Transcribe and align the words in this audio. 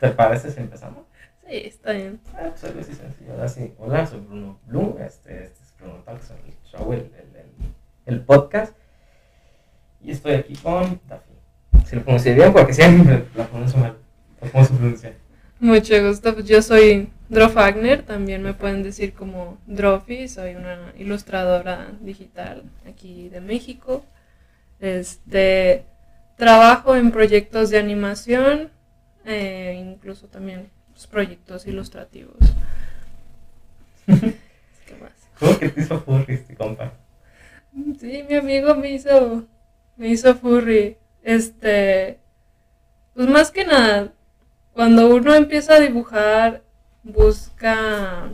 ¿Te 0.00 0.08
parece 0.10 0.50
si 0.50 0.60
empezamos? 0.60 1.04
Sí, 1.46 1.56
está 1.66 1.92
bien. 1.92 2.20
Ah, 2.34 2.48
pues 2.50 2.64
algo 2.64 2.80
así 2.80 2.94
sencillo. 2.94 3.32
Ahora 3.32 3.48
sí. 3.48 3.74
Hola, 3.78 4.06
soy 4.06 4.20
Bruno 4.20 4.58
Blum. 4.66 4.96
Este, 5.00 5.44
este 5.44 5.62
es 5.62 5.74
Bruno 5.78 6.02
Talks, 6.04 6.30
el 6.30 6.54
show, 6.64 6.92
el, 6.92 7.00
el, 7.00 7.36
el, 7.36 7.50
el 8.06 8.20
podcast. 8.22 8.74
Y 10.02 10.12
estoy 10.12 10.34
aquí 10.34 10.54
con 10.56 11.00
Daphne. 11.08 11.36
Si 11.84 11.96
lo 11.96 12.02
pronuncié 12.02 12.34
bien, 12.34 12.52
porque 12.52 12.72
siempre 12.72 13.26
la 13.34 13.46
pronuncio 13.46 13.78
mal. 13.78 13.96
¿Cómo 14.52 14.64
se 14.64 14.74
pronuncia? 14.74 15.14
Mucho 15.58 16.06
gusto. 16.06 16.32
Pues 16.32 16.46
yo 16.46 16.62
soy 16.62 17.10
Drof 17.28 17.54
Wagner, 17.54 18.02
también 18.02 18.42
me 18.42 18.54
pueden 18.54 18.82
decir 18.82 19.12
como 19.12 19.58
Drofi, 19.66 20.28
soy 20.28 20.54
una 20.54 20.94
ilustradora 20.96 21.92
digital 22.00 22.62
aquí 22.88 23.28
de 23.28 23.42
México. 23.42 24.04
Este, 24.80 25.84
trabajo 26.36 26.96
en 26.96 27.10
proyectos 27.10 27.68
de 27.68 27.78
animación, 27.78 28.70
eh, 29.24 29.76
incluso 29.78 30.28
también 30.28 30.70
proyectos 31.06 31.66
ilustrativos. 31.66 32.36
¿Qué 34.06 34.96
más? 35.00 35.12
¿Cómo 35.38 35.58
que 35.58 35.68
te 35.68 35.80
hizo 35.80 36.00
furry 36.00 36.34
este 36.34 36.54
compa? 36.54 36.92
Sí, 37.98 38.24
mi 38.28 38.34
amigo 38.34 38.74
me 38.74 38.92
hizo, 38.92 39.46
me 39.96 40.08
hizo 40.08 40.34
furry. 40.34 40.96
Este, 41.22 42.18
pues 43.14 43.28
más 43.28 43.50
que 43.50 43.64
nada, 43.64 44.12
cuando 44.72 45.14
uno 45.14 45.34
empieza 45.34 45.74
a 45.74 45.80
dibujar, 45.80 46.62
busca, 47.02 48.30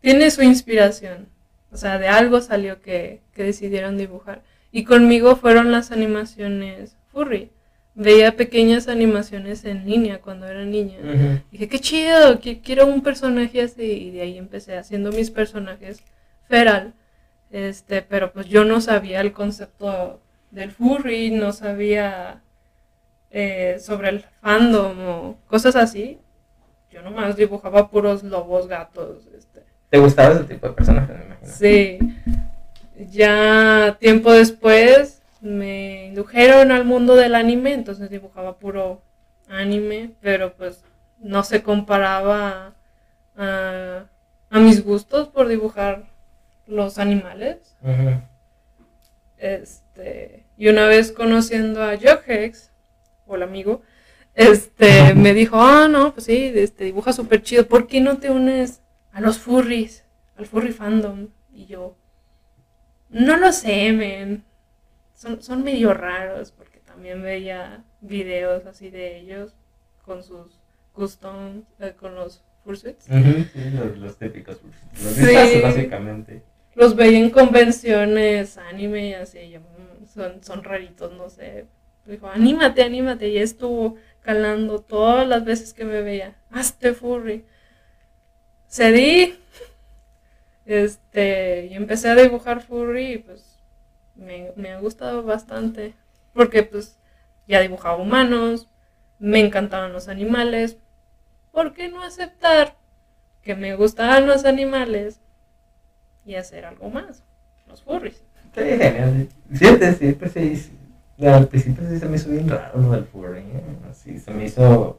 tiene 0.00 0.30
su 0.30 0.42
inspiración. 0.42 1.28
O 1.70 1.76
sea, 1.76 1.98
de 1.98 2.08
algo 2.08 2.40
salió 2.40 2.80
que, 2.80 3.20
que 3.34 3.42
decidieron 3.42 3.98
dibujar. 3.98 4.42
Y 4.70 4.84
conmigo 4.84 5.36
fueron 5.36 5.72
las 5.72 5.90
animaciones 5.90 6.96
furry. 7.12 7.50
Veía 7.96 8.34
pequeñas 8.36 8.88
animaciones 8.88 9.64
en 9.64 9.84
línea 9.86 10.20
cuando 10.20 10.46
era 10.46 10.64
niña. 10.64 10.98
Dije, 11.52 11.68
qué 11.68 11.78
chido, 11.78 12.40
qui- 12.40 12.60
quiero 12.62 12.86
un 12.86 13.02
personaje 13.02 13.62
así. 13.62 13.82
Y 13.84 14.10
de 14.10 14.22
ahí 14.22 14.36
empecé 14.38 14.76
haciendo 14.76 15.12
mis 15.12 15.30
personajes 15.30 16.02
feral. 16.48 16.92
Este, 17.52 18.02
pero 18.02 18.32
pues 18.32 18.46
yo 18.46 18.64
no 18.64 18.80
sabía 18.80 19.20
el 19.20 19.32
concepto 19.32 20.20
del 20.50 20.72
furry, 20.72 21.30
no 21.30 21.52
sabía 21.52 22.42
eh, 23.30 23.76
sobre 23.78 24.08
el 24.08 24.20
fandom 24.40 24.98
o 25.06 25.38
cosas 25.46 25.76
así. 25.76 26.18
Yo 26.90 27.00
nomás 27.02 27.36
dibujaba 27.36 27.90
puros 27.90 28.24
lobos, 28.24 28.66
gatos, 28.66 29.28
este. 29.36 29.62
¿Te 29.90 29.98
gustaba 29.98 30.34
ese 30.34 30.44
tipo 30.44 30.66
de 30.66 30.72
personajes, 30.72 31.16
me 31.16 31.24
imagino? 31.26 31.52
Sí. 31.52 31.98
Ya 33.10 33.96
tiempo 34.00 34.32
después 34.32 35.22
me 35.44 36.06
indujeron 36.06 36.72
al 36.72 36.86
mundo 36.86 37.16
del 37.16 37.34
anime, 37.34 37.74
entonces 37.74 38.08
dibujaba 38.08 38.58
puro 38.58 39.02
anime, 39.48 40.12
pero 40.22 40.54
pues 40.54 40.82
no 41.18 41.42
se 41.42 41.62
comparaba 41.62 42.72
a, 43.36 44.04
a 44.48 44.58
mis 44.58 44.82
gustos 44.82 45.28
por 45.28 45.48
dibujar 45.48 46.04
los 46.66 46.98
animales. 46.98 47.76
Este, 49.36 50.46
y 50.56 50.68
una 50.68 50.86
vez 50.86 51.12
conociendo 51.12 51.82
a 51.82 51.98
Johex, 51.98 52.70
o 53.26 53.36
el 53.36 53.42
amigo, 53.42 53.82
este, 54.34 55.12
me 55.14 55.34
dijo, 55.34 55.60
ah, 55.60 55.88
no, 55.90 56.14
pues 56.14 56.24
sí, 56.24 56.52
este, 56.54 56.84
dibuja 56.84 57.12
súper 57.12 57.42
chido, 57.42 57.66
¿por 57.68 57.86
qué 57.86 58.00
no 58.00 58.16
te 58.16 58.30
unes 58.30 58.80
a 59.12 59.20
los 59.20 59.38
furries, 59.38 60.04
al 60.38 60.46
furry 60.46 60.72
fandom? 60.72 61.28
Y 61.52 61.66
yo, 61.66 61.96
no 63.10 63.36
lo 63.36 63.52
sé, 63.52 63.92
men, 63.92 64.42
son, 65.24 65.42
son 65.42 65.64
medio 65.64 65.94
raros, 65.94 66.52
porque 66.52 66.78
también 66.80 67.22
veía 67.22 67.82
videos 68.02 68.66
así 68.66 68.90
de 68.90 69.18
ellos, 69.18 69.54
con 70.04 70.22
sus 70.22 70.60
customs, 70.92 71.64
eh, 71.80 71.94
con 71.98 72.14
los 72.14 72.42
fursuits. 72.62 73.04
Sí, 73.04 73.70
los, 73.74 73.96
los 73.98 74.18
típicos. 74.18 74.58
Los 75.02 75.12
Sí. 75.14 75.60
básicamente. 75.62 76.42
los 76.74 76.94
veía 76.96 77.18
en 77.18 77.30
convenciones 77.30 78.58
anime 78.58 79.08
y 79.10 79.14
así, 79.14 79.48
yo, 79.50 79.60
"Mm, 79.60 80.06
son, 80.12 80.42
son 80.42 80.62
raritos, 80.64 81.12
no 81.12 81.28
sé. 81.30 81.66
Dijo, 82.04 82.28
anímate, 82.28 82.82
anímate. 82.82 83.28
Y 83.28 83.38
estuvo 83.38 83.96
calando 84.22 84.80
todas 84.80 85.26
las 85.26 85.44
veces 85.44 85.72
que 85.72 85.84
me 85.84 86.02
veía. 86.02 86.34
Hazte 86.50 86.92
furry. 86.92 87.44
Cedí. 88.68 89.38
Este, 90.66 91.66
y 91.70 91.74
empecé 91.74 92.08
a 92.08 92.14
dibujar 92.14 92.60
furry 92.62 93.12
y 93.12 93.18
pues 93.18 93.53
me, 94.16 94.52
me 94.56 94.72
ha 94.72 94.80
gustado 94.80 95.22
bastante. 95.22 95.94
Porque 96.32 96.62
pues 96.62 96.98
ya 97.46 97.60
dibujaba 97.60 97.96
humanos, 97.96 98.68
me 99.18 99.40
encantaban 99.40 99.92
los 99.92 100.08
animales. 100.08 100.78
¿Por 101.52 101.72
qué 101.72 101.88
no 101.88 102.02
aceptar 102.02 102.74
que 103.42 103.54
me 103.54 103.76
gustaban 103.76 104.26
los 104.26 104.44
animales 104.44 105.20
y 106.24 106.34
hacer 106.34 106.64
algo 106.64 106.90
más? 106.90 107.22
Los 107.68 107.82
furries. 107.82 108.22
Sí, 108.54 108.60
genial. 108.60 109.28
Siempre, 109.52 109.94
siempre 109.94 110.28
sí. 110.28 110.72
Al 111.24 111.46
principio 111.46 111.88
sí 111.88 111.98
se 111.98 112.06
me 112.06 112.16
hizo 112.16 112.30
bien 112.30 112.48
raro 112.48 112.80
lo 112.80 112.90
del 112.90 113.04
furry. 113.04 113.40
¿eh? 113.40 113.62
Así 113.90 114.18
se 114.18 114.32
me 114.32 114.46
hizo 114.46 114.98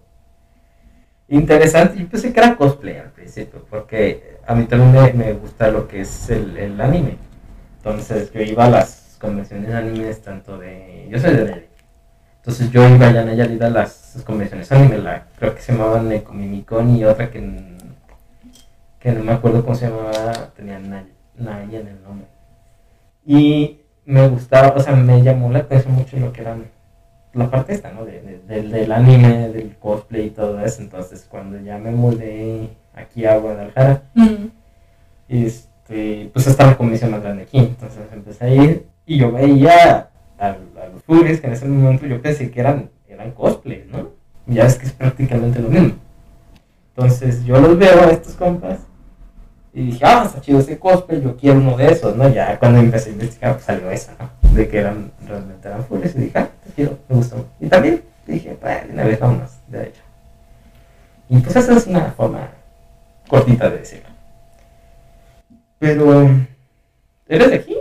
interesante. 1.28 2.00
Yo 2.00 2.08
pensé 2.08 2.32
que 2.32 2.40
era 2.40 2.56
cosplay 2.56 2.98
al 2.98 3.12
principio, 3.12 3.66
porque 3.70 4.38
a 4.48 4.56
mí 4.56 4.66
también 4.66 4.92
me, 4.92 5.26
me 5.26 5.34
gusta 5.34 5.70
lo 5.70 5.88
que 5.88 6.02
es 6.02 6.30
el, 6.30 6.56
el 6.58 6.80
anime. 6.80 7.18
Entonces 7.78 8.32
yo 8.32 8.42
iba 8.42 8.66
a 8.66 8.70
las 8.70 9.05
convenciones 9.16 9.74
animes 9.74 10.22
tanto 10.22 10.58
de... 10.58 11.08
Yo 11.10 11.20
soy 11.20 11.32
de 11.36 11.44
Nayarit. 11.46 11.70
Entonces 12.38 12.70
yo 12.72 12.88
iba 12.88 13.08
allá 13.08 13.22
en 13.22 13.28
Nayarit 13.28 13.62
a 13.62 13.70
las 13.70 14.22
convenciones 14.26 14.72
anime, 14.72 14.98
la, 15.00 15.26
creo 15.40 15.56
que 15.56 15.62
se 15.62 15.72
llamaban 15.74 16.08
Nekomimicon 16.10 16.96
y 16.96 17.04
otra 17.06 17.32
que, 17.32 17.40
que 19.00 19.12
no 19.12 19.24
me 19.24 19.32
acuerdo 19.32 19.64
cómo 19.64 19.76
se 19.76 19.88
llamaba, 19.90 20.52
tenía 20.56 20.78
Nay, 20.80 21.06
Nay 21.38 21.76
en 21.76 21.88
el 21.88 22.04
nombre. 22.04 22.28
Y 23.26 23.80
me 24.06 24.28
gustaba, 24.28 24.76
o 24.76 24.80
sea, 24.80 24.96
me 24.96 25.24
llamó 25.24 25.52
la 25.52 25.60
atención 25.60 25.94
mucho 25.96 26.18
lo 26.18 26.32
que 26.32 26.42
eran 26.42 26.66
la 27.34 27.50
parte 27.50 27.74
esta, 27.74 27.92
¿no? 27.92 28.06
De, 28.06 28.22
de- 28.22 28.40
del, 28.48 28.72
del 28.72 28.92
anime, 28.92 29.50
del 29.50 29.76
cosplay 29.78 30.28
y 30.28 30.30
todo 30.30 30.60
eso. 30.64 30.82
Entonces, 30.84 31.26
cuando 31.28 31.60
ya 31.60 31.78
me 31.80 31.90
mudé 31.92 32.70
aquí 32.94 33.26
a 33.26 33.38
Guadalajara, 33.38 34.04
este, 35.28 36.30
pues 36.34 36.48
estaba 36.48 36.72
la 36.72 36.78
comisión 36.78 37.12
más 37.12 37.22
grande 37.24 37.44
aquí. 37.44 37.58
Entonces 37.58 38.00
empecé 38.14 38.46
a 38.46 38.50
ir 38.50 38.86
y 39.06 39.18
yo 39.18 39.32
veía 39.32 40.10
a, 40.38 40.48
a 40.48 40.88
los 40.94 41.04
furries 41.04 41.40
que 41.40 41.48
en 41.48 41.54
ese 41.54 41.66
momento 41.66 42.06
yo 42.06 42.22
pensé 42.22 42.50
que 42.50 42.60
eran, 42.60 42.90
eran 43.08 43.32
cosplay, 43.32 43.88
¿no? 43.92 44.10
Ya 44.48 44.66
es 44.66 44.76
que 44.76 44.86
es 44.86 44.92
prácticamente 44.92 45.60
lo 45.60 45.70
mismo. 45.70 45.96
Entonces 46.96 47.44
yo 47.44 47.60
los 47.60 47.78
veo 47.78 48.02
a 48.02 48.12
estos 48.12 48.36
compas 48.36 48.80
y 49.74 49.88
dije, 49.88 50.06
ah, 50.06 50.24
está 50.26 50.40
chido 50.40 50.60
ese 50.60 50.80
cosplay, 50.80 51.22
yo 51.22 51.36
quiero 51.36 51.60
uno 51.60 51.76
de 51.76 51.92
esos, 51.92 52.16
¿no? 52.16 52.30
Ya 52.30 52.58
cuando 52.58 52.80
empecé 52.80 53.10
a 53.10 53.14
investigar, 53.14 53.54
pues 53.54 53.66
salió 53.66 53.92
esa, 53.92 54.14
¿no? 54.18 54.30
De 54.54 54.68
que 54.70 54.78
eran, 54.78 55.12
realmente 55.28 55.68
eran 55.68 55.84
furries 55.84 56.16
y 56.16 56.20
dije, 56.20 56.40
ah, 56.40 56.50
está 56.64 56.76
chido, 56.76 56.98
me 57.10 57.18
gustó. 57.18 57.46
Y 57.60 57.68
también 57.68 58.02
dije, 58.26 58.58
pues, 58.60 58.78
una 58.90 59.04
vez 59.04 59.20
vámonos, 59.20 59.52
de 59.68 59.84
hecho. 59.84 60.02
Y 61.28 61.40
pues 61.40 61.56
esa 61.56 61.74
es 61.74 61.88
una 61.88 62.12
forma 62.12 62.50
cortita 63.28 63.70
de 63.70 63.80
decirlo. 63.80 64.10
Pero, 65.80 66.30
¿eres 67.28 67.50
de 67.50 67.56
aquí? 67.56 67.78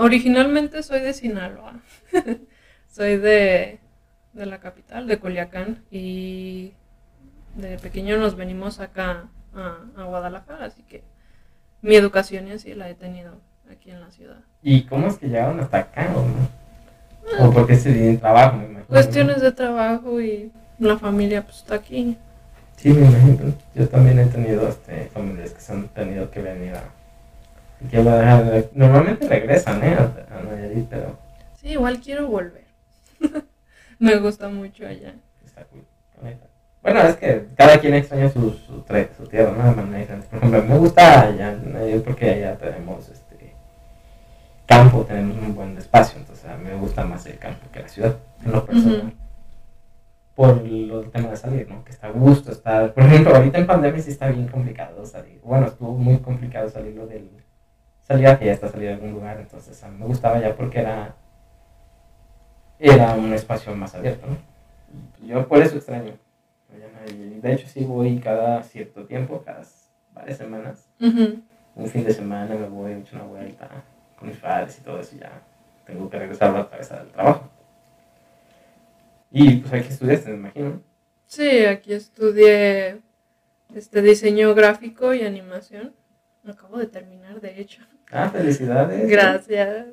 Originalmente 0.00 0.82
soy 0.82 1.00
de 1.00 1.12
Sinaloa. 1.12 1.80
soy 2.90 3.16
de, 3.16 3.78
de 4.32 4.46
la 4.46 4.58
capital, 4.58 5.06
de 5.06 5.18
Culiacán. 5.18 5.84
Y 5.90 6.72
de 7.56 7.78
pequeño 7.78 8.18
nos 8.18 8.36
venimos 8.36 8.80
acá 8.80 9.28
a, 9.54 9.78
a 9.96 10.04
Guadalajara. 10.04 10.66
Así 10.66 10.82
que 10.82 11.02
mi 11.82 11.94
educación 11.94 12.48
y 12.48 12.52
así 12.52 12.74
la 12.74 12.88
he 12.88 12.94
tenido 12.94 13.40
aquí 13.70 13.90
en 13.90 14.00
la 14.00 14.10
ciudad. 14.10 14.38
¿Y 14.62 14.82
cómo 14.84 15.08
es 15.08 15.18
que 15.18 15.28
llegaron 15.28 15.60
hasta 15.60 15.78
acá, 15.78 16.12
o 16.14 16.22
no? 16.26 17.46
O 17.46 17.52
porque 17.52 17.76
se 17.76 17.92
tienen 17.92 18.18
trabajo, 18.18 18.56
me 18.56 18.64
imagino. 18.64 18.80
¿no? 18.80 18.86
Cuestiones 18.86 19.40
de 19.40 19.52
trabajo 19.52 20.20
y 20.20 20.50
la 20.78 20.98
familia 20.98 21.42
pues 21.42 21.58
está 21.58 21.74
aquí. 21.76 22.16
Sí, 22.76 22.90
me 22.90 23.06
imagino. 23.06 23.54
Yo 23.74 23.88
también 23.88 24.18
he 24.18 24.26
tenido 24.26 24.68
este, 24.68 25.06
familias 25.12 25.52
que 25.52 25.60
se 25.60 25.72
han 25.72 25.88
tenido 25.88 26.30
que 26.30 26.40
venir 26.40 26.74
a... 26.74 26.84
aquí 27.84 27.96
a 27.96 28.02
Guadalajara. 28.02 28.62
Normalmente 28.74 29.28
regresan, 29.28 29.82
¿eh? 29.84 29.96
A, 29.98 30.36
a 30.38 30.42
Nayarit, 30.42 30.88
pero 30.88 31.18
Sí, 31.56 31.68
igual 31.68 32.00
quiero 32.00 32.28
volver. 32.28 32.64
Me 33.98 34.16
gusta 34.16 34.48
mucho 34.48 34.86
allá. 34.86 35.14
está 35.44 35.64
cool. 35.64 35.84
Bueno, 36.82 37.00
es 37.02 37.16
que 37.16 37.46
cada 37.56 37.78
quien 37.80 37.94
extraña 37.94 38.30
su, 38.30 38.52
su, 38.52 38.84
su 39.16 39.26
tierra, 39.26 39.52
¿no? 39.52 39.74
Por 39.74 39.94
ejemplo, 39.94 40.58
a 40.58 40.62
me 40.62 40.78
gusta 40.78 41.22
allá 41.22 41.52
Nayarit 41.52 42.04
porque 42.04 42.30
allá 42.30 42.56
tenemos 42.56 43.08
este 43.08 43.54
campo, 44.66 45.04
tenemos 45.04 45.36
un 45.38 45.54
buen 45.54 45.76
espacio, 45.76 46.18
entonces 46.20 46.44
a 46.46 46.56
mí 46.56 46.64
me 46.68 46.76
gusta 46.76 47.04
más 47.04 47.26
el 47.26 47.38
campo 47.38 47.66
que 47.72 47.80
la 47.80 47.88
ciudad, 47.88 48.16
en 48.44 48.52
lo 48.52 48.64
personal. 48.64 48.98
Ujú. 48.98 49.12
Por 50.36 50.58
el 50.58 51.10
tema 51.12 51.30
de 51.30 51.36
salir, 51.36 51.68
¿no? 51.68 51.84
Que 51.84 51.90
está 51.90 52.06
a 52.06 52.10
gusto, 52.12 52.52
está... 52.52 52.94
Por 52.94 53.02
ejemplo, 53.02 53.34
ahorita 53.34 53.58
en 53.58 53.66
pandemia 53.66 54.00
sí 54.00 54.12
está 54.12 54.28
bien 54.28 54.46
complicado 54.46 55.04
salir. 55.04 55.40
Bueno, 55.42 55.66
estuvo 55.66 55.94
muy 55.94 56.18
complicado 56.18 56.68
salir 56.70 56.94
lo 56.94 57.06
del... 57.08 57.28
Salir 58.08 58.26
a 58.26 58.36
fiesta, 58.36 58.68
salir 58.68 58.88
a 58.88 58.94
algún 58.94 59.12
lugar, 59.12 59.38
entonces 59.38 59.82
a 59.84 59.88
mí 59.88 59.98
me 59.98 60.06
gustaba 60.06 60.40
ya 60.40 60.56
porque 60.56 60.80
era... 60.80 61.14
Era 62.78 63.14
un 63.14 63.32
espacio 63.34 63.74
más 63.74 63.94
abierto, 63.94 64.26
¿no? 64.26 64.38
Yo 65.26 65.46
por 65.46 65.58
eso 65.58 65.76
extraño. 65.76 66.14
De 67.42 67.52
hecho, 67.52 67.66
sí 67.68 67.84
voy 67.84 68.18
cada 68.18 68.62
cierto 68.62 69.04
tiempo, 69.04 69.42
cada 69.44 69.62
varias 70.12 70.38
semanas. 70.38 70.88
Un 71.00 71.86
fin 71.86 72.04
de 72.04 72.12
semana 72.12 72.54
me 72.54 72.68
voy, 72.68 72.94
me 72.94 73.00
echo 73.00 73.16
una 73.16 73.24
vuelta 73.24 73.68
con 74.18 74.28
mis 74.28 74.38
padres 74.38 74.78
y 74.78 74.82
todo 74.82 75.00
eso. 75.00 75.16
y 75.16 75.20
Ya 75.20 75.42
tengo 75.86 76.08
que 76.08 76.18
regresar 76.18 76.54
otra 76.54 76.78
vez 76.78 76.90
al 76.92 77.08
trabajo. 77.08 77.48
Y 79.30 79.56
pues 79.56 79.72
hay 79.72 79.82
que 79.82 79.88
estudiar, 79.88 80.24
me 80.26 80.34
imagino. 80.34 80.68
¿no? 80.70 80.82
Sí, 81.26 81.64
aquí 81.66 81.92
estudié 81.92 83.00
este 83.74 84.02
diseño 84.02 84.54
gráfico 84.54 85.12
y 85.14 85.22
animación. 85.22 85.94
Acabo 86.46 86.78
de 86.78 86.86
terminar, 86.86 87.40
de 87.40 87.60
hecho. 87.60 87.82
Ah, 88.10 88.30
felicidades. 88.30 89.08
Gracias. 89.08 89.86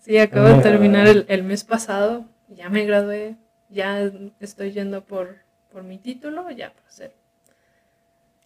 Sí, 0.00 0.16
acabo 0.18 0.48
de 0.48 0.62
terminar 0.62 1.06
el, 1.06 1.26
el 1.28 1.42
mes 1.42 1.64
pasado. 1.64 2.24
Ya 2.48 2.68
me 2.68 2.84
gradué. 2.84 3.36
Ya 3.68 4.10
estoy 4.40 4.72
yendo 4.72 5.04
por, 5.04 5.36
por 5.72 5.84
mi 5.84 5.98
título, 5.98 6.50
ya 6.50 6.72
para 6.72 6.90
ser 6.90 7.14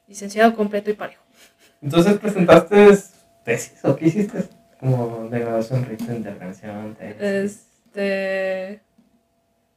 licenciado 0.06 0.54
completo 0.54 0.90
y 0.90 0.94
parejo. 0.94 1.22
Entonces 1.80 2.18
presentaste 2.18 2.98
tesis 3.44 3.84
o 3.84 3.96
qué 3.96 4.06
hiciste? 4.06 4.44
Como 4.78 5.28
de 5.30 5.38
graduación, 5.38 5.84
rito, 5.86 6.12
intervención, 6.12 6.94
tesis. 6.94 7.68
Este. 7.86 8.80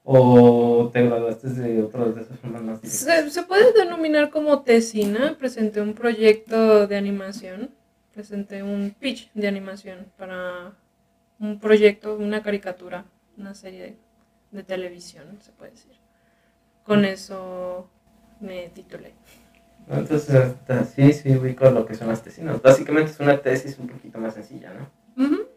¿O 0.03 0.89
te 0.91 1.05
graduaste 1.05 1.50
de 1.50 1.83
otro 1.83 2.11
de 2.11 2.21
esos 2.21 2.39
formas? 2.39 2.79
Se, 2.81 3.29
se 3.29 3.43
puede 3.43 3.73
denominar 3.73 4.29
como 4.29 4.63
tesina. 4.63 5.38
Presenté 5.38 5.81
un 5.81 5.93
proyecto 5.93 6.88
de 6.88 6.95
animación. 6.97 7.69
Presenté 8.17 8.63
un 8.63 8.95
pitch 8.99 9.29
de 9.35 9.47
animación 9.47 10.11
para 10.17 10.73
un 11.39 11.59
proyecto, 11.59 12.15
una 12.15 12.41
caricatura, 12.41 13.05
una 13.37 13.53
serie 13.53 13.81
de, 13.83 13.97
de 14.57 14.63
televisión, 14.63 15.37
se 15.39 15.51
puede 15.51 15.69
decir. 15.69 15.91
Con 16.83 17.05
eso 17.05 17.87
me 18.39 18.69
titulé. 18.69 19.13
Entonces, 19.87 20.55
sí, 20.95 21.13
sí, 21.13 21.35
ubico 21.35 21.69
lo 21.69 21.85
que 21.85 21.93
son 21.93 22.07
las 22.07 22.23
tesinas. 22.23 22.59
Básicamente 22.59 23.11
es 23.11 23.19
una 23.19 23.39
tesis 23.39 23.77
un 23.77 23.85
poquito 23.85 24.17
más 24.17 24.33
sencilla, 24.33 24.73
¿no? 24.73 25.23
Ujú. 25.23 25.47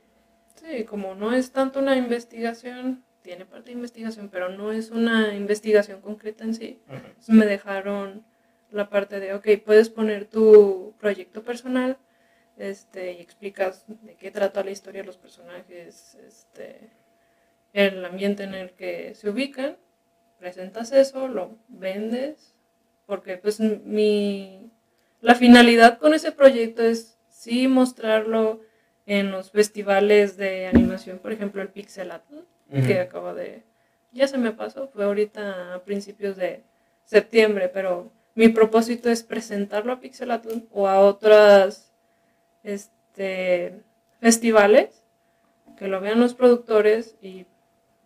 Sí, 0.57 0.85
como 0.85 1.15
no 1.15 1.33
es 1.33 1.53
tanto 1.53 1.79
una 1.79 1.97
investigación, 1.97 3.03
tiene 3.23 3.47
parte 3.47 3.71
de 3.71 3.77
investigación, 3.77 4.29
pero 4.29 4.51
no 4.51 4.71
es 4.71 4.91
una 4.91 5.35
investigación 5.35 6.03
concreta 6.03 6.45
en 6.45 6.53
sí. 6.53 6.79
Entonces 6.91 7.35
me 7.35 7.47
dejaron 7.47 8.23
la 8.71 8.91
parte 8.91 9.19
de, 9.19 9.33
ok, 9.33 9.49
puedes 9.65 9.89
poner 9.89 10.27
tu 10.27 10.93
proyecto 11.01 11.43
personal 11.43 11.97
este, 12.61 13.13
y 13.13 13.21
explicas 13.21 13.85
de 13.87 14.15
qué 14.17 14.31
trata 14.31 14.63
la 14.63 14.71
historia 14.71 15.03
los 15.03 15.17
personajes, 15.17 16.17
este, 16.27 16.91
el 17.73 18.05
ambiente 18.05 18.43
en 18.43 18.55
el 18.55 18.73
que 18.73 19.15
se 19.15 19.31
ubican, 19.31 19.79
presentas 20.39 20.93
eso, 20.93 21.27
lo 21.27 21.57
vendes, 21.69 22.55
porque 23.07 23.39
pues 23.39 23.61
mi, 23.61 24.71
la 25.23 25.35
finalidad 25.35 25.99
con 25.99 26.13
ese 26.13 26.33
proyecto 26.33 26.83
es 26.83 27.19
sí 27.29 27.67
mostrarlo 27.67 28.61
en 29.07 29.31
los 29.31 29.51
festivales 29.51 30.37
de 30.37 30.67
animación, 30.67 31.19
por 31.19 31.33
ejemplo 31.33 31.63
el 31.63 31.69
Ujú. 31.69 32.87
que 32.87 33.01
acaba 33.01 33.33
de, 33.33 33.63
ya 34.13 34.29
se 34.29 34.37
me 34.37 34.53
pasó, 34.53 34.89
fue 34.89 35.05
ahorita 35.05 35.75
a 35.75 35.83
principios 35.83 36.37
de 36.37 36.63
septiembre, 37.05 37.71
pero 37.71 38.13
mi 38.35 38.49
propósito 38.49 39.09
es 39.09 39.23
presentarlo 39.23 39.95
a 39.95 40.01
Pixelatl 40.01 40.59
o 40.71 40.87
a 40.87 41.01
otras 41.01 41.90
este, 42.63 43.81
festivales, 44.21 45.03
que 45.77 45.89
lo 45.89 46.01
vean 46.01 46.21
los 46.21 46.35
productores 46.35 47.17
y 47.23 47.47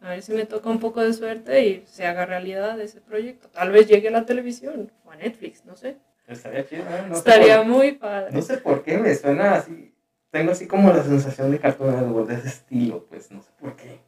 a 0.00 0.10
ver 0.10 0.22
si 0.22 0.32
me 0.32 0.44
toca 0.46 0.68
un 0.70 0.80
poco 0.80 1.00
de 1.02 1.12
suerte 1.12 1.66
y 1.66 1.84
se 1.86 2.06
haga 2.06 2.26
realidad 2.26 2.78
ese 2.80 3.00
proyecto. 3.00 3.48
Tal 3.48 3.70
vez 3.70 3.86
llegue 3.88 4.08
a 4.08 4.12
la 4.12 4.26
televisión 4.26 4.92
o 5.04 5.10
a 5.10 5.16
Netflix, 5.16 5.64
no 5.64 5.76
sé. 5.76 5.96
Estaría 6.26 6.66
chido, 6.66 6.82
¿eh? 6.82 7.04
No 7.08 7.16
Estaría 7.16 7.58
por- 7.58 7.66
muy 7.66 7.92
padre. 7.92 8.32
No 8.32 8.42
sé 8.42 8.58
por 8.58 8.82
qué 8.82 8.98
me 8.98 9.14
suena 9.14 9.54
así. 9.54 9.94
Tengo 10.30 10.52
así 10.52 10.66
como 10.66 10.92
la 10.92 11.02
sensación 11.02 11.50
de 11.50 11.58
Cartoon 11.58 11.94
Network 11.96 12.28
de 12.28 12.34
ese 12.34 12.48
estilo, 12.48 13.04
pues 13.08 13.30
no 13.30 13.40
sé 13.42 13.50
por 13.60 13.76
qué. 13.76 14.00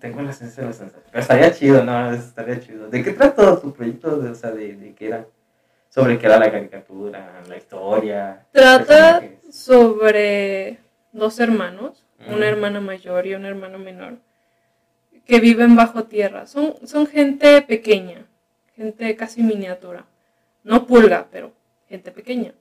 Tengo 0.00 0.20
la 0.22 0.32
sensación, 0.32 0.66
la 0.66 0.72
sensación. 0.72 1.04
Pero 1.10 1.20
estaría 1.22 1.52
chido, 1.52 1.84
no, 1.84 2.12
estaría 2.12 2.60
chido. 2.60 2.88
¿De 2.88 3.02
qué 3.02 3.12
trata 3.12 3.58
tu 3.60 3.72
proyecto? 3.72 4.18
De, 4.18 4.30
o 4.30 4.34
sea, 4.34 4.50
de, 4.50 4.76
de 4.76 4.94
qué 4.94 5.06
era, 5.06 5.26
sobre 5.96 6.18
qué 6.18 6.26
era 6.26 6.38
la 6.38 6.50
caricatura, 6.50 7.42
la 7.48 7.56
historia. 7.56 8.46
Trata 8.52 9.20
personajes? 9.20 9.56
sobre 9.56 10.78
dos 11.12 11.40
hermanos, 11.40 12.04
una 12.28 12.36
Mm. 12.38 12.42
hermana 12.42 12.80
mayor 12.80 13.26
y 13.26 13.34
un 13.34 13.46
hermano 13.46 13.78
menor, 13.78 14.18
que 15.24 15.40
viven 15.40 15.74
bajo 15.74 16.04
tierra. 16.04 16.46
Son, 16.46 16.74
son 16.86 17.06
gente 17.06 17.62
pequeña, 17.62 18.26
gente 18.76 19.16
casi 19.16 19.42
miniatura. 19.42 20.04
No 20.64 20.86
pulga, 20.86 21.28
pero 21.32 21.52
gente 21.88 22.10
pequeña. 22.10 22.52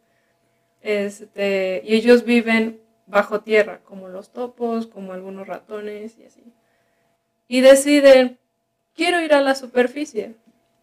Este, 0.82 1.82
y 1.84 1.96
ellos 1.96 2.24
viven 2.24 2.80
bajo 3.08 3.42
tierra, 3.42 3.80
como 3.84 4.08
los 4.08 4.32
topos, 4.32 4.88
como 4.88 5.12
algunos 5.14 5.48
ratones 5.48 6.18
y 6.18 6.26
así. 6.26 6.44
Y 7.48 7.62
deciden, 7.62 8.38
quiero 8.96 9.20
ir 9.22 9.34
a 9.34 9.42
la 9.42 9.56
superficie. 9.56 10.36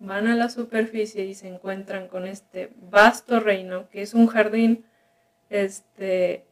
Van 0.04 0.26
a 0.26 0.34
la 0.34 0.48
superficie 0.48 1.24
y 1.26 1.34
se 1.34 1.46
encuentran 1.46 2.08
con 2.08 2.26
este 2.26 2.72
vasto 2.90 3.38
reino, 3.38 3.88
que 3.88 4.02
es 4.02 4.14
un 4.14 4.26
jardín 4.26 4.84
este, 5.48 6.44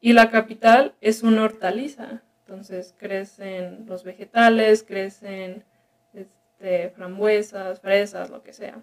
y 0.00 0.12
la 0.12 0.28
capital 0.28 0.96
es 1.00 1.22
una 1.22 1.44
hortaliza. 1.44 2.22
Entonces 2.40 2.92
crecen 2.98 3.84
los 3.86 4.02
vegetales, 4.02 4.82
crecen 4.82 5.62
este, 6.14 6.90
frambuesas, 6.90 7.80
fresas, 7.80 8.28
lo 8.28 8.42
que 8.42 8.52
sea. 8.52 8.82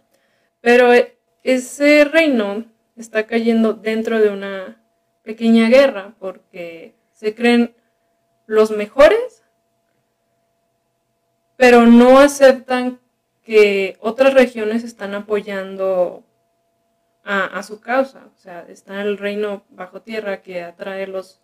Pero 0.62 0.94
e- 0.94 1.18
ese 1.44 2.06
reino 2.06 2.63
está 2.95 3.27
cayendo 3.27 3.74
dentro 3.74 4.21
de 4.21 4.30
una 4.30 4.81
pequeña 5.24 5.68
guerra 5.68 6.15
porque 6.18 6.95
se 7.12 7.36
creen 7.36 7.75
los 8.45 8.71
mejores, 8.71 9.44
pero 11.57 11.86
no 11.86 12.19
aceptan 12.19 13.01
que 13.48 13.96
otras 14.02 14.34
regiones 14.34 14.84
están 14.84 15.16
apoyando 15.16 16.26
a, 17.24 17.64
su 17.64 17.80
causa. 17.80 18.26
O 18.36 18.38
sea, 18.38 18.66
está 18.68 19.02
el 19.02 19.18
reino 19.18 19.64
bajo 19.70 20.02
tierra 20.02 20.42
que 20.42 20.62
atrae 20.62 21.08
los, 21.08 21.40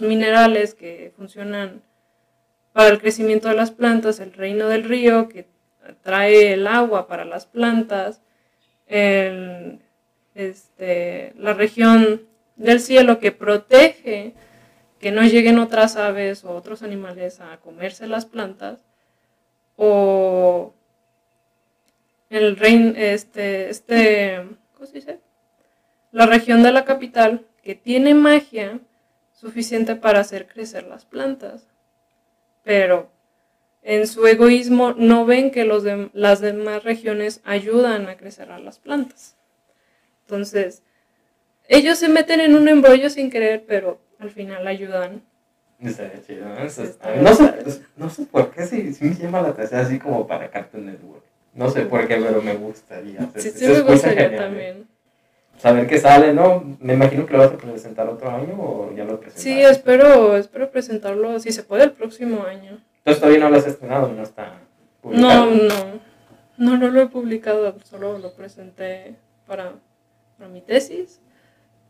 minerales 0.00 0.72
que 0.72 1.12
funcionan 1.14 1.82
para 2.72 2.88
el 2.88 2.98
crecimiento 2.98 3.48
de 3.48 3.54
las 3.54 3.70
plantas, 3.70 4.18
el 4.18 4.32
reino 4.32 4.66
del 4.68 4.84
río 4.84 5.28
que 5.28 5.46
atrae 5.86 6.54
el 6.54 6.66
agua 6.66 7.06
para 7.06 7.26
las 7.26 7.44
plantas, 7.44 8.22
este, 10.34 11.34
la 11.36 11.52
región 11.52 12.22
del 12.56 12.80
cielo 12.80 13.18
que 13.18 13.30
protege 13.30 14.32
que 14.98 15.12
no 15.12 15.22
lleguen 15.22 15.58
otras 15.58 15.96
aves 15.96 16.46
o 16.46 16.54
otros 16.54 16.82
animales 16.82 17.40
a 17.40 17.58
comerse 17.58 18.06
las 18.06 18.24
plantas, 18.24 18.86
o 19.76 20.72
el 22.32 22.56
reino, 22.56 22.92
este, 22.96 23.68
este, 23.70 24.42
¿cómo 24.74 24.86
se 24.86 24.94
dice? 24.94 25.18
La 26.10 26.26
región 26.26 26.62
de 26.62 26.72
la 26.72 26.84
capital 26.84 27.46
que 27.62 27.74
tiene 27.74 28.14
magia 28.14 28.80
suficiente 29.32 29.96
para 29.96 30.20
hacer 30.20 30.46
crecer 30.46 30.84
las 30.86 31.04
plantas, 31.04 31.66
pero 32.62 33.10
en 33.82 34.06
su 34.06 34.26
egoísmo 34.26 34.94
no 34.96 35.24
ven 35.26 35.50
que 35.50 35.64
los 35.64 35.84
dem- 35.84 36.10
las 36.12 36.40
demás 36.40 36.84
regiones 36.84 37.40
ayudan 37.44 38.08
a 38.08 38.16
crecer 38.16 38.50
a 38.52 38.58
las 38.58 38.78
plantas. 38.78 39.36
Entonces, 40.22 40.82
ellos 41.68 41.98
se 41.98 42.08
meten 42.08 42.40
en 42.40 42.54
un 42.54 42.68
embrollo 42.68 43.10
sin 43.10 43.30
querer, 43.30 43.64
pero 43.66 44.00
al 44.18 44.30
final 44.30 44.66
ayudan. 44.66 45.22
Estaría 45.80 46.22
chido, 46.22 46.48
¿no? 46.48 46.56
Eso 46.58 46.82
Sí, 46.82 46.88
está- 46.90 47.12
estaría 47.14 47.22
no, 47.22 47.34
sé, 47.70 47.82
no 47.96 48.10
sé 48.10 48.26
por 48.26 48.50
qué, 48.52 48.66
sí, 48.66 48.94
sí 48.94 49.04
me 49.06 49.14
llama 49.16 49.42
la 49.42 49.48
atención 49.48 49.80
así 49.80 49.98
como 49.98 50.26
para 50.26 50.48
Cartoon 50.50 50.86
Network. 50.86 51.24
No 51.54 51.70
sé 51.70 51.82
por 51.82 52.06
qué, 52.08 52.16
pero 52.16 52.40
me 52.42 52.54
gustaría. 52.54 53.28
Sí, 53.36 53.50
sí 53.50 53.66
me 53.66 53.80
gustaría 53.80 54.22
genial, 54.22 54.42
también. 54.42 54.86
Saber 55.58 55.86
qué 55.86 55.98
sale, 55.98 56.32
¿no? 56.32 56.64
Me 56.80 56.94
imagino 56.94 57.26
que 57.26 57.32
lo 57.34 57.38
vas 57.40 57.52
a 57.52 57.56
presentar 57.56 58.08
otro 58.08 58.30
año 58.30 58.54
o 58.58 58.92
ya 58.96 59.04
lo 59.04 59.20
presentaste. 59.20 59.42
Sí, 59.42 59.62
espero, 59.62 60.36
espero 60.36 60.70
presentarlo, 60.70 61.38
si 61.38 61.52
se 61.52 61.62
puede, 61.62 61.84
el 61.84 61.92
próximo 61.92 62.44
año. 62.44 62.80
Entonces 62.98 63.20
todavía 63.20 63.40
no 63.40 63.50
lo 63.50 63.56
has 63.58 63.66
estrenado, 63.66 64.08
no 64.08 64.22
está 64.22 64.54
No, 65.02 65.10
publicado. 65.10 65.46
no, 65.50 66.00
no, 66.56 66.76
no 66.78 66.88
lo 66.88 67.02
he 67.02 67.06
publicado, 67.08 67.76
solo 67.84 68.18
lo 68.18 68.32
presenté 68.34 69.14
para, 69.46 69.74
para 70.38 70.48
mi 70.50 70.62
tesis. 70.62 71.20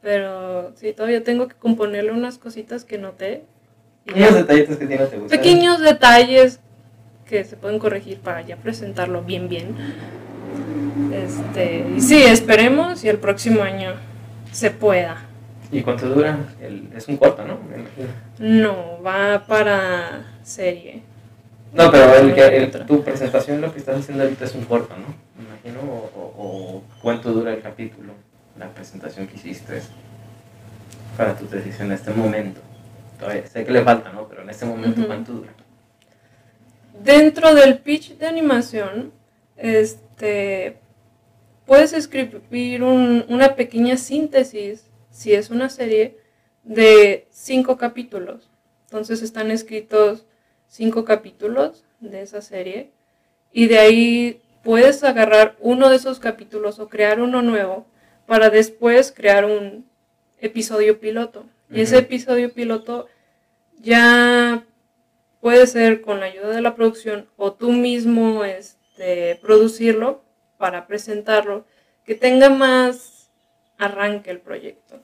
Pero 0.02 0.73
sí, 0.75 0.92
todavía 0.92 1.23
tengo 1.23 1.47
que 1.47 1.54
componerle 1.54 2.11
unas 2.11 2.37
cositas 2.38 2.85
que 2.85 2.99
noté. 2.99 3.45
Unos 4.12 4.35
detallitos 4.35 4.76
que 4.76 4.87
tiene 4.87 5.07
te 5.07 5.16
gustan. 5.16 5.38
Pequeños 5.38 5.81
detalles 5.81 6.59
que 7.32 7.44
se 7.46 7.56
pueden 7.56 7.78
corregir 7.78 8.18
para 8.20 8.42
ya 8.42 8.56
presentarlo 8.56 9.22
bien, 9.22 9.48
bien. 9.48 9.68
Este, 11.14 11.86
y 11.96 11.98
sí, 12.02 12.22
esperemos 12.22 13.02
y 13.04 13.08
el 13.08 13.16
próximo 13.16 13.62
año 13.62 13.92
se 14.50 14.70
pueda. 14.70 15.16
¿Y 15.70 15.80
cuánto 15.80 16.10
dura? 16.10 16.36
El- 16.60 16.90
es 16.94 17.08
un 17.08 17.16
corto, 17.16 17.42
¿no? 17.46 17.56
No, 18.38 19.02
va 19.02 19.44
para 19.46 20.26
serie. 20.42 21.00
No, 21.72 21.90
pero 21.90 22.14
el, 22.16 22.38
el- 22.38 22.70
tu 22.84 23.02
presentación 23.02 23.62
lo 23.62 23.72
que 23.72 23.78
estás 23.78 24.00
haciendo 24.00 24.24
ahorita 24.24 24.44
es 24.44 24.54
un 24.54 24.66
corto, 24.66 24.94
¿no? 24.98 25.06
Me 25.38 25.48
imagino, 25.48 25.80
o, 25.90 26.34
o- 26.36 26.82
cuánto 27.00 27.32
dura 27.32 27.54
el 27.54 27.62
capítulo, 27.62 28.12
la 28.58 28.68
presentación 28.68 29.26
que 29.26 29.36
hiciste 29.36 29.80
para 31.16 31.34
tu 31.34 31.46
tesis 31.46 31.80
en 31.80 31.92
este 31.92 32.10
momento. 32.10 32.60
Todavía 33.18 33.46
sé 33.46 33.64
que 33.64 33.72
le 33.72 33.80
falta, 33.82 34.12
¿no? 34.12 34.28
Pero 34.28 34.42
en 34.42 34.50
este 34.50 34.66
momento, 34.66 34.98
Ujú. 35.00 35.06
¿cuánto 35.06 35.32
dura? 35.32 35.48
Dentro 37.02 37.54
del 37.54 37.78
pitch 37.78 38.16
de 38.16 38.26
animación, 38.26 39.12
este, 39.56 40.76
puedes 41.66 41.92
escribir 41.92 42.82
un- 42.82 43.25
una 43.28 43.56
pequeña 43.56 43.97
síntesis, 43.97 44.88
si 45.11 45.35
es 45.35 45.50
una 45.50 45.68
serie, 45.68 46.18
de 46.62 47.26
cinco 47.30 47.76
capítulos. 47.76 48.49
Entonces 48.85 49.23
están 49.23 49.50
escritos 49.50 50.26
cinco 50.68 51.04
capítulos 51.04 51.85
de 52.00 52.23
esa 52.23 52.40
serie 52.40 52.90
y 53.52 53.66
de 53.66 53.78
ahí 53.78 54.40
puedes 54.62 55.02
agarrar 55.02 55.56
uno 55.61 55.90
de 55.90 55.97
esos 55.97 56.21
capítulos 56.21 56.78
o 56.78 56.88
crear 56.88 57.21
uno 57.21 57.42
nuevo 57.42 57.85
para 58.26 58.49
después 58.49 59.12
crear 59.12 59.44
un 59.44 59.87
episodio 60.40 61.00
piloto. 61.00 61.47
Y 61.68 61.80
ese 61.80 61.99
episodio 61.99 62.52
piloto 62.52 63.09
ya 63.80 64.64
puede 65.42 65.66
ser 65.66 66.02
con 66.02 66.20
la 66.20 66.26
ayuda 66.26 66.50
de 66.50 66.62
la 66.62 66.76
producción 66.76 67.28
o 67.37 67.52
tú 67.52 67.72
mismo 67.72 68.44
este, 68.44 69.37
producirlo 69.42 70.22
para 70.56 70.87
presentarlo, 70.87 71.66
que 72.04 72.14
tenga 72.14 72.49
más 72.49 73.28
arranque 73.76 74.30
el 74.30 74.38
proyecto. 74.38 75.00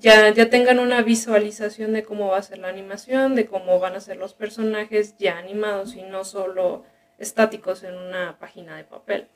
Ya, 0.00 0.30
ya 0.30 0.50
tengan 0.50 0.80
una 0.80 1.02
visualización 1.02 1.92
de 1.92 2.02
cómo 2.02 2.28
va 2.28 2.38
a 2.38 2.42
ser 2.42 2.58
la 2.58 2.68
animación, 2.68 3.36
de 3.36 3.46
cómo 3.46 3.78
van 3.78 3.94
a 3.94 4.00
ser 4.00 4.16
los 4.16 4.34
personajes 4.34 5.16
ya 5.18 5.38
animados 5.38 5.94
y 5.94 6.02
no 6.02 6.24
solo 6.24 6.84
estáticos 7.18 7.84
en 7.84 7.94
una 7.96 8.38
página 8.40 8.76
de 8.76 8.84
papel. 8.84 9.28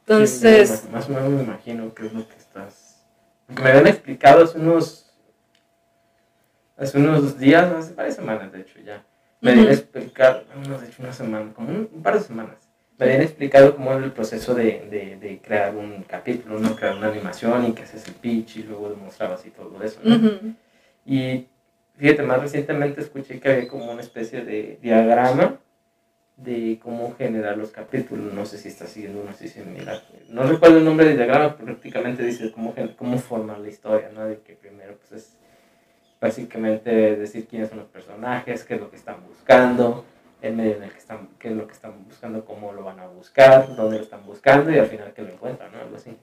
Entonces, 0.00 0.80
Sí, 0.82 0.88
más 0.90 1.08
o 1.08 1.12
menos 1.12 1.30
me 1.30 1.42
imagino 1.44 1.94
qué 1.94 2.06
es 2.06 2.12
lo 2.12 2.26
que 2.26 2.36
estás. 2.36 3.04
Me 3.46 3.70
habían 3.70 3.86
explicado 3.86 4.42
hace 4.42 4.58
unos. 4.58 5.07
Hace 6.78 6.96
unos 6.98 7.38
días, 7.38 7.72
hace 7.72 7.94
varias 7.94 8.14
semanas, 8.16 8.52
de 8.52 8.60
hecho, 8.60 8.78
ya. 8.80 9.04
Me 9.40 9.50
habían 9.50 9.66
Ujú. 9.66 9.74
explicado, 9.74 10.44
no, 10.68 10.78
de 10.78 10.86
hecho, 10.86 11.02
una 11.02 11.12
semana, 11.12 11.52
como 11.52 11.68
un, 11.70 11.88
un 11.92 12.02
par 12.02 12.14
de 12.14 12.20
semanas. 12.20 12.56
Me 12.98 13.06
habían 13.06 13.22
explicado 13.22 13.74
cómo 13.76 13.92
era 13.92 14.04
el 14.04 14.12
proceso 14.12 14.54
de, 14.54 14.86
de, 14.90 15.16
de 15.16 15.38
crear 15.40 15.74
un 15.74 16.02
capítulo, 16.02 16.58
¿no? 16.58 16.74
Crear 16.76 16.96
una 16.96 17.08
animación 17.08 17.66
y 17.66 17.72
que 17.72 17.82
haces 17.82 18.06
el 18.08 18.14
pitch 18.14 18.56
y 18.56 18.62
luego 18.64 18.90
demostrabas 18.90 19.44
y 19.46 19.50
todo 19.50 19.80
eso, 19.82 20.00
¿no? 20.02 20.54
Y 21.06 21.46
fíjate, 21.96 22.22
más 22.22 22.40
recientemente 22.40 23.00
escuché 23.00 23.38
que 23.40 23.50
había 23.50 23.68
como 23.68 23.90
una 23.92 24.02
especie 24.02 24.44
de 24.44 24.78
diagrama 24.82 25.58
de 26.36 26.78
cómo 26.82 27.14
generar 27.16 27.56
los 27.56 27.70
capítulos. 27.70 28.32
No 28.32 28.46
sé 28.46 28.58
si 28.58 28.68
está 28.68 28.86
siguiendo 28.86 29.20
una 29.22 29.30
así 29.30 29.48
similar. 29.48 30.02
No 30.28 30.42
recuerdo 30.44 30.78
el 30.78 30.84
nombre 30.84 31.06
del 31.06 31.16
diagrama, 31.16 31.54
pero 31.56 31.66
prácticamente 31.66 32.24
dice 32.24 32.50
cómo, 32.52 32.74
cómo 32.96 33.18
formar 33.18 33.58
la 33.60 33.68
historia, 33.68 34.10
¿no? 34.12 34.24
De 34.24 34.40
que 34.40 34.54
primero 34.54 34.96
pues 34.96 35.12
es 35.12 35.36
básicamente 36.20 37.16
decir 37.16 37.46
quiénes 37.46 37.68
son 37.68 37.78
los 37.78 37.88
personajes, 37.88 38.64
qué 38.64 38.74
es 38.74 38.80
lo 38.80 38.90
que 38.90 38.96
están 38.96 39.16
buscando, 39.26 40.04
el 40.42 40.54
medio 40.54 40.76
en 40.76 40.84
el 40.84 40.90
que 40.90 40.98
están, 40.98 41.28
qué 41.38 41.48
es 41.48 41.54
lo 41.54 41.66
que 41.66 41.72
están 41.72 42.04
buscando, 42.04 42.44
cómo 42.44 42.72
lo 42.72 42.82
van 42.82 43.00
a 43.00 43.06
buscar, 43.06 43.74
dónde 43.74 43.98
lo 43.98 44.02
están 44.02 44.24
buscando 44.24 44.70
y 44.70 44.78
al 44.78 44.86
final 44.86 45.12
que 45.12 45.22
lo 45.22 45.32
encuentran, 45.32 45.72
¿no? 45.72 45.78
Algo 45.78 45.96
así. 45.96 46.16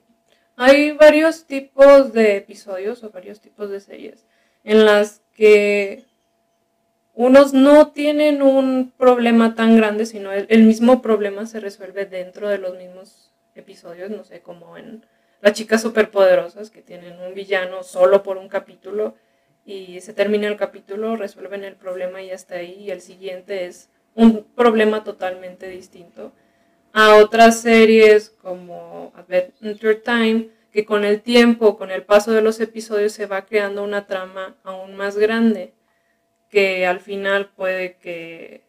Hay 0.56 0.92
varios 0.92 1.46
tipos 1.46 2.12
de 2.12 2.36
episodios 2.36 3.04
o 3.04 3.10
varios 3.10 3.40
tipos 3.40 3.70
de 3.70 3.80
series 3.80 4.26
en 4.64 4.86
las 4.86 5.22
que 5.34 6.04
unos 7.14 7.52
no 7.52 7.88
tienen 7.88 8.42
un 8.42 8.92
problema 8.96 9.54
tan 9.54 9.76
grande, 9.76 10.06
sino 10.06 10.32
el, 10.32 10.46
el 10.48 10.64
mismo 10.64 11.02
problema 11.02 11.46
se 11.46 11.60
resuelve 11.60 12.06
dentro 12.06 12.48
de 12.48 12.58
los 12.58 12.76
mismos 12.76 13.32
episodios, 13.54 14.10
no 14.10 14.24
sé, 14.24 14.40
como 14.40 14.76
en 14.76 15.04
Las 15.40 15.52
chicas 15.52 15.82
superpoderosas, 15.82 16.70
que 16.70 16.82
tienen 16.82 17.20
un 17.20 17.34
villano 17.34 17.82
solo 17.82 18.22
por 18.22 18.38
un 18.38 18.48
capítulo 18.48 19.14
y 19.66 20.00
se 20.00 20.14
termina 20.14 20.46
el 20.46 20.56
capítulo, 20.56 21.16
resuelven 21.16 21.64
el 21.64 21.74
problema 21.74 22.22
y 22.22 22.30
hasta 22.30 22.54
ahí, 22.54 22.84
y 22.84 22.90
el 22.90 23.00
siguiente 23.00 23.66
es 23.66 23.90
un 24.14 24.44
problema 24.54 25.04
totalmente 25.04 25.68
distinto 25.68 26.32
a 26.92 27.16
otras 27.16 27.60
series 27.60 28.30
como 28.30 29.12
Adventure 29.14 29.96
Time, 29.96 30.48
que 30.72 30.86
con 30.86 31.04
el 31.04 31.20
tiempo, 31.20 31.76
con 31.76 31.90
el 31.90 32.04
paso 32.04 32.32
de 32.32 32.40
los 32.40 32.58
episodios, 32.58 33.12
se 33.12 33.26
va 33.26 33.44
creando 33.44 33.84
una 33.84 34.06
trama 34.06 34.56
aún 34.62 34.96
más 34.96 35.18
grande, 35.18 35.74
que 36.48 36.86
al 36.86 37.00
final 37.00 37.50
puede 37.54 37.96
que 37.96 38.62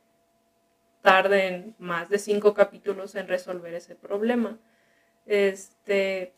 tarden 1.02 1.74
más 1.80 2.10
de 2.10 2.20
cinco 2.20 2.54
capítulos 2.54 3.16
en 3.16 3.30
resolver 3.30 3.74
ese 3.74 3.96
problema. 3.96 4.58
Este, 5.26 6.34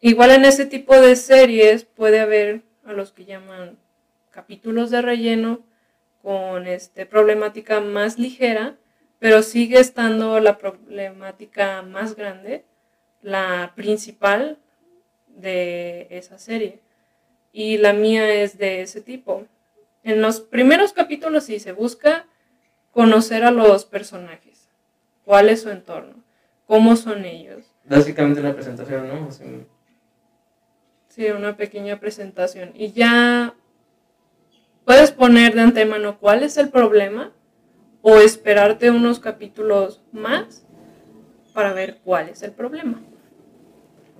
igual 0.00 0.30
en 0.30 0.44
ese 0.44 0.66
tipo 0.66 0.94
de 1.00 1.16
series 1.16 1.84
puede 1.84 2.20
haber 2.20 2.62
a 2.90 2.94
los 2.94 3.12
que 3.12 3.24
llaman 3.24 3.78
capítulos 4.30 4.90
de 4.90 5.02
relleno 5.02 5.60
con 6.22 6.66
este, 6.66 7.06
problemática 7.06 7.80
más 7.80 8.18
ligera, 8.18 8.76
pero 9.18 9.42
sigue 9.42 9.78
estando 9.78 10.40
la 10.40 10.58
problemática 10.58 11.82
más 11.82 12.14
grande, 12.14 12.64
la 13.22 13.72
principal 13.74 14.58
de 15.28 16.06
esa 16.10 16.38
serie. 16.38 16.80
Y 17.52 17.78
la 17.78 17.92
mía 17.92 18.28
es 18.32 18.58
de 18.58 18.82
ese 18.82 19.00
tipo. 19.00 19.46
En 20.02 20.22
los 20.22 20.40
primeros 20.40 20.92
capítulos 20.92 21.44
sí 21.44 21.58
se 21.58 21.72
busca 21.72 22.26
conocer 22.90 23.44
a 23.44 23.50
los 23.50 23.84
personajes, 23.84 24.68
cuál 25.24 25.48
es 25.48 25.62
su 25.62 25.70
entorno, 25.70 26.14
cómo 26.66 26.96
son 26.96 27.24
ellos. 27.24 27.64
Básicamente 27.84 28.40
una 28.40 28.54
presentación, 28.54 29.08
¿no? 29.08 29.28
Así, 29.28 29.44
Sí, 31.10 31.26
una 31.26 31.56
pequeña 31.56 31.98
presentación. 31.98 32.70
Y 32.74 32.92
ya 32.92 33.54
puedes 34.84 35.10
poner 35.10 35.54
de 35.54 35.60
antemano 35.60 36.18
cuál 36.18 36.44
es 36.44 36.56
el 36.56 36.68
problema 36.70 37.32
o 38.00 38.18
esperarte 38.18 38.90
unos 38.90 39.18
capítulos 39.18 40.00
más 40.12 40.64
para 41.52 41.72
ver 41.72 41.98
cuál 42.04 42.28
es 42.28 42.42
el 42.42 42.52
problema. 42.52 43.00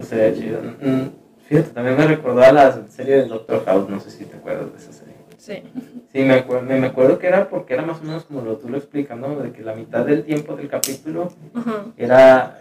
sería 0.00 0.34
chido. 0.34 0.60
Mm, 0.80 1.10
Fíjate, 1.48 1.70
también 1.70 1.96
me 1.96 2.06
recordó 2.06 2.42
a 2.42 2.52
la 2.52 2.86
serie 2.88 3.16
de 3.16 3.26
Doctor 3.26 3.64
House, 3.64 3.88
no 3.88 4.00
sé 4.00 4.10
si 4.10 4.24
te 4.24 4.36
acuerdas 4.36 4.72
de 4.72 4.78
esa 4.78 4.92
serie. 4.92 5.14
Sí. 5.38 5.62
Sí, 6.12 6.22
me 6.22 6.34
acuerdo, 6.34 6.64
me, 6.64 6.78
me 6.78 6.88
acuerdo 6.88 7.18
que 7.20 7.28
era 7.28 7.48
porque 7.48 7.74
era 7.74 7.82
más 7.84 8.00
o 8.00 8.04
menos 8.04 8.24
como 8.24 8.42
lo 8.42 8.56
tú 8.56 8.68
lo 8.68 8.76
explicas, 8.78 9.16
¿no? 9.16 9.36
De 9.36 9.52
que 9.52 9.62
la 9.62 9.74
mitad 9.74 10.04
del 10.04 10.24
tiempo 10.24 10.56
del 10.56 10.68
capítulo 10.68 11.32
Ajá. 11.54 11.86
era 11.96 12.60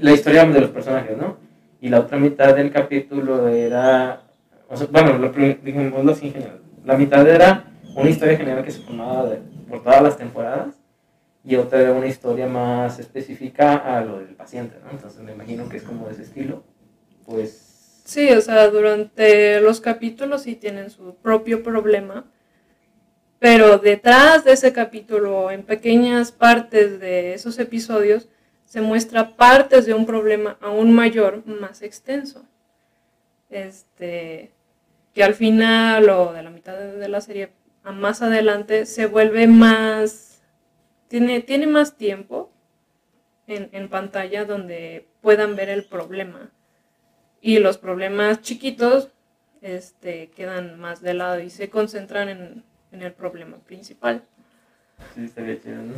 la 0.00 0.12
historia 0.12 0.44
de 0.44 0.60
los 0.60 0.70
personajes, 0.70 1.16
¿no? 1.16 1.45
Y 1.80 1.88
la 1.88 2.00
otra 2.00 2.18
mitad 2.18 2.54
del 2.54 2.72
capítulo 2.72 3.48
era, 3.48 4.22
o 4.68 4.76
sea, 4.76 4.86
bueno, 4.90 5.18
lo, 5.18 5.30
digámoslo 5.30 6.12
así 6.12 6.26
en 6.28 6.32
general. 6.34 6.60
La 6.84 6.96
mitad 6.96 7.26
era 7.28 7.64
una 7.94 8.10
historia 8.10 8.36
general 8.36 8.64
que 8.64 8.70
se 8.70 8.80
formaba 8.80 9.28
de- 9.28 9.40
por 9.68 9.82
todas 9.82 10.02
las 10.02 10.16
temporadas 10.16 10.74
y 11.44 11.56
otra 11.56 11.80
era 11.80 11.92
una 11.92 12.06
historia 12.06 12.46
más 12.46 12.98
específica 12.98 13.76
a 13.76 14.00
lo 14.04 14.18
del 14.18 14.34
paciente, 14.34 14.76
¿no? 14.84 14.90
Entonces 14.90 15.20
me 15.22 15.32
imagino 15.32 15.68
que 15.68 15.76
es 15.78 15.82
como 15.82 16.06
de 16.06 16.12
ese 16.14 16.22
estilo. 16.22 16.62
Pues 17.24 17.62
Sí, 18.04 18.30
o 18.30 18.40
sea, 18.40 18.68
durante 18.68 19.60
los 19.60 19.80
capítulos 19.80 20.42
sí 20.42 20.54
tienen 20.54 20.90
su 20.90 21.16
propio 21.16 21.64
problema, 21.64 22.24
pero 23.38 23.78
detrás 23.78 24.44
de 24.44 24.52
ese 24.52 24.72
capítulo, 24.72 25.50
en 25.50 25.62
pequeñas 25.64 26.32
partes 26.32 27.00
de 27.00 27.34
esos 27.34 27.58
episodios, 27.58 28.28
se 28.76 28.82
muestra 28.82 29.30
partes 29.36 29.86
de 29.86 29.94
un 29.94 30.04
problema 30.04 30.58
aún 30.60 30.92
mayor, 30.92 31.46
más 31.46 31.80
extenso. 31.80 32.44
Este, 33.48 34.52
que 35.14 35.24
al 35.24 35.32
final 35.32 36.10
o 36.10 36.34
de 36.34 36.42
la 36.42 36.50
mitad 36.50 36.76
de 36.76 37.08
la 37.08 37.22
serie 37.22 37.52
a 37.84 37.92
más 37.92 38.20
adelante 38.20 38.84
se 38.84 39.06
vuelve 39.06 39.46
más, 39.46 40.42
tiene, 41.08 41.40
tiene 41.40 41.66
más 41.66 41.96
tiempo 41.96 42.50
en, 43.46 43.88
pantalla 43.88 44.44
donde 44.44 45.08
puedan 45.22 45.56
ver 45.56 45.70
el 45.70 45.86
problema 45.86 46.50
y 47.40 47.58
los 47.60 47.78
problemas 47.78 48.42
chiquitos 48.42 49.08
este, 49.62 50.28
quedan 50.36 50.78
más 50.78 51.00
de 51.00 51.14
lado 51.14 51.40
y 51.40 51.48
se 51.48 51.70
concentran 51.70 52.28
en, 52.28 52.64
en 52.92 53.00
el 53.00 53.14
problema 53.14 53.56
principal. 53.56 54.22
Sí, 55.14 55.24
estaría 55.24 55.60
chido, 55.60 55.76
¿no? 55.76 55.94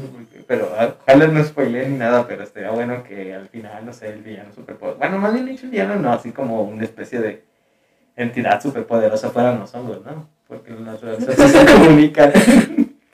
Pero 0.47 0.73
ah, 0.77 0.95
ojalá 1.01 1.27
no 1.29 1.45
spoilé 1.45 1.89
ni 1.89 1.99
nada, 1.99 2.27
pero 2.27 2.43
estaría 2.43 2.71
bueno 2.71 3.03
que 3.03 3.35
al 3.35 3.49
final, 3.49 3.85
no 3.85 3.93
sé, 3.93 4.09
el 4.11 4.23
villano 4.23 4.53
superpoderoso. 4.53 4.99
Bueno, 4.99 5.19
más 5.19 5.33
bien 5.33 5.47
dicho, 5.47 5.67
el 5.67 5.71
villano 5.71 5.97
no, 5.97 6.13
así 6.13 6.33
como 6.33 6.63
una 6.63 6.85
especie 6.85 7.21
de 7.21 7.45
entidad 8.17 8.61
superpoderosa 8.61 9.31
fueran 9.31 9.61
los 9.61 9.75
hongos, 9.75 10.05
¿no? 10.05 10.29
Porque 10.47 10.73
la 10.73 10.81
naturaleza 10.81 11.49
se 11.49 11.67
comunica. 11.73 12.33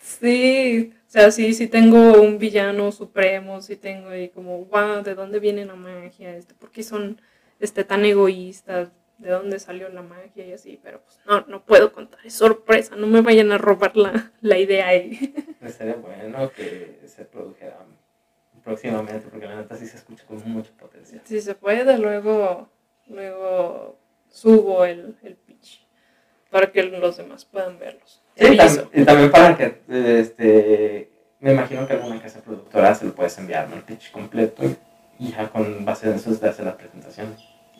Sí, 0.00 0.92
o 1.06 1.10
sea, 1.10 1.30
sí, 1.30 1.54
sí 1.54 1.68
tengo 1.68 2.20
un 2.20 2.38
villano 2.38 2.90
supremo, 2.92 3.60
sí 3.60 3.76
tengo 3.76 4.08
ahí 4.08 4.28
como, 4.30 4.64
wow, 4.66 5.02
¿de 5.02 5.14
dónde 5.14 5.40
viene 5.40 5.64
la 5.64 5.74
magia? 5.74 6.36
Este, 6.36 6.54
¿Por 6.54 6.70
qué 6.70 6.82
son 6.82 7.20
este, 7.60 7.84
tan 7.84 8.04
egoístas? 8.04 8.88
De 9.24 9.30
dónde 9.30 9.58
salió 9.58 9.88
la 9.88 10.02
magia 10.02 10.46
y 10.46 10.52
así, 10.52 10.78
pero 10.82 11.00
pues 11.02 11.18
no, 11.26 11.40
no 11.48 11.64
puedo 11.64 11.92
contar, 11.92 12.20
es 12.24 12.34
sorpresa, 12.34 12.94
no 12.94 13.06
me 13.06 13.22
vayan 13.22 13.50
a 13.52 13.58
robar 13.58 13.96
la, 13.96 14.32
la 14.42 14.58
idea 14.58 14.88
ahí. 14.88 15.34
Estaría 15.62 15.94
bueno 15.94 16.52
que 16.52 17.00
se 17.06 17.24
produjera 17.24 17.78
próximamente, 18.62 19.28
porque 19.28 19.46
la 19.46 19.56
neta 19.56 19.76
sí 19.76 19.86
se 19.86 19.96
escucha 19.96 20.24
con 20.26 20.36
mucho 20.50 20.72
potencial. 20.78 21.20
Si 21.24 21.40
se 21.40 21.54
puede, 21.54 21.98
luego, 21.98 22.68
luego 23.08 23.98
subo 24.30 24.84
el, 24.84 25.16
el 25.22 25.36
pitch 25.36 25.86
para 26.50 26.70
que 26.70 26.82
los 26.84 27.16
demás 27.16 27.44
puedan 27.44 27.78
verlos. 27.78 28.22
Sí, 28.36 28.46
Aviso. 28.46 28.90
tam- 28.90 29.00
y 29.00 29.04
también 29.04 29.30
para 29.30 29.56
que, 29.56 29.80
este, 30.20 31.10
me 31.40 31.52
imagino 31.52 31.86
que 31.86 31.92
alguna 31.94 32.20
casa 32.20 32.40
productora 32.42 32.94
se 32.94 33.06
lo 33.06 33.14
puedes 33.14 33.36
enviar, 33.38 33.68
¿no? 33.68 33.76
El 33.76 33.82
pitch 33.82 34.10
completo 34.12 34.62
y 35.18 35.30
ya 35.32 35.48
con 35.50 35.84
base 35.84 36.08
en 36.08 36.14
eso 36.16 36.34
te 36.36 36.48
hace 36.48 36.62
la 36.64 36.76
presentación. 36.76 37.36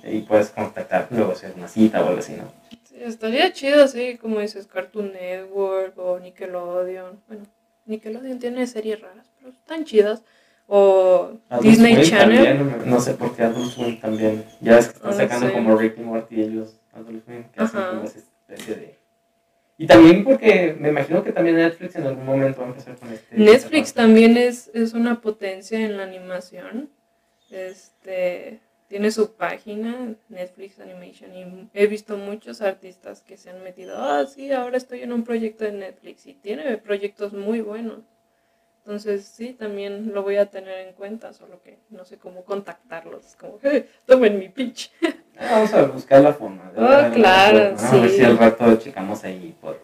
Y 0.06 0.20
puedes 0.20 0.50
contactar 0.50 1.08
luego 1.10 1.32
hacer 1.32 1.52
una 1.56 1.68
cita 1.68 2.02
o 2.02 2.08
algo 2.08 2.18
así, 2.18 2.34
¿no? 2.34 2.52
Sí, 2.84 2.96
estaría 3.00 3.52
chido, 3.52 3.84
así 3.84 4.18
como 4.18 4.40
dices, 4.40 4.66
Cartoon 4.66 5.12
Network 5.12 5.98
o 5.98 6.18
Nickelodeon. 6.18 7.20
Bueno, 7.26 7.44
Nickelodeon 7.86 8.38
tiene 8.38 8.66
series 8.66 9.00
raras, 9.00 9.30
pero 9.38 9.50
están 9.50 9.84
chidas. 9.84 10.22
O 10.66 11.32
Adult 11.50 11.66
Disney 11.66 11.94
Swim 11.96 12.06
Channel. 12.06 12.44
también, 12.44 12.90
no 12.90 13.00
sé 13.00 13.14
por 13.14 13.36
qué 13.36 13.42
Adult 13.42 13.70
Swim 13.70 14.00
también. 14.00 14.44
Ya 14.60 14.76
ves 14.76 14.88
que 14.88 14.94
están 14.94 15.12
Adult 15.12 15.22
sacando 15.22 15.46
Swim. 15.46 15.64
como 15.64 15.76
Rick 15.76 15.98
y 15.98 16.00
Morty 16.00 16.40
ellos, 16.40 16.76
Adult 16.92 17.24
Swim, 17.24 17.44
que 17.44 17.60
hacen 17.60 17.80
Ajá. 17.80 17.90
como 17.90 18.04
esa 18.04 18.18
especie 18.18 18.74
de... 18.74 18.98
Y 19.76 19.86
también 19.86 20.24
porque 20.24 20.76
me 20.78 20.88
imagino 20.90 21.22
que 21.24 21.32
también 21.32 21.56
Netflix 21.56 21.96
en 21.96 22.06
algún 22.06 22.24
momento 22.24 22.60
va 22.60 22.66
a 22.66 22.70
empezar 22.70 22.96
con 22.96 23.12
este... 23.12 23.36
Netflix 23.36 23.92
también 23.92 24.36
es, 24.36 24.70
es 24.72 24.94
una 24.94 25.20
potencia 25.20 25.80
en 25.80 25.96
la 25.96 26.04
animación. 26.04 26.88
Este 27.50 28.60
tiene 28.94 29.10
su 29.10 29.34
página, 29.34 30.14
Netflix 30.28 30.78
Animation, 30.78 31.34
y 31.34 31.68
he 31.74 31.88
visto 31.88 32.16
muchos 32.16 32.62
artistas 32.62 33.22
que 33.22 33.36
se 33.36 33.50
han 33.50 33.60
metido, 33.64 33.96
ah, 33.98 34.24
sí, 34.24 34.52
ahora 34.52 34.76
estoy 34.76 35.00
en 35.02 35.12
un 35.12 35.24
proyecto 35.24 35.64
de 35.64 35.72
Netflix 35.72 36.26
y 36.28 36.34
tiene 36.34 36.78
proyectos 36.78 37.32
muy 37.32 37.60
buenos. 37.60 38.02
Entonces, 38.84 39.24
sí, 39.24 39.52
también 39.52 40.12
lo 40.14 40.22
voy 40.22 40.36
a 40.36 40.46
tener 40.46 40.86
en 40.86 40.94
cuenta, 40.94 41.32
solo 41.32 41.60
que 41.60 41.80
no 41.90 42.04
sé 42.04 42.18
cómo 42.18 42.44
contactarlos. 42.44 43.34
Como, 43.34 43.58
"Eh, 43.64 43.88
tomen 44.06 44.38
mi 44.38 44.48
pitch. 44.48 44.92
Vamos 45.40 45.74
a 45.74 45.82
buscar 45.86 46.22
la 46.22 46.32
forma. 46.32 46.70
de- 46.70 46.80
de- 47.10 47.14
claro, 47.16 47.58
de- 47.58 47.64
A 47.76 47.90
ver 48.00 48.10
sí. 48.10 48.16
si 48.18 48.22
al 48.24 48.38
rato 48.38 48.76
checamos 48.76 49.24
ahí 49.24 49.56
por 49.60 49.80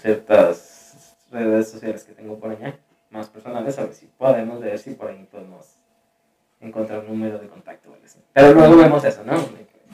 ciertas 0.00 1.18
redes 1.30 1.70
sociales 1.70 2.04
que 2.04 2.14
tengo 2.14 2.38
por 2.38 2.52
allá, 2.52 2.74
más 3.10 3.28
personales, 3.28 3.78
a 3.78 3.84
ver 3.84 3.92
si 3.92 4.06
podemos 4.06 4.60
ver 4.60 4.78
si 4.78 4.94
por 4.94 5.10
ahí 5.10 5.28
podemos 5.30 5.77
encontrar 6.60 7.00
un 7.00 7.06
número 7.08 7.38
de 7.38 7.46
contacto. 7.48 7.94
Pero 8.32 8.54
luego 8.54 8.76
vemos 8.76 9.04
eso, 9.04 9.22
¿no? 9.24 9.36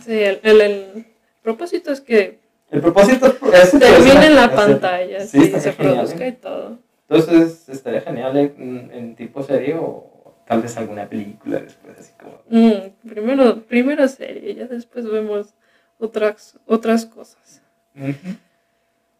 Sí, 0.00 0.12
el, 0.22 0.40
el- 0.42 0.60
el 0.60 1.06
propósito 1.42 1.92
es 1.92 2.00
que 2.00 2.38
El 2.70 2.80
propósito 2.80 3.26
es... 3.52 3.70
termine 3.78 4.26
en 4.26 4.36
la 4.36 4.54
pantalla, 4.54 5.20
Sí, 5.26 5.46
se 5.48 5.72
genial, 5.72 5.94
produzca 5.96 6.24
¿eh? 6.24 6.28
y 6.28 6.32
todo. 6.32 6.78
Entonces, 7.08 7.68
estaría 7.68 8.00
genial 8.00 8.36
en, 8.36 8.90
en 8.92 9.14
tipo 9.16 9.42
serie 9.42 9.74
o 9.78 10.34
tal 10.46 10.62
vez 10.62 10.76
alguna 10.76 11.08
película 11.08 11.60
después, 11.60 11.98
así 11.98 12.12
como... 12.18 12.40
Mm, 12.48 13.08
primero, 13.08 13.62
primero 13.62 14.08
serie, 14.08 14.54
ya 14.54 14.66
después 14.66 15.04
vemos 15.10 15.54
otras, 15.98 16.58
otras 16.66 17.04
cosas. 17.06 17.62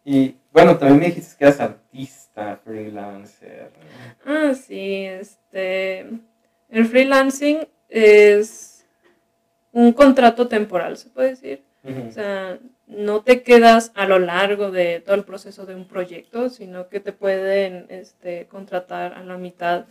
Y 0.05 0.37
bueno, 0.53 0.77
también 0.77 0.99
me 1.01 1.07
dijiste 1.07 1.37
que 1.39 1.45
eras 1.45 1.61
artista, 1.61 2.59
freelancer. 2.65 3.71
¿no? 4.25 4.33
Ah, 4.33 4.55
sí, 4.55 5.05
este. 5.07 6.07
El 6.69 6.87
freelancing 6.87 7.67
es 7.89 8.85
un 9.73 9.93
contrato 9.93 10.49
temporal, 10.49 10.97
se 10.97 11.11
puede 11.11 11.31
decir. 11.31 11.63
O 12.09 12.13
sea, 12.13 12.59
no 12.87 13.23
te 13.23 13.43
quedas 13.43 13.93
a 13.95 14.07
lo 14.07 14.19
largo 14.19 14.71
de 14.71 15.01
todo 15.01 15.15
el 15.17 15.25
proceso 15.25 15.67
de 15.67 15.75
un 15.75 15.87
proyecto, 15.87 16.49
sino 16.49 16.89
que 16.89 17.01
te 17.01 17.13
pueden 17.13 17.87
este, 17.91 18.47
contratar 18.47 19.15
a 19.15 19.23
la 19.23 19.37
mitad 19.37 19.87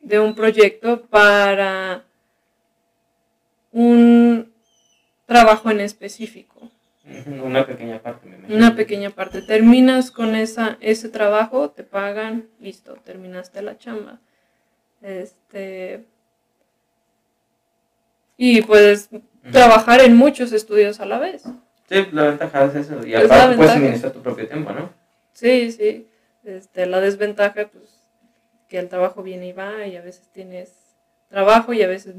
de 0.00 0.20
un 0.20 0.34
proyecto 0.34 1.02
para 1.06 2.04
un 3.72 4.52
trabajo 5.26 5.70
en 5.70 5.80
específico. 5.80 6.70
Una 7.42 7.66
pequeña 7.66 8.00
parte, 8.00 8.28
me. 8.28 8.54
Una 8.54 8.76
pequeña 8.76 9.10
parte. 9.10 9.42
Terminas 9.42 10.10
con 10.10 10.34
esa, 10.34 10.76
ese 10.80 11.08
trabajo, 11.08 11.70
te 11.70 11.82
pagan, 11.82 12.48
listo, 12.60 12.94
terminaste 13.04 13.62
la 13.62 13.78
chamba. 13.78 14.20
Este. 15.02 16.04
Y 18.36 18.62
puedes 18.62 19.08
trabajar 19.52 20.00
en 20.00 20.16
muchos 20.16 20.52
estudios 20.52 21.00
a 21.00 21.06
la 21.06 21.18
vez. 21.18 21.42
Sí, 21.88 22.06
la 22.12 22.24
ventaja 22.24 22.64
es 22.66 22.74
eso. 22.74 23.06
Y 23.06 23.14
Es 23.14 23.24
aparte 23.24 23.56
puedes 23.56 23.72
administrar 23.72 24.12
tu 24.12 24.22
propio 24.22 24.46
tiempo, 24.46 24.72
¿no? 24.72 24.90
Sí, 25.32 25.72
sí. 25.72 26.08
Este, 26.44 26.86
la 26.86 27.00
desventaja, 27.00 27.68
pues, 27.68 28.06
que 28.68 28.78
el 28.78 28.88
trabajo 28.88 29.22
viene 29.22 29.48
y 29.48 29.52
va, 29.52 29.86
y 29.86 29.96
a 29.96 30.02
veces 30.02 30.28
tienes 30.32 30.72
trabajo 31.28 31.72
y 31.72 31.82
a 31.82 31.86
veces 31.88 32.14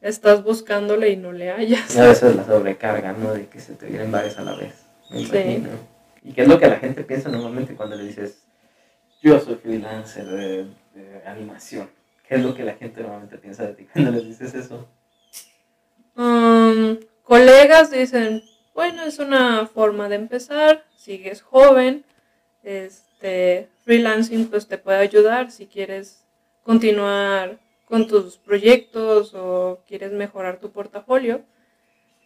estás 0.00 0.42
buscándole 0.42 1.10
y 1.10 1.16
no 1.16 1.32
le 1.32 1.50
hallas. 1.50 1.94
Y 1.94 1.98
a 1.98 2.04
veces 2.06 2.34
la 2.36 2.44
sobrecarga, 2.44 3.12
¿no? 3.12 3.34
De 3.34 3.46
que 3.46 3.60
se 3.60 3.74
te 3.74 3.86
vienen 3.86 4.10
varios 4.10 4.38
a 4.38 4.42
la 4.42 4.54
vez. 4.54 4.74
Me 5.10 5.18
Sí. 5.18 5.24
imagino. 5.26 5.68
¿Y 6.24 6.32
qué 6.32 6.42
es 6.42 6.48
lo 6.48 6.58
que 6.58 6.68
la 6.68 6.76
gente 6.76 7.02
piensa 7.02 7.28
normalmente 7.28 7.74
cuando 7.74 7.96
le 7.96 8.04
dices, 8.04 8.42
yo 9.20 9.38
soy 9.40 9.56
freelancer 9.56 10.24
de, 10.26 10.66
de 10.94 11.22
animación? 11.26 11.90
¿Qué 12.32 12.38
es 12.38 12.44
lo 12.44 12.54
que 12.54 12.64
la 12.64 12.72
gente 12.76 13.02
normalmente 13.02 13.36
piensa 13.36 13.66
de 13.66 13.74
ti 13.74 13.84
cuando 13.92 14.10
le 14.12 14.24
dices 14.24 14.54
eso? 14.54 14.88
Um, 16.16 16.96
colegas 17.22 17.90
dicen, 17.90 18.42
bueno, 18.72 19.02
es 19.02 19.18
una 19.18 19.66
forma 19.66 20.08
de 20.08 20.14
empezar, 20.14 20.82
sigues 20.96 21.42
joven, 21.42 22.06
este, 22.62 23.68
freelancing 23.84 24.48
pues 24.48 24.66
te 24.66 24.78
puede 24.78 24.96
ayudar 24.96 25.50
si 25.50 25.66
quieres 25.66 26.26
continuar 26.62 27.58
con 27.84 28.08
tus 28.08 28.38
proyectos 28.38 29.34
o 29.34 29.82
quieres 29.86 30.12
mejorar 30.12 30.58
tu 30.58 30.72
portafolio, 30.72 31.42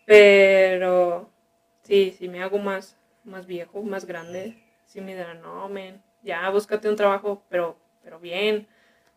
pero 0.05 1.29
sí, 1.83 2.15
si 2.17 2.29
me 2.29 2.45
hago 2.45 2.59
más, 2.59 2.97
más 3.25 3.45
viejo, 3.49 3.83
más 3.83 4.05
grande, 4.05 4.57
sí 4.85 5.01
me 5.01 5.17
dirán, 5.17 5.41
no, 5.41 5.69
men, 5.69 6.01
ya 6.23 6.49
búscate 6.51 6.89
un 6.89 6.95
trabajo, 6.95 7.43
pero, 7.49 7.77
pero 8.05 8.21
bien, 8.21 8.69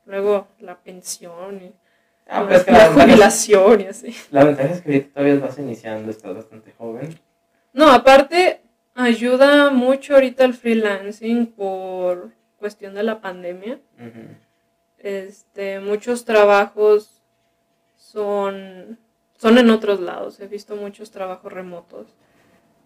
luego 0.10 0.48
la 0.60 0.78
pensión 0.78 1.62
y 1.64 1.72
Ah, 2.32 2.44
la, 2.44 2.58
es 2.58 2.64
que 2.64 2.72
la 2.72 2.92
jubilación 2.92 3.82
y 3.82 3.86
así. 3.86 4.16
la 4.30 4.44
ventaja 4.44 4.70
es 4.74 4.82
que 4.82 5.00
todavía 5.00 5.40
vas 5.40 5.58
iniciando, 5.58 6.12
estás 6.12 6.36
bastante 6.36 6.72
joven. 6.78 7.18
No, 7.74 7.90
aparte, 7.92 8.62
ayuda 8.94 9.72
mucho 9.72 10.14
ahorita 10.14 10.46
el 10.46 10.54
freelancing 10.54 11.48
por 11.48 12.32
cuestión 12.60 12.94
de 12.94 13.02
la 13.02 13.20
pandemia. 13.22 13.80
Ujú. 13.98 14.28
Este, 15.00 15.80
muchos 15.80 16.24
trabajos 16.26 17.22
son, 17.98 19.00
son 19.38 19.58
en 19.58 19.70
otros 19.72 20.00
lados. 20.00 20.40
He 20.40 20.48
visto 20.48 20.76
muchos 20.76 21.10
trabajos 21.10 21.52
remotos. 21.52 22.08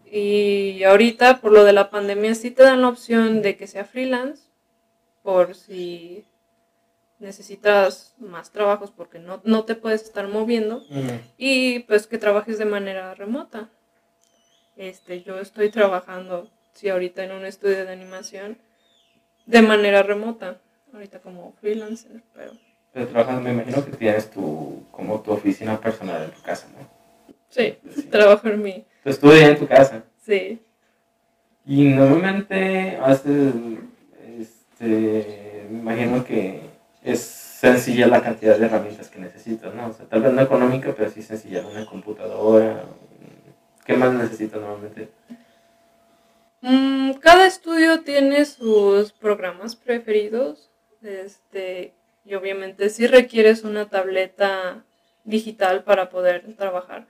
Y 0.06 0.84
ahorita, 0.84 1.42
por 1.42 1.52
lo 1.52 1.64
de 1.66 1.74
la 1.74 1.90
pandemia, 1.90 2.34
sí 2.36 2.52
te 2.52 2.64
dan 2.64 2.82
la 2.82 2.88
opción 2.90 3.42
de 3.42 3.58
que 3.58 3.68
sea 3.68 3.84
freelance, 3.84 4.44
por 5.24 5.56
si 5.56 6.24
necesitas 7.24 8.14
más 8.20 8.52
trabajos 8.52 8.92
porque 8.92 9.18
no, 9.18 9.42
no 9.46 9.64
te 9.66 9.76
puedes 9.76 10.04
estar 10.04 10.28
moviendo 10.28 10.84
y 11.38 11.80
pues 11.80 12.06
que 12.06 12.18
trabajes 12.20 12.58
de 12.60 12.66
manera 12.66 13.16
remota. 13.16 13.70
Este, 14.76 15.22
yo 15.24 15.40
estoy 15.40 15.70
trabajando, 15.70 16.50
sí, 16.74 16.90
ahorita 16.90 17.24
en 17.24 17.32
un 17.32 17.46
estudio 17.46 17.86
de 17.86 17.92
animación 17.92 18.58
de 19.46 19.62
manera 19.62 20.04
remota, 20.04 20.60
ahorita 20.94 21.20
como 21.20 21.54
freelancer, 21.62 22.22
pero 22.34 22.52
Pero 22.94 23.08
trabajas, 23.08 23.42
me 23.42 23.52
imagino 23.52 23.84
que 23.86 23.92
tienes 23.92 24.30
tu, 24.32 24.84
como 24.92 25.22
tu 25.22 25.32
oficina 25.32 25.80
personal 25.80 26.24
en 26.24 26.32
tu 26.32 26.42
casa, 26.42 26.68
¿no? 26.78 26.88
sí, 27.50 27.78
Sí. 27.96 28.04
trabajo 28.12 28.48
en 28.48 28.62
mí, 28.62 28.86
Tu 29.04 29.10
estudio 29.10 29.48
en 29.48 29.58
tu 29.60 29.68
casa. 29.68 30.04
sí. 30.22 30.60
Y 31.66 31.86
normalmente 31.86 32.98
haces, 32.98 33.54
este, 34.38 35.66
me 35.72 35.80
imagino 35.80 36.26
que 36.26 36.60
es 37.04 37.20
sencilla 37.22 38.08
la 38.08 38.22
cantidad 38.22 38.58
de 38.58 38.66
herramientas 38.66 39.10
que 39.10 39.20
necesitas, 39.20 39.74
¿no? 39.74 39.88
O 39.88 39.94
sea, 39.94 40.06
tal 40.06 40.22
vez 40.22 40.34
no 40.34 40.42
económica, 40.42 40.94
pero 40.96 41.10
sí 41.10 41.22
sencilla, 41.22 41.66
una 41.66 41.86
computadora. 41.86 42.84
¿Qué 43.86 43.94
más 43.96 44.14
necesitas 44.14 44.60
normalmente? 44.60 45.10
Mm, 46.62 47.14
cada 47.14 47.46
estudio 47.46 48.02
tiene 48.02 48.46
sus 48.46 49.12
programas 49.12 49.76
preferidos, 49.76 50.70
este, 51.02 51.94
y 52.26 52.36
obviamente 52.36 52.90
si 52.90 53.08
requieres 53.08 53.64
una 53.64 53.90
tableta 53.90 54.84
digital 55.24 55.84
para 55.84 56.10
poder 56.10 56.56
trabajar. 56.56 57.06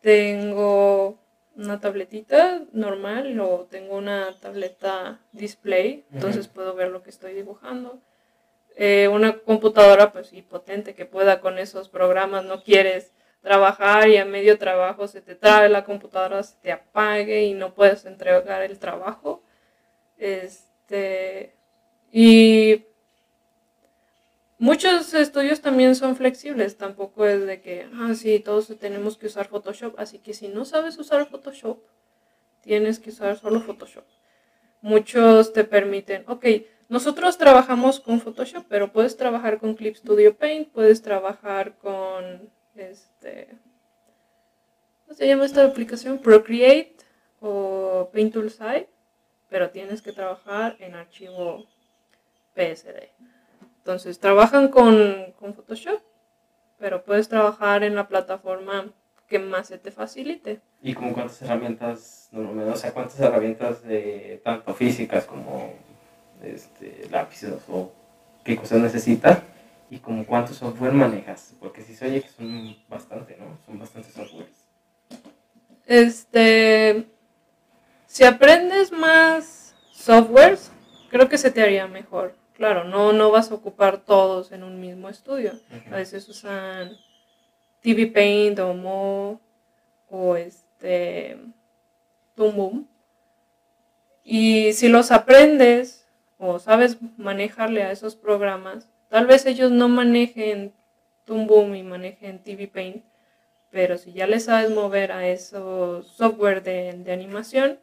Tengo 0.00 1.18
una 1.56 1.80
tabletita 1.80 2.62
normal 2.72 3.38
o 3.40 3.66
tengo 3.70 3.96
una 3.96 4.34
tableta 4.40 5.20
display, 5.32 6.04
entonces 6.12 6.48
puedo 6.48 6.74
ver 6.74 6.88
lo 6.90 7.02
que 7.02 7.10
estoy 7.10 7.34
dibujando. 7.34 8.00
Eh, 8.82 9.08
una 9.08 9.36
computadora 9.40 10.10
pues 10.10 10.32
y 10.32 10.40
potente 10.40 10.94
que 10.94 11.04
pueda 11.04 11.42
con 11.42 11.58
esos 11.58 11.90
programas, 11.90 12.46
no 12.46 12.62
quieres 12.62 13.12
trabajar 13.42 14.08
y 14.08 14.16
a 14.16 14.24
medio 14.24 14.56
trabajo 14.56 15.06
se 15.06 15.20
te 15.20 15.34
trae 15.34 15.68
la 15.68 15.84
computadora, 15.84 16.42
se 16.42 16.56
te 16.62 16.72
apague 16.72 17.44
y 17.44 17.52
no 17.52 17.74
puedes 17.74 18.06
entregar 18.06 18.62
el 18.62 18.78
trabajo. 18.78 19.42
Este, 20.16 21.54
y 22.10 22.86
muchos 24.58 25.12
estudios 25.12 25.60
también 25.60 25.94
son 25.94 26.16
flexibles, 26.16 26.78
tampoco 26.78 27.26
es 27.26 27.44
de 27.44 27.60
que, 27.60 27.86
ah, 27.92 28.14
sí, 28.14 28.40
todos 28.40 28.74
tenemos 28.78 29.18
que 29.18 29.26
usar 29.26 29.48
Photoshop, 29.48 30.00
así 30.00 30.20
que 30.20 30.32
si 30.32 30.48
no 30.48 30.64
sabes 30.64 30.96
usar 30.96 31.28
Photoshop, 31.28 31.82
tienes 32.62 32.98
que 32.98 33.10
usar 33.10 33.36
solo 33.36 33.60
Photoshop. 33.60 34.06
Muchos 34.80 35.52
te 35.52 35.64
permiten, 35.64 36.24
ok, 36.28 36.46
nosotros 36.90 37.38
trabajamos 37.38 38.00
con 38.00 38.20
Photoshop, 38.20 38.64
pero 38.68 38.92
puedes 38.92 39.16
trabajar 39.16 39.58
con 39.58 39.76
Clip 39.76 39.94
Studio 39.94 40.36
Paint, 40.36 40.70
puedes 40.72 41.00
trabajar 41.02 41.78
con 41.78 42.50
este. 42.74 43.56
¿Cómo 45.04 45.16
se 45.16 45.28
llama 45.28 45.44
esta 45.44 45.64
aplicación? 45.64 46.18
Procreate 46.18 46.96
o 47.40 48.10
Paint 48.12 48.32
Toolside, 48.32 48.88
pero 49.48 49.70
tienes 49.70 50.02
que 50.02 50.10
trabajar 50.10 50.76
en 50.80 50.96
archivo 50.96 51.64
PSD. 52.56 53.08
Entonces, 53.78 54.18
trabajan 54.18 54.66
con, 54.66 55.32
con 55.38 55.54
Photoshop, 55.54 56.02
pero 56.76 57.04
puedes 57.04 57.28
trabajar 57.28 57.84
en 57.84 57.94
la 57.94 58.08
plataforma 58.08 58.92
que 59.28 59.38
más 59.38 59.68
se 59.68 59.78
te 59.78 59.92
facilite. 59.92 60.60
¿Y 60.82 60.94
como 60.94 61.14
cuántas 61.14 61.40
herramientas, 61.40 62.30
o 62.32 62.76
sea, 62.76 62.92
cuántas 62.92 63.20
herramientas 63.20 63.80
tanto 64.42 64.74
físicas 64.74 65.24
como 65.24 65.72
este, 66.42 67.08
lápices 67.10 67.62
o 67.68 67.92
qué 68.44 68.56
cosas 68.56 68.80
necesitas 68.80 69.40
y 69.90 69.98
como 69.98 70.24
cuánto 70.24 70.54
software 70.54 70.92
manejas? 70.92 71.54
Porque 71.60 71.82
si 71.82 71.94
se 71.94 72.06
oye 72.06 72.22
que 72.22 72.28
son 72.28 72.76
bastante, 72.88 73.36
¿no? 73.38 73.58
Son 73.66 73.78
bastantes 73.78 74.12
softwares. 74.14 74.68
Este, 75.86 77.06
si 78.06 78.24
aprendes 78.24 78.92
más 78.92 79.74
softwares, 79.92 80.70
creo 81.10 81.28
que 81.28 81.38
se 81.38 81.50
te 81.50 81.62
haría 81.62 81.86
mejor. 81.86 82.34
Claro, 82.54 82.84
no, 82.84 83.12
no 83.12 83.30
vas 83.30 83.50
a 83.50 83.54
ocupar 83.54 83.98
todos 83.98 84.52
en 84.52 84.62
un 84.62 84.80
mismo 84.80 85.08
estudio. 85.08 85.52
A 85.90 85.96
veces 85.96 86.28
usan 86.28 86.92
TV 87.80 88.06
Paint 88.06 88.58
o 88.58 88.74
Mo 88.74 89.40
o 90.08 90.36
este 90.36 91.38
Boom. 92.36 92.88
Y 94.24 94.72
si 94.72 94.88
los 94.88 95.10
aprendes 95.10 96.06
o 96.40 96.58
sabes 96.58 96.98
manejarle 97.18 97.82
a 97.82 97.92
esos 97.92 98.16
programas, 98.16 98.88
tal 99.08 99.26
vez 99.26 99.46
ellos 99.46 99.70
no 99.70 99.88
manejen 99.88 100.72
Boom 101.26 101.76
y 101.76 101.82
manejen 101.84 102.42
TV 102.42 102.66
Paint, 102.66 103.04
pero 103.70 103.98
si 103.98 104.12
ya 104.12 104.26
le 104.26 104.40
sabes 104.40 104.70
mover 104.70 105.12
a 105.12 105.28
esos 105.28 106.08
software 106.08 106.62
de, 106.62 107.12
animación, 107.12 107.78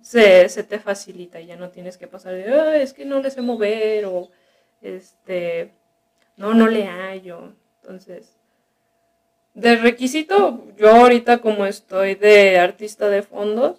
se, 0.00 0.48
te 0.48 0.78
facilita, 0.78 1.40
ya 1.40 1.56
no 1.56 1.70
tienes 1.70 1.98
que 1.98 2.06
pasar 2.06 2.34
de, 2.34 2.82
es 2.82 2.92
que 2.92 3.04
no 3.04 3.20
le 3.20 3.30
sé 3.30 3.42
mover 3.42 4.04
o 4.06 4.30
este, 4.80 5.72
no, 6.36 6.54
no 6.54 6.68
le 6.68 6.86
hallo. 6.86 7.52
Entonces, 7.82 8.36
de 9.54 9.74
requisito, 9.76 10.64
yo 10.76 10.90
ahorita 10.90 11.38
como 11.38 11.66
estoy 11.66 12.14
de 12.14 12.58
artista 12.58 13.08
de 13.08 13.22
fondos, 13.22 13.76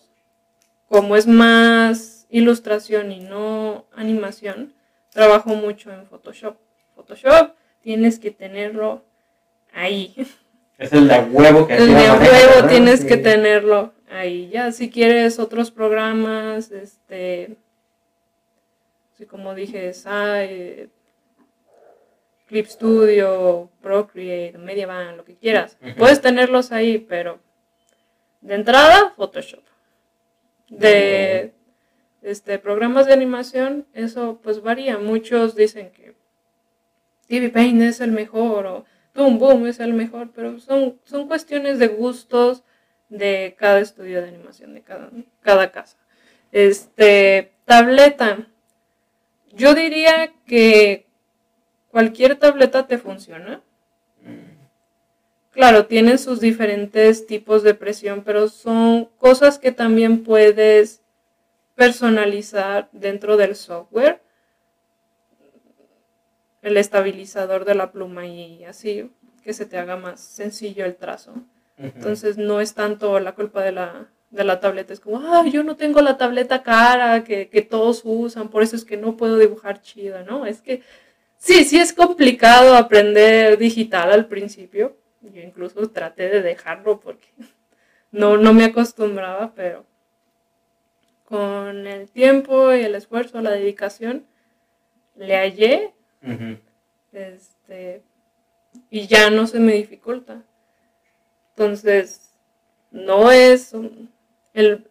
como 0.90 1.16
es 1.16 1.26
más 1.26 2.19
ilustración 2.30 3.12
y 3.12 3.20
no 3.20 3.86
animación, 3.96 4.74
trabajo 5.12 5.50
mucho 5.50 5.92
en 5.92 6.06
Photoshop. 6.06 6.58
Photoshop 6.96 7.54
tienes 7.82 8.20
que 8.20 8.32
tenerlo 8.32 9.04
ahí. 9.74 10.16
Es 10.78 10.94
el 10.94 11.08
de 11.08 11.20
huevo 11.20 11.68
que 11.68 11.76
El 11.76 11.88
de 11.88 12.10
huevo 12.10 12.68
tienes 12.68 13.04
que 13.04 13.18
tenerlo 13.18 13.94
ahí. 14.10 14.50
Ya 14.50 14.72
si 14.72 14.90
quieres 14.90 15.40
otros 15.40 15.72
programas, 15.72 16.72
este, 16.72 17.58
así 19.14 19.26
como 19.26 19.54
dije, 19.56 19.92
hay 20.06 20.90
Clip 22.48 22.66
Studio, 22.66 23.70
Procreate, 23.82 24.58
Mediaband, 24.58 25.18
lo 25.18 25.26
que 25.26 25.36
quieras. 25.36 25.78
Puedes 25.98 26.22
tenerlos 26.22 26.72
ahí, 26.72 26.98
pero 26.98 27.40
de 28.42 28.56
entrada, 28.56 29.14
Photoshop. 29.16 29.64
De 30.70 31.54
este, 32.22 32.60
programas 32.60 33.06
de 33.06 33.14
animación, 33.14 33.88
eso 33.94 34.40
pues 34.42 34.62
varía. 34.62 34.98
Muchos 34.98 35.56
dicen 35.56 35.92
que 35.92 36.16
TV 37.28 37.50
Paint 37.50 37.82
es 37.82 38.02
el 38.02 38.12
mejor 38.12 38.66
o 38.66 38.86
Boom 39.16 39.38
Boom 39.38 39.68
es 39.68 39.80
el 39.80 39.94
mejor, 39.94 40.32
pero 40.34 40.60
son, 40.60 41.00
son 41.04 41.28
cuestiones 41.28 41.80
de 41.80 41.88
gustos 41.88 42.64
de 43.10 43.56
cada 43.58 43.80
estudio 43.80 44.22
de 44.22 44.30
animación, 44.30 44.74
de 44.74 44.82
cada, 44.82 45.12
cada 45.42 45.72
casa. 45.72 45.98
Este, 46.52 47.52
tableta. 47.66 48.48
Yo 49.52 49.74
diría 49.74 50.32
que 50.46 51.06
cualquier 51.92 52.36
tableta 52.36 52.88
te 52.88 52.98
funciona. 52.98 53.62
Claro, 55.52 55.88
tienen 55.88 56.18
sus 56.20 56.40
diferentes 56.40 57.26
tipos 57.28 57.64
de 57.64 57.74
presión, 57.74 58.24
pero 58.24 58.48
son 58.48 59.06
cosas 59.18 59.60
que 59.60 59.72
también 59.72 60.24
puedes 60.24 61.02
personalizar 61.80 62.90
dentro 62.92 63.38
del 63.38 63.56
software. 63.56 64.22
El 66.62 66.76
estabilizador 66.76 67.64
de 67.64 67.74
la 67.74 67.92
pluma 67.94 68.28
y 68.28 68.66
así 68.66 69.10
que 69.44 69.54
se 69.54 69.66
te 69.66 69.78
haga 69.78 69.96
más 69.96 70.20
sencillo 70.20 70.84
el 70.84 70.98
trazo. 70.98 71.34
Entonces 71.78 72.38
no 72.38 72.60
es 72.60 72.74
tanto 72.74 73.18
la 73.22 73.32
culpa 73.34 73.64
de 73.64 73.72
la, 73.72 74.10
de 74.30 74.44
la 74.44 74.60
tableta, 74.60 74.92
es 74.92 75.00
como, 75.00 75.22
ah, 75.22 75.46
yo 75.48 75.64
no 75.64 75.78
tengo 75.78 76.02
la 76.02 76.18
tableta 76.18 76.62
cara 76.62 77.24
que, 77.24 77.48
que 77.48 77.62
todos 77.62 78.02
usan, 78.04 78.50
por 78.50 78.64
eso 78.64 78.76
es 78.76 78.84
que 78.84 78.98
no 78.98 79.16
puedo 79.16 79.38
dibujar 79.38 79.82
chido, 79.82 80.22
¿no? 80.26 80.46
Es 80.46 80.62
que 80.62 80.84
Sí, 81.40 81.64
sí 81.64 81.80
es 81.80 81.94
complicado 81.94 82.76
aprender 82.76 83.58
digital 83.58 84.12
al 84.12 84.28
principio. 84.28 84.98
Yo 85.22 85.42
incluso 85.42 85.90
traté 85.90 86.30
de 86.30 86.42
dejarlo 86.42 87.00
porque 87.00 87.30
no, 88.12 88.38
no 88.38 88.54
me 88.54 88.66
acostumbraba, 88.66 89.54
pero 89.56 89.86
con 91.30 91.86
el 91.86 92.10
tiempo 92.10 92.74
y 92.74 92.82
el 92.82 92.96
esfuerzo, 92.96 93.40
la 93.42 93.52
dedicación, 93.52 94.26
le 95.16 95.36
hallé. 95.38 95.94
este, 97.12 98.04
y 98.90 99.08
ya 99.08 99.30
no 99.30 99.46
se 99.46 99.60
me 99.60 99.74
dificulta. 99.74 100.44
Entonces, 101.56 102.34
no 102.92 103.32
es... 103.32 103.74
el, 104.54 104.90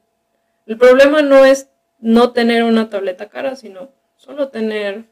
el 0.66 0.78
problema 0.78 1.22
no 1.22 1.44
es 1.44 1.70
no 1.98 2.32
tener 2.32 2.62
una 2.62 2.88
tableta 2.88 3.28
cara, 3.28 3.56
sino 3.56 3.90
solo 4.16 4.48
tener 4.48 5.06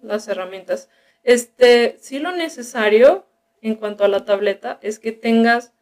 las 0.00 0.26
herramientas. 0.26 0.88
Este, 1.22 1.96
sí 2.00 2.18
lo 2.18 2.32
necesario 2.32 3.26
en 3.60 3.76
cuanto 3.76 4.04
a 4.04 4.08
la 4.08 4.24
tableta 4.24 4.80
es 4.82 4.98
que 4.98 5.12
tengas 5.12 5.72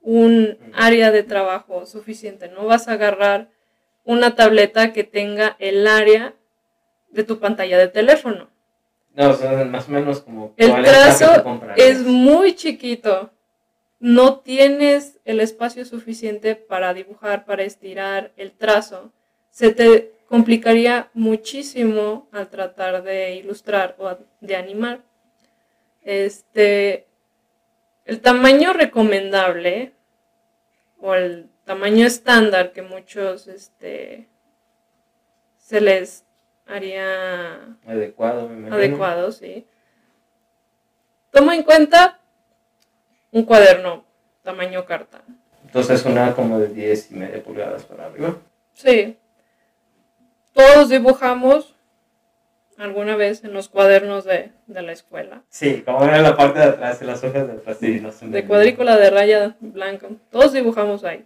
un 0.00 0.58
área 0.72 1.10
de 1.10 1.24
trabajo 1.24 1.84
suficiente. 1.86 2.48
No 2.48 2.66
vas 2.66 2.86
a 2.86 2.92
agarrar 2.92 3.50
una 4.04 4.34
tableta 4.34 4.92
que 4.92 5.04
tenga 5.04 5.56
el 5.58 5.86
área 5.86 6.34
de 7.10 7.24
tu 7.24 7.38
pantalla 7.38 7.78
de 7.78 7.88
teléfono. 7.88 8.48
No, 9.14 9.30
o 9.30 9.64
más 9.66 9.88
o 9.88 9.92
menos 9.92 10.20
como... 10.20 10.52
El 10.56 10.82
trazo 10.82 11.60
es 11.76 12.00
muy 12.02 12.54
chiquito. 12.54 13.30
No 14.00 14.40
tienes 14.40 15.20
el 15.24 15.40
espacio 15.40 15.84
suficiente 15.84 16.56
para 16.56 16.92
dibujar, 16.92 17.44
para 17.44 17.62
estirar 17.62 18.32
el 18.36 18.52
trazo. 18.52 19.12
Se 19.50 19.72
te 19.72 20.12
complicaría 20.28 21.10
muchísimo 21.14 22.28
al 22.32 22.48
tratar 22.48 23.02
de 23.04 23.36
ilustrar 23.36 23.94
o 23.98 24.18
de 24.40 24.56
animar. 24.56 25.02
Este, 26.02 27.06
el 28.04 28.20
tamaño 28.20 28.72
recomendable 28.72 29.92
o 31.00 31.14
el 31.14 31.48
tamaño 31.64 32.06
estándar 32.06 32.72
que 32.72 32.82
muchos 32.82 33.48
este, 33.48 34.28
se 35.58 35.80
les 35.80 36.24
haría 36.66 37.76
adecuado, 37.86 38.50
adecuado, 38.70 39.32
sí. 39.32 39.66
Toma 41.30 41.54
en 41.54 41.62
cuenta 41.62 42.20
un 43.32 43.44
cuaderno 43.44 44.04
tamaño 44.42 44.84
carta. 44.84 45.22
Entonces 45.64 46.04
una 46.04 46.34
como 46.34 46.60
de 46.60 46.68
10 46.68 47.10
y 47.10 47.14
media 47.16 47.42
pulgadas 47.42 47.84
para 47.84 48.06
arriba. 48.06 48.36
Sí, 48.72 49.18
todos 50.52 50.88
dibujamos 50.88 51.74
alguna 52.78 53.16
vez 53.16 53.42
en 53.44 53.52
los 53.52 53.68
cuadernos 53.68 54.24
de, 54.24 54.52
la 54.68 54.92
escuela. 54.92 55.42
Sí, 55.48 55.82
como 55.84 56.04
era 56.04 56.20
la 56.20 56.36
parte 56.36 56.60
de 56.60 56.66
atrás, 56.66 57.00
de 57.00 57.06
las 57.06 57.22
hojas 57.24 57.46
de 57.46 57.54
atrás, 57.54 57.78
sí, 57.80 58.00
no 58.00 58.10
De 58.30 58.46
cuadrícula 58.46 58.96
de 58.96 59.10
raya 59.10 59.56
blanca. 59.60 60.08
Todos 60.30 60.52
dibujamos 60.52 61.04
ahí. 61.04 61.24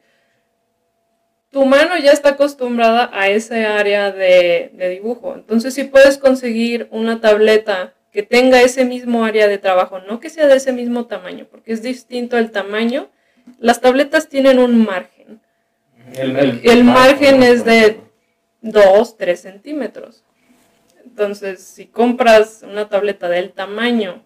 Tu 1.50 1.64
mano 1.64 1.96
ya 1.96 2.12
está 2.12 2.30
acostumbrada 2.30 3.10
a 3.12 3.28
ese 3.28 3.64
área 3.64 4.12
de, 4.12 4.70
de 4.74 4.88
dibujo. 4.90 5.34
Entonces, 5.34 5.74
si 5.74 5.84
puedes 5.84 6.18
conseguir 6.18 6.88
una 6.90 7.20
tableta 7.20 7.94
que 7.94 7.98
que 8.18 8.24
tenga 8.24 8.62
ese 8.62 8.84
mismo 8.84 9.24
área 9.24 9.46
de 9.46 9.58
trabajo, 9.58 10.00
no 10.00 10.18
que 10.18 10.30
sea 10.30 10.46
de 10.46 10.56
ese 10.56 10.72
mismo 10.72 11.06
tamaño, 11.06 11.46
porque 11.50 11.72
es 11.72 11.82
distinto 11.82 12.38
el 12.38 12.50
tamaño. 12.50 13.10
Las 13.58 13.80
tabletas 13.80 14.28
tienen 14.28 14.58
un 14.58 14.84
margen. 14.84 15.40
El, 16.14 16.84
margen 16.84 17.42
es 17.42 17.64
de 17.64 18.00
2, 18.62 19.16
3 19.16 19.40
centímetros. 19.40 20.24
Entonces, 21.04 21.62
si 21.62 21.86
compras 21.86 22.64
una 22.68 22.88
tableta 22.88 23.28
del 23.28 23.52
tamaño 23.52 24.24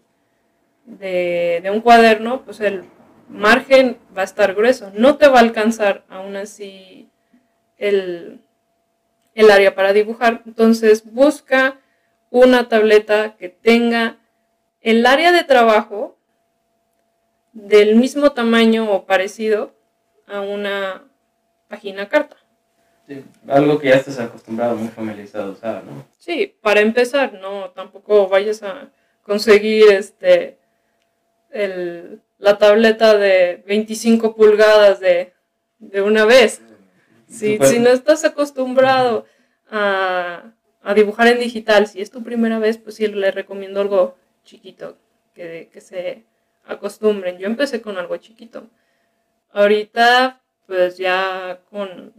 de, 0.86 1.60
de, 1.62 1.70
un 1.70 1.80
cuaderno, 1.80 2.46
pues 2.46 2.60
el 2.60 2.84
margen 3.28 3.98
va 4.16 4.22
a 4.22 4.24
estar 4.24 4.54
grueso. 4.54 4.90
No 4.94 5.18
te 5.18 5.28
va 5.28 5.38
a 5.38 5.42
alcanzar 5.42 6.04
aún 6.08 6.36
así 6.36 7.10
el, 7.82 8.40
el 9.34 9.50
área 9.50 9.74
para 9.74 9.92
dibujar. 9.92 10.42
Entonces, 10.46 11.04
busca 11.12 11.80
una 12.30 12.68
tableta 12.68 13.36
que 13.36 13.48
tenga 13.48 14.18
el 14.80 15.04
área 15.04 15.32
de 15.32 15.44
trabajo 15.44 16.16
del 17.52 17.96
mismo 17.96 18.32
tamaño 18.32 18.90
o 18.90 19.04
parecido 19.04 19.74
a 20.26 20.40
una 20.40 21.04
página 21.68 22.08
carta. 22.08 22.36
Sí, 23.06 23.24
algo 23.48 23.78
que 23.78 23.88
ya 23.88 23.96
estás 23.96 24.20
acostumbrado, 24.20 24.76
muy 24.76 24.88
familiarizado 24.88 25.50
a 25.50 25.52
usar, 25.52 25.84
¿no? 25.84 26.06
Sí, 26.18 26.56
para 26.62 26.80
empezar, 26.80 27.34
no, 27.34 27.70
tampoco 27.70 28.28
vayas 28.28 28.62
a 28.62 28.90
conseguir 29.22 29.90
este 29.90 30.58
el, 31.50 32.22
la 32.38 32.58
tableta 32.58 33.18
de 33.18 33.62
25 33.66 34.36
pulgadas 34.36 35.00
de, 35.00 35.32
de 35.78 36.00
una 36.00 36.24
vez. 36.24 36.62
Si, 37.32 37.58
si 37.58 37.78
no 37.78 37.88
estás 37.88 38.24
acostumbrado 38.24 39.24
a, 39.70 40.52
a 40.82 40.94
dibujar 40.94 41.28
en 41.28 41.38
digital, 41.38 41.86
si 41.86 42.02
es 42.02 42.10
tu 42.10 42.22
primera 42.22 42.58
vez, 42.58 42.76
pues 42.76 42.96
sí 42.96 43.06
le 43.06 43.30
recomiendo 43.30 43.80
algo 43.80 44.16
chiquito, 44.44 44.98
que, 45.34 45.70
que 45.72 45.80
se 45.80 46.24
acostumbren. 46.66 47.38
Yo 47.38 47.46
empecé 47.46 47.80
con 47.80 47.96
algo 47.96 48.18
chiquito. 48.18 48.68
Ahorita, 49.50 50.42
pues 50.66 50.98
ya 50.98 51.60
con, 51.70 52.12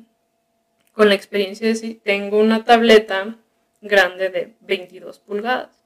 con 0.93 1.09
la 1.09 1.15
experiencia 1.15 1.67
de 1.67 1.75
sí, 1.75 2.01
tengo 2.03 2.39
una 2.39 2.63
tableta 2.65 3.37
grande 3.81 4.29
de 4.29 4.55
22 4.61 5.19
pulgadas. 5.19 5.85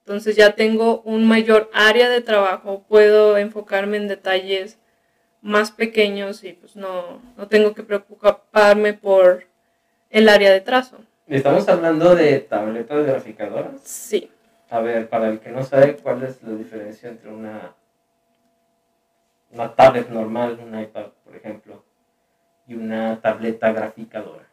Entonces 0.00 0.36
ya 0.36 0.54
tengo 0.54 1.00
un 1.02 1.26
mayor 1.26 1.70
área 1.72 2.08
de 2.10 2.20
trabajo, 2.20 2.84
puedo 2.88 3.36
enfocarme 3.38 3.96
en 3.96 4.08
detalles 4.08 4.78
más 5.48 5.70
pequeños 5.70 6.44
y 6.44 6.52
pues 6.52 6.76
no, 6.76 7.20
no 7.36 7.48
tengo 7.48 7.74
que 7.74 7.82
preocuparme 7.82 8.92
por 8.92 9.44
el 10.10 10.28
área 10.28 10.52
de 10.52 10.60
trazo. 10.60 10.98
¿Estamos 11.26 11.68
hablando 11.68 12.14
de 12.14 12.38
tabletas 12.40 13.06
graficadoras? 13.06 13.80
Sí. 13.82 14.30
A 14.70 14.80
ver, 14.80 15.08
para 15.08 15.28
el 15.28 15.40
que 15.40 15.50
no 15.50 15.62
sabe, 15.62 15.96
¿cuál 15.96 16.22
es 16.22 16.42
la 16.42 16.54
diferencia 16.54 17.08
entre 17.08 17.30
una, 17.30 17.74
una 19.50 19.74
tablet 19.74 20.10
normal, 20.10 20.60
un 20.62 20.78
iPad, 20.78 21.06
por 21.24 21.34
ejemplo, 21.34 21.82
y 22.66 22.74
una 22.74 23.20
tableta 23.20 23.72
graficadora? 23.72 24.44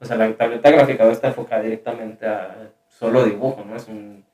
O 0.00 0.04
sea, 0.04 0.16
la 0.16 0.36
tableta 0.36 0.70
graficadora 0.70 1.14
está 1.14 1.28
enfocada 1.28 1.62
directamente 1.62 2.26
a 2.26 2.70
solo 2.88 3.24
dibujo, 3.24 3.64
¿no? 3.64 3.76
Es, 3.76 3.86
un, 3.86 4.24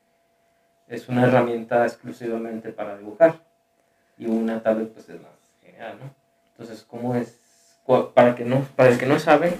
es 0.87 1.07
una 1.07 1.27
herramienta 1.27 1.85
exclusivamente 1.85 2.71
para 2.71 2.97
dibujar. 2.97 3.35
Y 4.17 4.25
una 4.25 4.61
tablet, 4.61 4.89
pues, 4.93 5.09
es 5.09 5.21
más 5.21 5.40
Entonces, 6.51 6.85
¿cómo 6.87 7.15
es? 7.15 7.37
Para, 8.13 8.35
que 8.35 8.45
no, 8.45 8.61
para 8.75 8.89
el 8.89 8.97
que 8.97 9.05
no 9.05 9.19
sabe, 9.19 9.57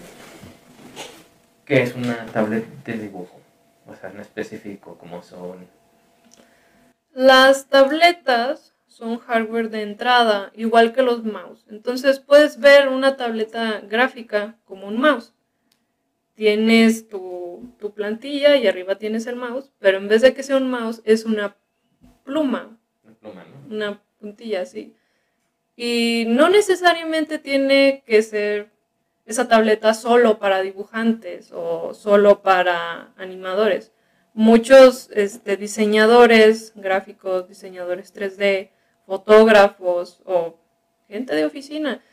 ¿Qué 1.71 1.83
es 1.83 1.95
una 1.95 2.25
tablet 2.25 2.65
de 2.83 2.97
dibujo? 2.97 3.39
O 3.87 3.95
sea, 3.95 4.09
en 4.09 4.19
específico, 4.19 4.97
¿cómo 4.97 5.23
son? 5.23 5.69
Las 7.13 7.67
tabletas 7.69 8.73
son 8.87 9.19
hardware 9.19 9.69
de 9.69 9.83
entrada, 9.83 10.51
igual 10.53 10.91
que 10.91 11.01
los 11.01 11.23
mouse. 11.23 11.65
Entonces 11.69 12.19
puedes 12.19 12.59
ver 12.59 12.89
una 12.89 13.15
tableta 13.15 13.79
gráfica 13.87 14.57
como 14.65 14.85
un 14.87 14.99
mouse. 14.99 15.33
Tienes 16.33 17.07
tu, 17.07 17.73
tu 17.79 17.93
plantilla 17.93 18.57
y 18.57 18.67
arriba 18.67 18.95
tienes 18.95 19.25
el 19.25 19.37
mouse, 19.37 19.71
pero 19.79 19.97
en 19.97 20.09
vez 20.09 20.23
de 20.23 20.33
que 20.33 20.43
sea 20.43 20.57
un 20.57 20.69
mouse, 20.69 21.01
es 21.05 21.23
una 21.23 21.55
pluma. 22.25 22.77
Una 23.05 23.15
pluma, 23.15 23.45
¿no? 23.45 23.75
Una 23.75 24.03
puntilla, 24.19 24.63
así. 24.63 24.93
Y 25.83 26.25
no 26.27 26.47
necesariamente 26.47 27.39
tiene 27.39 28.03
que 28.05 28.21
ser 28.21 28.69
esa 29.25 29.47
tableta 29.47 29.95
solo 29.95 30.37
para 30.37 30.61
dibujantes 30.61 31.51
o 31.51 31.95
solo 31.95 32.43
para 32.43 33.13
animadores. 33.17 33.91
Muchos 34.35 35.09
este, 35.11 35.57
diseñadores 35.57 36.73
gráficos, 36.75 37.47
diseñadores 37.47 38.13
3D, 38.13 38.69
fotógrafos 39.07 40.21
o 40.23 40.59
gente 41.07 41.33
de 41.33 41.45
oficina 41.45 42.03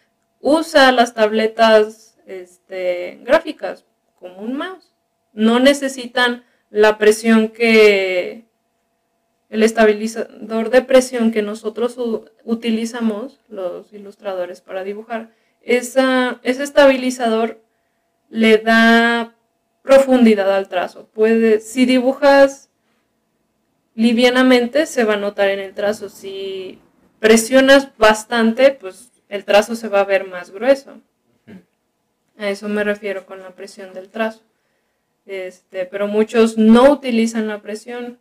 usa 0.41 0.91
las 0.91 1.13
tabletas 1.13 2.17
este, 2.25 3.21
gráficas 3.21 3.85
como 4.19 4.39
un 4.39 4.57
mouse. 4.57 4.95
No 5.35 5.61
necesitan 5.61 6.43
la 6.71 6.97
presión 6.97 7.49
que 7.49 8.48
el 9.51 9.63
estabilizador 9.63 10.71
de 10.71 10.83
presión 10.83 11.33
que 11.33 11.43
nosotros 11.43 11.97
utilizamos 12.45 13.41
los 13.49 13.93
ilustradores 13.93 14.61
para 14.61 14.85
dibujar 14.85 15.31
esa, 15.63 16.41
ese 16.43 16.63
estabilizador 16.63 17.61
le 18.31 18.59
da 18.59 19.35
profundidad 19.83 20.55
al 20.55 20.69
trazo. 20.69 21.07
Puede, 21.09 21.61
si 21.61 21.87
dibujas 21.87 22.71
livianamente, 23.95 24.87
se 24.87 25.05
va 25.05 25.15
a 25.15 25.19
notar 25.19 25.49
en 25.49 25.61
el 25.61 25.75
trazo. 25.75 26.09
Si 26.09 26.79
presionas 27.19 27.97
bastante, 27.97 28.71
pues 28.71 29.11
el 29.29 29.45
trazo 29.45 29.77
se 29.77 29.89
va 29.89 30.01
a 30.01 30.05
ver 30.05 30.27
más 30.27 30.51
grueso. 30.51 31.01
A 32.39 32.49
eso 32.49 32.69
me 32.69 32.85
refiero 32.85 33.27
con 33.27 33.41
la 33.43 33.51
presión 33.51 33.93
del 33.93 34.09
trazo. 34.09 34.43
Este, 35.27 35.85
pero 35.85 36.07
muchos 36.07 36.57
no 36.57 36.91
utilizan 36.93 37.49
la 37.49 37.61
presión 37.61 38.19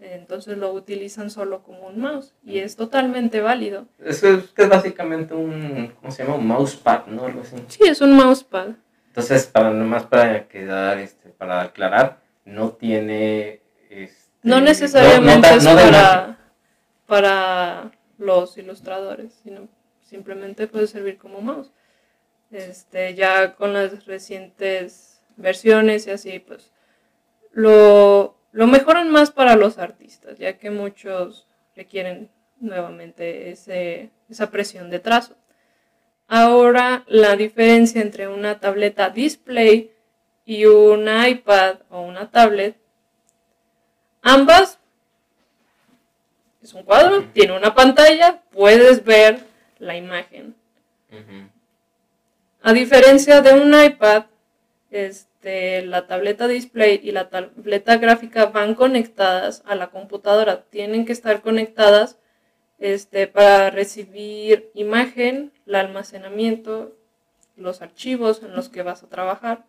entonces 0.00 0.56
lo 0.56 0.72
utilizan 0.72 1.30
solo 1.30 1.62
como 1.62 1.86
un 1.88 2.00
mouse 2.00 2.34
y 2.44 2.58
es 2.58 2.76
totalmente 2.76 3.40
válido. 3.40 3.86
Es, 3.98 4.22
es, 4.22 4.52
es 4.56 4.68
básicamente 4.68 5.34
un, 5.34 5.92
¿cómo 6.00 6.10
se 6.10 6.22
llama? 6.22 6.36
Un 6.36 6.46
mousepad, 6.46 7.06
¿no? 7.06 7.26
Algo 7.26 7.42
así. 7.42 7.56
Sí, 7.68 7.84
es 7.84 8.00
un 8.00 8.14
mousepad. 8.14 8.68
Entonces, 9.08 9.46
para 9.46 9.70
nomás 9.70 10.04
para 10.04 10.48
quedar, 10.48 10.98
este, 10.98 11.30
para 11.30 11.62
aclarar, 11.62 12.20
no 12.44 12.70
tiene... 12.70 13.60
Este, 13.90 14.30
no 14.42 14.60
necesariamente 14.60 15.48
es 15.54 15.64
para, 15.64 16.38
para 17.06 17.90
los 18.16 18.56
ilustradores, 18.56 19.34
sino 19.42 19.68
simplemente 20.00 20.66
puede 20.66 20.86
servir 20.86 21.18
como 21.18 21.40
mouse. 21.40 21.72
Este, 22.50 23.14
ya 23.14 23.54
con 23.54 23.74
las 23.74 24.06
recientes 24.06 25.20
versiones 25.36 26.06
y 26.06 26.10
así, 26.10 26.38
pues 26.38 26.72
lo 27.52 28.39
lo 28.52 28.66
mejoran 28.66 29.10
más 29.10 29.30
para 29.30 29.56
los 29.56 29.78
artistas, 29.78 30.38
ya 30.38 30.58
que 30.58 30.70
muchos 30.70 31.46
requieren 31.76 32.30
nuevamente 32.58 33.50
ese, 33.50 34.10
esa 34.28 34.50
presión 34.50 34.90
de 34.90 34.98
trazo. 34.98 35.36
Ahora 36.28 37.04
la 37.06 37.36
diferencia 37.36 38.02
entre 38.02 38.28
una 38.28 38.60
tableta 38.60 39.10
display 39.10 39.92
y 40.44 40.66
un 40.66 41.08
iPad 41.08 41.80
o 41.90 42.02
una 42.02 42.30
tablet, 42.30 42.76
ambas 44.22 44.80
es 46.62 46.74
un 46.74 46.82
cuadro, 46.82 47.24
tiene 47.32 47.56
una 47.56 47.74
pantalla, 47.74 48.42
puedes 48.50 49.02
ver 49.02 49.40
la 49.78 49.96
imagen. 49.96 50.54
A 52.62 52.72
diferencia 52.74 53.40
de 53.40 53.54
un 53.54 53.72
iPad, 53.82 54.24
este, 54.90 55.82
la 55.82 56.06
tableta 56.06 56.48
display 56.48 57.00
y 57.02 57.12
la 57.12 57.30
tableta 57.30 57.96
gráfica 57.96 58.46
van 58.46 58.74
conectadas 58.74 59.62
a 59.66 59.74
la 59.74 59.90
computadora. 59.90 60.64
Tienen 60.64 61.04
que 61.04 61.12
estar 61.12 61.42
conectadas 61.42 62.18
este, 62.78 63.26
para 63.26 63.70
recibir 63.70 64.70
imagen, 64.74 65.52
el 65.66 65.74
almacenamiento, 65.74 66.96
los 67.56 67.82
archivos 67.82 68.42
en 68.42 68.54
los 68.54 68.68
que 68.68 68.82
vas 68.82 69.02
a 69.02 69.08
trabajar. 69.08 69.64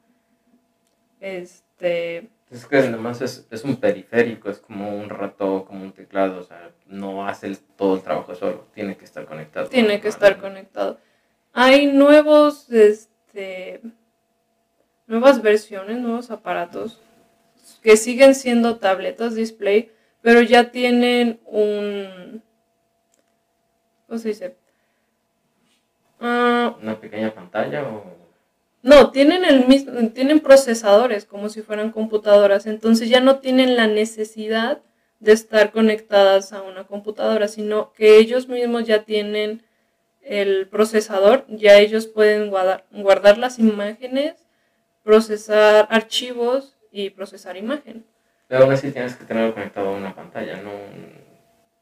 Este, 1.20 2.30
es 2.50 2.66
que 2.66 2.78
además 2.78 3.22
es, 3.22 3.48
es, 3.50 3.64
un 3.64 3.78
periférico, 3.78 4.50
es 4.50 4.60
como 4.60 4.98
un 4.98 5.10
ratón, 5.10 5.64
como 5.64 5.84
un 5.84 5.94
teclado, 5.94 6.40
o 6.40 6.44
sea, 6.44 6.72
no 6.88 7.26
hace 7.26 7.56
todo 7.78 7.96
el 7.96 8.02
trabajo 8.02 8.36
solo, 8.36 8.68
tiene 8.74 8.98
que 8.98 9.06
estar 9.06 9.26
conectado. 9.26 9.70
Tiene 9.70 10.02
que 10.02 10.10
estar 10.10 10.38
conectado. 10.38 11.00
Hay 11.54 11.88
nuevos, 11.88 12.70
este, 12.72 13.82
nuevas 15.12 15.42
versiones, 15.42 16.00
nuevos 16.00 16.32
aparatos 16.32 16.98
que 17.84 17.98
siguen 17.98 18.34
siendo 18.34 18.78
tabletas 18.78 19.36
display, 19.36 19.92
pero 20.22 20.42
ya 20.42 20.72
tienen 20.72 21.42
un... 21.46 22.42
¿Cómo 24.08 24.18
se 24.18 24.30
dice? 24.30 24.56
Uh, 26.22 26.80
¿Una 26.82 26.98
pequeña 27.00 27.34
pantalla 27.34 27.84
o...? 27.84 28.04
No, 28.84 29.12
tienen 29.12 29.44
el 29.44 29.68
mismo, 29.68 29.92
tienen 30.12 30.40
procesadores 30.40 31.26
como 31.26 31.50
si 31.50 31.62
fueran 31.62 31.92
computadoras, 31.92 32.66
entonces 32.66 33.10
ya 33.10 33.20
no 33.20 33.40
tienen 33.40 33.76
la 33.76 33.88
necesidad 33.88 34.82
de 35.20 35.34
estar 35.34 35.72
conectadas 35.72 36.54
a 36.54 36.62
una 36.64 36.86
computadora, 36.86 37.50
sino 37.50 37.92
que 37.92 38.18
ellos 38.18 38.48
mismos 38.48 38.86
ya 38.86 39.04
tienen 39.04 39.64
el 40.22 40.70
procesador, 40.70 41.46
ya 41.50 41.78
ellos 41.80 42.08
pueden 42.08 42.50
guardar, 42.50 42.86
guardar 42.92 43.38
las 43.38 43.60
imágenes, 43.60 44.36
procesar 45.04 45.88
archivos 45.90 46.78
y 46.92 47.10
procesar 47.10 47.58
imagen. 47.58 48.06
Pero 48.48 48.64
aún 48.64 48.74
así 48.74 48.92
tienes 48.92 49.16
que 49.16 49.26
tenerlo 49.26 49.54
conectado 49.54 49.90
a 49.90 49.98
una 49.98 50.14
pantalla, 50.14 50.62
no. 50.62 50.72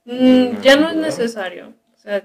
Mm, 0.06 0.50
Una 0.50 0.62
ya 0.62 0.76
no 0.76 0.90
es 0.90 0.96
necesario. 0.96 1.74
O 1.96 1.98
sea, 1.98 2.24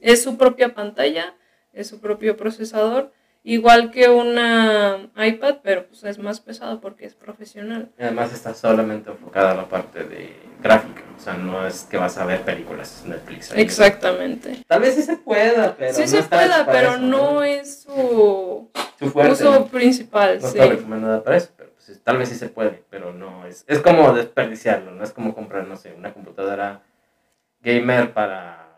es 0.00 0.22
su 0.22 0.36
propia 0.36 0.74
pantalla, 0.74 1.34
es 1.72 1.88
su 1.88 2.00
propio 2.00 2.36
procesador, 2.36 3.12
igual 3.42 3.90
que 3.90 4.08
una 4.08 5.10
iPad, 5.16 5.56
pero 5.62 5.86
pues 5.86 6.04
es 6.04 6.18
más 6.18 6.40
pesado 6.40 6.80
porque 6.80 7.06
es 7.06 7.14
profesional. 7.14 7.90
Y 7.98 8.02
además 8.02 8.32
está 8.32 8.54
solamente 8.54 9.10
enfocada 9.10 9.52
a 9.52 9.56
la 9.56 9.68
parte 9.68 10.04
de 10.04 10.32
gráfica, 10.62 11.02
o 11.16 11.20
sea, 11.20 11.34
no 11.34 11.66
es 11.66 11.82
que 11.90 11.96
vas 11.96 12.16
a 12.18 12.24
ver 12.24 12.42
películas 12.42 13.02
Netflix. 13.06 13.52
ahí. 13.52 13.60
Exactamente. 13.62 14.62
Tal 14.66 14.80
vez 14.80 14.94
sí 14.94 15.02
se 15.02 15.16
pueda, 15.16 15.76
pero 15.76 15.94
sí 15.94 16.02
no 16.02 16.06
se 16.08 16.18
está 16.18 16.36
pueda, 16.38 16.66
pero 16.66 16.90
eso, 16.92 16.98
no 16.98 17.42
es 17.42 17.82
su 17.82 18.70
Su 18.98 19.10
fuerte, 19.10 19.32
uso 19.32 19.50
¿no? 19.52 19.66
principal. 19.66 20.38
No 20.40 20.48
sí. 20.48 20.58
está 20.58 20.70
recomendada 20.70 21.22
para 21.22 21.36
eso, 21.36 21.50
pero 21.56 21.70
pues, 21.74 22.00
tal 22.02 22.18
vez 22.18 22.28
sí 22.28 22.34
se 22.36 22.48
puede, 22.48 22.82
pero 22.90 23.12
no 23.12 23.46
es. 23.46 23.64
Es 23.66 23.80
como 23.80 24.12
desperdiciarlo, 24.12 24.92
no 24.92 25.04
es 25.04 25.12
como 25.12 25.34
comprar, 25.34 25.66
no 25.66 25.76
sé, 25.76 25.92
una 25.92 26.12
computadora 26.14 26.82
gamer 27.62 28.12
para, 28.12 28.68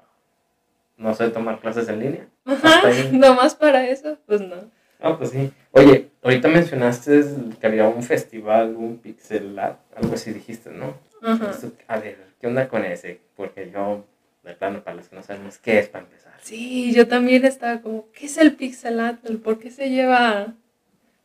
no 0.97 1.15
sé, 1.15 1.29
tomar 1.31 1.61
clases 1.61 1.89
en 1.89 2.01
línea. 2.01 2.27
Ajá, 2.45 2.83
nomás 3.13 3.55
para 3.55 3.87
eso, 3.87 4.19
pues 4.27 4.41
no. 4.41 4.57
Ah, 5.01 5.17
pues 5.19 5.31
sí. 5.31 5.53
Oye, 5.73 6.11
ahorita 6.23 6.49
mencionaste 6.49 7.25
que 7.61 7.67
había 7.67 7.89
un 7.89 8.03
festival, 8.03 8.75
un 8.77 8.99
pixel 8.99 9.59
art, 9.59 9.79
algo 9.97 10.15
así 10.15 10.33
dijiste, 10.33 10.71
¿no? 10.71 10.95
A 11.23 11.99
ver, 11.99 12.19
¿qué 12.41 12.47
onda 12.47 12.69
con 12.69 12.85
ese? 12.85 13.21
Porque 13.37 13.71
yo, 13.71 14.05
de 14.43 14.55
plano, 14.55 14.83
para 14.83 14.97
los 14.97 15.09
que 15.09 15.17
no 15.17 15.23
sabemos, 15.23 15.59
¿qué 15.59 15.79
es 15.79 15.89
para 15.89 16.05
empezar? 16.05 16.33
Sí, 16.41 16.93
yo 16.93 17.07
también 17.07 17.45
estaba 17.45 17.81
como, 17.81 18.11
¿qué 18.13 18.27
es 18.27 18.39
el 18.39 18.55
pixel 18.57 18.99
art? 18.99 19.21
¿Por 19.43 19.59
qué 19.59 19.71
se 19.71 19.91
lleva? 19.91 20.55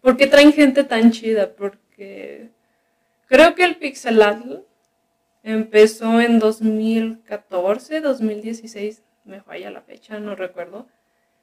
¿Por 0.02 0.18
qué 0.18 0.28
traen 0.28 0.54
gente 0.54 0.84
tan 0.84 1.12
chida? 1.12 1.54
Porque 1.56 2.50
creo 3.28 3.56
que 3.56 3.64
el 3.64 3.78
pixel 3.78 4.22
art 4.22 4.46
empezó 5.44 6.22
en 6.22 6.40
2014, 6.40 8.02
2016, 8.02 9.04
me 9.26 9.42
falla 9.42 9.72
la 9.72 9.82
fecha, 9.82 10.20
no 10.20 10.36
recuerdo. 10.36 10.88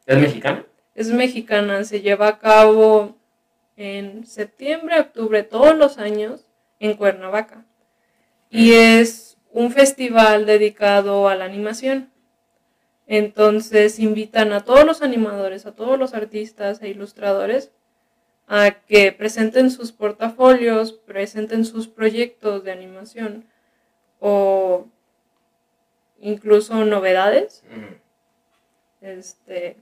¿Es 0.07 0.19
mexicano? 0.19 0.64
Es 0.95 1.11
mexicana, 1.11 1.83
se 1.83 2.01
lleva 2.03 2.29
a 2.29 2.38
cabo 2.38 3.17
en 3.77 4.27
septiembre, 4.27 5.01
octubre, 5.01 5.43
todos 5.43 5.77
los 5.77 5.99
años 5.99 6.47
en 6.79 6.95
Cuernavaca. 6.97 7.64
Y 8.55 8.73
es 8.73 9.37
un 9.51 9.73
festival 9.73 10.47
dedicado 10.47 11.29
a 11.29 11.35
la 11.35 11.45
animación. 11.45 12.12
Entonces 13.09 13.99
invitan 13.99 14.53
a 14.53 14.61
todos 14.61 14.87
los 14.87 15.03
animadores, 15.03 15.67
a 15.67 15.75
todos 15.75 15.99
los 15.99 16.14
artistas 16.14 16.81
e 16.81 16.88
ilustradores 16.88 17.73
a 18.47 18.71
que 18.87 19.11
presenten 19.11 19.73
sus 19.73 19.90
portafolios, 19.90 20.93
presenten 20.93 21.64
sus 21.64 21.88
proyectos 21.88 22.62
de 22.62 22.71
animación 22.71 23.45
o 24.21 24.87
incluso 26.21 26.85
novedades 26.85 27.64
este, 29.01 29.79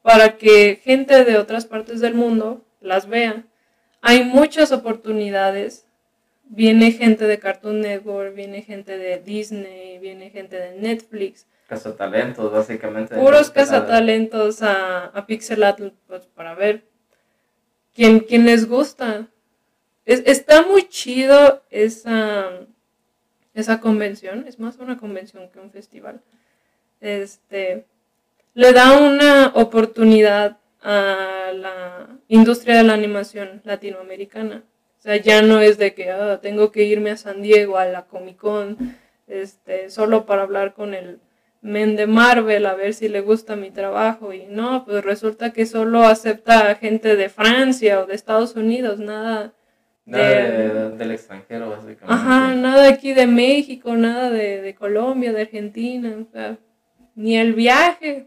para 0.00 0.38
que 0.38 0.80
gente 0.82 1.22
de 1.24 1.36
otras 1.36 1.66
partes 1.66 2.00
del 2.00 2.14
mundo 2.14 2.64
las 2.80 3.06
vea. 3.08 3.44
Hay 4.00 4.24
muchas 4.24 4.72
oportunidades. 4.72 5.86
Viene 6.46 6.92
gente 6.92 7.26
de 7.26 7.38
Cartoon 7.38 7.80
Network, 7.80 8.34
viene 8.34 8.62
gente 8.62 8.96
de 8.98 9.18
Disney, 9.18 9.98
viene 9.98 10.30
gente 10.30 10.56
de 10.56 10.76
Netflix. 10.78 11.46
Cazatalentos, 11.68 12.52
básicamente. 12.52 13.16
Puros 13.16 13.50
a- 13.50 13.52
cazatalentos 13.52 14.62
a, 14.62 15.06
a 15.06 15.26
Pixelatl 15.26 15.88
pues, 16.06 16.26
para 16.26 16.54
ver 16.54 16.84
quién, 17.94 18.20
quién 18.20 18.44
les 18.46 18.68
gusta. 18.68 19.26
Es- 20.04 20.22
está 20.26 20.62
muy 20.66 20.86
chido 20.88 21.62
esa, 21.70 22.50
esa 23.54 23.80
convención. 23.80 24.44
Es 24.46 24.58
más 24.60 24.76
una 24.76 24.98
convención 24.98 25.48
que 25.50 25.58
un 25.60 25.70
festival. 25.70 26.20
Este, 27.00 27.86
le 28.52 28.72
da 28.72 28.98
una 29.00 29.52
oportunidad 29.54 30.58
a 30.82 31.50
la 31.54 32.08
industria 32.28 32.76
de 32.76 32.82
la 32.84 32.92
animación 32.92 33.62
latinoamericana. 33.64 34.62
O 35.04 35.06
sea, 35.06 35.16
ya 35.18 35.42
no 35.42 35.60
es 35.60 35.76
de 35.76 35.92
que 35.92 36.10
"Ah, 36.10 36.38
tengo 36.40 36.72
que 36.72 36.84
irme 36.84 37.10
a 37.10 37.18
San 37.18 37.42
Diego 37.42 37.76
a 37.76 37.84
la 37.84 38.06
Comic 38.06 38.38
Con 38.38 38.78
este, 39.26 39.90
solo 39.90 40.24
para 40.24 40.42
hablar 40.42 40.72
con 40.72 40.94
el 40.94 41.18
men 41.60 41.94
de 41.94 42.06
Marvel 42.06 42.64
a 42.64 42.72
ver 42.74 42.94
si 42.94 43.08
le 43.10 43.20
gusta 43.20 43.54
mi 43.54 43.70
trabajo. 43.70 44.32
Y 44.32 44.46
no, 44.48 44.86
pues 44.86 45.04
resulta 45.04 45.52
que 45.52 45.66
solo 45.66 46.04
acepta 46.04 46.70
a 46.70 46.74
gente 46.76 47.16
de 47.16 47.28
Francia 47.28 48.00
o 48.00 48.06
de 48.06 48.14
Estados 48.14 48.56
Unidos, 48.56 48.98
nada. 48.98 49.52
Nada 50.06 50.24
de- 50.26 50.68
de- 50.70 50.90
del 50.96 51.10
extranjero, 51.10 51.68
básicamente. 51.68 52.06
Ajá, 52.08 52.54
nada 52.54 52.88
aquí 52.88 53.12
de 53.12 53.26
México, 53.26 53.94
nada 53.96 54.30
de, 54.30 54.62
de 54.62 54.74
Colombia, 54.74 55.34
de 55.34 55.42
Argentina, 55.42 56.14
o 56.18 56.32
sea, 56.32 56.56
ni 57.14 57.36
el 57.36 57.52
viaje. 57.52 58.26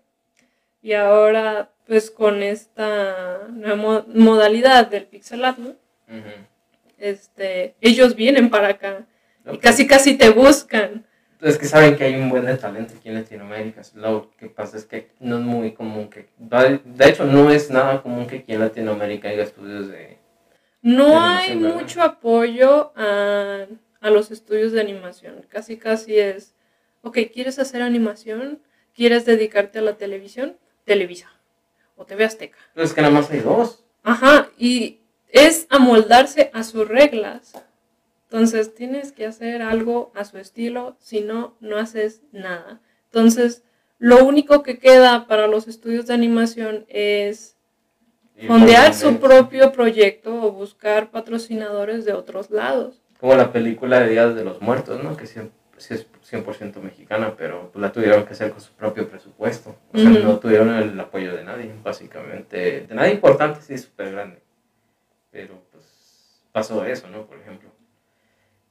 Y 0.83 0.93
ahora, 0.93 1.69
pues 1.87 2.11
con 2.11 2.43
esta 2.43 3.47
nueva 3.49 3.75
mo- 3.75 4.05
modalidad 4.13 4.85
del 4.87 5.05
pixel 5.05 5.43
art, 5.43 5.57
¿no? 5.57 5.73
Este, 6.97 7.75
ellos 7.81 8.15
vienen 8.15 8.49
para 8.49 8.69
acá 8.69 9.05
y 9.45 9.49
Ok. 9.55 9.61
casi 9.61 9.87
casi 9.87 10.17
te 10.17 10.29
buscan. 10.29 11.05
Es 11.39 11.57
que 11.59 11.65
saben 11.67 11.95
que 11.95 12.03
hay 12.03 12.15
un 12.15 12.29
buen 12.29 12.45
de 12.45 12.57
talento 12.57 12.93
aquí 12.97 13.09
en 13.09 13.15
Latinoamérica. 13.15 13.81
Lo 13.93 14.31
que 14.39 14.47
pasa 14.49 14.75
es 14.75 14.85
que 14.85 15.11
no 15.19 15.37
es 15.37 15.43
muy 15.43 15.73
común 15.73 16.09
que. 16.09 16.29
De 16.39 17.09
hecho, 17.09 17.25
no 17.25 17.51
es 17.51 17.69
nada 17.69 18.01
común 18.01 18.25
que 18.25 18.37
aquí 18.37 18.53
en 18.53 18.59
Latinoamérica 18.59 19.29
haya 19.29 19.43
estudios 19.43 19.87
de. 19.89 20.17
No 20.81 21.09
De 21.11 21.15
hay 21.15 21.55
mucho 21.55 22.01
apoyo 22.01 22.91
a, 22.95 23.65
a 24.01 24.09
los 24.09 24.31
estudios 24.31 24.71
de 24.71 24.81
animación. 24.81 25.45
Casi 25.47 25.77
casi 25.77 26.17
es, 26.17 26.55
ok, 27.03 27.19
¿quieres 27.31 27.59
hacer 27.59 27.83
animación? 27.83 28.59
¿Quieres 28.95 29.25
dedicarte 29.25 29.77
a 29.79 29.83
la 29.83 29.93
televisión? 29.97 30.57
Televisa 30.85 31.29
o 31.97 32.05
TV 32.05 32.23
Azteca. 32.25 32.57
Pero 32.73 32.85
es 32.85 32.93
que 32.93 33.01
nada 33.01 33.13
más 33.13 33.29
hay 33.29 33.39
dos. 33.41 33.83
Ajá, 34.03 34.49
y 34.57 34.99
es 35.29 35.67
amoldarse 35.69 36.51
a 36.53 36.63
sus 36.63 36.87
reglas. 36.87 37.53
Entonces 38.29 38.75
tienes 38.75 39.11
que 39.11 39.25
hacer 39.25 39.61
algo 39.61 40.11
a 40.15 40.25
su 40.25 40.37
estilo, 40.37 40.97
si 40.99 41.21
no, 41.21 41.55
no 41.59 41.77
haces 41.77 42.21
nada. 42.31 42.81
Entonces, 43.05 43.63
lo 43.99 44.25
único 44.25 44.63
que 44.63 44.79
queda 44.79 45.27
para 45.27 45.47
los 45.47 45.67
estudios 45.67 46.07
de 46.07 46.13
animación 46.13 46.85
es 46.89 47.55
fondear 48.45 48.93
su 48.93 49.17
propio 49.17 49.71
proyecto 49.71 50.43
o 50.43 50.51
buscar 50.51 51.09
patrocinadores 51.09 52.05
de 52.05 52.13
otros 52.13 52.51
lados. 52.51 53.01
Como 53.19 53.35
la 53.35 53.51
película 53.51 54.01
de 54.01 54.09
Días 54.09 54.35
de 54.35 54.43
los 54.43 54.61
Muertos, 54.61 55.01
¿no? 55.03 55.17
Que 55.17 55.25
sí, 55.25 55.39
sí 55.77 55.95
es 55.95 56.05
100% 56.29 56.81
mexicana, 56.81 57.33
pero 57.37 57.71
pues, 57.71 57.81
la 57.81 57.91
tuvieron 57.91 58.25
que 58.25 58.33
hacer 58.33 58.51
con 58.51 58.61
su 58.61 58.73
propio 58.73 59.07
presupuesto. 59.09 59.75
O 59.93 59.97
sea, 59.97 60.11
Ujú. 60.11 60.19
no 60.19 60.37
tuvieron 60.37 60.69
el 60.75 60.99
apoyo 60.99 61.35
de 61.35 61.43
nadie, 61.43 61.73
básicamente. 61.83 62.81
De 62.81 62.93
nadie 62.93 63.13
importante, 63.13 63.61
sí, 63.61 63.77
súper 63.77 64.11
grande. 64.11 64.41
Pero 65.37 65.61
pues 65.71 66.41
pasó 66.51 66.83
eso, 66.83 67.07
¿no? 67.09 67.27
Por 67.27 67.37
ejemplo. 67.37 67.69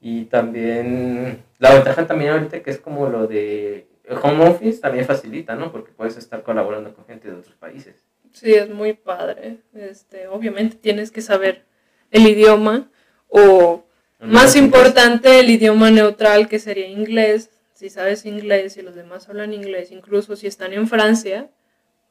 Y 0.01 0.25
también, 0.25 1.41
la 1.59 1.73
ventaja 1.73 2.05
también 2.05 2.31
ahorita 2.31 2.61
que 2.61 2.71
es 2.71 2.77
como 2.77 3.07
lo 3.07 3.25
de 3.25 3.87
home 4.21 4.45
office 4.49 4.81
también 4.81 5.05
facilita, 5.05 5.55
¿no? 5.55 5.71
Porque 5.71 5.93
puedes 5.93 6.17
estar 6.17 6.43
colaborando 6.43 6.93
con 6.93 7.05
gente 7.05 7.29
de 7.29 7.35
otros 7.37 7.55
países. 7.55 8.03
Sí, 8.33 8.53
es 8.53 8.69
muy 8.69 8.91
padre. 8.91 9.59
Este, 9.73 10.27
obviamente 10.27 10.75
tienes 10.75 11.09
que 11.09 11.21
saber 11.21 11.63
el 12.11 12.27
idioma 12.27 12.91
o 13.29 13.85
Más 14.19 14.57
importante 14.57 15.39
el 15.39 15.49
idioma 15.49 15.89
neutral 15.89 16.49
que 16.49 16.59
sería 16.59 16.87
inglés. 16.87 17.49
Si 17.73 17.89
sabes 17.89 18.25
inglés 18.25 18.75
y 18.75 18.81
los 18.81 18.95
demás 18.95 19.29
hablan 19.29 19.53
inglés, 19.53 19.91
incluso 19.91 20.35
si 20.35 20.47
están 20.47 20.73
en 20.73 20.87
Francia, 20.87 21.49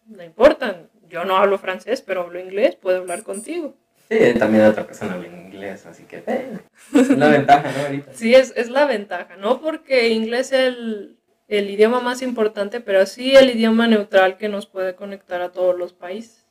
no 0.07 0.23
importa. 0.25 0.89
Yo 1.11 1.25
no 1.27 1.37
hablo 1.37 1.59
francés, 1.59 2.01
pero 2.01 2.23
hablo 2.23 2.41
inglés, 2.41 2.75
puedo 2.77 2.99
hablar 2.99 3.23
contigo. 3.23 3.75
Sí, 4.09 4.35
también 4.39 4.65
otra 4.65 4.87
persona 4.87 5.15
habla 5.15 5.27
inglés, 5.27 5.85
así 5.87 6.05
que 6.05 6.23
eh, 6.27 6.59
es 6.95 7.09
la 7.11 7.29
ventaja, 7.29 7.73
¿no? 7.77 7.85
Ahorita. 7.87 8.13
Sí, 8.15 8.35
es, 8.35 8.53
es 8.57 8.71
la 8.71 8.87
ventaja, 8.87 9.37
no 9.37 9.61
porque 9.61 10.11
inglés 10.11 10.53
es 10.53 10.61
el, 10.69 11.17
el 11.49 11.71
idioma 11.71 12.01
más 12.01 12.23
importante, 12.23 12.81
pero 12.81 13.05
sí 13.07 13.35
el 13.35 13.51
idioma 13.51 13.89
neutral 13.89 14.37
que 14.37 14.49
nos 14.49 14.67
puede 14.67 14.95
conectar 14.95 15.41
a 15.43 15.51
todos 15.51 15.77
los 15.77 15.93
países. 15.93 16.45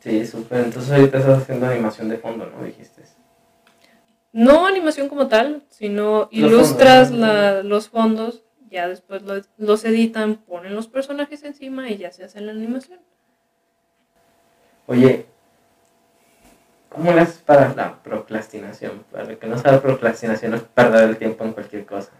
Sí, 0.00 0.26
súper. 0.26 0.64
Entonces 0.64 0.90
ahorita 0.90 1.18
estás 1.18 1.42
haciendo 1.42 1.66
animación 1.66 2.08
de 2.08 2.16
fondo, 2.16 2.46
¿no? 2.46 2.64
Dijiste. 2.64 3.02
No 4.32 4.66
animación 4.66 5.08
como 5.08 5.28
tal, 5.28 5.62
sino 5.68 6.28
Los 6.32 6.52
ilustras 6.52 7.10
la- 7.10 7.62
los 7.62 7.88
fondos, 7.90 8.42
ya 8.70 8.88
después 8.88 9.22
lo- 9.22 9.42
los 9.58 9.84
editan, 9.84 10.36
ponen 10.36 10.74
los 10.74 10.88
personajes 10.88 11.42
encima 11.44 11.90
y 11.90 11.98
ya 11.98 12.12
se 12.12 12.24
hace 12.24 12.40
la 12.40 12.52
animación. 12.52 13.00
Oye, 14.86 15.26
¿cómo 16.90 17.12
le 17.12 17.20
haces 17.22 17.38
para 17.38 17.72
la 17.74 18.02
procrastinación? 18.02 19.04
Para 19.10 19.34
que 19.38 19.46
no 19.46 19.56
sabe 19.56 19.78
procrastinación 19.78 20.54
es 20.54 20.62
perder 20.62 21.08
el 21.08 21.16
tiempo 21.16 21.44
en 21.44 21.52
cualquier 21.52 21.86
cosa. 21.86 22.10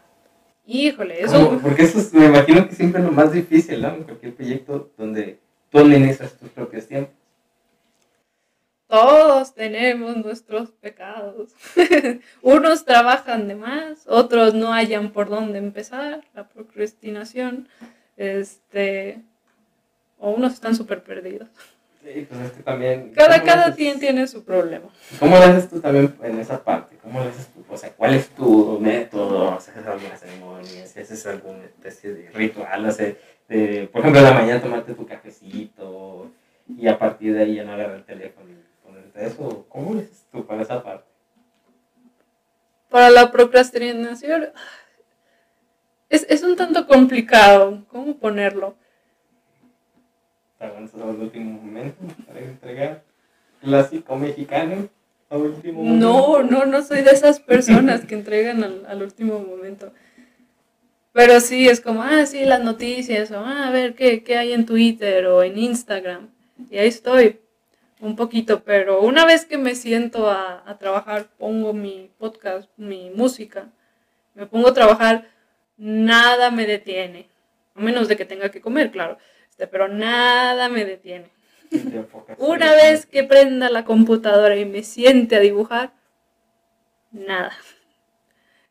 Híjole, 0.66 1.24
¿Cómo? 1.26 1.36
eso. 1.38 1.58
Porque 1.62 1.82
eso 1.82 1.98
es- 1.98 2.14
me 2.14 2.26
imagino 2.26 2.66
que 2.68 2.74
siempre 2.74 3.00
es 3.00 3.06
lo 3.06 3.12
más 3.12 3.32
difícil, 3.32 3.82
¿no? 3.82 3.88
En 3.88 4.04
cualquier 4.04 4.34
proyecto 4.34 4.90
donde 4.96 5.38
tú 5.70 5.78
administras 5.80 6.32
tus 6.38 6.48
propios 6.50 6.86
tiempos. 6.86 7.14
Todos 8.88 9.54
tenemos 9.54 10.16
nuestros 10.16 10.72
pecados. 10.72 11.52
Unos 12.42 12.84
trabajan 12.84 13.46
de 13.46 13.54
más, 13.54 14.04
otros 14.08 14.52
no 14.54 14.72
hayan 14.72 15.12
por 15.12 15.28
dónde 15.28 15.58
empezar, 15.58 16.24
la 16.34 16.48
procrastinación, 16.48 17.68
este, 18.16 19.22
o 20.18 20.30
unos 20.32 20.54
están 20.54 20.74
súper 20.74 21.04
perdidos. 21.04 21.48
Sí, 22.03 22.26
pues 22.28 22.40
es 22.40 22.53
que 22.53 22.62
también... 22.62 23.12
Cada, 23.12 23.38
¿cómo 23.40 23.44
le 23.44 23.53
cada 23.53 23.74
quien 23.74 24.01
tiene 24.01 24.26
su 24.26 24.42
problema. 24.42 24.88
¿Cómo 25.18 25.36
lo 25.36 25.42
haces 25.42 25.68
tú 25.68 25.80
también 25.80 26.14
en 26.22 26.38
esa 26.38 26.64
parte? 26.64 26.96
¿Cómo 27.03 27.20
lo 27.20 27.28
haces 27.28 27.48
tú? 27.48 27.62
O 27.68 27.76
sea, 27.76 27.92
¿cuál 27.92 28.14
es 28.14 28.28
tu 28.30 28.78
método? 28.80 29.53
¿Haces 29.53 29.86
alguna 29.86 30.16
ceremonia? 30.16 30.86
Si 30.86 30.98
¿Haces 30.98 31.26
alguna 31.26 31.64
especie 31.64 32.14
de 32.14 32.30
ritual? 32.30 32.86
O 32.86 32.90
sea, 32.90 33.12
de, 33.48 33.88
por 33.92 34.01
ejemplo, 34.01 34.20
en 34.20 34.24
la 34.24 34.32
mañana 34.32 34.62
tomarte 34.62 34.94
tu 34.94 35.07
cafecito 35.07 36.30
y 36.66 36.88
a 36.88 36.98
partir 36.98 37.34
de 37.34 37.42
ahí 37.42 37.57
ya 37.57 37.64
no 37.64 37.72
agarrar 37.72 37.96
el 37.96 38.05
teléfono 38.05 38.48
y 38.51 38.86
ponerte 38.86 39.26
eso. 39.26 39.66
¿Cómo 39.68 39.92
lo 39.92 40.01
haces 40.01 40.24
tú 40.32 40.46
para 40.46 40.62
esa 40.62 40.82
parte? 40.82 41.05
Para 42.88 43.11
la 43.11 43.30
procrastinación 43.30 44.48
es, 46.09 46.26
es 46.30 46.42
un 46.42 46.57
tanto 46.57 46.86
complicado. 46.86 47.84
¿Cómo 47.88 48.16
ponerlo? 48.16 48.74
¿Te 50.61 50.66
avanzas 50.66 51.00
al 51.00 51.18
último 51.18 51.58
momento 51.58 52.04
para 52.26 52.38
entregar? 52.40 53.02
¿Clásico 53.62 54.14
mexicano? 54.14 54.90
¿A 55.30 55.38
último 55.38 55.82
momento? 55.82 56.06
No, 56.06 56.42
no, 56.42 56.66
no 56.66 56.82
soy 56.82 57.00
de 57.00 57.12
esas 57.12 57.40
personas 57.40 58.04
que 58.04 58.14
entregan 58.14 58.62
al, 58.62 58.84
al 58.86 59.02
último 59.02 59.38
momento. 59.38 59.90
Pero 61.12 61.40
sí, 61.40 61.66
es 61.66 61.80
como, 61.80 62.02
ah, 62.02 62.26
sí, 62.26 62.44
las 62.44 62.62
noticias, 62.62 63.30
o 63.30 63.38
ah, 63.38 63.68
a 63.68 63.70
ver 63.70 63.94
qué, 63.94 64.22
qué 64.22 64.36
hay 64.36 64.52
en 64.52 64.66
Twitter 64.66 65.24
o 65.28 65.42
en 65.42 65.56
Instagram. 65.56 66.28
Y 66.70 66.76
ahí 66.76 66.88
estoy, 66.88 67.40
un 67.98 68.14
poquito, 68.14 68.62
pero 68.62 69.00
una 69.00 69.24
vez 69.24 69.46
que 69.46 69.56
me 69.56 69.74
siento 69.74 70.28
a, 70.28 70.62
a 70.66 70.76
trabajar, 70.76 71.28
pongo 71.38 71.72
mi 71.72 72.11
podcast, 72.18 72.68
mi 72.76 73.08
música, 73.08 73.70
me 74.34 74.44
pongo 74.44 74.68
a 74.68 74.74
trabajar, 74.74 75.26
nada 75.78 76.50
me 76.50 76.66
detiene. 76.66 77.30
A 77.74 77.80
menos 77.80 78.08
de 78.08 78.18
que 78.18 78.26
tenga 78.26 78.50
que 78.50 78.61
comer, 78.61 78.90
claro. 78.90 79.16
Este, 79.61 79.70
pero 79.70 79.88
nada 79.88 80.70
me 80.70 80.86
detiene. 80.86 81.26
Una 82.38 82.72
vez 82.72 83.04
que 83.04 83.24
prenda 83.24 83.68
la 83.68 83.84
computadora 83.84 84.56
y 84.56 84.64
me 84.64 84.82
siente 84.82 85.36
a 85.36 85.40
dibujar, 85.40 85.92
nada. 87.11 87.52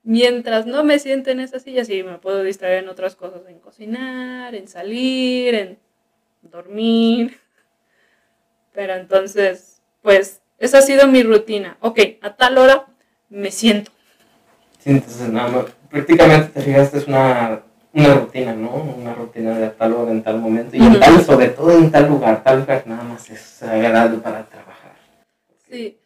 Mientras 0.01 0.65
no 0.65 0.83
me 0.83 0.97
siente 0.97 1.29
en 1.29 1.41
esa 1.41 1.59
silla, 1.59 1.85
sí, 1.85 2.01
me 2.01 2.17
puedo 2.17 2.41
distraer 2.41 2.83
en 2.83 2.89
otras 2.89 3.15
cosas, 3.15 3.43
en 3.47 3.59
cocinar, 3.59 4.55
en 4.55 4.67
salir, 4.67 5.53
en 5.53 5.79
dormir. 6.41 7.39
Pero 8.73 8.95
entonces, 8.95 9.83
pues, 10.01 10.41
esa 10.57 10.79
ha 10.79 10.81
sido 10.81 11.07
mi 11.07 11.21
rutina. 11.21 11.77
Ok, 11.81 11.99
a 12.21 12.35
tal 12.35 12.57
hora 12.57 12.87
me 13.29 13.51
siento. 13.51 13.91
Sí, 14.79 14.89
entonces 14.89 15.29
nada 15.29 15.67
prácticamente 15.91 16.49
te 16.49 16.61
fijaste 16.61 16.97
es 16.97 17.07
una, 17.07 17.61
una 17.93 18.13
rutina, 18.15 18.53
¿no? 18.53 18.69
Una 18.71 19.13
rutina 19.13 19.57
de 19.57 19.69
tal 19.69 19.93
hora 19.93 20.11
en 20.11 20.23
tal 20.23 20.39
momento 20.39 20.75
y 20.75 20.79
en 20.79 20.99
tal, 20.99 21.23
sobre 21.23 21.49
todo 21.49 21.71
en 21.71 21.91
tal 21.91 22.07
lugar, 22.07 22.43
tal 22.43 22.59
lugar 22.59 22.83
nada 22.85 23.03
más 23.03 23.29
es 23.29 23.63
agradable 23.63 24.19
para 24.19 24.45
trabajar. 24.45 24.95
Sí. 25.67 25.99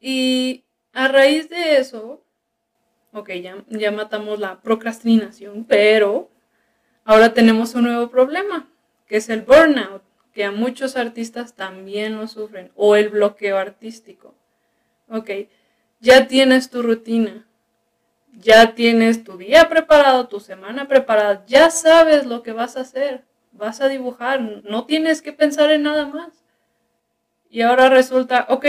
Y 0.00 0.64
a 0.92 1.08
raíz 1.08 1.48
de 1.48 1.78
eso, 1.78 2.22
ok, 3.12 3.30
ya, 3.42 3.64
ya 3.68 3.90
matamos 3.90 4.38
la 4.38 4.60
procrastinación, 4.60 5.64
pero 5.64 6.30
ahora 7.04 7.34
tenemos 7.34 7.74
un 7.74 7.84
nuevo 7.84 8.08
problema, 8.08 8.68
que 9.06 9.16
es 9.16 9.28
el 9.28 9.42
burnout, 9.42 10.02
que 10.32 10.44
a 10.44 10.52
muchos 10.52 10.96
artistas 10.96 11.54
también 11.54 12.16
lo 12.16 12.28
sufren, 12.28 12.70
o 12.76 12.94
el 12.94 13.08
bloqueo 13.08 13.56
artístico. 13.56 14.34
Ok, 15.08 15.30
ya 16.00 16.28
tienes 16.28 16.70
tu 16.70 16.82
rutina, 16.82 17.45
ya 18.38 18.74
tienes 18.74 19.24
tu 19.24 19.36
día 19.36 19.68
preparado, 19.68 20.28
tu 20.28 20.40
semana 20.40 20.88
preparada, 20.88 21.44
ya 21.46 21.70
sabes 21.70 22.26
lo 22.26 22.42
que 22.42 22.52
vas 22.52 22.76
a 22.76 22.80
hacer, 22.80 23.24
vas 23.52 23.80
a 23.80 23.88
dibujar, 23.88 24.40
no 24.40 24.84
tienes 24.84 25.22
que 25.22 25.32
pensar 25.32 25.70
en 25.70 25.82
nada 25.82 26.06
más. 26.06 26.44
Y 27.50 27.62
ahora 27.62 27.88
resulta, 27.88 28.46
ok, 28.48 28.66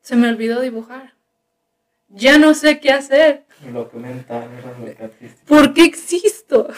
se 0.00 0.16
me 0.16 0.28
olvidó 0.28 0.60
dibujar. 0.60 1.14
Ya 2.08 2.38
no 2.38 2.54
sé 2.54 2.80
qué 2.80 2.90
hacer. 2.90 3.44
Mental. 3.92 4.48
¿Por 5.46 5.74
qué 5.74 5.84
existo? 5.84 6.68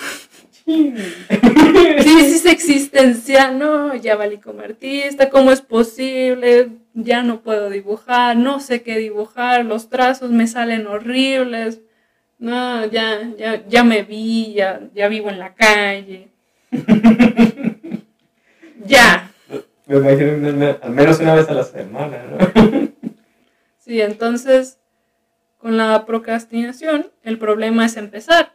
Crisis 0.65 2.47
existencial, 2.47 3.59
no, 3.59 3.95
ya 3.95 4.17
valí 4.17 4.39
como 4.39 4.61
artista, 4.61 5.31
¿cómo 5.31 5.51
es 5.53 5.61
posible? 5.61 6.71
Ya 6.95 7.23
no 7.23 7.43
puedo 7.43 7.71
dibujar, 7.71 8.37
no 8.37 8.61
sé 8.61 8.83
qué 8.83 8.99
dibujar, 8.99 9.65
los 9.65 9.89
trazos 9.89 10.31
me 10.31 10.47
salen 10.47 10.87
horribles. 10.87 11.81
No, 12.39 12.87
ya, 12.87 13.31
ya, 13.37 13.67
ya 13.69 13.85
me 13.85 14.03
vi, 14.03 14.55
ya, 14.55 14.81
ya 14.95 15.09
vivo 15.09 15.31
en 15.31 15.39
la 15.39 15.55
calle. 15.55 16.29
ya. 18.85 19.31
Me 19.87 19.97
imagino 19.97 20.79
al 20.83 20.91
menos 20.91 21.21
una 21.21 21.35
vez 21.35 21.49
a 21.49 21.55
la 21.55 21.65
semana, 21.65 22.25
¿no? 22.25 22.91
Sí, 23.79 24.01
entonces, 24.01 24.79
con 25.59 25.77
la 25.77 26.07
procrastinación, 26.07 27.11
el 27.25 27.39
problema 27.39 27.87
es 27.87 27.97
empezar. 27.97 28.53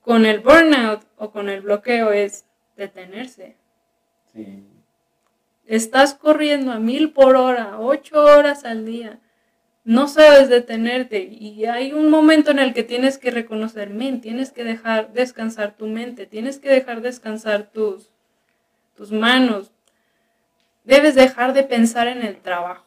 Con 0.00 0.24
el 0.24 0.40
burnout 0.40 1.02
o 1.18 1.30
con 1.30 1.50
el 1.50 1.60
bloqueo 1.60 2.10
es 2.10 2.46
detenerse. 2.76 3.56
Sí. 4.32 4.69
Estás 5.70 6.14
corriendo 6.14 6.72
a 6.72 6.80
mil 6.80 7.12
por 7.12 7.36
hora, 7.36 7.78
ocho 7.78 8.24
horas 8.24 8.64
al 8.64 8.84
día. 8.84 9.20
No 9.84 10.08
sabes 10.08 10.48
detenerte 10.48 11.20
y 11.22 11.64
hay 11.66 11.92
un 11.92 12.10
momento 12.10 12.50
en 12.50 12.58
el 12.58 12.74
que 12.74 12.82
tienes 12.82 13.18
que 13.18 13.30
reconocer, 13.30 13.88
men, 13.88 14.20
tienes 14.20 14.50
que 14.50 14.64
dejar 14.64 15.12
descansar 15.12 15.76
tu 15.76 15.86
mente, 15.86 16.26
tienes 16.26 16.58
que 16.58 16.70
dejar 16.70 17.02
descansar 17.02 17.70
tus, 17.70 18.10
tus 18.96 19.12
manos. 19.12 19.70
Debes 20.82 21.14
dejar 21.14 21.52
de 21.52 21.62
pensar 21.62 22.08
en 22.08 22.22
el 22.22 22.38
trabajo. 22.38 22.84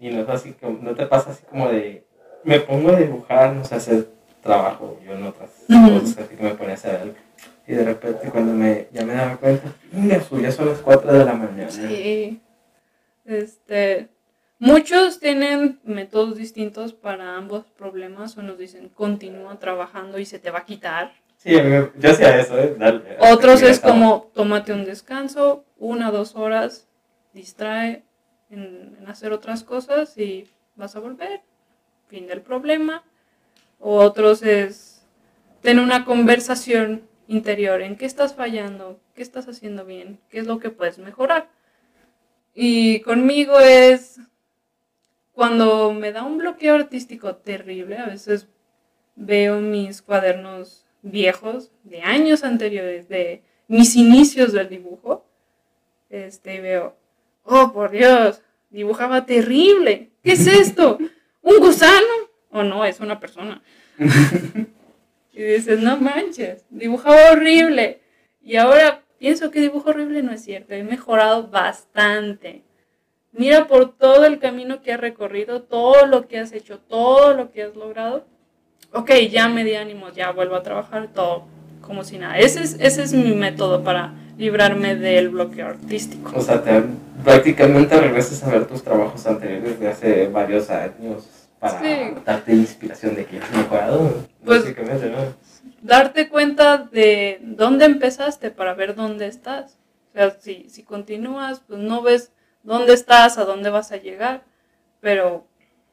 Y 0.00 0.10
no, 0.10 0.22
es 0.22 0.28
así 0.28 0.56
no 0.80 0.96
te 0.96 1.06
pasa 1.06 1.30
así 1.30 1.44
como 1.44 1.68
de, 1.68 2.04
me 2.42 2.58
pongo 2.58 2.90
a 2.90 2.96
dibujar, 2.96 3.54
no 3.54 3.64
sé, 3.64 3.76
hacer 3.76 4.08
trabajo, 4.42 4.98
yo 5.06 5.12
en 5.12 5.22
otras 5.22 5.50
cosas 5.68 6.18
así 6.18 6.34
que 6.34 6.42
me 6.42 6.56
ponía 6.56 6.72
a 6.72 6.74
hacer 6.74 6.96
algo. 6.96 7.27
Y 7.68 7.74
de 7.74 7.84
repente 7.84 8.30
cuando 8.30 8.54
me, 8.54 8.88
ya 8.92 9.04
me 9.04 9.12
daba 9.12 9.36
cuenta, 9.36 9.74
"Inga, 9.92 10.22
su, 10.22 10.40
ya 10.40 10.50
son 10.50 10.70
las 10.70 10.78
4 10.78 11.12
de 11.12 11.24
la 11.24 11.34
mañana. 11.34 11.70
Sí. 11.70 12.40
Este, 13.26 14.08
muchos 14.58 15.20
tienen 15.20 15.78
métodos 15.84 16.38
distintos 16.38 16.94
para 16.94 17.36
ambos 17.36 17.66
problemas. 17.76 18.38
Unos 18.38 18.56
dicen 18.56 18.88
continúa 18.88 19.58
trabajando 19.58 20.18
y 20.18 20.24
se 20.24 20.38
te 20.38 20.50
va 20.50 20.60
a 20.60 20.64
quitar. 20.64 21.12
Sí, 21.36 21.52
yo 21.98 22.10
hacía 22.10 22.40
eso, 22.40 22.58
¿eh? 22.58 22.74
Dale, 22.78 23.18
Otros 23.20 23.60
es 23.60 23.80
como 23.80 24.30
tómate 24.34 24.72
un 24.72 24.86
descanso, 24.86 25.64
una, 25.76 26.10
dos 26.10 26.34
horas, 26.36 26.88
distrae 27.34 28.02
en, 28.50 28.96
en 28.98 29.08
hacer 29.08 29.32
otras 29.32 29.62
cosas 29.62 30.16
y 30.16 30.48
vas 30.74 30.96
a 30.96 31.00
volver. 31.00 31.42
Fin 32.08 32.26
del 32.26 32.40
problema. 32.40 33.04
O 33.78 33.98
otros 33.98 34.42
es 34.42 35.06
tener 35.60 35.84
una 35.84 36.06
conversación 36.06 37.02
interior 37.28 37.82
en 37.82 37.96
qué 37.96 38.06
estás 38.06 38.34
fallando, 38.34 38.98
qué 39.14 39.22
estás 39.22 39.46
haciendo 39.46 39.84
bien, 39.84 40.18
qué 40.30 40.40
es 40.40 40.46
lo 40.46 40.58
que 40.58 40.70
puedes 40.70 40.98
mejorar. 40.98 41.48
Y 42.54 43.00
conmigo 43.00 43.60
es 43.60 44.18
cuando 45.32 45.92
me 45.92 46.10
da 46.10 46.24
un 46.24 46.38
bloqueo 46.38 46.74
artístico 46.74 47.36
terrible, 47.36 47.98
a 47.98 48.06
veces 48.06 48.48
veo 49.14 49.60
mis 49.60 50.02
cuadernos 50.02 50.86
viejos 51.02 51.70
de 51.84 52.00
años 52.02 52.42
anteriores, 52.42 53.08
de 53.08 53.42
mis 53.68 53.94
inicios 53.94 54.52
del 54.52 54.68
dibujo, 54.68 55.24
este, 56.08 56.56
y 56.56 56.60
veo, 56.60 56.96
oh 57.44 57.72
por 57.72 57.90
Dios, 57.90 58.42
dibujaba 58.70 59.26
terrible, 59.26 60.10
¿qué 60.24 60.32
es 60.32 60.46
esto? 60.46 60.98
¿Un 61.42 61.58
gusano? 61.58 62.06
O 62.50 62.62
no, 62.62 62.84
es 62.84 62.98
una 63.00 63.20
persona. 63.20 63.62
y 65.38 65.42
dices, 65.44 65.78
no 65.78 65.96
manches, 65.98 66.64
dibujaba 66.68 67.30
horrible. 67.30 68.00
Y 68.42 68.56
ahora 68.56 69.04
pienso 69.18 69.52
que 69.52 69.60
dibujo 69.60 69.90
horrible 69.90 70.20
no 70.24 70.32
es 70.32 70.42
cierto, 70.42 70.74
he 70.74 70.82
mejorado 70.82 71.46
bastante. 71.46 72.64
Mira 73.30 73.68
por 73.68 73.96
todo 73.96 74.24
el 74.24 74.40
camino 74.40 74.82
que 74.82 74.92
has 74.92 75.00
recorrido, 75.00 75.62
todo 75.62 76.06
lo 76.06 76.26
que 76.26 76.40
has 76.40 76.50
hecho, 76.50 76.80
todo 76.80 77.34
lo 77.34 77.52
que 77.52 77.62
has 77.62 77.76
logrado. 77.76 78.26
Ok, 78.92 79.12
ya 79.30 79.48
me 79.48 79.62
di 79.62 79.76
ánimos, 79.76 80.16
ya 80.16 80.32
vuelvo 80.32 80.56
a 80.56 80.64
trabajar 80.64 81.06
todo 81.14 81.44
como 81.82 82.02
si 82.02 82.18
nada. 82.18 82.36
Ese 82.36 82.64
es, 82.64 82.76
ese 82.80 83.04
es 83.04 83.12
mi 83.12 83.32
método 83.36 83.84
para 83.84 84.14
librarme 84.38 84.96
del 84.96 85.28
bloqueo 85.28 85.68
artístico. 85.68 86.32
O 86.34 86.40
sea, 86.40 86.64
te, 86.64 86.82
prácticamente 87.22 87.96
regresas 88.00 88.42
a 88.42 88.50
ver 88.50 88.66
tus 88.66 88.82
trabajos 88.82 89.24
anteriores 89.24 89.78
de 89.78 89.86
hace 89.86 90.26
varios 90.26 90.68
años 90.68 91.37
para 91.58 91.80
Sí. 91.80 92.14
darte 92.24 92.52
inspiración 92.52 93.14
de 93.14 93.26
que 93.26 93.38
has 93.38 93.50
mejorado. 93.50 94.26
Pues- 94.44 94.62
básicamente, 94.62 95.10
¿no? 95.10 95.18
Darte 95.82 96.28
cuenta 96.28 96.78
de 96.78 97.38
dónde 97.42 97.84
empezaste 97.84 98.50
para 98.50 98.74
ver 98.74 98.94
dónde 98.94 99.26
estás. 99.26 99.78
O 100.10 100.18
sea, 100.18 100.30
si, 100.40 100.68
si 100.70 100.82
continúas, 100.82 101.60
pues 101.66 101.78
no 101.80 102.02
ves 102.02 102.32
dónde 102.62 102.94
estás, 102.94 103.38
a 103.38 103.44
dónde 103.44 103.70
vas 103.70 103.92
a 103.92 103.96
llegar, 103.96 104.42
pero 105.00 105.46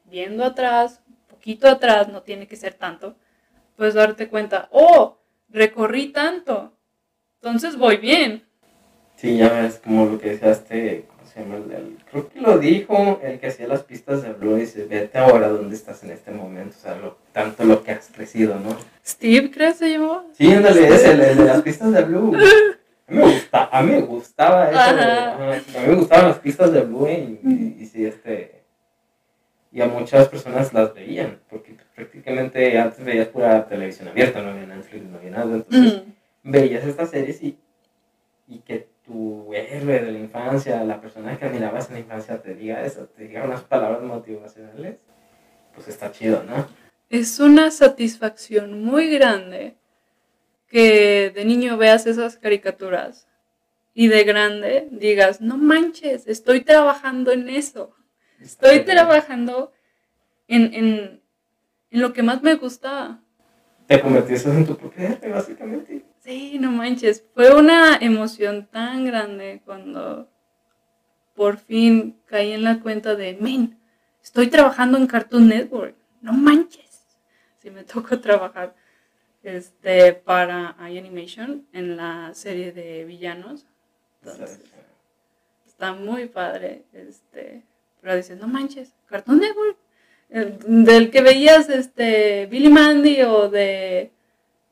viendo 0.04 0.44
atrás, 0.44 1.00
poquito 1.28 1.68
atrás, 1.68 2.08
no 2.08 2.22
tiene 2.22 2.46
que 2.48 2.56
ser 2.56 2.74
tanto, 2.74 3.16
pues 3.76 3.94
darte 3.94 4.28
cuenta, 4.28 4.68
oh, 4.72 5.18
recorrí 5.48 6.08
tanto, 6.08 6.72
entonces 7.40 7.76
voy 7.76 7.98
bien. 7.98 8.44
Sí, 9.16 9.38
ya 9.38 9.48
ves, 9.50 9.80
como 9.82 10.06
lo 10.06 10.18
que 10.18 10.36
decía 10.36 11.02
¿cómo 11.08 11.15
se 11.36 11.42
llama? 11.42 11.56
El, 11.56 11.72
el- 11.72 11.96
creo 12.10 12.28
que 12.28 12.40
lo 12.40 12.58
dijo 12.58 13.20
el 13.22 13.38
que 13.38 13.48
hacía 13.48 13.68
las 13.68 13.82
pistas 13.82 14.22
de 14.22 14.32
Blue, 14.32 14.56
dice, 14.56 14.84
vete 14.84 15.18
ahora 15.18 15.48
dónde 15.48 15.74
estás 15.76 16.02
en 16.04 16.10
este 16.10 16.30
momento, 16.30 16.76
o 16.78 16.80
sea, 16.82 16.96
lo, 16.96 17.16
tanto 17.32 17.64
lo 17.64 17.82
que 17.82 17.92
has 17.92 18.08
crecido, 18.14 18.58
¿no? 18.58 18.76
Steve, 19.04 19.50
creo 19.50 19.72
que 19.72 19.78
se 19.78 19.90
llamó. 19.92 20.24
Sí, 20.32 20.50
ándale, 20.52 20.88
es 20.88 21.04
el, 21.04 21.20
el 21.20 21.36
de 21.38 21.44
las 21.44 21.62
pistas 21.62 21.92
de 21.92 22.02
Blue. 22.02 22.32
A 23.08 23.12
mí 23.12 23.18
me, 23.18 23.22
gusta, 23.32 23.68
a 23.70 23.82
mí 23.82 23.92
me 23.92 24.00
gustaba 24.00 24.68
eso, 24.70 24.78
Ajá. 24.78 25.34
ajá, 25.34 25.52
a 25.52 25.56
mí 25.82 25.88
me 25.88 25.94
gustaban 25.94 26.28
las 26.28 26.38
pistas 26.38 26.72
de 26.72 26.80
Blue 26.80 27.06
y, 27.08 27.38
y, 27.48 27.76
y 27.82 27.86
sí, 27.86 28.04
este, 28.04 28.62
y 29.72 29.80
a 29.80 29.86
muchas 29.86 30.28
personas 30.28 30.72
las 30.72 30.94
veían, 30.94 31.38
porque 31.50 31.76
prácticamente 31.94 32.78
antes 32.78 33.04
veías 33.04 33.28
pura 33.28 33.66
televisión 33.68 34.08
abierta, 34.08 34.40
no 34.42 34.50
había 34.50 34.66
Netflix, 34.66 35.04
no 35.04 35.18
había 35.18 35.30
nada, 35.30 35.54
entonces 35.54 36.02
Mm, 36.42 36.50
veías 36.50 36.84
estas 36.84 37.10
series 37.10 37.42
y, 37.42 37.58
y 38.48 38.58
que 38.60 38.88
tu 39.06 39.54
héroe 39.54 40.00
de 40.00 40.12
la 40.12 40.18
infancia, 40.18 40.82
la 40.84 41.00
persona 41.00 41.38
que 41.38 41.44
admirabas 41.44 41.88
en 41.88 41.94
la 41.94 42.00
infancia 42.00 42.42
te 42.42 42.54
diga 42.54 42.84
eso, 42.84 43.06
te 43.16 43.28
diga 43.28 43.44
unas 43.44 43.62
palabras 43.62 44.02
motivacionales, 44.02 44.96
pues 45.74 45.88
está 45.88 46.10
chido, 46.10 46.42
¿no? 46.42 46.66
Es 47.08 47.38
una 47.38 47.70
satisfacción 47.70 48.82
muy 48.82 49.08
grande 49.08 49.76
que 50.66 51.30
de 51.34 51.44
niño 51.44 51.76
veas 51.76 52.06
esas 52.06 52.36
caricaturas 52.36 53.28
y 53.94 54.08
de 54.08 54.24
grande 54.24 54.88
digas, 54.90 55.40
no 55.40 55.56
manches, 55.56 56.26
estoy 56.26 56.62
trabajando 56.62 57.30
en 57.32 57.48
eso. 57.48 57.94
Estoy 58.40 58.80
trabajando 58.80 59.72
en, 60.48 60.74
en, 60.74 61.22
en 61.90 62.00
lo 62.02 62.12
que 62.12 62.22
más 62.22 62.42
me 62.42 62.56
gustaba. 62.56 63.20
Te 63.86 64.00
convertiste 64.00 64.50
en 64.50 64.66
tu 64.66 64.76
propio 64.76 65.06
héroe, 65.06 65.30
básicamente. 65.30 65.95
Sí, 66.26 66.58
no 66.58 66.72
manches. 66.72 67.24
Fue 67.34 67.54
una 67.54 67.96
emoción 67.98 68.66
tan 68.66 69.04
grande 69.04 69.62
cuando 69.64 70.28
por 71.34 71.58
fin 71.58 72.20
caí 72.26 72.50
en 72.50 72.64
la 72.64 72.80
cuenta 72.80 73.14
de, 73.14 73.36
men, 73.40 73.78
estoy 74.20 74.48
trabajando 74.48 74.98
en 74.98 75.06
Cartoon 75.06 75.46
Network. 75.46 75.94
No 76.20 76.32
manches. 76.32 77.06
Sí, 77.62 77.70
me 77.70 77.84
tocó 77.94 78.18
trabajar 78.18 78.74
este, 79.44 80.14
para 80.14 80.74
iAnimation 80.90 81.64
en 81.72 81.96
la 81.96 82.34
serie 82.34 82.72
de 82.72 83.04
villanos. 83.04 83.64
Entonces, 84.20 84.62
está 85.64 85.92
muy 85.92 86.26
padre. 86.26 86.82
Este, 86.92 87.62
pero 88.00 88.16
dices, 88.16 88.36
no 88.40 88.48
manches, 88.48 88.92
Cartoon 89.06 89.38
Network. 89.38 89.76
El- 90.28 90.58
del 90.84 91.12
que 91.12 91.22
veías 91.22 91.68
este, 91.70 92.46
Billy 92.46 92.68
Mandy 92.68 93.22
o 93.22 93.48
de 93.48 94.10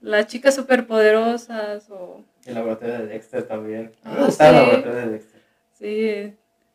las 0.05 0.27
chicas 0.27 0.55
superpoderosas 0.55 1.89
o 1.91 2.23
El 2.45 2.55
laboratorio 2.55 2.99
de 2.99 3.07
Dexter 3.07 3.43
también. 3.45 3.93
Ah, 4.05 4.15
me 4.19 4.27
gustaba 4.27 4.51
el 4.51 4.57
sí. 4.57 4.61
laboratorio 4.63 4.99
de 4.99 5.09
Dexter. 5.13 5.41
sí, 5.73 6.35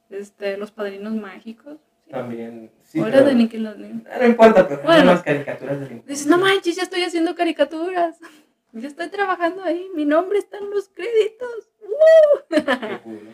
este, 0.09 0.57
los 0.57 0.71
padrinos 0.71 1.13
mágicos. 1.13 1.77
Sí. 2.05 2.11
También. 2.11 2.71
Sí, 2.83 2.99
o 2.99 3.05
era 3.05 3.17
pero- 3.17 3.27
de 3.29 3.35
Nickelodeon. 3.35 4.03
No 4.19 4.25
importa, 4.25 4.67
pero 4.67 4.81
Bueno. 4.81 4.95
eran 4.95 5.05
las 5.07 5.23
caricaturas 5.23 5.79
del 5.79 6.01
Dices, 6.07 6.25
no 6.27 6.39
manches, 6.39 6.75
ya 6.75 6.83
estoy 6.83 7.03
haciendo 7.03 7.35
caricaturas. 7.35 8.17
Ya 8.71 8.87
estoy 8.87 9.07
trabajando 9.09 9.63
ahí. 9.63 9.87
Mi 9.95 10.05
nombre 10.05 10.37
está 10.37 10.59
en 10.59 10.69
los 10.69 10.89
créditos. 10.89 11.49
¡Uh! 11.81 12.39
Qué 12.49 12.63
cool, 12.63 13.01
cool 13.03 13.29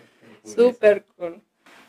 Súper 0.46 1.04
cool. 1.18 1.42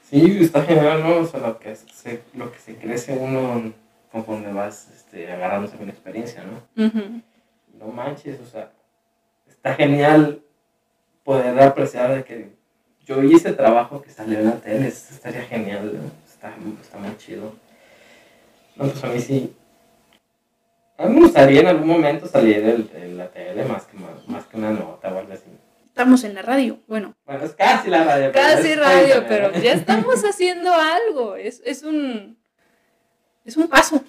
Sí, 0.03 0.39
está 0.41 0.65
genial, 0.65 1.01
¿no? 1.05 1.19
O 1.19 1.27
sea, 1.27 1.39
lo 1.39 1.57
que 1.61 1.77
se, 1.77 2.23
lo 2.35 2.51
que 2.51 2.59
se 2.59 2.75
crece 2.75 3.13
uno 3.17 3.73
conforme 4.11 4.53
vas 4.53 4.91
este, 4.93 5.31
agarrando 5.31 5.69
también 5.69 5.91
experiencia, 5.91 6.43
¿no? 6.43 6.87
Ujú. 6.87 7.23
No 7.79 7.87
manches, 7.89 8.41
o 8.41 8.47
sea, 8.47 8.71
está 9.49 9.75
genial 9.75 10.41
poder 11.25 11.59
apreciar 11.61 12.15
de 12.15 12.25
que 12.25 12.51
yo 13.05 13.23
hice 13.23 13.53
trabajo 13.53 14.03
que 14.03 14.11
salió 14.11 14.39
en 14.39 14.47
la 14.47 14.57
tele, 14.57 14.89
eso 14.89 15.15
estaría 15.15 15.43
genial, 15.43 15.93
¿no? 15.95 16.11
está, 16.27 16.55
está 16.83 16.99
muy 16.99 17.17
chido. 17.19 17.55
No, 18.77 18.85
pues 18.89 19.03
a 19.05 19.07
mí 19.09 19.21
sí. 19.21 19.55
A 20.99 21.07
mí 21.07 21.15
me 21.15 21.21
gustaría 21.23 21.61
en 21.61 21.67
algún 21.67 21.89
momento 21.89 22.27
salir 22.27 22.63
de 22.91 23.09
la 23.11 23.29
tele 23.29 23.65
más 23.65 23.85
que, 23.87 23.97
más, 23.99 24.27
más 24.29 24.47
que 24.47 24.57
una 24.57 24.71
nota 24.71 25.13
o 25.13 25.19
algo 25.19 25.33
así. 25.33 25.45
Estamos 25.87 26.25
en 26.25 26.35
la 26.35 26.43
radio. 26.43 26.79
Bueno, 26.87 27.15
Bueno, 27.25 27.45
es 27.45 27.53
casi 27.53 27.89
la 27.89 28.05
radio. 28.05 28.33
casi 28.33 28.75
radio, 28.75 29.25
pero 29.29 29.53
ya 29.53 29.73
estamos 29.75 30.23
haciendo 30.25 30.73
algo. 30.73 31.37
Es, 31.37 31.63
es 31.65 31.83
un. 31.83 32.39
Es 33.45 33.57
un 33.57 33.69
paso. 33.69 34.03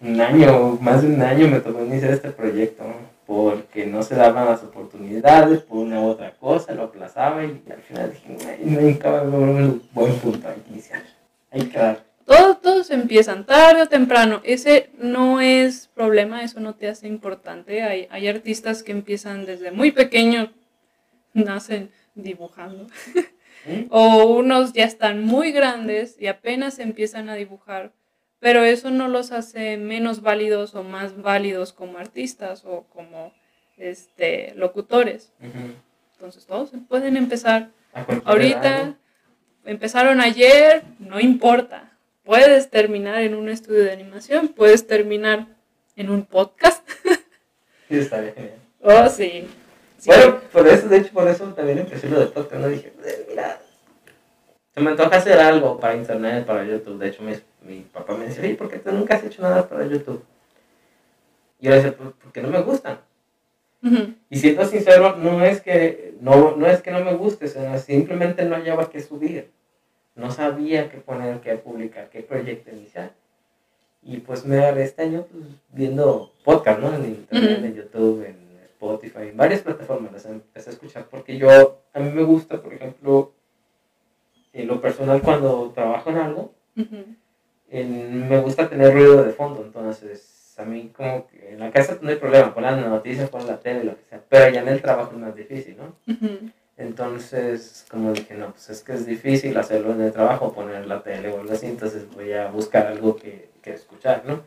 Un 0.00 0.20
año, 0.20 0.78
más 0.80 1.02
de 1.02 1.08
un 1.08 1.22
año 1.22 1.48
me 1.48 1.60
tomó 1.60 1.84
iniciar 1.84 2.12
este 2.12 2.30
proyecto, 2.30 2.84
porque 3.26 3.86
no 3.86 4.02
se 4.02 4.14
daban 4.14 4.46
las 4.46 4.62
oportunidades, 4.62 5.60
por 5.62 5.78
una 5.78 6.00
u 6.00 6.08
otra 6.08 6.32
cosa, 6.32 6.74
lo 6.74 6.84
aplazaba 6.84 7.44
y 7.44 7.62
al 7.70 7.82
final 7.82 8.12
dije, 8.12 8.36
"Güey, 8.44 8.90
nunca 8.92 9.10
va 9.10 9.20
a 9.20 9.22
un 9.22 9.82
buen 9.92 10.14
punto 10.16 10.48
ahí 10.48 10.62
inicial. 10.70 11.02
Hay 11.50 11.62
que 11.62 11.78
dar. 11.78 12.04
Todos, 12.26 12.60
todos 12.60 12.90
empiezan 12.90 13.46
tarde 13.46 13.82
o 13.82 13.88
temprano. 13.88 14.40
Ese 14.44 14.90
no 14.98 15.40
es 15.40 15.88
problema, 15.94 16.42
eso 16.42 16.58
no 16.60 16.74
te 16.74 16.88
hace 16.88 17.06
importante. 17.06 17.82
Hay, 17.82 18.08
hay 18.10 18.28
artistas 18.28 18.82
que 18.82 18.92
empiezan 18.92 19.46
desde 19.46 19.70
muy 19.70 19.92
pequeños, 19.92 20.50
nacen 21.32 21.90
dibujando. 22.14 22.86
¿eh? 23.14 23.86
O 23.90 24.26
unos 24.26 24.72
ya 24.72 24.84
están 24.84 25.24
muy 25.24 25.50
grandes 25.50 26.16
y 26.20 26.28
apenas 26.28 26.78
empiezan 26.78 27.28
a 27.28 27.34
dibujar. 27.34 27.92
Pero 28.38 28.64
eso 28.64 28.90
no 28.90 29.08
los 29.08 29.32
hace 29.32 29.76
menos 29.76 30.20
válidos 30.20 30.74
o 30.74 30.82
más 30.82 31.20
válidos 31.20 31.72
como 31.72 31.98
artistas 31.98 32.64
o 32.64 32.84
como 32.92 33.32
este, 33.76 34.52
locutores. 34.56 35.32
Entonces 36.14 36.46
todos 36.46 36.70
pueden 36.88 37.16
empezar 37.16 37.70
Ahorita 38.24 38.80
edad, 38.80 38.94
empezaron 39.64 40.20
ayer, 40.20 40.82
no 40.98 41.18
importa. 41.18 41.92
Puedes 42.24 42.70
terminar 42.70 43.22
en 43.22 43.34
un 43.34 43.48
estudio 43.48 43.84
de 43.84 43.92
animación, 43.92 44.48
puedes 44.48 44.86
terminar 44.86 45.46
en 45.96 46.10
un 46.10 46.26
podcast. 46.26 46.86
Sí, 47.88 47.98
estaría 47.98 48.32
genial. 48.32 48.58
Oh, 48.82 49.08
sí. 49.08 49.46
Sí. 49.98 50.10
Bueno, 50.10 50.40
por 50.52 50.66
eso, 50.66 50.88
de 50.88 50.98
hecho, 50.98 51.12
por 51.12 51.28
eso 51.28 51.44
también 51.54 51.78
empecé 51.78 52.08
lo 52.08 52.18
de 52.18 52.26
podcast, 52.26 52.60
¿no? 52.60 52.68
Dije, 52.68 52.92
"Eh, 53.04 53.26
mira, 53.28 53.60
se 54.74 54.80
me 54.80 54.90
antoja 54.90 55.16
hacer 55.16 55.38
algo 55.38 55.78
para 55.78 55.94
internet, 55.94 56.44
para 56.44 56.64
YouTube. 56.64 56.98
De 56.98 57.08
hecho, 57.08 57.22
mi, 57.22 57.32
mi 57.66 57.80
papá 57.80 58.14
me 58.16 58.26
decía, 58.26 58.42
oye, 58.44 58.54
¿por 58.54 58.68
qué 58.70 58.78
tú 58.78 58.92
nunca 58.92 59.16
has 59.16 59.24
hecho 59.24 59.42
nada 59.42 59.68
para 59.68 59.86
YouTube? 59.86 60.22
Y 61.60 61.64
yo 61.64 61.70
le 61.70 61.76
decía, 61.76 61.96
"Pues, 61.96 62.10
porque 62.22 62.42
no 62.42 62.48
me 62.48 62.60
gustan. 62.62 62.98
Y 64.30 64.38
siendo 64.38 64.64
sincero, 64.64 65.16
no 65.16 65.44
es 65.44 65.60
que 65.60 66.14
no, 66.20 66.56
no 66.56 66.66
es 66.66 66.82
que 66.82 66.90
no 66.90 67.04
me 67.04 67.14
guste, 67.14 67.46
sino 67.46 67.78
simplemente 67.78 68.44
no 68.44 68.56
hallaba 68.56 68.90
qué 68.90 69.00
subir. 69.00 69.50
No 70.16 70.30
sabía 70.32 70.90
qué 70.90 70.96
poner, 70.98 71.40
qué 71.40 71.54
publicar, 71.56 72.08
qué 72.10 72.20
proyecto 72.22 72.70
iniciar. 72.70 73.12
Y 74.02 74.18
pues 74.18 74.44
me 74.44 74.58
agarré 74.58 74.84
este 74.84 75.02
año 75.02 75.26
pues, 75.30 75.44
viendo 75.72 76.32
podcast, 76.44 76.80
¿no? 76.80 76.94
En 76.94 77.04
internet, 77.04 77.60
en 77.64 77.74
YouTube, 77.74 78.24
en 78.24 78.36
Spotify, 78.64 79.28
en 79.28 79.36
varias 79.36 79.60
plataformas 79.60 80.12
las 80.12 80.26
empecé 80.26 80.70
a 80.70 80.72
escuchar 80.72 81.06
porque 81.10 81.36
yo, 81.38 81.80
a 81.92 82.00
mí 82.00 82.10
me 82.10 82.22
gusta, 82.22 82.60
por 82.60 82.72
ejemplo, 82.74 83.32
en 84.52 84.66
lo 84.66 84.80
personal 84.80 85.22
cuando 85.22 85.70
trabajo 85.74 86.10
en 86.10 86.16
algo, 86.16 86.54
ujú. 86.76 87.04
Me 87.70 88.40
gusta 88.40 88.68
tener 88.68 88.92
ruido 88.92 89.24
de 89.24 89.32
fondo, 89.32 89.62
entonces 89.62 90.54
a 90.58 90.64
mí 90.64 90.92
como 90.96 91.26
que 91.26 91.52
en 91.52 91.60
la 91.60 91.70
casa 91.70 91.98
no 92.00 92.08
hay 92.08 92.16
problema, 92.16 92.54
pon 92.54 92.62
las 92.62 92.78
noticias, 92.78 93.28
pon 93.28 93.46
la 93.46 93.58
tele, 93.58 93.84
lo 93.84 93.96
que 93.96 94.04
sea, 94.08 94.22
pero 94.28 94.52
ya 94.52 94.62
en 94.62 94.68
el 94.68 94.80
trabajo 94.80 95.12
es 95.12 95.18
más 95.18 95.34
difícil, 95.34 95.76
¿no? 95.76 95.96
Entonces, 96.78 97.86
como 97.90 98.12
dije, 98.12 98.34
no, 98.34 98.50
pues 98.52 98.70
es 98.70 98.82
que 98.82 98.92
es 98.92 99.06
difícil 99.06 99.56
hacerlo 99.56 99.92
en 99.92 100.02
el 100.02 100.12
trabajo, 100.12 100.52
poner 100.52 100.86
la 100.86 101.02
tele 101.02 101.30
o 101.30 101.40
algo 101.40 101.52
así, 101.52 101.66
entonces 101.66 102.06
voy 102.14 102.32
a 102.32 102.48
buscar 102.50 102.86
algo 102.86 103.16
que, 103.16 103.50
que 103.62 103.72
escuchar, 103.72 104.24
¿no? 104.26 104.42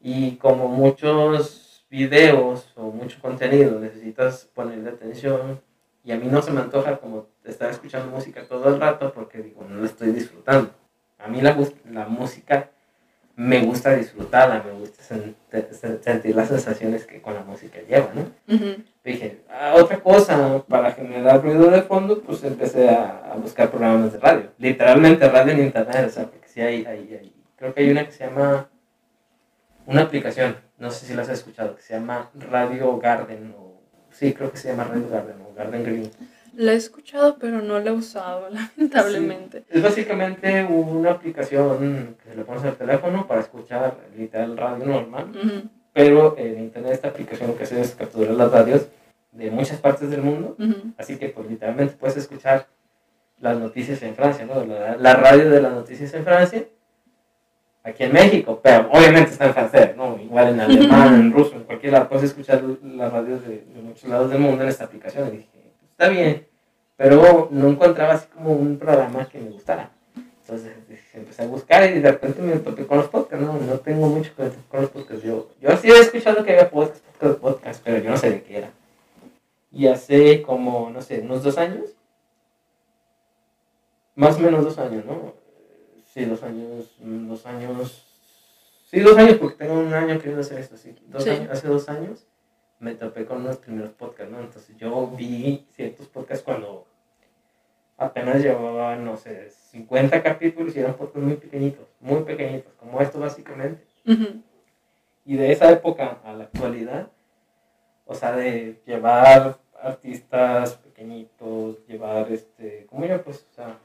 Y 0.00 0.36
como 0.36 0.68
muchos 0.68 1.86
videos 1.90 2.72
o 2.76 2.90
mucho 2.90 3.20
contenido 3.20 3.78
necesitas 3.78 4.48
ponerle 4.54 4.90
atención, 4.90 5.60
y 6.04 6.12
a 6.12 6.16
mí 6.16 6.26
no 6.26 6.42
se 6.42 6.50
me 6.50 6.60
antoja 6.60 6.96
como 6.98 7.26
estar 7.44 7.70
escuchando 7.70 8.10
música 8.10 8.42
todo 8.44 8.68
el 8.68 8.80
rato 8.80 9.12
porque 9.12 9.38
digo, 9.38 9.64
no 9.68 9.80
la 9.80 9.86
estoy 9.86 10.10
disfrutando. 10.10 10.70
A 11.24 11.28
mí 11.28 11.40
la, 11.40 11.56
la 11.90 12.06
música 12.06 12.68
me 13.36 13.60
gusta 13.64 13.94
disfrutarla, 13.96 14.62
me 14.62 14.72
gusta 14.72 15.02
sen- 15.02 15.34
sen- 15.50 16.00
sentir 16.02 16.36
las 16.36 16.48
sensaciones 16.48 17.06
que 17.06 17.22
con 17.22 17.34
la 17.34 17.42
música 17.42 17.78
lleva, 17.88 18.10
¿no? 18.14 18.54
Ujú. 18.54 18.82
Dije, 19.04 19.40
ah, 19.50 19.74
otra 19.76 19.98
cosa, 20.00 20.62
para 20.68 20.92
generar 20.92 21.42
ruido 21.42 21.70
de 21.70 21.82
fondo, 21.82 22.20
pues 22.22 22.44
empecé 22.44 22.88
a, 22.90 23.32
a 23.32 23.34
buscar 23.36 23.70
programas 23.70 24.12
de 24.12 24.18
radio. 24.18 24.50
Literalmente 24.58 25.28
radio 25.28 25.52
en 25.54 25.60
internet, 25.64 26.06
o 26.06 26.10
sea, 26.10 26.24
porque 26.26 26.46
sí 26.48 26.60
hay, 26.60 26.84
hay, 26.84 27.14
hay- 27.20 27.32
creo 27.56 27.72
que 27.74 27.80
hay 27.82 27.90
una 27.90 28.04
que 28.04 28.12
se 28.12 28.24
llama, 28.26 28.68
una 29.86 30.02
aplicación, 30.02 30.56
no 30.78 30.90
sé 30.90 31.06
si 31.06 31.14
la 31.14 31.22
has 31.22 31.28
escuchado, 31.30 31.74
que 31.76 31.82
se 31.82 31.94
llama 31.94 32.30
Radio 32.34 32.98
Garden, 32.98 33.54
o, 33.58 33.80
sí, 34.10 34.32
creo 34.34 34.50
que 34.52 34.56
se 34.58 34.68
llama 34.68 34.84
Radio 34.84 35.08
Garden, 35.08 35.36
o 35.40 35.54
Garden 35.54 35.82
Green. 35.84 36.10
La 36.54 36.72
he 36.72 36.76
escuchado, 36.76 37.36
pero 37.38 37.62
no 37.62 37.78
la 37.80 37.90
he 37.90 37.92
usado, 37.92 38.48
lamentablemente. 38.78 39.64
Es 39.70 39.82
básicamente 39.82 40.64
una 40.64 41.12
aplicación 41.12 42.16
que 42.22 42.30
se 42.30 42.36
le 42.36 42.44
pones 42.44 42.64
al 42.64 42.76
teléfono 42.76 43.26
para 43.26 43.40
escuchar 43.40 43.96
literal 44.16 44.56
radio 44.56 44.84
normal, 44.86 45.26
Ujú, 45.30 45.68
pero 45.92 46.34
en 46.38 46.58
internet 46.60 46.92
esta 46.92 47.08
aplicación 47.08 47.48
lo 47.50 47.56
que 47.56 47.64
hace 47.64 47.80
es 47.80 47.94
capturar 47.94 48.34
las 48.34 48.50
radios 48.52 48.86
de 49.32 49.50
muchas 49.50 49.78
partes 49.78 50.10
del 50.10 50.20
mundo 50.22 50.56
ujú. 50.58 50.92
Así 50.98 51.16
que 51.16 51.30
pues 51.30 51.48
literalmente 51.48 51.94
puedes 51.98 52.16
escuchar 52.18 52.66
las 53.40 53.58
noticias 53.58 54.02
en 54.02 54.14
Francia, 54.14 54.44
¿no? 54.46 54.64
La, 54.64 54.96
la 54.96 55.14
radio 55.14 55.50
de 55.50 55.60
las 55.62 55.72
noticias 55.72 56.12
en 56.14 56.22
Francia, 56.24 56.64
aquí 57.82 58.04
en 58.04 58.12
México, 58.12 58.60
pero 58.62 58.88
obviamente 58.92 59.32
está 59.32 59.46
en 59.46 59.54
francés, 59.54 59.96
¿no? 59.96 60.16
Igual 60.22 60.48
en 60.50 60.60
alemán, 60.60 61.14
en 61.14 61.32
ruso, 61.32 61.56
en 61.56 61.64
cualquier 61.64 61.92
lado, 61.94 62.08
puedes 62.08 62.24
escuchar 62.24 62.62
las 62.62 63.12
radios 63.12 63.42
de, 63.42 63.64
de 63.74 63.82
muchos 63.82 64.08
lados 64.08 64.30
del 64.30 64.38
mundo 64.38 64.62
en 64.62 64.68
esta 64.68 64.84
aplicación. 64.84 65.28
Y 65.28 65.30
dije, 65.38 65.48
"Pues, 65.50 65.51
está 66.02 66.08
bien, 66.12 66.44
pero 66.96 67.48
no 67.52 67.68
encontraba 67.68 68.14
así 68.14 68.26
como 68.34 68.52
un 68.54 68.76
programa 68.76 69.28
que 69.28 69.38
me 69.38 69.50
gustara. 69.50 69.90
Entonces 70.40 70.72
empecé 71.14 71.42
a 71.42 71.46
buscar 71.46 71.88
y 71.88 72.00
de 72.00 72.10
repente 72.10 72.42
me 72.42 72.56
topé 72.56 72.84
con 72.86 72.98
los 72.98 73.08
podcasts, 73.08 73.46
¿no? 73.46 73.52
No 73.56 73.78
tengo 73.78 74.08
mucho 74.08 74.34
que 74.34 74.50
con 74.68 74.80
los 74.82 74.90
podcasts. 74.90 75.22
Yo, 75.22 75.48
yo 75.60 75.76
sí 75.76 75.88
he 75.90 76.00
escuchado 76.00 76.42
que 76.44 76.50
había 76.50 76.68
podcasts, 76.70 77.02
podcasts, 77.20 77.40
podcasts, 77.40 77.82
pero 77.84 77.98
yo 77.98 78.10
no 78.10 78.16
sé 78.16 78.30
de 78.30 78.42
qué 78.42 78.58
era. 78.58 78.70
Y 79.70 79.86
hace 79.86 80.42
como, 80.42 80.90
no 80.90 81.00
sé, 81.00 81.20
unos 81.20 81.44
dos 81.44 81.56
años, 81.56 81.90
más 84.16 84.36
o 84.36 84.40
menos 84.40 84.64
dos 84.64 84.76
años, 84.78 85.04
¿no? 85.04 85.34
Sí, 86.12 86.24
dos 86.24 86.42
años, 86.42 86.90
dos 86.98 87.46
años, 87.46 88.04
sí, 88.90 88.98
dos 89.00 89.16
años, 89.16 89.38
porque 89.38 89.56
tengo 89.56 89.74
un 89.74 89.94
año 89.94 90.16
queriendo 90.18 90.40
hacer 90.40 90.58
esto, 90.58 90.76
sí. 90.76 90.94
Dos 91.06 91.22
Sí. 91.22 91.30
años- 91.30 91.48
hace 91.50 91.68
dos 91.68 91.88
años 91.88 92.26
me 92.82 92.96
topé 92.96 93.24
con 93.24 93.42
unos 93.42 93.58
primeros 93.58 93.92
podcasts, 93.92 94.32
¿no? 94.32 94.40
Entonces 94.40 94.76
yo 94.76 95.06
vi 95.16 95.64
ciertos 95.70 96.08
podcasts 96.08 96.44
cuando 96.44 96.84
apenas 97.96 98.42
llevaba, 98.42 98.96
no 98.96 99.16
sé, 99.16 99.50
50 99.50 100.20
capítulos 100.20 100.74
y 100.74 100.80
eran 100.80 100.94
podcasts 100.94 101.22
muy 101.22 101.36
pequeñitos, 101.36 101.86
muy 102.00 102.24
pequeñitos, 102.24 102.72
como 102.74 103.00
esto 103.00 103.20
básicamente. 103.20 103.84
Ujú. 104.04 104.42
Y 105.24 105.36
de 105.36 105.52
esa 105.52 105.70
época 105.70 106.18
a 106.24 106.32
la 106.32 106.44
actualidad, 106.44 107.08
o 108.04 108.14
sea, 108.14 108.32
de 108.32 108.82
llevar 108.84 109.58
artistas 109.80 110.74
pequeñitos, 110.74 111.86
llevar, 111.86 112.32
este, 112.32 112.86
como 112.86 113.06
yo, 113.06 113.22
pues, 113.22 113.46
o 113.52 113.54
sea, 113.54 113.78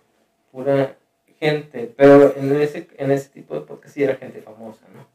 pura 0.51 0.95
gente, 1.39 1.93
pero 1.95 2.35
en 2.35 2.59
ese, 2.59 2.87
en 2.97 3.11
ese 3.11 3.29
tipo 3.29 3.53
de 3.53 3.61
podcast 3.61 3.93
sí 3.93 4.03
era 4.03 4.15
gente 4.15 4.41
famosa, 4.41 4.87
¿no? 4.91 5.05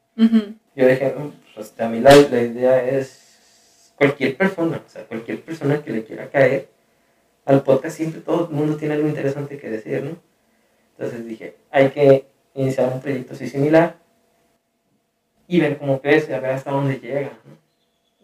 Yo 0.77 0.87
dije, 0.87 1.15
"No, 1.19 1.33
pues, 1.57 1.75
a 1.81 1.89
mí 1.89 1.99
la, 1.99 2.15
la 2.15 2.43
idea 2.43 2.85
es 2.85 3.22
cualquier 4.03 4.37
persona, 4.37 4.83
o 4.85 4.91
sea, 4.91 5.05
cualquier 5.05 5.41
persona 5.43 5.81
que 5.81 5.93
le 5.93 6.05
quiera 6.05 6.29
caer 6.29 6.69
al 7.45 7.63
podcast, 7.63 7.97
siempre 7.97 8.21
todo 8.21 8.49
el 8.49 8.55
mundo 8.55 8.77
tiene 8.77 8.95
algo 8.95 9.07
interesante 9.07 9.59
que 9.59 9.71
decir, 9.71 10.03
¿no? 10.03 10.17
Entonces 10.97 11.25
dije, 11.25 11.55
hay 11.71 11.91
que 11.91 12.27
iniciar 12.55 12.93
un 12.93 13.01
proyecto 13.01 13.35
así 13.35 13.49
similar 13.49 13.95
y 15.47 15.61
ver 15.61 15.79
cómo 15.79 16.01
crece, 16.01 16.35
a 16.35 16.41
ver 16.41 16.51
hasta 16.51 16.73
dónde 16.73 16.99
llega, 16.99 17.31
¿no? 17.45 17.63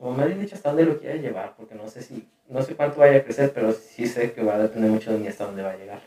O 0.01 0.11
más 0.11 0.27
bien 0.27 0.41
dicho, 0.41 0.57
hasta 0.57 0.71
dónde 0.71 0.85
lo 0.85 0.99
quiera 0.99 1.15
llevar, 1.15 1.55
porque 1.57 1.77
no 1.77 1.89
sé 1.89 2.03
si, 2.03 2.27
no 2.49 2.61
sé 2.63 2.75
cuánto 2.75 2.99
vaya 2.99 3.19
a 3.19 3.23
crecer, 3.23 3.53
pero 3.55 3.73
sí 3.73 4.09
sé 4.09 4.33
que 4.33 4.43
va 4.43 4.57
a 4.57 4.59
depender 4.59 4.91
mucho 4.91 5.13
de 5.13 5.19
mí 5.19 5.29
hasta 5.29 5.47
dónde 5.47 5.63
va 5.63 5.71
a 5.71 5.77
llegar. 5.77 6.01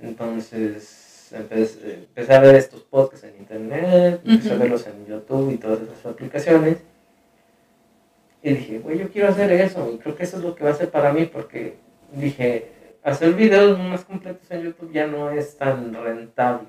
Entonces, 0.00 1.30
empecé, 1.32 1.94
empecé 1.94 2.34
a 2.34 2.40
ver 2.40 2.56
estos 2.56 2.80
podcasts 2.82 3.26
en 3.26 3.36
internet, 3.36 4.20
empecé 4.24 4.52
a 4.52 4.56
verlos 4.56 4.86
en 4.88 5.06
YouTube 5.06 5.52
y 5.52 5.56
todas 5.56 5.82
esas 5.82 6.06
aplicaciones. 6.06 6.78
Y 8.42 8.54
dije, 8.54 8.78
güey, 8.78 8.98
yo 8.98 9.10
quiero 9.10 9.28
hacer 9.28 9.52
eso, 9.52 9.90
y 9.92 9.98
creo 9.98 10.16
que 10.16 10.22
eso 10.22 10.38
es 10.38 10.42
lo 10.42 10.54
que 10.54 10.64
va 10.64 10.70
a 10.70 10.74
ser 10.74 10.90
para 10.90 11.12
mí, 11.12 11.26
porque 11.26 11.76
dije, 12.12 12.70
hacer 13.02 13.34
videos 13.34 13.78
más 13.78 14.04
completos 14.04 14.50
en 14.50 14.62
YouTube 14.62 14.92
ya 14.92 15.06
no 15.06 15.30
es 15.30 15.56
tan 15.56 15.92
rentable. 15.92 16.68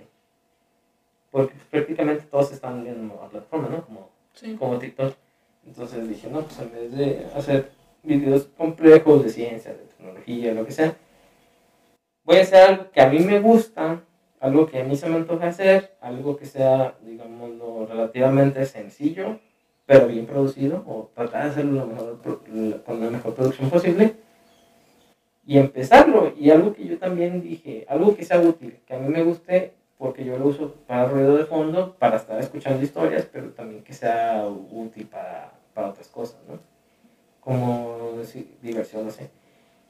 Porque 1.31 1.53
pues, 1.53 1.65
prácticamente 1.69 2.25
todos 2.29 2.51
están 2.51 2.83
viendo 2.83 3.15
la 3.21 3.29
plataforma, 3.29 3.69
¿no? 3.69 3.85
Como 3.85 4.09
Sí. 4.33 4.55
como 4.57 4.77
TikTok. 4.79 5.13
Entonces 5.65 6.07
dije, 6.07 6.29
no, 6.29 6.41
pues 6.41 6.59
en 6.59 6.71
vez 6.71 6.97
de 6.97 7.27
hacer 7.35 7.69
videos 8.03 8.49
complejos 8.57 9.23
de 9.23 9.29
ciencia, 9.29 9.71
de 9.71 9.83
tecnología, 9.83 10.53
lo 10.53 10.65
que 10.65 10.71
sea, 10.71 10.95
voy 12.23 12.37
a 12.37 12.41
hacer 12.41 12.63
algo 12.69 12.91
que 12.91 13.01
a 13.01 13.09
mí 13.09 13.19
me 13.19 13.39
gusta, 13.39 14.01
algo 14.39 14.65
que 14.65 14.79
a 14.79 14.83
mí 14.83 14.95
se 14.95 15.07
me 15.07 15.17
antoja 15.17 15.47
hacer, 15.47 15.95
algo 16.01 16.35
que 16.35 16.45
sea, 16.45 16.95
digamos, 17.01 17.87
relativamente 17.89 18.65
sencillo, 18.65 19.39
pero 19.91 20.07
bien 20.07 20.25
producido, 20.25 20.85
o 20.87 21.09
tratar 21.13 21.43
de 21.43 21.49
hacerlo 21.49 21.81
lo 21.81 21.87
mejor, 21.87 22.21
con 22.85 23.01
la 23.01 23.09
mejor 23.09 23.35
producción 23.35 23.69
posible, 23.69 24.15
y 25.45 25.57
empezarlo. 25.57 26.31
Y 26.39 26.49
algo 26.49 26.73
que 26.73 26.87
yo 26.87 26.97
también 26.97 27.41
dije, 27.41 27.85
algo 27.89 28.15
que 28.15 28.23
sea 28.23 28.39
útil, 28.39 28.79
que 28.87 28.93
a 28.95 28.99
mí 28.99 29.09
me 29.09 29.21
guste, 29.21 29.73
porque 29.97 30.23
yo 30.23 30.37
lo 30.37 30.47
uso 30.47 30.75
para 30.87 31.09
ruido 31.09 31.35
de 31.35 31.43
fondo, 31.43 31.93
para 31.99 32.15
estar 32.15 32.39
escuchando 32.39 32.81
historias, 32.81 33.27
pero 33.29 33.49
también 33.49 33.83
que 33.83 33.91
sea 33.91 34.47
útil 34.47 35.07
para, 35.07 35.51
para 35.73 35.89
otras 35.89 36.07
cosas, 36.07 36.39
¿no? 36.47 36.57
Como 37.41 38.13
sí, 38.23 38.49
diversión, 38.61 39.03
no 39.03 39.11
sé. 39.11 39.29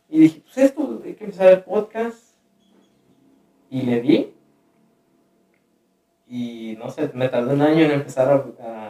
Y 0.09 0.21
dije, 0.21 0.41
pues 0.43 0.57
esto, 0.57 0.99
hay 1.05 1.13
que 1.13 1.25
empezar 1.25 1.49
el 1.49 1.61
podcast. 1.61 2.37
Y 3.69 3.83
le 3.83 4.01
di. 4.01 4.33
Y 6.27 6.75
no 6.79 6.89
sé, 6.89 7.11
me 7.13 7.29
tardó 7.29 7.53
un 7.53 7.61
año 7.61 7.85
en 7.85 7.91
empezar 7.91 8.29
a, 8.29 8.65
a, 8.67 8.80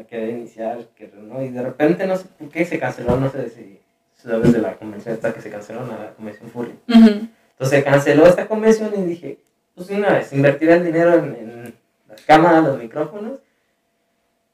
a 0.00 0.04
querer 0.06 0.30
iniciar, 0.30 0.86
que, 0.96 1.10
¿no? 1.16 1.42
Y 1.42 1.48
de 1.50 1.62
repente, 1.62 2.06
no 2.06 2.16
sé 2.16 2.26
por 2.38 2.48
qué 2.48 2.64
se 2.64 2.78
canceló, 2.78 3.16
no 3.16 3.30
sé 3.30 3.48
si 3.50 3.80
sabes 4.14 4.52
de 4.52 4.60
la 4.60 4.76
convención 4.76 5.14
esta 5.14 5.32
que 5.32 5.40
se 5.40 5.50
canceló, 5.50 5.86
la 5.86 6.12
convención 6.14 6.50
Fury. 6.50 6.74
Ujú. 6.88 7.28
Entonces 7.52 7.78
se 7.78 7.84
canceló 7.84 8.26
esta 8.26 8.46
convención 8.48 8.92
y 8.96 9.02
dije, 9.04 9.38
pues 9.74 9.90
una 9.90 10.12
vez, 10.12 10.32
invertir 10.32 10.70
el 10.70 10.84
dinero 10.84 11.14
en, 11.14 11.34
en 11.36 11.74
las 12.08 12.20
cámaras, 12.22 12.64
los 12.64 12.78
micrófonos, 12.78 13.40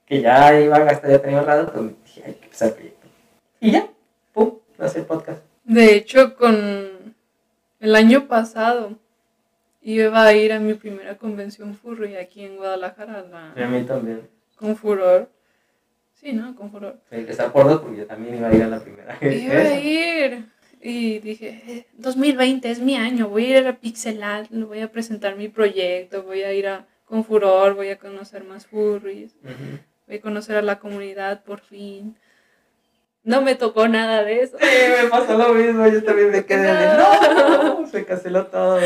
que 0.06 0.20
ya 0.20 0.58
iba 0.60 0.76
a 0.76 0.80
gastar, 0.84 1.10
ya 1.10 1.18
tenía 1.20 1.38
ahorrado, 1.40 1.72
pues 1.72 1.84
dije, 2.04 2.22
hay 2.26 2.34
que 2.34 2.44
empezar 2.44 2.68
el 2.68 2.74
proyecto. 2.74 3.06
Y 3.60 3.70
ya, 3.72 3.88
pum, 4.32 4.52
hacer 4.78 5.06
podcast. 5.06 5.42
De 5.64 5.96
hecho, 5.96 6.36
con 6.36 7.14
el 7.80 7.96
año 7.96 8.28
pasado 8.28 8.92
iba 9.82 10.24
a 10.24 10.32
ir 10.32 10.52
a 10.52 10.60
mi 10.60 10.74
primera 10.74 11.16
convención 11.16 11.74
furry 11.74 12.16
aquí 12.16 12.44
en 12.44 12.56
Guadalajara, 12.56 13.24
Y 13.56 13.62
a 13.62 13.66
mí 13.68 13.82
también. 13.84 14.28
con 14.56 14.76
furor. 14.76 15.28
Sí, 16.26 16.32
¿no? 16.32 16.56
Con 16.56 16.72
furor. 16.72 16.98
Sí, 17.08 17.24
que 17.24 17.32
se 17.32 17.42
acuerdo 17.42 17.80
porque 17.80 17.98
yo 17.98 18.06
también 18.06 18.34
iba 18.34 18.48
a 18.48 18.52
ir 18.52 18.64
a 18.64 18.66
la 18.66 18.80
primera. 18.80 19.16
Iba 19.20 19.60
a 19.60 19.80
ir 19.80 20.46
y 20.80 21.20
dije, 21.20 21.62
"Eh, 21.68 21.86
2020 21.98 22.68
es 22.68 22.80
mi 22.80 22.96
año, 22.96 23.28
voy 23.28 23.44
a 23.52 23.60
ir 23.60 23.66
a 23.68 23.76
Pixelat, 23.76 24.48
voy 24.50 24.80
a 24.80 24.90
presentar 24.90 25.36
mi 25.36 25.48
proyecto, 25.48 26.24
voy 26.24 26.42
a 26.42 26.52
ir 26.52 26.66
a 26.66 26.84
con 27.04 27.24
furor, 27.24 27.74
voy 27.74 27.90
a 27.90 27.98
conocer 28.00 28.42
más 28.42 28.66
furries, 28.66 29.36
voy 30.08 30.16
a 30.16 30.20
conocer 30.20 30.56
a 30.56 30.62
la 30.62 30.80
comunidad 30.80 31.44
por 31.44 31.60
fin. 31.60 32.16
No 33.22 33.40
me 33.40 33.54
tocó 33.54 33.86
nada 33.86 34.24
de 34.24 34.40
eso. 34.40 34.58
Sí, 34.58 34.66
me 35.00 35.08
pasó 35.08 35.38
lo 35.38 35.54
mismo, 35.54 35.86
yo 35.86 36.02
también 36.02 36.32
me 36.32 36.44
quedé 36.44 36.74
de, 36.74 36.96
no, 36.96 37.86
se 37.86 38.04
canceló 38.04 38.46
todo. 38.46 38.80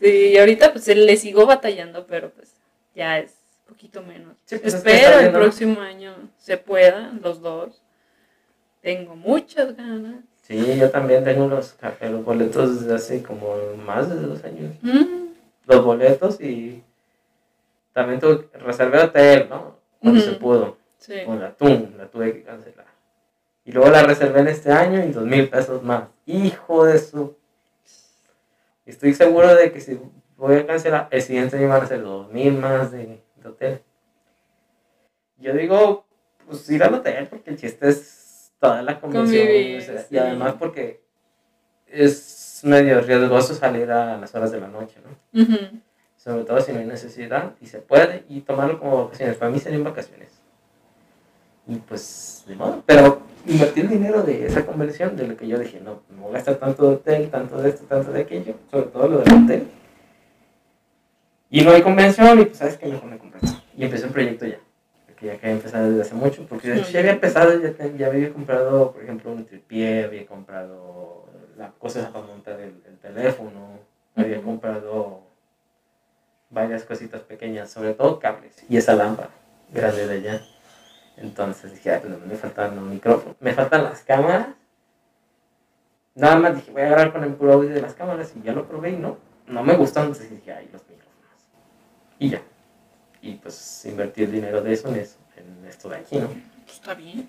Sí, 0.00 0.28
y 0.28 0.38
ahorita 0.38 0.70
pues 0.72 0.86
le 0.86 1.16
sigo 1.16 1.44
batallando, 1.44 2.06
pero 2.06 2.30
pues 2.30 2.52
ya 2.94 3.18
es 3.18 3.37
poquito 3.68 4.02
menos. 4.02 4.34
Sí, 4.44 4.58
pues, 4.58 4.74
es 4.74 4.82
que 4.82 4.90
Espero 4.90 5.18
está 5.18 5.26
el 5.26 5.32
próximo 5.32 5.80
año 5.80 6.14
se 6.38 6.56
puedan 6.56 7.20
los 7.22 7.40
dos. 7.40 7.82
Tengo 8.80 9.14
muchas 9.14 9.76
ganas. 9.76 10.24
Sí, 10.42 10.78
yo 10.78 10.90
también 10.90 11.22
tengo 11.24 11.46
los, 11.46 11.76
los 12.00 12.24
boletos 12.24 12.80
desde 12.80 12.94
hace 12.94 13.22
como 13.22 13.54
más 13.84 14.08
de 14.08 14.16
dos 14.16 14.42
años. 14.44 14.74
Mm, 14.80 15.26
los 15.66 15.84
boletos 15.84 16.40
y 16.40 16.82
también 17.92 18.18
tuve 18.18 18.46
que 18.46 18.58
reservar 18.58 19.06
hotel, 19.06 19.46
¿no? 19.50 19.76
Cuando 20.00 20.20
se 20.20 20.32
pudo, 20.32 20.78
sí. 20.98 21.24
con 21.26 21.40
la 21.40 21.52
TUM, 21.52 21.96
la 21.98 22.06
tuve 22.06 22.32
que 22.32 22.42
cancelar. 22.44 22.86
Y 23.64 23.72
luego 23.72 23.90
la 23.90 24.02
reservé 24.04 24.40
en 24.40 24.48
este 24.48 24.72
año 24.72 25.04
y 25.04 25.10
dos 25.10 25.24
mil 25.24 25.48
pesos 25.48 25.82
más. 25.82 26.04
Hijo 26.24 26.84
de 26.84 26.98
su... 26.98 27.36
Estoy 28.86 29.12
seguro 29.12 29.54
de 29.54 29.70
que 29.70 29.80
si 29.80 29.98
voy 30.38 30.56
a 30.56 30.66
cancelar, 30.66 31.08
el 31.10 31.20
siguiente 31.20 31.58
año 31.58 31.68
van 31.68 31.82
a 31.82 31.86
ser 31.86 32.02
dos 32.02 32.30
mil 32.32 32.54
más 32.54 32.90
de 32.92 33.20
hotel. 33.48 33.82
Yo 35.38 35.52
digo, 35.52 36.06
pues 36.46 36.68
ir 36.70 36.82
al 36.82 36.94
hotel 36.94 37.26
porque 37.28 37.50
el 37.50 37.56
chiste 37.56 37.88
es 37.88 38.52
toda 38.58 38.82
la 38.82 39.00
convención. 39.00 39.46
Convivir, 39.46 39.78
o 39.78 39.80
sea, 39.80 39.98
sí. 40.00 40.14
Y 40.14 40.18
además 40.18 40.54
porque 40.58 41.02
es 41.86 42.60
medio 42.64 43.00
riesgoso 43.00 43.54
salir 43.54 43.90
a 43.90 44.16
las 44.16 44.34
horas 44.34 44.50
de 44.50 44.60
la 44.60 44.68
noche, 44.68 44.96
¿no? 45.04 45.46
Sobre 46.16 46.44
todo 46.44 46.60
si 46.60 46.72
no 46.72 46.80
hay 46.80 46.86
necesidad 46.86 47.54
y 47.60 47.66
se 47.66 47.78
puede, 47.78 48.24
y 48.28 48.40
tomarlo 48.40 48.78
como 48.78 49.04
vacaciones. 49.04 49.36
Para 49.36 49.50
mí 49.50 49.58
serían 49.60 49.84
vacaciones. 49.84 50.40
Y 51.66 51.76
pues, 51.76 52.44
de 52.46 52.56
modo, 52.56 52.82
pero 52.84 53.22
invertir 53.46 53.84
el 53.84 53.90
dinero 53.90 54.22
de 54.22 54.46
esa 54.46 54.66
conversión, 54.66 55.16
de 55.16 55.28
lo 55.28 55.36
que 55.36 55.46
yo 55.46 55.58
dije, 55.58 55.80
no, 55.80 56.00
no 56.10 56.22
voy 56.22 56.30
a 56.30 56.34
gastar 56.34 56.56
tanto 56.56 56.88
de 56.88 56.96
hotel, 56.96 57.30
tanto 57.30 57.58
de 57.60 57.68
esto, 57.70 57.84
tanto 57.84 58.10
de 58.10 58.22
aquello, 58.22 58.54
sobre 58.70 58.86
todo 58.86 59.08
lo 59.08 59.18
del 59.18 59.44
hotel. 59.44 59.68
Y 61.50 61.62
no 61.62 61.70
hay 61.70 61.82
convención, 61.82 62.40
y 62.40 62.44
pues, 62.44 62.58
¿sabes 62.58 62.76
qué? 62.76 62.86
Mejor 62.86 63.10
me 63.10 63.18
compré. 63.18 63.40
Y 63.76 63.84
empecé 63.84 64.06
un 64.06 64.12
proyecto 64.12 64.46
ya, 64.46 64.58
que 65.16 65.26
ya 65.26 65.36
quería 65.38 65.52
empezar 65.56 65.84
desde 65.84 66.02
hace 66.02 66.14
mucho, 66.14 66.46
porque 66.46 66.74
hecho 66.74 66.90
ya 66.90 67.00
había 67.00 67.12
empezado, 67.12 67.58
ya, 67.60 67.72
ya 67.96 68.06
había 68.06 68.32
comprado, 68.32 68.92
por 68.92 69.02
ejemplo, 69.02 69.32
un 69.32 69.46
tripié, 69.46 70.04
había 70.04 70.26
comprado 70.26 71.24
las 71.56 71.72
cosas 71.72 72.06
para 72.10 72.26
montar 72.26 72.60
el, 72.60 72.74
el 72.86 72.98
teléfono, 72.98 73.78
había 74.14 74.40
comprado 74.42 75.22
varias 76.50 76.84
cositas 76.84 77.22
pequeñas, 77.22 77.70
sobre 77.70 77.94
todo 77.94 78.18
cables, 78.18 78.64
y 78.68 78.76
esa 78.76 78.94
lámpara 78.94 79.30
grande 79.72 80.06
de 80.06 80.14
allá. 80.14 80.42
Entonces 81.16 81.72
dije, 81.72 81.90
"Ay, 81.92 82.00
pues 82.00 82.12
no, 82.12 82.24
me 82.26 82.34
faltan 82.36 82.76
los 82.76 82.84
micrófonos, 82.84 83.36
me 83.40 83.52
faltan 83.52 83.84
las 83.84 84.00
cámaras. 84.02 84.48
Nada 86.14 86.36
más 86.36 86.56
dije, 86.56 86.70
voy 86.72 86.82
a 86.82 86.86
grabar 86.86 87.12
con 87.12 87.24
el 87.24 87.34
puro 87.34 87.54
audio 87.54 87.70
de 87.70 87.80
las 87.80 87.94
cámaras 87.94 88.32
y 88.36 88.42
ya 88.42 88.52
lo 88.52 88.66
probé 88.66 88.90
y 88.90 88.96
no, 88.96 89.18
no 89.46 89.62
me 89.62 89.74
gustó, 89.76 90.00
entonces 90.00 90.30
dije, 90.30 90.52
ay, 90.52 90.68
los 90.72 90.82
micrófonos. 90.82 90.97
Y 92.18 92.30
ya. 92.30 92.42
Y 93.22 93.34
pues 93.34 93.84
invertí 93.84 94.22
el 94.22 94.32
dinero 94.32 94.62
de 94.62 94.72
eso 94.72 94.88
en 94.88 94.96
eso, 94.96 95.16
en 95.36 95.66
esto 95.68 95.88
de 95.88 95.96
aquí, 95.96 96.16
¿no? 96.16 96.28
Pues 96.28 96.76
está 96.76 96.94
bien. 96.94 97.28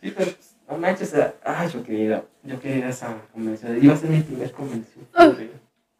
Sí, 0.00 0.12
pero 0.16 0.30
pues, 0.32 0.56
no 0.68 0.78
manches, 0.78 1.14
ay, 1.44 1.68
yo 1.70 1.82
quería 1.82 2.04
ir 2.04 2.14
a, 2.14 2.24
yo 2.42 2.60
quería 2.60 2.78
ir 2.78 2.84
a 2.84 2.90
esa 2.90 3.16
convención, 3.32 3.82
iba 3.82 3.94
a 3.94 3.96
ser 3.96 4.10
mi 4.10 4.20
primer 4.20 4.52
convención. 4.52 5.06
Ah. 5.14 5.32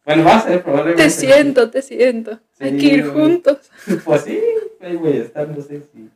Bueno, 0.05 0.23
va 0.23 0.37
a 0.37 0.41
ser 0.41 0.63
probablemente. 0.63 1.03
Te 1.03 1.09
siento, 1.09 1.69
te 1.69 1.81
siento. 1.81 2.39
Hay 2.59 2.77
que 2.77 2.85
ir 2.85 3.07
juntos. 3.07 3.69
Pues 4.05 4.21
sí, 4.21 4.39
ahí 4.81 4.95
voy 4.95 5.17
a 5.17 5.23
estar, 5.23 5.47
no 5.47 5.61
sé 5.61 5.81
si. 5.81 6.09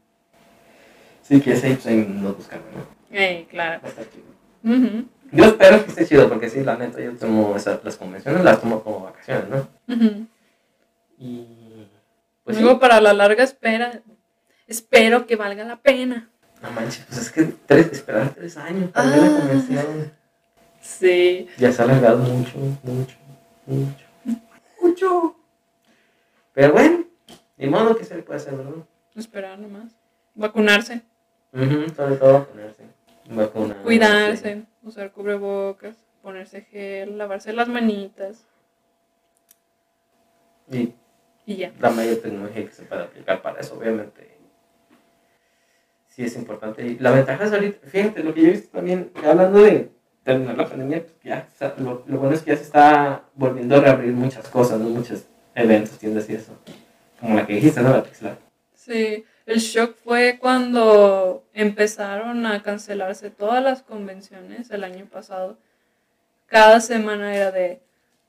Sí, 1.21 1.41
que 1.41 1.53
ese, 1.53 1.73
pues 1.73 1.85
ahí 1.87 1.97
nos 1.97 2.37
buscamos, 2.37 2.65
¿no? 2.75 2.85
Eh, 3.11 3.45
claro. 3.49 3.81
Va 3.81 3.87
a 3.87 3.89
estar 3.91 4.05
chido. 4.09 4.33
Ujú, 4.63 5.05
Yo 5.31 5.45
espero 5.45 5.83
que 5.83 5.89
esté 5.89 6.05
chido, 6.05 6.29
porque 6.29 6.49
sí, 6.49 6.63
la 6.63 6.75
neta, 6.77 6.99
yo 7.01 7.13
tomo 7.17 7.55
esas, 7.55 7.83
las 7.83 7.97
convenciones, 7.97 8.43
las 8.43 8.61
tomo 8.61 8.83
como 8.83 9.01
vacaciones, 9.01 9.45
¿no? 9.49 9.67
ujú. 9.93 10.27
Y. 11.19 11.62
Pues 12.43 12.57
sí, 12.57 12.63
Luego 12.63 12.79
para 12.79 12.99
la 13.01 13.13
larga 13.13 13.43
espera, 13.43 14.01
espero 14.67 15.25
que 15.25 15.35
valga 15.35 15.63
la 15.63 15.77
pena. 15.77 16.29
no 16.61 16.71
manches, 16.71 17.05
pues 17.07 17.19
es 17.21 17.31
que 17.31 17.43
tres, 17.65 17.91
esperar 17.91 18.33
tres 18.33 18.57
años 18.57 18.91
para 18.91 19.09
ver 19.09 19.19
la 19.19 19.27
Ah. 19.27 19.39
convención. 19.39 20.13
Sí. 20.81 21.47
Ya 21.57 21.71
se 21.71 21.81
ha 21.81 21.85
alargado 21.85 22.17
mucho, 22.19 22.57
mucho, 22.83 23.15
mucho. 23.65 24.05
Mucho. 24.81 25.35
Pero 26.53 26.73
bueno, 26.73 27.05
ni 27.57 27.67
modo 27.67 27.95
que 27.95 28.03
se 28.03 28.15
le 28.15 28.23
puede 28.23 28.37
hacer, 28.39 28.55
¿verdad? 28.55 28.73
Esperar 29.15 29.57
nomás. 29.59 29.93
Vacunarse, 30.35 31.01
Ujú, 31.53 31.93
sobre 31.95 32.15
todo 32.17 32.45
ponerse. 32.47 32.83
Vacuna. 33.29 33.75
cuidarse, 33.83 34.63
usar 34.83 35.11
cubrebocas, 35.13 35.95
ponerse 36.21 36.61
gel, 36.63 37.17
lavarse 37.17 37.53
las 37.53 37.69
manitas 37.69 38.45
Y 40.69 40.93
y 41.45 41.57
ya. 41.57 41.73
la 41.79 41.89
mayor 41.89 42.17
tecnología 42.17 42.65
que 42.65 42.71
se 42.71 42.83
puede 42.83 43.03
aplicar 43.03 43.41
para 43.41 43.59
eso, 43.59 43.77
obviamente. 43.77 44.37
Sí 46.07 46.23
es 46.23 46.35
importante. 46.35 46.85
Y 46.85 46.99
la 46.99 47.11
ventaja 47.11 47.43
es 47.43 47.51
ahorita, 47.51 47.87
fíjate, 47.87 48.23
lo 48.23 48.33
que 48.33 48.41
yo 48.41 48.47
he 48.47 48.51
visto 48.51 48.69
también, 48.77 49.11
hablando 49.25 49.63
de 49.63 49.89
terminar 50.23 50.57
la 50.57 50.67
pandemia, 50.67 51.01
pues 51.01 51.15
ya, 51.23 51.47
o 51.53 51.57
sea, 51.57 51.75
lo, 51.77 52.03
lo 52.05 52.17
bueno 52.19 52.35
es 52.35 52.41
que 52.41 52.51
ya 52.51 52.57
se 52.57 52.63
está 52.63 53.23
volviendo 53.33 53.75
a 53.75 53.81
reabrir 53.81 54.13
muchas 54.13 54.47
cosas, 54.47 54.79
¿no? 54.79 54.89
Muchos 54.89 55.25
eventos, 55.55 55.97
tiendas 55.97 56.29
y 56.29 56.35
eso. 56.35 56.53
Como 57.19 57.35
la 57.35 57.45
que 57.45 57.53
dijiste, 57.53 57.81
¿no? 57.81 57.91
La 57.91 58.03
Pixlar. 58.03 58.37
Sí, 58.73 59.25
el 59.45 59.59
shock 59.59 59.95
fue 59.95 60.37
cuando 60.39 61.45
empezaron 61.53 62.45
a 62.45 62.61
cancelarse 62.63 63.29
todas 63.29 63.63
las 63.63 63.81
convenciones 63.81 64.71
el 64.71 64.83
año 64.83 65.05
pasado. 65.05 65.57
Cada 66.47 66.79
semana 66.81 67.35
era 67.35 67.51
de 67.51 67.81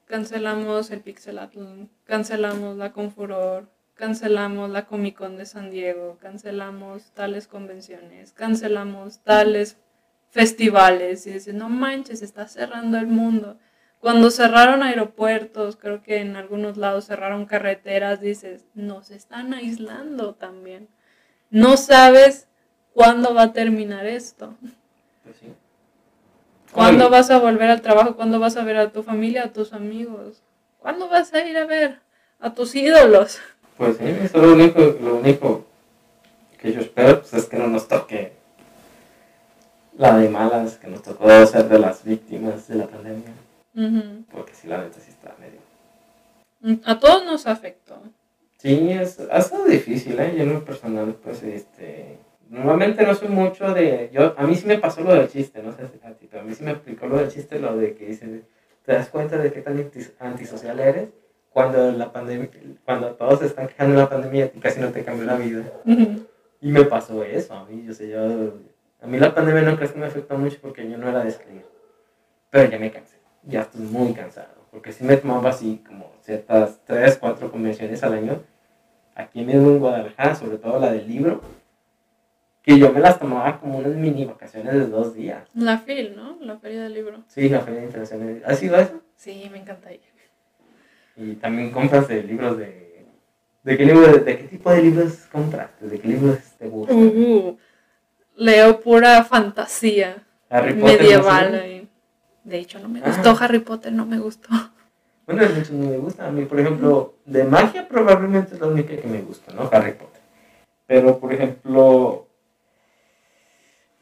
cancelamos 0.07 0.91
el 0.91 1.01
Pixelatl, 1.01 1.85
cancelamos 2.05 2.77
la 2.77 2.93
Confuror, 2.93 3.69
cancelamos 3.95 4.71
la 4.71 4.87
Comic 4.87 5.17
Con 5.17 5.37
de 5.37 5.47
San 5.47 5.71
Diego, 5.71 6.19
cancelamos 6.21 7.13
tales 7.13 7.47
convenciones, 7.47 8.33
cancelamos 8.33 9.21
tales 9.21 9.77
festivales 10.31 11.27
y 11.27 11.33
dices, 11.33 11.55
no 11.55 11.69
manches, 11.69 12.23
está 12.23 12.49
cerrando 12.49 12.99
el 12.99 13.07
mundo. 13.07 13.57
Cuando 14.01 14.31
cerraron 14.31 14.83
aeropuertos, 14.83 15.77
creo 15.77 16.03
que 16.03 16.19
en 16.19 16.37
algunos 16.37 16.77
lados 16.77 17.07
cerraron 17.07 17.47
carreteras, 17.47 18.21
dices, 18.21 18.67
nos 18.75 19.11
están 19.11 19.55
aislando 19.55 20.35
también. 20.35 20.89
No 21.51 21.77
sabes 21.77 22.49
cuándo 22.93 23.33
va 23.33 23.45
a 23.45 23.53
terminar 23.53 24.07
esto. 24.07 24.55
Pues 25.23 25.37
sí. 25.41 25.55
¿Cuándo 26.75 27.09
vas 27.09 27.31
a 27.31 27.39
volver 27.39 27.71
al 27.71 27.83
trabajo? 27.83 28.17
¿Cuándo 28.17 28.41
vas 28.41 28.57
a 28.57 28.65
ver 28.65 28.77
a 28.77 28.91
tu 28.91 29.05
familia, 29.05 29.45
a 29.45 29.53
tus 29.53 29.73
amigos? 29.73 30.43
¿Cuándo 30.81 31.09
vas 31.09 31.33
a 31.33 31.47
ir 31.47 31.57
a 31.57 31.67
ver 31.67 32.01
a 32.41 32.53
tus 32.53 32.75
ídolos? 32.75 33.39
Pues 33.79 33.97
sí, 33.97 34.05
eso 34.05 34.39
es 34.39 34.43
lo 34.43 34.53
único, 34.53 34.81
lo 34.81 35.17
único 35.17 35.65
que 36.59 36.73
yo 36.73 36.81
espero 36.81 37.21
pues, 37.21 37.33
es 37.33 37.47
que 37.47 37.59
no 37.59 37.69
nos 37.69 37.87
toque 37.87 38.33
la 39.97 40.19
de 40.19 40.29
malas 40.29 40.77
que 40.77 40.89
nos 40.89 41.03
tocó 41.03 41.29
ser 41.47 41.69
de 41.69 41.79
las 41.79 42.05
víctimas 42.05 42.67
de 42.67 42.75
la 42.75 42.87
pandemia. 42.89 43.33
Ujú. 43.77 44.25
Porque 44.33 44.53
sí, 44.55 44.67
la 44.67 44.79
neta 44.79 44.99
sí 44.99 45.11
está 45.11 45.35
medio. 45.39 46.81
A 46.85 46.99
todos 46.99 47.25
nos 47.25 47.47
afectó. 47.47 48.03
Sí, 48.59 48.91
es, 48.91 49.21
ha 49.31 49.43
sido 49.43 49.65
difícil, 49.67 50.19
¿eh? 50.19 50.35
Yo 50.37 50.43
en 50.43 50.55
lo 50.55 50.65
personal, 50.65 51.15
pues, 51.23 51.43
este... 51.43 52.19
Normalmente 52.55 53.05
no 53.05 53.15
soy 53.17 53.29
mucho 53.29 53.75
de... 53.75 54.11
Yo, 54.13 54.33
a 54.39 54.47
mí 54.47 54.55
sí 54.55 54.65
me 54.65 54.79
pasó 54.79 55.01
lo 55.01 55.13
del 55.13 55.29
chiste, 55.29 55.61
no 55.61 55.73
sé 55.73 55.89
si 55.89 56.07
a 56.07 56.13
ti, 56.13 56.29
pero 56.31 56.43
a 56.43 56.45
mí 56.45 56.55
sí 56.55 56.63
me 56.63 56.71
aplicó 56.71 57.07
lo 57.09 57.19
del 57.19 57.29
chiste, 57.29 57.59
lo 57.59 57.77
de 57.77 57.95
que 57.95 58.07
dice, 58.07 58.43
¿te 58.85 58.93
das 58.93 59.09
cuenta 59.09 59.37
de 59.39 59.53
qué 59.53 59.61
tan 59.61 59.77
anti- 59.77 60.07
antisocial 60.21 60.79
eres? 60.79 61.09
Cuando 61.51 61.91
la 61.91 62.13
pandemia, 62.13 62.49
cuando 62.85 63.11
todos 63.15 63.41
se 63.41 63.47
están 63.47 63.67
quejando 63.67 63.97
de 63.97 64.03
la 64.03 64.09
pandemia 64.09 64.53
y 64.55 64.61
casi 64.61 64.81
no 64.81 64.91
te 64.91 65.03
cambió 65.03 65.25
la 65.25 65.37
vida. 65.37 65.65
Y 66.61 66.71
me 66.71 66.85
pasó 66.85 67.25
eso 67.25 67.55
a 67.55 67.65
mí, 67.65 67.85
yo 67.85 67.93
sé, 67.93 68.09
yo... 68.09 68.55
A 69.03 69.07
mí 69.07 69.19
la 69.19 69.35
pandemia 69.35 69.63
no 69.63 69.77
creo 69.77 69.93
que 69.93 69.99
me 69.99 70.07
afectó 70.07 70.39
mucho 70.39 70.59
porque 70.63 70.89
yo 70.89 70.97
no 70.97 71.09
era 71.09 71.25
de 71.25 71.31
escribir. 71.31 71.67
Pero 72.51 72.71
ya 72.71 72.79
me 72.79 72.93
cansé, 72.93 73.17
ya 73.43 73.63
estoy 73.63 73.81
muy 73.83 74.13
cansado. 74.15 74.55
Porque 74.71 74.93
sí 74.93 75.03
me 75.03 75.17
tomaba 75.17 75.51
así 75.51 75.83
como 75.87 76.13
ciertas 76.23 76.79
tres, 76.85 77.19
cuatro 77.19 77.51
convenciones 77.51 78.03
al 78.05 78.15
año. 78.15 78.43
Aquí 79.17 79.43
mismo 79.43 79.71
en 79.71 79.79
Guadalajara, 79.81 80.37
sobre 80.37 80.59
todo 80.59 80.79
la 80.79 80.93
del 80.93 81.07
libro. 81.09 81.41
Que 82.65 82.79
yo 82.79 82.91
me 82.93 83.01
las 83.01 83.19
tomaba 83.19 83.61
como 83.61 83.79
unas 83.79 83.95
mini 83.95 84.25
vacaciones 84.25 84.73
de 84.73 84.87
dos 84.87 85.15
días. 85.15 85.47
La 85.55 85.79
FIL, 85.79 86.17
¿no? 86.17 86.39
La 86.41 86.59
Feria 86.59 86.83
del 86.85 86.95
Libro. 86.95 87.23
Sí, 87.29 87.49
la 87.51 87.61
Feria 87.61 87.83
Internacional. 87.85 88.43
¿Ha 88.47 88.55
sido 88.55 88.77
eso? 88.77 89.03
Sí, 89.17 89.49
me 89.53 89.59
encanta 89.59 89.93
ir. 89.93 90.01
Y 91.17 91.35
también 91.35 91.71
compras 91.71 92.09
de 92.09 92.23
libros 92.23 92.57
de... 92.59 93.07
¿De 93.63 93.77
qué, 93.79 93.85
libro, 93.87 94.01
de, 94.13 94.25
qué 94.39 94.45
tipo 94.45 94.71
de 94.71 94.83
libros 94.83 95.27
compraste? 95.31 95.87
¿De 95.87 95.99
qué 96.01 96.09
libros 96.09 96.39
te 96.59 96.67
gustan? 96.69 96.97
Uh, 96.99 97.57
leo 98.37 98.81
pura 98.81 99.25
fantasía 99.25 100.23
Harry 100.51 100.75
Potter, 100.75 101.01
medieval. 101.01 101.53
no 101.53 101.59
sé. 101.59 101.65
ahí. 101.65 101.89
De 102.45 102.59
hecho, 102.59 102.79
no 102.81 102.89
me 102.89 103.01
Ah. 103.01 103.05
gustó 103.07 103.37
Harry 103.43 103.61
Potter, 103.61 103.93
no 103.93 104.05
me 104.07 104.19
gustó. 104.19 104.49
Bueno, 105.27 105.45
a 105.45 105.49
muchos 105.49 105.71
no 105.71 105.89
me 105.89 105.97
gusta. 105.97 106.27
A 106.27 106.31
mí, 106.31 106.45
por 106.45 106.61
ejemplo, 106.61 107.15
de 107.25 107.45
magia 107.45 107.89
probablemente 107.89 108.55
es 108.55 108.61
la 108.61 108.67
única 108.67 108.95
que 108.97 109.09
me 109.09 109.23
gusta, 109.23 109.53
¿no? 109.55 109.71
Harry 109.73 109.93
Potter. 109.93 110.21
Pero, 110.87 111.19
por 111.19 111.33
ejemplo, 111.33 112.27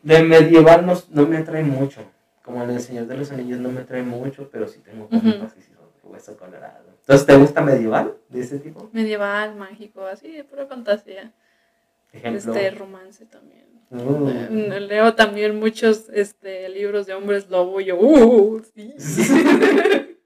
de 0.03 0.22
medieval 0.22 0.84
no, 0.86 0.94
no 1.11 1.26
me 1.26 1.38
atrae 1.38 1.62
mucho. 1.62 2.03
Como 2.44 2.62
El 2.64 2.80
Señor 2.80 3.07
de 3.07 3.16
los 3.16 3.30
Anillos 3.30 3.61
no 3.61 3.70
me 3.70 3.82
atrae 3.82 4.03
mucho, 4.03 4.48
pero 4.50 4.66
sí 4.66 4.80
tengo 4.80 5.09
compas 5.09 5.55
de 5.55 5.62
hueso 6.03 6.36
colorado. 6.36 6.92
Entonces, 7.00 7.26
¿te 7.26 7.36
gusta 7.36 7.62
medieval 7.62 8.14
de 8.28 8.40
ese 8.40 8.59
tipo? 8.59 8.88
Medieval, 8.92 9.57
mágico, 9.57 10.05
así, 10.07 10.32
de 10.32 10.44
pura 10.44 10.66
fantasía. 10.66 11.32
Ejemplo. 12.12 12.55
Este 12.55 12.70
romance 12.72 13.24
también. 13.26 13.66
Uh, 13.90 14.28
Eh, 14.28 14.80
Leo 14.80 15.14
también 15.14 15.59
muchos 15.59 16.09
este, 16.12 16.68
libros 16.68 17.07
de 17.07 17.14
hombres 17.14 17.48
lobo 17.50 17.80
y 17.80 17.86
yo, 17.86 17.98
uh, 17.98 18.62
sí. 18.74 18.94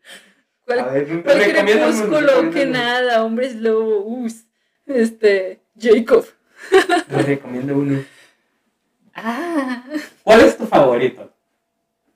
¿Cuál, 0.65 0.79
a 0.81 0.87
ver, 0.87 1.23
cuál 1.23 1.43
crepúsculo 1.43 2.51
que 2.51 2.67
nada, 2.67 3.25
hombres 3.25 3.57
lobo, 3.57 4.05
uh, 4.05 4.29
este, 4.87 5.61
Jacob. 5.79 6.25
Me 7.09 7.23
recomiendo 7.23 7.77
uno. 7.77 8.03
Ah, 9.17 9.83
¿Cuál 10.23 10.43
es 10.43 10.57
tu 10.57 10.67
favorito 10.67 11.33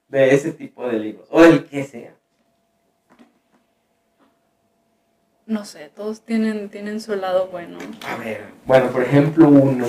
de 0.08 0.34
ese 0.34 0.52
tipo 0.52 0.86
de 0.86 0.98
libros? 0.98 1.26
O 1.30 1.40
del 1.40 1.64
que 1.64 1.82
sea. 1.84 2.14
no 5.50 5.64
sé, 5.64 5.90
todos 5.94 6.20
tienen, 6.20 6.68
tienen 6.68 7.00
su 7.00 7.16
lado 7.16 7.48
bueno. 7.48 7.78
A 8.06 8.16
ver, 8.16 8.44
bueno, 8.66 8.88
por 8.90 9.02
ejemplo, 9.02 9.48
uno, 9.48 9.84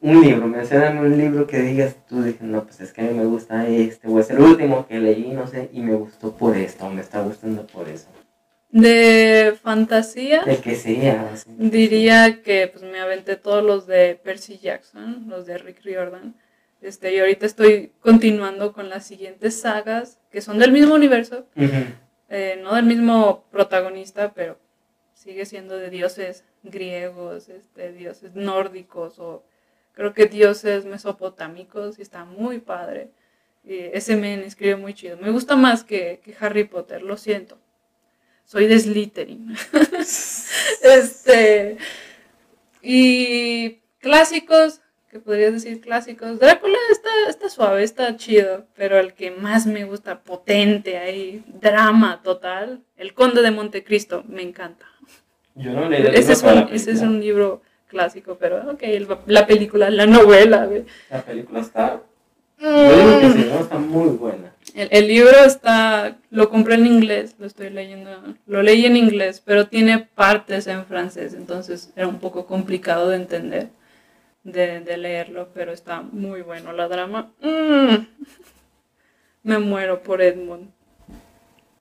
un 0.00 0.20
libro, 0.20 0.48
mencionan 0.48 0.98
un 0.98 1.16
libro 1.16 1.46
que 1.46 1.60
digas 1.60 1.96
tú, 2.08 2.22
dices, 2.22 2.42
no, 2.42 2.64
pues 2.64 2.80
es 2.80 2.92
que 2.92 3.02
a 3.02 3.04
mí 3.04 3.16
me 3.16 3.24
gusta 3.24 3.68
este, 3.68 4.08
o 4.08 4.18
es 4.18 4.28
el 4.30 4.40
último 4.40 4.88
que 4.88 4.98
leí, 4.98 5.30
no 5.30 5.46
sé, 5.46 5.70
y 5.72 5.82
me 5.82 5.94
gustó 5.94 6.32
por 6.32 6.56
esto, 6.56 6.86
o 6.86 6.90
me 6.90 7.00
está 7.00 7.22
gustando 7.22 7.64
por 7.68 7.88
eso. 7.88 8.08
De 8.70 9.56
fantasía. 9.62 10.42
De 10.44 10.58
que 10.58 10.74
sea. 10.74 11.30
así. 11.32 11.50
Diría 11.56 12.42
que 12.42 12.68
pues 12.68 12.84
me 12.84 13.00
aventé 13.00 13.36
todos 13.36 13.64
los 13.64 13.86
de 13.86 14.14
Percy 14.22 14.58
Jackson, 14.58 15.24
los 15.28 15.46
de 15.46 15.58
Rick 15.58 15.82
Riordan. 15.82 16.34
Este, 16.80 17.14
y 17.14 17.18
ahorita 17.18 17.46
estoy 17.46 17.92
continuando 18.00 18.72
con 18.72 18.88
las 18.88 19.04
siguientes 19.04 19.60
sagas, 19.60 20.20
que 20.30 20.40
son 20.40 20.58
del 20.58 20.70
mismo 20.70 20.94
universo, 20.94 21.46
eh, 22.28 22.60
no 22.62 22.74
del 22.76 22.84
mismo 22.84 23.44
protagonista, 23.50 24.32
pero 24.32 24.58
sigue 25.14 25.44
siendo 25.44 25.76
de 25.76 25.90
dioses 25.90 26.44
griegos, 26.62 27.48
este, 27.48 27.92
dioses 27.92 28.34
nórdicos 28.34 29.18
o 29.18 29.44
creo 29.92 30.14
que 30.14 30.26
dioses 30.26 30.84
mesopotámicos 30.84 31.98
y 31.98 32.02
está 32.02 32.24
muy 32.24 32.60
padre. 32.60 33.10
Y 33.64 33.78
ese 33.92 34.14
men 34.14 34.40
escribe 34.40 34.76
muy 34.76 34.94
chido. 34.94 35.16
Me 35.16 35.30
gusta 35.30 35.56
más 35.56 35.82
que, 35.82 36.20
que 36.24 36.36
Harry 36.38 36.64
Potter, 36.64 37.02
lo 37.02 37.16
siento. 37.16 37.58
Soy 38.48 38.66
de 38.66 38.78
Slytherin. 38.80 39.54
este. 40.82 41.76
Y 42.80 43.80
clásicos, 44.00 44.80
que 45.10 45.18
podrías 45.18 45.52
decir 45.52 45.82
clásicos. 45.82 46.38
Drácula 46.38 46.78
está, 46.90 47.10
está 47.28 47.50
suave, 47.50 47.82
está 47.82 48.16
chido, 48.16 48.64
pero 48.74 48.98
el 48.98 49.12
que 49.12 49.30
más 49.30 49.66
me 49.66 49.84
gusta, 49.84 50.20
potente 50.20 50.96
ahí, 50.96 51.44
drama 51.60 52.22
total, 52.22 52.80
El 52.96 53.12
Conde 53.12 53.42
de 53.42 53.50
Montecristo, 53.50 54.24
me 54.26 54.40
encanta. 54.40 54.86
Yo 55.54 55.72
no 55.72 55.86
leí 55.86 56.06
Ese 56.14 56.32
es, 56.32 56.42
un, 56.42 56.68
ese 56.72 56.92
es 56.92 57.02
un 57.02 57.20
libro 57.20 57.60
clásico, 57.88 58.38
pero 58.40 58.70
ok, 58.70 58.82
el- 58.84 59.08
la 59.26 59.46
película, 59.46 59.90
la 59.90 60.06
novela. 60.06 60.66
La 61.10 61.22
película 61.22 61.60
está. 61.60 62.00
Yo 62.58 62.70
digo 62.72 63.20
que 63.20 63.30
sí, 63.30 63.46
¿no? 63.52 63.60
Está 63.60 63.78
muy 63.78 64.08
buena. 64.16 64.54
El, 64.74 64.88
el 64.90 65.08
libro 65.08 65.44
está, 65.44 66.18
lo 66.30 66.50
compré 66.50 66.74
en 66.74 66.86
inglés, 66.86 67.34
lo 67.38 67.46
estoy 67.46 67.70
leyendo, 67.70 68.10
lo 68.46 68.62
leí 68.62 68.86
en 68.86 68.96
inglés, 68.96 69.42
pero 69.44 69.68
tiene 69.68 69.98
partes 69.98 70.66
en 70.66 70.84
francés, 70.84 71.34
entonces 71.34 71.92
era 71.96 72.06
un 72.06 72.18
poco 72.18 72.46
complicado 72.46 73.08
de 73.08 73.16
entender, 73.16 73.68
de, 74.44 74.80
de 74.80 74.96
leerlo, 74.96 75.48
pero 75.54 75.72
está 75.72 76.02
muy 76.02 76.42
bueno. 76.42 76.72
La 76.72 76.88
drama, 76.88 77.32
mm, 77.40 77.96
me 79.42 79.58
muero 79.58 80.02
por 80.02 80.20
Edmund 80.22 80.70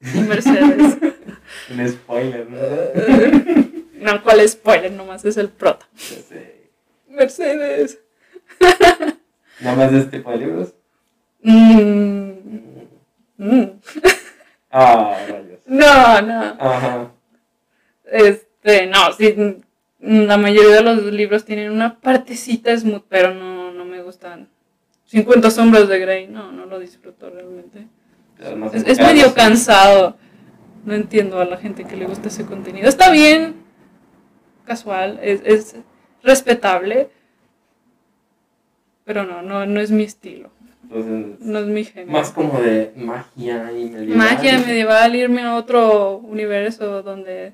y 0.01 0.19
Mercedes. 0.19 0.97
Un 1.69 1.89
spoiler, 1.89 2.47
¿no? 2.49 2.57
no, 4.13 4.23
¿cuál 4.23 4.47
spoiler? 4.47 4.91
Nomás 4.91 5.25
es 5.25 5.37
el 5.37 5.49
prota. 5.49 5.87
Mercedes. 7.09 7.99
Nada 9.59 9.75
más 9.75 9.91
de 9.91 9.99
este 9.99 10.17
tipo 10.17 10.31
de 10.31 10.37
libros. 10.37 10.73
Mm, 11.41 12.26
mm. 13.37 13.63
Ah, 14.69 15.17
rayos. 15.29 15.59
No, 15.65 16.21
no. 16.21 16.41
Ajá. 16.59 17.11
Este, 18.05 18.87
no, 18.87 19.11
sí, 19.13 19.61
la 19.99 20.37
mayoría 20.37 20.75
de 20.75 20.81
los 20.81 21.03
libros 21.05 21.45
tienen 21.45 21.71
una 21.71 21.99
partecita 21.99 22.77
smooth, 22.77 23.03
pero 23.09 23.33
no, 23.33 23.71
no 23.71 23.85
me 23.85 24.01
gustan. 24.01 24.49
50 25.05 25.51
sombras 25.51 25.87
de 25.87 25.99
Grey, 25.99 26.27
no, 26.27 26.51
no 26.51 26.65
lo 26.65 26.79
disfruto 26.79 27.29
realmente. 27.29 27.87
Es, 28.73 28.83
es 28.85 28.99
medio 28.99 29.33
cansado. 29.33 30.17
No 30.85 30.93
entiendo 30.93 31.39
a 31.39 31.45
la 31.45 31.57
gente 31.57 31.85
que 31.85 31.97
le 31.97 32.05
gusta 32.05 32.29
ese 32.29 32.45
contenido. 32.45 32.87
Está 32.87 33.11
bien, 33.11 33.55
casual, 34.67 35.19
es, 35.23 35.41
es 35.43 35.75
respetable, 36.21 37.09
pero 39.05 39.23
no, 39.23 39.41
no, 39.41 39.65
no 39.65 39.79
es 39.79 39.89
mi 39.89 40.03
estilo, 40.03 40.51
Entonces, 40.89 41.39
no 41.45 41.59
es 41.59 41.65
mi 41.65 41.83
género. 41.83 42.11
más 42.11 42.31
como 42.31 42.59
de 42.61 42.93
magia 42.95 43.71
y 43.73 43.89
medieval. 43.89 44.17
Magia 44.17 44.57
medieval, 44.59 45.15
irme 45.15 45.41
a 45.41 45.55
otro 45.55 46.17
universo 46.17 47.03
donde 47.03 47.53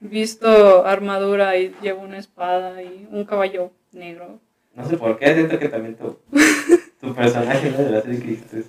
visto 0.00 0.84
armadura 0.84 1.56
y 1.56 1.74
llevo 1.80 2.02
una 2.02 2.18
espada 2.18 2.82
y 2.82 3.06
un 3.10 3.24
caballo 3.24 3.70
negro. 3.92 4.40
No 4.74 4.88
sé 4.88 4.96
por 4.96 5.18
qué, 5.18 5.32
siento 5.34 5.58
que 5.58 5.68
también 5.68 5.94
tu, 5.96 6.18
tu 7.00 7.14
personaje 7.14 7.70
¿no? 7.70 7.78
de 7.78 7.90
la 7.90 8.00
serie 8.02 8.20
que 8.20 8.26
dijiste, 8.26 8.64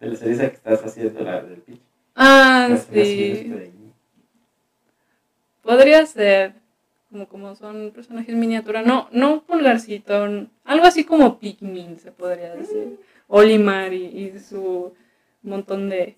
de 0.00 0.06
la 0.08 0.16
serie 0.16 0.36
que 0.38 0.44
estás 0.46 0.84
haciendo, 0.84 1.20
la 1.20 1.42
del 1.42 1.58
pitch. 1.58 1.80
Ah, 2.14 2.76
sí. 2.92 3.52
Podría 5.62 6.06
ser, 6.06 6.54
como, 7.10 7.26
como 7.28 7.54
son 7.56 7.90
personajes 7.92 8.34
miniatura, 8.34 8.82
no, 8.82 9.08
no 9.10 9.42
pulgarcito, 9.42 10.26
n- 10.26 10.46
algo 10.64 10.86
así 10.86 11.04
como 11.04 11.38
Pikmin 11.38 11.98
se 11.98 12.12
podría 12.12 12.54
decir. 12.54 13.00
Olimar 13.28 13.92
y, 13.92 14.04
y 14.06 14.38
su 14.38 14.92
montón 15.42 15.88
de, 15.88 16.16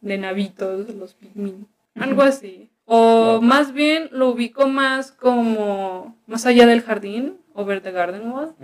de 0.00 0.18
navitos, 0.18 0.88
los 0.94 1.14
Pikmin. 1.14 1.66
Algo 1.98 2.22
así. 2.22 2.70
O 2.84 3.32
Wow. 3.38 3.42
más 3.42 3.72
bien 3.72 4.08
lo 4.12 4.30
ubico 4.30 4.66
más 4.66 5.12
como 5.12 6.16
más 6.26 6.46
allá 6.46 6.66
del 6.66 6.80
jardín, 6.82 7.38
over 7.54 7.80
the 7.82 7.90
garden 7.92 8.30
wall. 8.32 8.54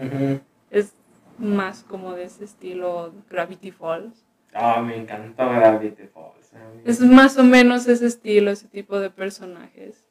Es 0.70 0.94
más 1.38 1.82
como 1.82 2.12
de 2.14 2.24
ese 2.24 2.44
estilo 2.44 3.12
Gravity 3.28 3.70
Falls. 3.70 4.24
Ah, 4.54 4.80
me 4.80 4.96
encantó 4.96 5.48
Gravity 5.50 6.04
Falls. 6.04 6.52
Mí, 6.52 6.82
Es 6.86 7.00
más 7.00 7.36
o 7.36 7.44
menos 7.44 7.86
ese 7.88 8.06
estilo, 8.06 8.50
ese 8.50 8.68
tipo 8.68 8.98
de 9.00 9.10
personajes. 9.10 10.04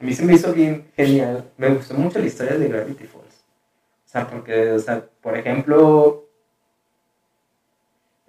a 0.00 0.04
mí 0.04 0.12
se 0.12 0.24
me 0.24 0.34
hizo 0.34 0.52
bien 0.52 0.86
genial. 0.96 1.44
Me 1.56 1.68
gustó 1.68 1.94
mucho 1.94 2.18
la 2.18 2.26
historia 2.26 2.56
de 2.58 2.68
Gravity 2.68 3.04
Falls. 3.04 3.44
O 4.06 4.08
sea, 4.08 4.26
porque, 4.28 4.72
o 4.72 4.78
sea, 4.78 5.04
por 5.20 5.36
ejemplo, 5.36 6.23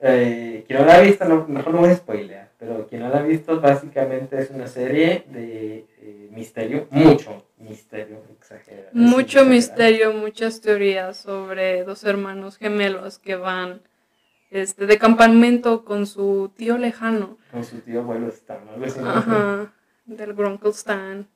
eh, 0.07 0.63
quien 0.67 0.79
no 0.79 0.85
la 0.85 0.95
ha 0.95 1.01
visto, 1.01 1.25
no, 1.25 1.45
mejor 1.47 1.73
no 1.73 1.79
voy 1.81 1.89
a 1.89 1.95
spoilear, 1.95 2.49
pero 2.59 2.87
quien 2.87 3.01
no 3.01 3.09
la 3.09 3.19
ha 3.19 3.21
visto, 3.23 3.59
básicamente 3.61 4.39
es 4.39 4.49
una 4.51 4.67
serie 4.67 5.25
de 5.29 5.85
eh, 6.01 6.29
misterio, 6.31 6.87
mucho 6.91 7.45
misterio, 7.59 8.21
exagera. 8.37 8.87
es 8.89 8.93
Mucho 8.93 9.39
exagerado. 9.39 9.49
misterio, 9.49 10.13
muchas 10.13 10.61
teorías 10.61 11.17
sobre 11.17 11.83
dos 11.83 12.03
hermanos 12.03 12.57
gemelos 12.57 13.17
que 13.19 13.35
van 13.35 13.81
este, 14.51 14.85
de 14.85 14.97
campamento 14.97 15.83
con 15.85 16.05
su 16.05 16.51
tío 16.55 16.77
lejano. 16.77 17.37
Con 17.51 17.63
su 17.63 17.79
tío 17.79 18.01
abuelo 18.01 18.27
Stan. 18.29 18.59
¿no? 18.65 19.09
Ajá, 19.09 19.73
del 20.05 20.33
Grunkle 20.33 20.69
Stan. 20.71 21.27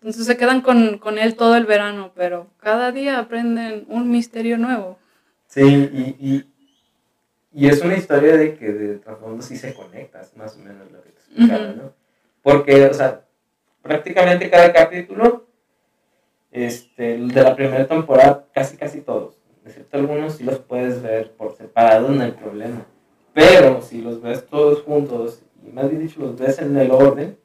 Entonces 0.00 0.26
se 0.26 0.36
quedan 0.36 0.60
con, 0.60 0.98
con 0.98 1.18
él 1.18 1.34
todo 1.34 1.56
el 1.56 1.66
verano, 1.66 2.12
pero 2.14 2.46
cada 2.60 2.92
día 2.92 3.18
aprenden 3.18 3.84
un 3.88 4.10
misterio 4.10 4.56
nuevo. 4.58 4.98
Sí, 5.48 5.62
y, 5.62 6.16
y, 6.20 6.44
y 7.52 7.68
es 7.68 7.80
una 7.82 7.96
historia 7.96 8.36
de 8.36 8.54
que 8.54 8.72
de 8.72 8.98
trasfondo 8.98 9.42
sí 9.42 9.56
se 9.56 9.74
conectas, 9.74 10.36
más 10.36 10.56
o 10.56 10.60
menos 10.60 10.90
lo 10.90 11.02
que 11.02 11.10
te 11.10 11.20
explicaba, 11.20 11.70
Ujú. 11.70 11.76
¿no? 11.76 11.92
Porque, 12.42 12.86
o 12.86 12.94
sea, 12.94 13.24
prácticamente 13.82 14.50
cada 14.50 14.72
capítulo 14.72 15.46
este, 16.50 17.18
de 17.18 17.42
la 17.42 17.56
primera 17.56 17.86
temporada, 17.86 18.46
casi 18.52 18.76
casi 18.76 19.00
todos, 19.00 19.36
excepto 19.64 19.96
algunos, 19.96 20.34
sí 20.34 20.44
los 20.44 20.58
puedes 20.58 21.02
ver 21.02 21.32
por 21.32 21.56
separado, 21.56 22.08
no 22.08 22.22
hay 22.22 22.32
problema. 22.32 22.86
Pero 23.32 23.82
si 23.82 24.00
los 24.00 24.20
ves 24.20 24.46
todos 24.46 24.82
juntos, 24.82 25.42
y 25.66 25.70
más 25.70 25.88
bien 25.88 26.02
dicho, 26.02 26.20
los 26.20 26.38
ves 26.38 26.58
en 26.58 26.76
el 26.76 26.90
orden, 26.90 27.36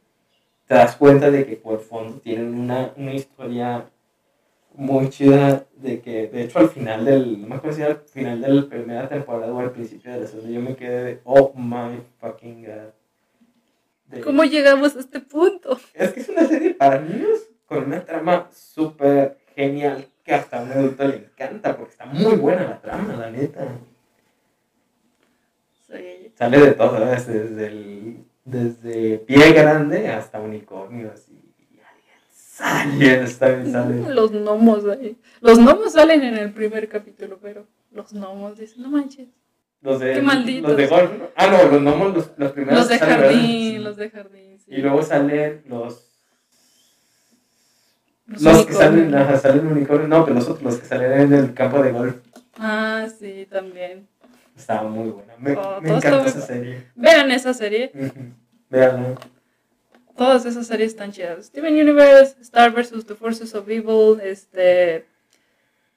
te 0.68 0.76
das 0.76 0.95
cuenta 0.95 1.30
de 1.30 1.45
que 1.45 1.56
por 1.56 1.82
fondo 1.82 2.20
tienen 2.20 2.54
una, 2.54 2.93
una 2.95 3.14
historia 3.14 3.86
muy 4.76 5.09
chida 5.09 5.65
de 5.78 6.01
que, 6.01 6.28
de 6.28 6.43
hecho, 6.43 6.59
al 6.59 6.69
final 6.69 7.05
del, 7.05 7.41
no 7.41 7.47
me 7.47 7.55
acuerdo 7.55 7.76
si 7.76 7.84
era 7.84 7.91
al 7.91 8.01
final 8.07 8.41
de 8.41 8.49
la 8.49 8.65
primera 8.69 9.07
temporada 9.09 9.53
o 9.53 9.59
al 9.59 9.71
principio 9.71 10.11
de 10.11 10.21
la 10.21 10.28
segunda, 10.28 10.49
yo 10.51 10.61
me 10.61 10.76
quedé 10.76 11.03
de, 11.03 11.21
oh 11.24 11.53
my 11.55 11.99
fucking 12.19 12.63
god. 12.65 12.91
De- 14.07 14.21
¿Cómo 14.21 14.43
llegamos 14.43 14.95
a 14.95 14.99
este 14.99 15.19
punto? 15.19 15.80
es 15.93 16.11
que 16.11 16.19
es 16.21 16.30
una 16.30 16.45
serie 16.45 16.74
para 16.74 16.99
niños 17.01 17.39
con 17.65 17.86
una 17.86 18.03
trama 18.03 18.49
súper 18.51 19.38
genial 19.55 20.05
que 20.24 20.34
hasta 20.34 20.59
a 20.59 20.63
un 20.63 20.71
adulto 20.71 21.07
le 21.07 21.15
encanta 21.17 21.76
porque 21.76 21.91
está 21.91 22.05
muy 22.05 22.36
buena 22.36 22.63
la 22.63 22.82
trama, 22.82 23.15
la 23.15 23.30
neta. 23.30 23.67
Sí. 25.88 26.32
Sale 26.36 26.59
de 26.59 26.71
todo, 26.71 27.05
¿ves? 27.05 27.28
desde, 27.28 27.67
el, 27.67 28.17
desde 28.45 29.17
pie 29.19 29.51
grande 29.53 30.07
hasta 30.09 30.39
unicornios 30.39 31.28
y, 31.30 31.33
Aliens 32.60 33.38
también 33.39 33.72
salen. 33.72 34.16
Los 34.16 34.32
gnomos 34.32 34.86
ahí. 34.86 35.18
Los 35.41 35.60
gnomos 35.60 35.93
salen 35.93 36.24
en 36.24 36.38
el 36.38 36.51
primer 36.54 36.88
capítulo, 36.88 37.39
pero 37.41 37.66
los 37.91 38.12
gnomos 38.14 38.58
dicen, 38.58 38.84
no 38.84 38.89
manches. 38.89 39.28
Los 39.82 39.99
de, 39.99 40.14
Qué 40.14 40.22
malditos. 40.22 40.70
los 40.70 40.78
de 40.78 40.88
golf. 40.88 41.12
Ah, 41.36 41.47
no, 41.47 41.64
los 41.72 41.82
gnomos, 41.82 42.14
los, 42.14 42.32
los 42.38 42.51
primeros. 42.54 42.80
Los 42.80 42.89
de 42.89 42.97
salen, 42.99 43.16
jardín, 43.20 43.41
Sí. 43.41 43.78
los 43.80 43.97
de 43.97 44.10
jardín. 44.10 44.60
sí. 44.60 44.72
Y 44.72 44.78
luego 44.78 45.04
salen 45.04 45.64
los. 45.68 46.10
Los 48.28 48.41
Los, 48.41 48.66
que 48.66 48.74
salen, 48.74 49.14
ajá, 49.14 49.38
salen 49.38 49.68
unicornios, 49.68 50.08
no, 50.08 50.24
pero 50.24 50.36
los 50.36 50.45
otros, 50.47 50.64
los 50.64 50.78
que 50.78 50.86
salen 50.86 51.12
en 51.22 51.34
el 51.34 51.54
campo 51.54 51.82
de 51.84 51.91
golf. 51.91 52.16
Ah, 52.58 53.08
sí, 53.20 53.45
también. 53.51 54.08
Estaba 54.56 54.88
muy 54.88 55.10
buena. 55.10 55.34
Me, 55.38 55.54
Oh, 55.58 55.82
me 55.82 55.89
encanta 55.89 56.26
esa 56.28 56.41
serie. 56.41 56.88
Vean 56.95 57.32
esa 57.32 57.54
serie. 57.54 57.91
Ujú. 57.93 58.12
Todas 60.16 60.45
esas 60.45 60.68
series 60.68 60.91
están 60.91 61.11
chidas. 61.11 61.47
Steven 61.47 61.74
Universe, 61.74 62.36
Star 62.41 62.72
vs. 62.72 63.05
The 63.05 63.16
Forces 63.16 63.55
of 63.55 63.68
Evil, 63.68 64.20
este, 64.22 65.05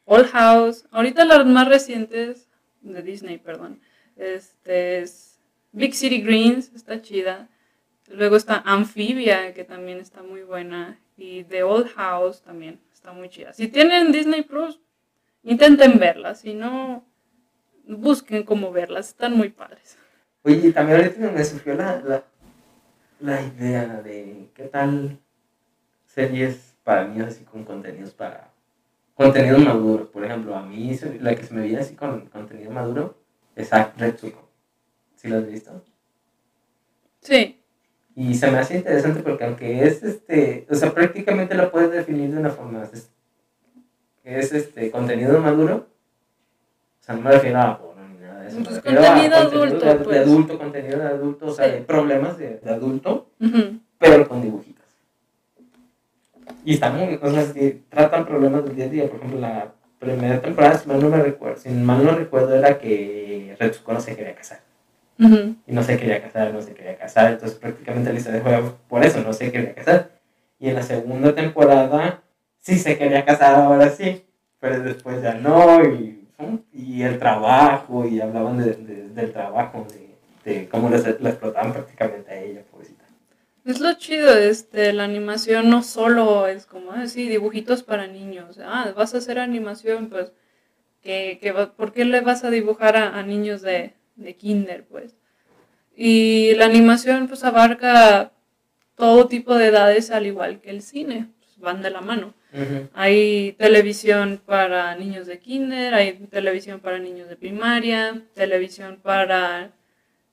All 0.04 0.24
House. 0.24 0.86
Ahorita 0.90 1.24
las 1.24 1.44
más 1.44 1.68
recientes 1.68 2.48
de 2.80 3.02
Disney, 3.02 3.38
perdón. 3.38 3.80
Este 4.16 5.00
es 5.00 5.38
Big 5.72 5.94
City 5.94 6.22
Greens, 6.22 6.72
está 6.74 7.02
chida. 7.02 7.48
Luego 8.08 8.36
está 8.36 8.62
Amphibia, 8.64 9.52
que 9.52 9.64
también 9.64 9.98
está 9.98 10.22
muy 10.22 10.42
buena. 10.42 10.98
Y 11.16 11.44
The 11.44 11.62
Old 11.62 11.88
House 11.94 12.42
también 12.42 12.80
está 12.92 13.12
muy 13.12 13.28
chida. 13.28 13.52
Si 13.52 13.68
tienen 13.68 14.12
Disney 14.12 14.42
Plus, 14.42 14.80
intenten 15.42 15.98
verlas. 15.98 16.40
Si 16.40 16.54
no, 16.54 17.04
busquen 17.86 18.44
cómo 18.44 18.72
verlas. 18.72 19.08
Están 19.08 19.34
muy 19.34 19.50
padres. 19.50 19.98
Oye, 20.42 20.72
también 20.72 21.00
ahorita 21.00 21.30
me 21.30 21.44
surgió 21.44 21.74
la, 21.74 22.24
la 23.26 23.42
idea 23.42 24.00
de 24.02 24.48
qué 24.54 24.64
tal 24.64 25.18
series 26.06 26.74
para 26.84 27.08
niños 27.08 27.28
así 27.28 27.44
con 27.44 27.64
contenidos 27.64 28.12
para 28.12 28.52
contenidos 29.14 29.64
maduros. 29.64 30.08
Por 30.08 30.24
ejemplo, 30.24 30.54
a 30.54 30.62
mí 30.62 30.96
la 31.20 31.34
que 31.34 31.42
se 31.42 31.52
me 31.52 31.62
viene 31.62 31.80
así 31.80 31.96
con 31.96 32.26
contenido 32.26 32.70
maduro 32.70 33.18
es 33.56 33.70
Retsuko. 33.96 34.48
¿Sí 35.16 35.28
lo 35.28 35.38
has 35.38 35.46
visto? 35.46 35.82
Sí. 37.20 37.60
Y 38.14 38.34
se 38.34 38.50
me 38.50 38.58
hace 38.58 38.76
interesante 38.76 39.20
porque 39.22 39.44
aunque 39.44 39.84
es 39.84 40.02
este, 40.02 40.66
o 40.70 40.74
sea, 40.74 40.94
prácticamente 40.94 41.54
lo 41.54 41.70
puedes 41.70 41.90
definir 41.90 42.30
de 42.30 42.38
una 42.38 42.50
forma, 42.50 42.84
es, 42.84 43.10
es 44.24 44.52
este 44.52 44.90
contenido 44.90 45.38
maduro, 45.40 45.88
o 47.00 47.04
sea, 47.04 47.14
no 47.14 47.20
me 47.20 47.32
refiero 47.32 47.58
a 47.58 47.78
de. 48.55 48.64
Pues 48.64 48.80
contenido 48.80 49.36
adulto, 49.36 49.86
de, 49.86 49.94
pues. 49.97 50.18
adulto, 50.18 50.59
contenido 50.59 50.99
de 50.99 51.07
adulto, 51.07 51.47
o 51.47 51.55
sea, 51.55 51.66
Sí. 51.66 51.72
de 51.72 51.80
problemas 51.82 52.38
de, 52.38 52.59
de 52.59 52.70
adulto, 52.70 53.28
pero 53.99 54.28
con 54.28 54.42
dibujitos. 54.42 54.84
Y 56.64 56.74
está 56.74 56.90
muy, 56.90 57.18
o 57.20 57.30
sea, 57.30 57.44
si 57.44 57.82
tratan 57.88 58.26
problemas 58.26 58.64
del 58.64 58.76
día 58.76 58.86
a 58.86 58.88
día, 58.88 59.09
por 59.09 59.16
ejemplo, 59.18 59.40
la 59.40 59.72
primera 59.99 60.40
temporada, 60.40 60.78
si 60.78 60.88
mal 60.88 61.01
no 61.01 61.09
me 61.09 61.22
recuerdo, 61.22 61.57
si 61.61 61.68
mal 61.70 62.05
no 62.05 62.12
recuerdo, 62.12 62.55
era 62.55 62.78
que 62.78 63.57
Retsuko 63.59 63.92
no 63.92 64.01
se 64.01 64.16
quería 64.16 64.34
casar 64.34 64.61
y 65.18 65.72
no 65.72 65.82
se 65.82 65.97
quería 65.99 66.22
casar, 66.22 66.53
no 66.53 66.61
se 66.61 66.74
quería 66.74 66.99
casar, 66.99 67.32
entonces 67.32 67.59
prácticamente 67.59 68.12
la 68.12 68.18
historia 68.18 68.40
juega 68.42 68.62
por 68.88 69.03
eso, 69.05 69.22
no 69.22 69.32
se 69.32 69.51
quería 69.51 69.74
casar. 69.74 70.11
Y 70.59 70.68
en 70.68 70.74
la 70.74 70.82
segunda 70.82 71.34
temporada 71.34 72.22
sí 72.59 72.78
se 72.78 72.99
quería 72.99 73.24
casar, 73.24 73.55
ahora 73.55 73.88
sí, 73.88 74.24
pero 74.61 74.80
después 74.80 75.22
ya 75.22 75.34
no, 75.34 75.82
y, 75.84 76.15
y 76.72 77.03
el 77.03 77.18
trabajo, 77.18 78.07
y 78.07 78.20
hablaban 78.20 78.59
de, 78.59 78.72
de- 78.74 79.09
del 79.09 79.32
trabajo, 79.32 79.87
de, 79.91 80.16
de 80.51 80.68
cómo 80.68 80.91
la 80.91 80.97
explotaban 80.99 81.72
prácticamente 81.72 82.30
a 82.30 82.41
ella, 82.43 82.62
pobrecita. 82.70 83.05
Es 83.64 83.80
lo 83.80 83.93
chido, 83.95 84.37
este, 84.37 84.93
la 84.93 85.05
animación 85.05 85.70
no 85.70 85.82
solo 85.82 86.47
es 86.47 86.66
como, 86.66 86.93
dibujitos 86.95 87.82
para 87.82 88.07
niños. 88.07 88.59
Ah, 88.62 88.93
vas 88.97 89.14
a 89.14 89.18
hacer 89.18 89.39
animación, 89.39 90.09
pues, 90.09 90.32
que, 91.03 91.39
que 91.41 91.53
¿por 91.53 91.93
qué 91.93 92.05
le 92.05 92.20
vas 92.20 92.45
a 92.45 92.51
dibujar 92.51 92.97
a, 92.97 93.18
a 93.18 93.22
niños 93.22 93.62
de, 93.62 93.95
de 94.16 94.37
kinder, 94.37 94.84
pues? 94.87 95.16
Y 95.97 96.55
la 96.57 96.66
animación, 96.66 97.28
pues, 97.28 97.45
abarca 97.45 98.32
todo 98.97 99.28
tipo 99.28 99.55
de 99.57 99.68
edades, 99.68 100.11
al 100.11 100.26
igual 100.26 100.61
que 100.61 100.70
el 100.70 100.82
cine, 100.82 101.28
pues, 101.41 101.59
van 101.59 101.82
de 101.82 101.91
la 101.91 102.03
mano. 102.03 102.34
Hay 102.94 103.53
televisión 103.59 104.40
para 104.44 104.94
niños 104.94 105.26
de 105.26 105.38
kinder, 105.38 105.94
hay 105.94 106.14
televisión 106.30 106.80
para 106.80 106.99
niños 106.99 107.28
de 107.28 107.36
primaria, 107.36 108.22
televisión 108.34 108.99
para 109.03 109.72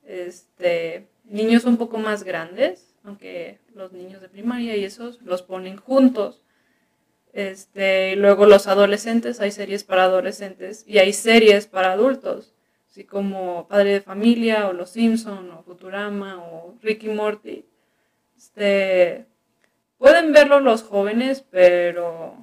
este, 0.04 1.06
niños 1.24 1.64
un 1.64 1.76
poco 1.76 1.98
más 1.98 2.22
grandes, 2.24 2.94
aunque 3.04 3.58
los 3.74 3.92
niños 3.92 4.20
de 4.22 4.28
primaria 4.28 4.76
y 4.76 4.84
esos 4.84 5.20
los 5.22 5.42
ponen 5.42 5.76
juntos. 5.76 6.42
Este, 7.32 8.12
y 8.12 8.16
luego 8.16 8.46
los 8.46 8.68
adolescentes, 8.68 9.40
hay 9.40 9.50
series 9.50 9.82
para 9.84 10.04
adolescentes 10.04 10.84
y 10.86 10.98
hay 10.98 11.12
series 11.12 11.66
para 11.66 11.92
adultos, 11.92 12.54
así 12.88 13.04
como 13.04 13.66
Padre 13.66 13.94
de 13.94 14.00
Familia 14.00 14.68
o 14.68 14.72
Los 14.72 14.90
Simpson 14.90 15.50
o 15.50 15.62
Futurama 15.64 16.42
o 16.42 16.78
Ricky 16.80 17.08
Morty. 17.08 17.66
Este, 18.36 19.26
pueden 20.04 20.34
verlo 20.34 20.60
los 20.60 20.82
jóvenes, 20.82 21.46
pero 21.50 22.36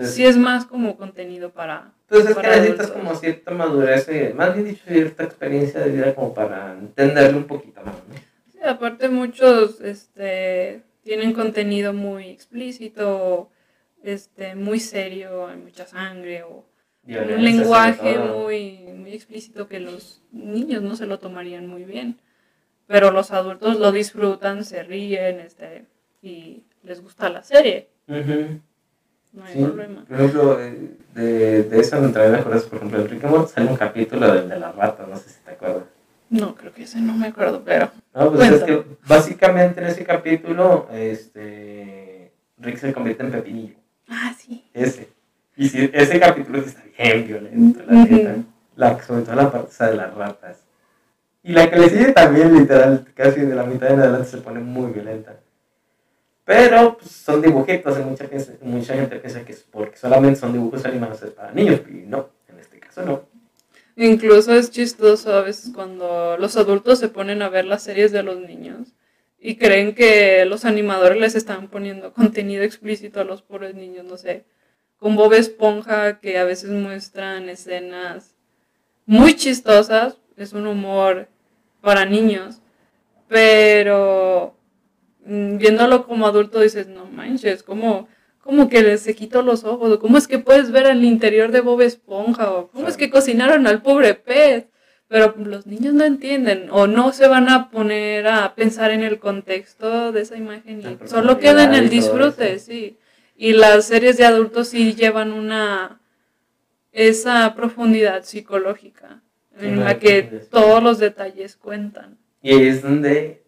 sí 0.00 0.24
es 0.24 0.36
más 0.36 0.66
como 0.66 0.96
contenido 0.96 1.50
para... 1.50 1.92
Entonces 2.02 2.30
es 2.30 2.36
que 2.36 2.46
necesitas 2.46 2.86
adultos. 2.90 3.02
como 3.02 3.14
cierta 3.16 3.50
madurez, 3.50 4.08
eh, 4.08 4.32
más 4.36 4.54
bien 4.54 4.68
dicho, 4.68 4.84
cierta 4.86 5.24
experiencia 5.24 5.80
de 5.80 5.90
vida 5.90 6.14
como 6.14 6.32
para 6.32 6.74
entenderlo 6.74 7.38
un 7.38 7.48
poquito 7.48 7.82
más, 7.82 7.96
¿no? 8.08 8.14
Sí, 8.52 8.58
aparte 8.64 9.08
muchos 9.08 9.80
este, 9.80 10.82
tienen 11.02 11.32
contenido 11.32 11.92
muy 11.92 12.28
explícito, 12.28 13.50
este, 14.04 14.54
muy 14.54 14.78
serio, 14.78 15.48
hay 15.48 15.56
mucha 15.56 15.88
sangre 15.88 16.44
o 16.44 16.66
un 17.04 17.44
lenguaje 17.44 18.16
muy, 18.16 18.92
muy 18.94 19.12
explícito 19.12 19.66
que 19.66 19.80
los 19.80 20.22
niños 20.30 20.82
no 20.82 20.94
se 20.94 21.06
lo 21.06 21.18
tomarían 21.18 21.66
muy 21.66 21.82
bien. 21.82 22.20
Pero 22.86 23.10
los 23.10 23.32
adultos 23.32 23.80
lo 23.80 23.90
disfrutan, 23.90 24.64
se 24.64 24.84
ríen 24.84 25.40
este, 25.40 25.84
y 26.22 26.62
les 26.88 27.00
gusta 27.02 27.28
la 27.28 27.42
serie, 27.42 27.88
no 28.06 29.44
hay 29.44 29.52
Sí, 29.54 29.62
problema. 29.62 30.04
Por 30.06 30.16
ejemplo, 30.16 30.60
eh, 30.60 30.90
de, 31.14 31.62
de 31.64 31.80
eso 31.80 32.00
me 32.00 32.08
trae 32.08 32.30
mejores, 32.30 32.62
por 32.64 32.78
ejemplo, 32.78 33.00
en 33.00 33.08
Rick 33.08 33.24
and 33.24 33.34
Morty 33.36 33.52
sale 33.52 33.70
un 33.70 33.76
capítulo 33.76 34.32
del 34.34 34.48
de 34.48 34.58
la 34.58 34.72
rata, 34.72 35.06
no 35.08 35.16
sé 35.16 35.28
si 35.30 35.40
te 35.44 35.50
acuerdas. 35.52 35.82
No, 36.30 36.54
creo 36.54 36.72
que 36.72 36.82
ese 36.84 37.00
no 37.00 37.14
me 37.14 37.28
acuerdo, 37.28 37.62
pero... 37.64 37.90
No, 38.14 38.32
pues 38.32 38.50
es 38.52 38.62
que 38.64 38.84
básicamente 39.06 39.80
en 39.80 39.86
ese 39.86 40.04
capítulo, 40.04 40.88
este, 40.92 42.32
Rick 42.58 42.78
se 42.78 42.92
convierte 42.92 43.22
en 43.22 43.30
Pepinillo, 43.32 43.74
Ah, 44.08 44.34
sí. 44.38 44.64
ese. 44.74 45.08
Y 45.56 45.68
si, 45.68 45.90
ese 45.92 46.18
capítulo 46.20 46.58
está 46.58 46.82
bien 46.98 47.26
violento, 47.26 47.80
la 47.86 48.04
neta. 48.04 48.34
La, 48.76 49.02
sobre 49.02 49.22
todo 49.22 49.34
la 49.34 49.50
parte 49.50 49.70
esa 49.70 49.90
de 49.90 49.96
las 49.96 50.14
ratas. 50.14 50.58
Y 51.42 51.52
la 51.52 51.68
que 51.70 51.76
le 51.78 51.88
sigue 51.88 52.12
también, 52.12 52.54
literal, 52.56 53.06
casi 53.14 53.40
de 53.40 53.54
la 53.54 53.64
mitad 53.64 53.90
en 53.90 54.00
adelante 54.00 54.28
se 54.28 54.38
pone 54.38 54.60
muy 54.60 54.92
violenta. 54.92 55.36
Pero 56.48 56.96
pues, 56.96 57.10
son 57.10 57.42
dibujitos, 57.42 57.98
y 57.98 58.02
mucha, 58.04 58.26
mucha 58.62 58.94
gente 58.94 59.16
piensa 59.16 59.44
que 59.44 59.54
porque 59.70 59.98
solamente 59.98 60.40
son 60.40 60.54
dibujos 60.54 60.82
animados 60.86 61.20
para 61.36 61.52
niños, 61.52 61.82
y 61.86 62.06
no, 62.06 62.30
en 62.48 62.58
este 62.58 62.80
caso 62.80 63.02
no. 63.02 63.22
Incluso 63.96 64.54
es 64.54 64.70
chistoso 64.70 65.34
a 65.34 65.42
veces 65.42 65.70
cuando 65.74 66.38
los 66.38 66.56
adultos 66.56 67.00
se 67.00 67.10
ponen 67.10 67.42
a 67.42 67.50
ver 67.50 67.66
las 67.66 67.82
series 67.82 68.12
de 68.12 68.22
los 68.22 68.40
niños 68.40 68.94
y 69.38 69.56
creen 69.56 69.94
que 69.94 70.46
los 70.46 70.64
animadores 70.64 71.20
les 71.20 71.34
están 71.34 71.68
poniendo 71.68 72.12
contenido 72.14 72.62
explícito 72.62 73.20
a 73.20 73.24
los 73.24 73.42
pobres 73.42 73.74
niños, 73.74 74.06
no 74.06 74.16
sé, 74.16 74.46
con 74.96 75.16
Bob 75.16 75.34
Esponja 75.34 76.18
que 76.18 76.38
a 76.38 76.44
veces 76.44 76.70
muestran 76.70 77.50
escenas 77.50 78.34
muy 79.04 79.36
chistosas, 79.36 80.16
es 80.38 80.54
un 80.54 80.66
humor 80.66 81.28
para 81.82 82.06
niños, 82.06 82.62
pero 83.28 84.57
viéndolo 85.28 86.06
como 86.06 86.26
adulto 86.26 86.60
dices, 86.60 86.88
no 86.88 87.06
manches, 87.06 87.62
como 87.62 88.08
como 88.48 88.70
que 88.70 88.96
se 88.96 89.14
quitó 89.14 89.42
los 89.42 89.64
ojos, 89.64 89.92
o 89.92 89.98
cómo 89.98 90.16
es 90.16 90.26
que 90.26 90.38
puedes 90.38 90.70
ver 90.70 90.86
al 90.86 91.04
interior 91.04 91.52
de 91.52 91.60
Bob 91.60 91.82
Esponja, 91.82 92.50
o 92.50 92.68
cómo 92.68 92.88
es 92.88 92.96
que 92.96 93.10
cocinaron 93.10 93.66
al 93.66 93.82
pobre 93.82 94.14
pez. 94.14 94.64
Pero 95.06 95.34
los 95.36 95.66
niños 95.66 95.92
no 95.92 96.04
entienden 96.04 96.68
o 96.70 96.86
no 96.86 97.12
se 97.12 97.28
van 97.28 97.50
a 97.50 97.70
poner 97.70 98.26
a 98.26 98.54
pensar 98.54 98.90
en 98.90 99.02
el 99.02 99.18
contexto 99.18 100.12
de 100.12 100.22
esa 100.22 100.38
imagen 100.38 100.82
La 100.82 101.06
solo 101.06 101.38
queda 101.38 101.64
en 101.64 101.74
el 101.74 101.90
disfrute, 101.90 102.58
sí. 102.58 102.96
Y 103.36 103.52
las 103.52 103.84
series 103.84 104.16
de 104.16 104.24
adultos 104.24 104.68
sí 104.68 104.94
llevan 104.94 105.32
una 105.32 106.00
esa 106.90 107.54
profundidad 107.54 108.24
psicológica 108.24 109.20
en 109.58 109.84
la 109.84 109.98
que 109.98 110.22
todos 110.50 110.82
los 110.82 110.98
detalles 110.98 111.56
cuentan. 111.56 112.16
Y 112.42 112.50
ahí 112.50 112.66
es 112.68 112.80
donde 112.80 113.42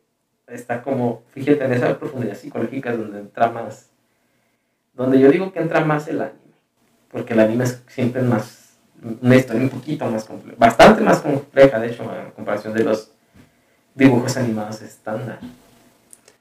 está 0.51 0.83
como, 0.83 1.23
fíjate, 1.29 1.65
en 1.65 1.73
esa 1.73 1.99
profundidad 1.99 2.35
psicológica 2.35 2.91
es 2.91 2.99
donde 2.99 3.21
entra 3.21 3.51
más, 3.51 3.91
donde 4.95 5.19
yo 5.19 5.31
digo 5.31 5.53
que 5.53 5.61
entra 5.61 5.85
más 5.85 6.09
el 6.09 6.21
anime, 6.21 6.39
porque 7.11 7.35
el 7.35 7.41
anime 7.41 7.65
es 7.65 7.83
siempre 7.89 8.23
más, 8.23 8.77
una 9.23 9.37
historia 9.37 9.63
un 9.63 9.71
poquito 9.71 10.07
más 10.11 10.25
compleja, 10.25 10.57
bastante 10.59 11.03
más 11.03 11.21
compleja, 11.21 11.79
de 11.79 11.89
hecho, 11.89 12.03
en 12.15 12.31
comparación 12.33 12.75
de 12.75 12.85
los 12.85 13.13
dibujos 13.95 14.37
animados 14.37 14.83
estándar. 14.83 15.39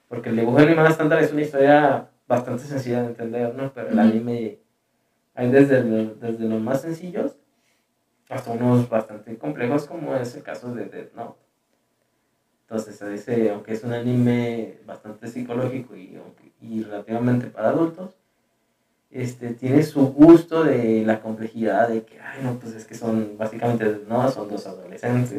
Porque 0.07 0.30
el 0.30 0.38
dibujo 0.38 0.57
animado 0.57 0.88
estándar 0.88 1.22
es 1.22 1.32
una 1.32 1.41
historia 1.41 2.10
bastante 2.28 2.64
sencilla 2.64 3.01
de 3.01 3.07
entender, 3.07 3.53
¿no? 3.53 3.72
Pero 3.74 3.89
el 3.89 3.99
anime 3.99 4.60
hay 5.36 5.51
desde, 5.51 5.84
desde 5.84 6.45
los 6.45 6.62
más 6.62 6.82
sencillos 6.82 7.38
hasta 8.30 8.51
unos 8.51 8.89
bastante 8.89 9.38
complejos, 9.38 9.86
como 9.86 10.16
es 10.16 10.36
el 10.36 10.43
caso 10.43 10.74
de 10.74 10.86
Death 10.86 11.14
Note. 11.16 11.49
Entonces, 12.70 13.01
ese, 13.01 13.49
aunque 13.49 13.74
es 13.74 13.84
un 13.84 13.93
anime 13.93 14.78
bastante 14.86 15.28
psicológico 15.28 15.95
y, 15.95 16.20
y 16.61 16.84
relativamente 16.84 17.47
para 17.47 17.70
adultos, 17.70 18.11
este, 19.09 19.55
tiene 19.55 19.82
su 19.82 20.05
gusto 20.13 20.63
de 20.63 21.03
la 21.03 21.20
complejidad 21.20 21.89
de 21.89 22.03
que, 22.03 22.20
ay, 22.20 22.43
no, 22.43 22.59
pues 22.59 22.76
es 22.76 22.86
que 22.86 22.93
son, 22.93 23.39
básicamente, 23.39 24.01
no, 24.07 24.30
son 24.30 24.49
dos 24.49 24.67
adolescentes. 24.67 25.34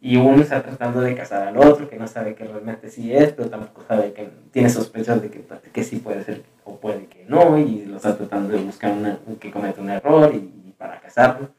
Y 0.00 0.16
uno 0.16 0.40
está 0.40 0.62
tratando 0.62 1.02
de 1.02 1.14
casar 1.14 1.46
al 1.46 1.58
otro, 1.58 1.86
que 1.86 1.98
no 1.98 2.06
sabe 2.06 2.34
que 2.34 2.44
realmente 2.44 2.88
sí 2.88 3.12
es, 3.12 3.34
pero 3.34 3.50
tampoco 3.50 3.84
sabe 3.86 4.14
que 4.14 4.30
tiene 4.50 4.70
sospechas 4.70 5.20
de 5.20 5.28
que, 5.28 5.44
que 5.70 5.84
sí 5.84 5.96
puede 5.96 6.24
ser 6.24 6.44
o 6.64 6.76
puede 6.76 7.04
que 7.04 7.26
no, 7.28 7.58
y 7.58 7.84
lo 7.84 7.96
está 7.96 8.16
tratando 8.16 8.54
de 8.54 8.64
buscar 8.64 8.92
una, 8.92 9.18
que 9.38 9.50
cometa 9.50 9.82
un 9.82 9.90
error 9.90 10.34
y, 10.34 10.38
y 10.38 10.74
para 10.78 10.98
casarlo. 10.98 11.50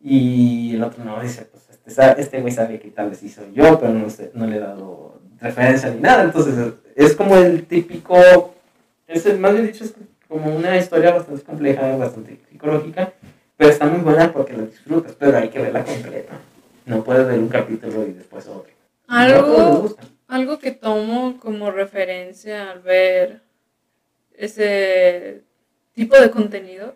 Y 0.00 0.76
el 0.76 0.84
otro 0.84 1.04
no, 1.04 1.20
dice, 1.20 1.42
pues 1.50 1.69
este, 1.90 1.94
sa- 2.02 2.12
este 2.12 2.40
güey 2.40 2.52
sabe 2.52 2.78
que 2.78 2.90
tal 2.90 3.10
vez 3.10 3.18
sí 3.18 3.28
soy 3.28 3.52
yo, 3.52 3.78
pero 3.78 3.92
no, 3.92 4.08
sé, 4.10 4.30
no 4.34 4.46
le 4.46 4.56
he 4.56 4.60
dado 4.60 5.20
referencia 5.40 5.90
ni 5.90 6.00
nada. 6.00 6.24
Entonces, 6.24 6.54
es 6.94 7.14
como 7.14 7.36
el 7.36 7.64
típico, 7.66 8.54
es 9.08 9.26
el- 9.26 9.38
más 9.38 9.52
bien 9.52 9.66
dicho, 9.66 9.84
es 9.84 9.94
como 10.28 10.54
una 10.54 10.76
historia 10.76 11.12
bastante 11.12 11.42
compleja, 11.42 11.96
bastante 11.96 12.38
psicológica, 12.50 13.12
pero 13.56 13.70
está 13.70 13.86
muy 13.86 14.00
buena 14.00 14.32
porque 14.32 14.52
la 14.56 14.64
disfrutas, 14.64 15.14
pero 15.18 15.36
hay 15.36 15.48
que 15.48 15.58
verla 15.60 15.84
completa. 15.84 16.34
No 16.86 17.02
puedes 17.04 17.26
ver 17.26 17.38
un 17.38 17.48
capítulo 17.48 18.06
y 18.06 18.12
después 18.12 18.46
otro. 18.46 18.70
Algo, 19.06 19.96
algo 20.28 20.58
que 20.58 20.70
tomo 20.70 21.38
como 21.40 21.70
referencia 21.72 22.70
al 22.70 22.80
ver 22.80 23.42
ese 24.34 25.42
tipo 25.92 26.16
de 26.18 26.30
contenido 26.30 26.94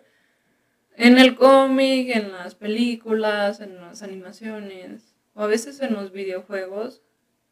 en 0.97 1.17
el 1.17 1.35
cómic, 1.35 2.15
en 2.15 2.31
las 2.31 2.55
películas, 2.55 3.59
en 3.59 3.79
las 3.81 4.01
animaciones 4.03 5.15
o 5.33 5.43
a 5.43 5.47
veces 5.47 5.81
en 5.81 5.93
los 5.93 6.11
videojuegos, 6.11 7.01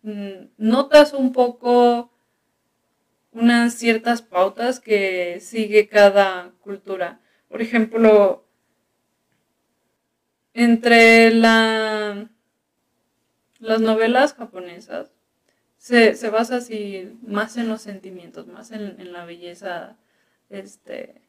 mm, 0.04 0.48
notas 0.58 1.14
un 1.14 1.34
poco 1.34 2.12
unas 3.32 3.74
ciertas 3.74 4.22
pautas 4.22 4.80
que 4.80 5.40
sigue 5.42 5.88
cada 5.88 6.52
cultura. 6.62 7.20
Por 7.50 7.62
ejemplo, 7.62 8.46
entre 10.54 11.32
la, 11.34 12.30
las 13.60 13.82
novelas 13.82 14.34
japonesas 14.34 15.12
se, 15.78 16.16
se 16.16 16.30
basa 16.30 16.58
así 16.58 17.18
más 17.26 17.58
en 17.58 17.68
los 17.68 17.82
sentimientos, 17.82 18.48
más 18.48 18.72
en, 18.72 19.00
en 19.02 19.12
la 19.14 19.26
belleza 19.26 19.98
este, 20.50 21.23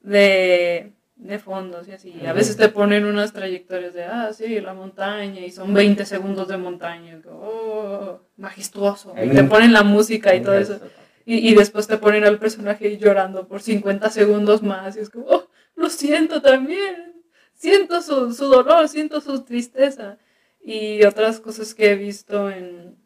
de, 0.00 0.92
de 1.16 1.38
fondos 1.38 1.88
y 1.88 1.92
así. 1.92 2.26
A 2.26 2.32
veces 2.32 2.56
te 2.56 2.68
ponen 2.68 3.04
unas 3.04 3.32
trayectorias 3.32 3.92
de, 3.92 4.04
ah, 4.04 4.32
sí, 4.32 4.60
la 4.60 4.74
montaña, 4.74 5.40
y 5.40 5.50
son 5.50 5.74
20 5.74 6.04
segundos 6.06 6.48
de 6.48 6.56
montaña, 6.56 7.20
oh, 7.30 8.20
majestuoso. 8.36 9.14
Y 9.22 9.30
te 9.30 9.44
ponen 9.44 9.72
la 9.72 9.82
música 9.82 10.34
y 10.34 10.42
todo 10.42 10.54
eso. 10.54 10.80
Y, 11.24 11.50
y 11.50 11.54
después 11.54 11.86
te 11.86 11.98
ponen 11.98 12.24
al 12.24 12.38
personaje 12.38 12.96
llorando 12.96 13.48
por 13.48 13.60
50 13.60 14.08
segundos 14.10 14.62
más. 14.62 14.96
Y 14.96 15.00
es 15.00 15.10
como, 15.10 15.26
oh, 15.26 15.48
lo 15.74 15.90
siento 15.90 16.40
también. 16.40 17.22
Siento 17.54 18.00
su, 18.00 18.32
su 18.32 18.46
dolor, 18.46 18.88
siento 18.88 19.20
su 19.20 19.42
tristeza. 19.42 20.18
Y 20.62 21.04
otras 21.04 21.40
cosas 21.40 21.74
que 21.74 21.90
he 21.90 21.96
visto 21.96 22.50
en, 22.50 22.96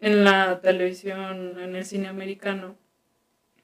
en 0.00 0.24
la 0.24 0.60
televisión, 0.60 1.58
en 1.58 1.74
el 1.74 1.84
cine 1.84 2.08
americano, 2.08 2.76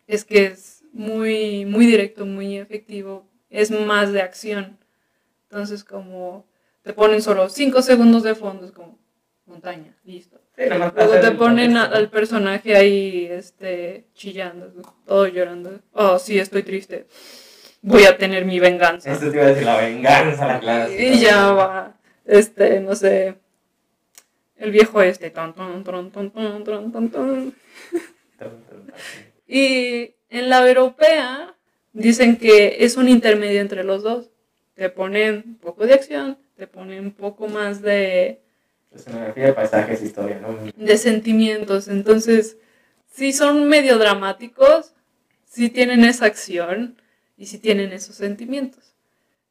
es 0.07 0.25
que 0.25 0.47
es 0.47 0.76
muy, 0.97 1.65
muy 1.67 1.87
directo, 1.87 2.25
muy 2.27 2.57
efectivo. 2.59 3.27
Es 3.51 3.71
más 3.71 4.13
de 4.13 4.23
acción. 4.23 4.79
Entonces, 5.45 5.85
como 5.85 6.47
te 6.83 6.93
ponen 6.93 7.23
solo 7.23 7.49
5 7.49 7.83
segundos 7.83 8.23
de 8.23 8.35
fondo, 8.35 8.65
es 8.67 8.73
como 8.73 8.99
montaña, 9.47 9.95
listo. 10.05 10.41
Sí, 10.57 10.63
Luego 10.69 11.21
te 11.21 11.31
ponen 11.33 11.77
a- 11.77 11.85
al 11.85 12.09
personaje 12.11 12.75
ahí 12.77 13.27
este, 13.31 14.07
chillando, 14.15 14.73
todo 15.05 15.27
llorando. 15.29 15.81
Oh, 15.93 16.19
sí, 16.19 16.39
estoy 16.39 16.63
triste. 16.63 17.07
Voy 17.83 18.05
a 18.05 18.17
tener 18.17 18.45
mi 18.45 18.59
venganza. 18.59 19.13
Esto 19.13 19.31
te 19.31 19.37
iba 19.37 19.45
a 19.45 19.49
decir 19.49 19.65
la 19.65 19.77
venganza, 19.77 20.47
la 20.47 20.59
clásica. 20.61 21.03
Y 21.03 21.21
ya 21.21 21.53
va, 21.53 21.97
este, 22.25 22.81
no 22.81 22.97
sé, 22.97 23.37
el 24.57 24.71
viejo 24.73 25.03
este. 25.03 25.31
ton, 25.31 25.53
ton, 25.55 25.85
ton. 25.85 27.55
Y 29.47 30.16
en 30.31 30.49
la 30.49 30.67
europea 30.69 31.55
dicen 31.93 32.37
que 32.37 32.85
es 32.85 32.97
un 32.97 33.09
intermedio 33.09 33.61
entre 33.61 33.85
los 33.85 34.03
dos. 34.03 34.31
Te 34.75 34.91
ponen 34.91 35.43
un 35.47 35.57
poco 35.57 35.87
de 35.87 35.95
acción, 35.95 36.39
te 36.57 36.67
ponen 36.67 37.05
un 37.05 37.13
poco 37.13 37.49
más 37.49 37.81
de, 37.81 38.41
Escenografía, 38.95 39.55
paisajes, 39.55 40.03
historia, 40.03 40.39
¿no? 40.41 40.57
de 40.75 40.99
sentimientos. 40.99 41.89
Entonces, 41.89 42.57
sí 43.11 43.33
son 43.33 43.69
medio 43.69 43.99
dramáticos, 43.99 44.95
sí 45.45 45.69
tienen 45.69 46.05
esa 46.05 46.27
acción 46.27 47.01
y 47.37 47.47
sí 47.47 47.59
tienen 47.59 47.93
esos 47.93 48.17
sentimientos. 48.17 48.95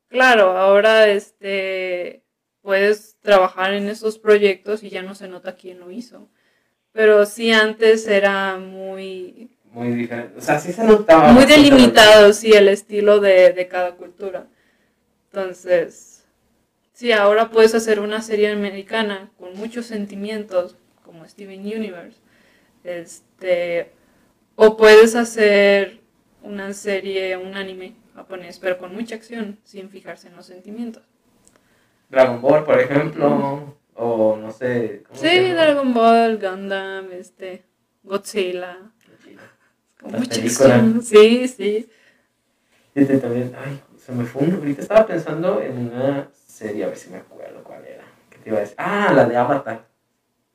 Claro, 0.08 0.58
ahora 0.58 1.08
este 1.08 2.24
puedes 2.62 3.18
trabajar 3.22 3.74
en 3.74 3.88
esos 3.88 4.18
proyectos 4.18 4.84
y 4.84 4.90
ya 4.90 5.04
no 5.04 5.14
se 5.14 5.28
nota 5.28 5.56
quién 5.56 5.80
lo 5.80 5.92
hizo. 5.92 6.28
Pero 6.92 7.26
sí 7.26 7.52
antes 7.52 8.08
era 8.08 8.58
muy, 8.58 9.55
Muy 9.76 9.92
diferente. 9.92 10.38
O 10.38 10.42
sea, 10.42 10.58
sí 10.58 10.72
se 10.72 10.86
notaba. 10.86 11.34
muy 11.34 11.44
delimitado, 11.46 12.32
sí, 12.32 12.54
el 12.54 12.70
estilo 12.70 13.20
de, 13.20 13.52
de 13.52 13.68
cada 13.68 13.96
cultura. 13.96 14.48
Entonces, 15.26 16.24
sí, 16.94 17.12
ahora 17.12 17.50
puedes 17.50 17.76
hacer 17.76 18.00
una 18.00 18.22
serie 18.22 18.54
americana 18.54 19.32
con 19.38 19.54
muchos 19.58 19.86
sentimientos, 19.86 20.78
como 21.04 21.28
Steven 21.28 21.60
Universe. 21.60 22.18
Este, 22.86 23.92
o 24.56 24.78
puedes 24.78 25.14
hacer 25.14 26.00
una 26.42 26.72
serie, 26.72 27.36
un 27.36 27.58
anime 27.58 27.96
japonés, 28.16 28.60
pero 28.60 28.78
con 28.78 28.96
mucha 28.96 29.16
acción, 29.16 29.60
sin 29.66 29.90
fijarse 29.90 30.30
en 30.30 30.38
los 30.38 30.46
sentimientos. 30.46 31.04
Dragon 32.10 32.42
Ball, 32.42 32.64
por 32.64 32.80
ejemplo. 32.80 33.76
O 33.94 34.38
no 34.38 34.52
sé. 34.54 35.04
¿cómo 35.06 35.20
se 35.20 35.30
Sí? 35.30 35.52
Dragon 35.52 35.94
Ball, 35.94 36.38
Gundam, 36.38 37.12
este, 37.12 37.66
Godzilla. 38.04 38.95
Películas. 40.12 40.62
acción. 40.62 41.02
Sí, 41.04 41.48
sí. 41.48 41.90
Fíjate 42.94 43.18
también, 43.18 43.54
ay, 43.64 43.82
se 44.04 44.12
me 44.12 44.24
fue 44.26 44.44
un, 44.44 44.54
ahorita 44.56 44.82
estaba 44.82 45.06
pensando 45.06 45.62
en 45.62 45.78
una 45.78 46.30
serie, 46.48 46.86
a 46.86 46.88
ver 46.88 46.98
si 46.98 47.10
me 47.10 47.18
acuerdo 47.18 47.64
cuál 47.64 47.86
era. 47.86 48.04
¿Qué 48.30 48.38
te 48.38 48.50
iba 48.50 48.58
a 48.60 48.62
decir? 48.62 48.76
Ah, 48.78 49.12
la 49.14 49.26
de 49.26 49.36
Avatar. 49.36 49.88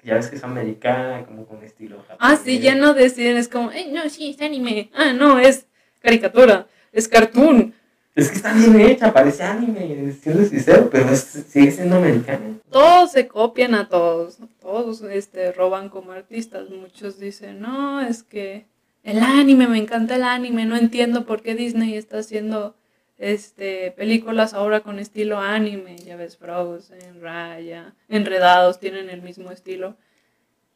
Ya 0.02 0.14
ves 0.14 0.28
que 0.28 0.36
es 0.36 0.44
americana, 0.44 1.26
como 1.26 1.44
con 1.44 1.62
estilo 1.62 1.98
Ah, 2.18 2.28
japonés. 2.28 2.40
sí, 2.40 2.58
ya 2.60 2.74
no 2.74 2.94
deciden, 2.94 3.36
es 3.36 3.48
como, 3.48 3.70
"Ey, 3.70 3.92
no, 3.92 4.08
sí, 4.08 4.30
es 4.30 4.40
anime. 4.40 4.90
Ah, 4.94 5.12
no, 5.12 5.38
es 5.38 5.66
caricatura, 6.00 6.66
es 6.92 7.06
cartoon. 7.06 7.74
Es 8.14 8.30
que 8.30 8.36
está 8.36 8.52
bien 8.54 8.80
hecha, 8.80 9.12
parece 9.12 9.42
anime, 9.42 10.12
siendo 10.12 10.44
sincero, 10.44 10.88
pero 10.90 11.10
es- 11.10 11.20
sigue 11.48 11.70
siendo 11.70 11.96
americana. 11.96 12.58
Todos 12.70 13.12
se 13.12 13.28
copian 13.28 13.74
a 13.74 13.88
todos, 13.88 14.38
todos 14.60 15.02
este, 15.02 15.52
roban 15.52 15.90
como 15.90 16.12
artistas. 16.12 16.70
Muchos 16.70 17.20
dicen, 17.20 17.60
no, 17.60 18.00
es 18.00 18.22
que 18.22 18.64
el 19.02 19.18
anime, 19.18 19.66
me 19.66 19.78
encanta 19.78 20.16
el 20.16 20.24
anime, 20.24 20.66
no 20.66 20.76
entiendo 20.76 21.24
por 21.24 21.42
qué 21.42 21.54
Disney 21.54 21.94
está 21.94 22.18
haciendo 22.18 22.76
este, 23.18 23.92
películas 23.92 24.54
ahora 24.54 24.80
con 24.80 24.98
estilo 24.98 25.38
anime. 25.38 25.96
Ya 25.98 26.16
ves, 26.16 26.36
Frozen, 26.36 27.20
Raya, 27.20 27.94
Enredados, 28.08 28.80
tienen 28.80 29.10
el 29.10 29.22
mismo 29.22 29.50
estilo. 29.50 29.96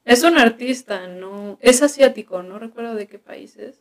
Es 0.04 0.22
un 0.22 0.38
artista, 0.38 1.06
no, 1.06 1.58
es 1.62 1.82
asiático, 1.82 2.42
no 2.42 2.58
recuerdo 2.58 2.94
de 2.94 3.06
qué 3.06 3.18
país 3.18 3.56
es, 3.56 3.80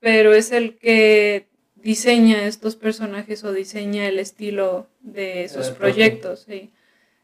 pero 0.00 0.32
es 0.32 0.52
el 0.52 0.78
que 0.78 1.48
diseña 1.74 2.46
estos 2.46 2.76
personajes 2.76 3.44
o 3.44 3.52
diseña 3.52 4.08
el 4.08 4.18
estilo 4.18 4.88
de 5.00 5.48
sus 5.48 5.68
proyectos, 5.68 6.44
sí. 6.48 6.70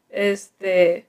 Este, 0.09 1.07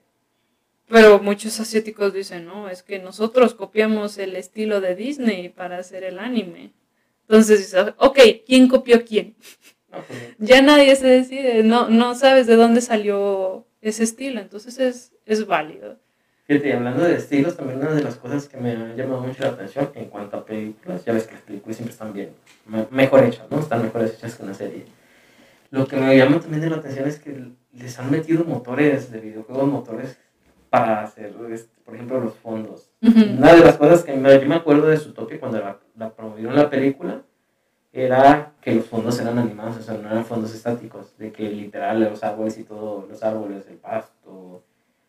pero 0.89 1.19
muchos 1.19 1.59
asiáticos 1.59 2.13
dicen, 2.13 2.45
no, 2.45 2.69
es 2.69 2.83
que 2.83 2.99
nosotros 2.99 3.53
copiamos 3.53 4.17
el 4.17 4.35
estilo 4.35 4.81
de 4.81 4.95
Disney 4.95 5.49
para 5.49 5.77
hacer 5.79 6.03
el 6.03 6.19
anime. 6.19 6.73
Entonces, 7.27 7.75
ok, 7.97 8.19
¿quién 8.45 8.67
copió 8.67 8.97
a 8.97 9.01
quién? 9.01 9.35
Pues, 9.89 10.03
Ya 10.39 10.61
nadie 10.61 10.95
se 10.95 11.07
decide, 11.07 11.63
no, 11.63 11.89
no 11.89 12.15
sabes 12.15 12.47
de 12.47 12.55
dónde 12.55 12.81
salió 12.81 13.65
ese 13.81 14.03
estilo, 14.03 14.39
entonces 14.39 14.79
es, 14.79 15.11
es 15.25 15.45
válido. 15.47 15.99
Fíjate, 16.45 16.73
hablando 16.73 17.03
de 17.03 17.15
estilos, 17.15 17.57
también 17.57 17.79
una 17.79 17.91
de 17.93 18.03
las 18.03 18.15
cosas 18.15 18.47
que 18.47 18.55
me 18.57 18.71
ha 18.71 18.95
llamado 18.95 19.21
mucho 19.21 19.43
la 19.43 19.49
atención 19.49 19.91
en 19.95 20.05
cuanto 20.05 20.37
a 20.37 20.45
películas, 20.45 21.03
ya 21.03 21.11
ves 21.11 21.25
que 21.27 21.33
las 21.33 21.41
películas 21.41 21.75
siempre 21.75 21.91
están 21.91 22.13
bien, 22.13 22.29
me- 22.65 22.87
mejor 22.89 23.25
hechas, 23.25 23.49
¿no? 23.51 23.59
Están 23.59 23.83
mejor 23.83 24.05
hechas 24.05 24.35
que 24.35 24.43
una 24.43 24.53
serie. 24.53 24.85
Lo 25.71 25.87
que 25.87 25.97
me 25.97 26.15
llama 26.17 26.39
también 26.39 26.69
la 26.69 26.77
atención 26.77 27.07
es 27.07 27.19
que 27.19 27.49
les 27.73 27.99
han 27.99 28.09
metido 28.11 28.45
motores 28.45 29.11
de 29.11 29.19
videojuegos, 29.19 29.67
motores 29.67 30.17
para 30.69 31.01
hacer, 31.03 31.33
este, 31.51 31.81
por 31.85 31.95
ejemplo, 31.95 32.19
los 32.19 32.33
fondos. 32.35 32.89
Ujú. 33.01 33.19
Una 33.37 33.53
de 33.53 33.61
las 33.63 33.77
cosas 33.77 34.03
que 34.03 34.13
me, 34.13 34.39
yo 34.39 34.47
me 34.47 34.55
acuerdo 34.55 34.87
de 34.87 34.97
Zootopia 34.97 35.39
cuando 35.39 35.59
la, 35.59 35.77
la 35.97 36.09
promovieron 36.09 36.55
la 36.55 36.69
película 36.69 37.21
era 37.93 38.51
que 38.61 38.75
los 38.75 38.85
fondos 38.85 39.19
eran 39.19 39.39
animados, 39.39 39.77
o 39.77 39.81
sea, 39.81 39.95
no 39.95 40.09
eran 40.11 40.25
fondos 40.25 40.53
estáticos, 40.53 41.17
de 41.17 41.31
que 41.31 41.49
literal 41.49 41.99
los 42.01 42.23
árboles 42.23 42.57
y 42.57 42.63
todo, 42.63 43.07
los 43.09 43.23
árboles, 43.23 43.65
el 43.69 43.77
pasto, 43.77 44.63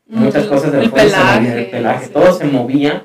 muchas 0.06 0.46
Mm, 0.46 0.48
cosas 0.48 0.72
del 0.72 0.82
el 0.84 0.90
fondo 0.90 1.04
se 1.08 1.58
el 1.60 1.70
pelaje, 1.70 2.06
sí. 2.06 2.12
todo 2.12 2.32
se 2.32 2.44
movía. 2.44 3.02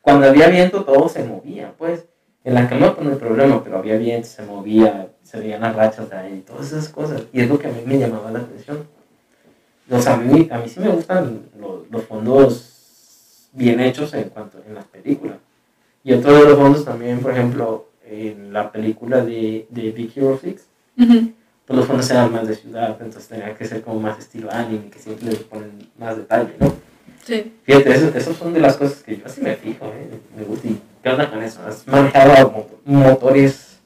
Cuando 0.00 0.26
había 0.26 0.48
viento, 0.48 0.84
todo 0.84 1.08
se 1.08 1.24
movía, 1.24 1.74
pues. 1.76 2.06
En 2.42 2.54
la 2.54 2.66
cama 2.66 2.94
pues, 2.94 3.06
no 3.06 3.12
hay 3.12 3.18
problema, 3.18 3.62
pero 3.62 3.76
había 3.78 3.98
viento, 3.98 4.26
se 4.26 4.42
movía, 4.42 5.10
se 5.22 5.38
veían 5.38 5.60
las 5.60 5.76
rachas 5.76 6.08
de 6.08 6.16
ahí, 6.16 6.40
todas 6.46 6.68
esas 6.68 6.88
cosas. 6.88 7.24
Y 7.34 7.40
es 7.42 7.48
lo 7.50 7.58
que 7.58 7.66
a 7.66 7.70
mí 7.70 7.82
me 7.84 7.98
llamaba 7.98 8.30
la 8.30 8.38
atención. 8.38 8.88
Sea, 9.98 10.14
a 10.14 10.16
mí, 10.18 10.48
a 10.50 10.58
mí 10.58 10.68
sí 10.68 10.78
me 10.80 10.88
gustan 10.88 11.42
lo- 11.58 11.84
los 11.90 12.04
fondos 12.04 13.48
bien 13.52 13.80
hechos 13.80 14.14
en 14.14 14.28
cuanto 14.30 14.62
en 14.66 14.74
las 14.74 14.84
películas. 14.84 15.38
Y 16.04 16.12
otro 16.12 16.32
de 16.34 16.44
los 16.44 16.58
fondos 16.58 16.84
también, 16.84 17.20
por 17.20 17.32
ejemplo, 17.32 17.88
en 18.06 18.52
la 18.52 18.70
película 18.70 19.24
de, 19.24 19.66
de 19.68 19.90
Big 19.90 20.12
Hero 20.16 20.38
6, 20.40 20.66
Ujú. 20.98 21.32
pues 21.66 21.76
los 21.78 21.86
fondos 21.86 22.10
eran 22.10 22.32
más 22.32 22.46
de 22.46 22.54
ciudad, 22.54 22.96
entonces 23.00 23.28
tenía 23.28 23.54
que 23.54 23.64
ser 23.64 23.82
como 23.82 24.00
más 24.00 24.18
estilo 24.18 24.50
anime, 24.52 24.90
que 24.90 24.98
siempre 24.98 25.30
le 25.30 25.36
ponen 25.38 25.88
más 25.98 26.16
detalle, 26.16 26.54
¿no? 26.60 26.72
Sí. 27.24 27.52
Fíjate, 27.64 28.18
eso, 28.18 28.32
son 28.34 28.52
de 28.54 28.60
las 28.60 28.76
cosas 28.76 29.02
que 29.02 29.16
yo 29.18 29.26
así 29.26 29.40
me 29.42 29.54
fijo, 29.56 29.86
¿eh? 29.86 30.08
Me 30.36 30.44
gusta. 30.44 30.68
¿Y 30.68 30.80
qué 31.02 31.08
onda 31.10 31.28
con 31.30 31.42
eso? 31.42 31.60
¿Has 31.66 31.86
manejado 31.86 32.50
mo- 32.50 32.66
motores 32.84 33.78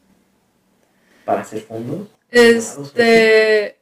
para 1.25 1.41
hacer 1.41 1.61
fondos? 1.63 2.09
Este, 2.31 3.79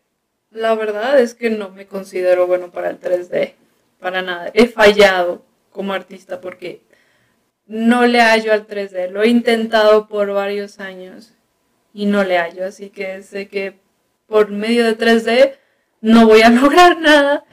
la 0.52 0.74
verdad 0.74 1.18
es 1.20 1.34
que 1.34 1.50
no 1.50 1.70
me 1.70 1.86
considero 1.86 2.46
bueno 2.46 2.70
para 2.70 2.90
el 2.90 3.00
3D, 3.00 3.54
para 3.98 4.22
nada. 4.22 4.50
He 4.54 4.66
fallado 4.66 5.44
como 5.70 5.92
artista 5.92 6.40
porque 6.40 6.82
no 7.66 8.06
le 8.06 8.20
hallo 8.20 8.52
al 8.52 8.66
3D. 8.66 9.10
Lo 9.10 9.22
he 9.22 9.28
intentado 9.28 10.08
por 10.08 10.32
varios 10.32 10.80
años 10.80 11.34
y 11.94 12.06
no 12.06 12.24
le 12.24 12.38
hallo, 12.38 12.66
así 12.66 12.90
que 12.90 13.22
sé 13.22 13.48
que 13.48 13.78
por 14.26 14.50
medio 14.50 14.84
de 14.84 14.96
3D 14.96 15.56
no 16.00 16.26
voy 16.26 16.42
a 16.42 16.50
lograr 16.50 16.98
nada, 16.98 17.44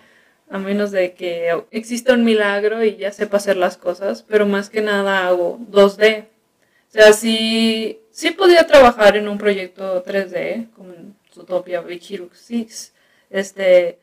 a 0.50 0.58
menos 0.58 0.92
de 0.92 1.14
que 1.14 1.64
exista 1.72 2.14
un 2.14 2.24
milagro 2.24 2.84
y 2.84 2.98
ya 2.98 3.12
sepa 3.12 3.38
hacer 3.38 3.58
las 3.58 3.78
cosas, 3.78 4.24
pero 4.24 4.46
más 4.46 4.70
que 4.70 4.82
nada 4.82 5.28
hago 5.28 5.60
2D. 5.72 6.26
O 6.26 6.92
sea, 6.92 7.14
sí, 7.14 8.00
sí 8.12 8.32
podía 8.32 8.66
trabajar 8.66 9.16
en 9.16 9.28
un 9.28 9.38
proyecto 9.38 10.04
3D, 10.04 10.72
como 10.72 10.94
Zootopia 11.40 11.82
Big 11.82 12.02
Hero 12.10 12.30
6, 12.34 12.94
este, 13.30 14.00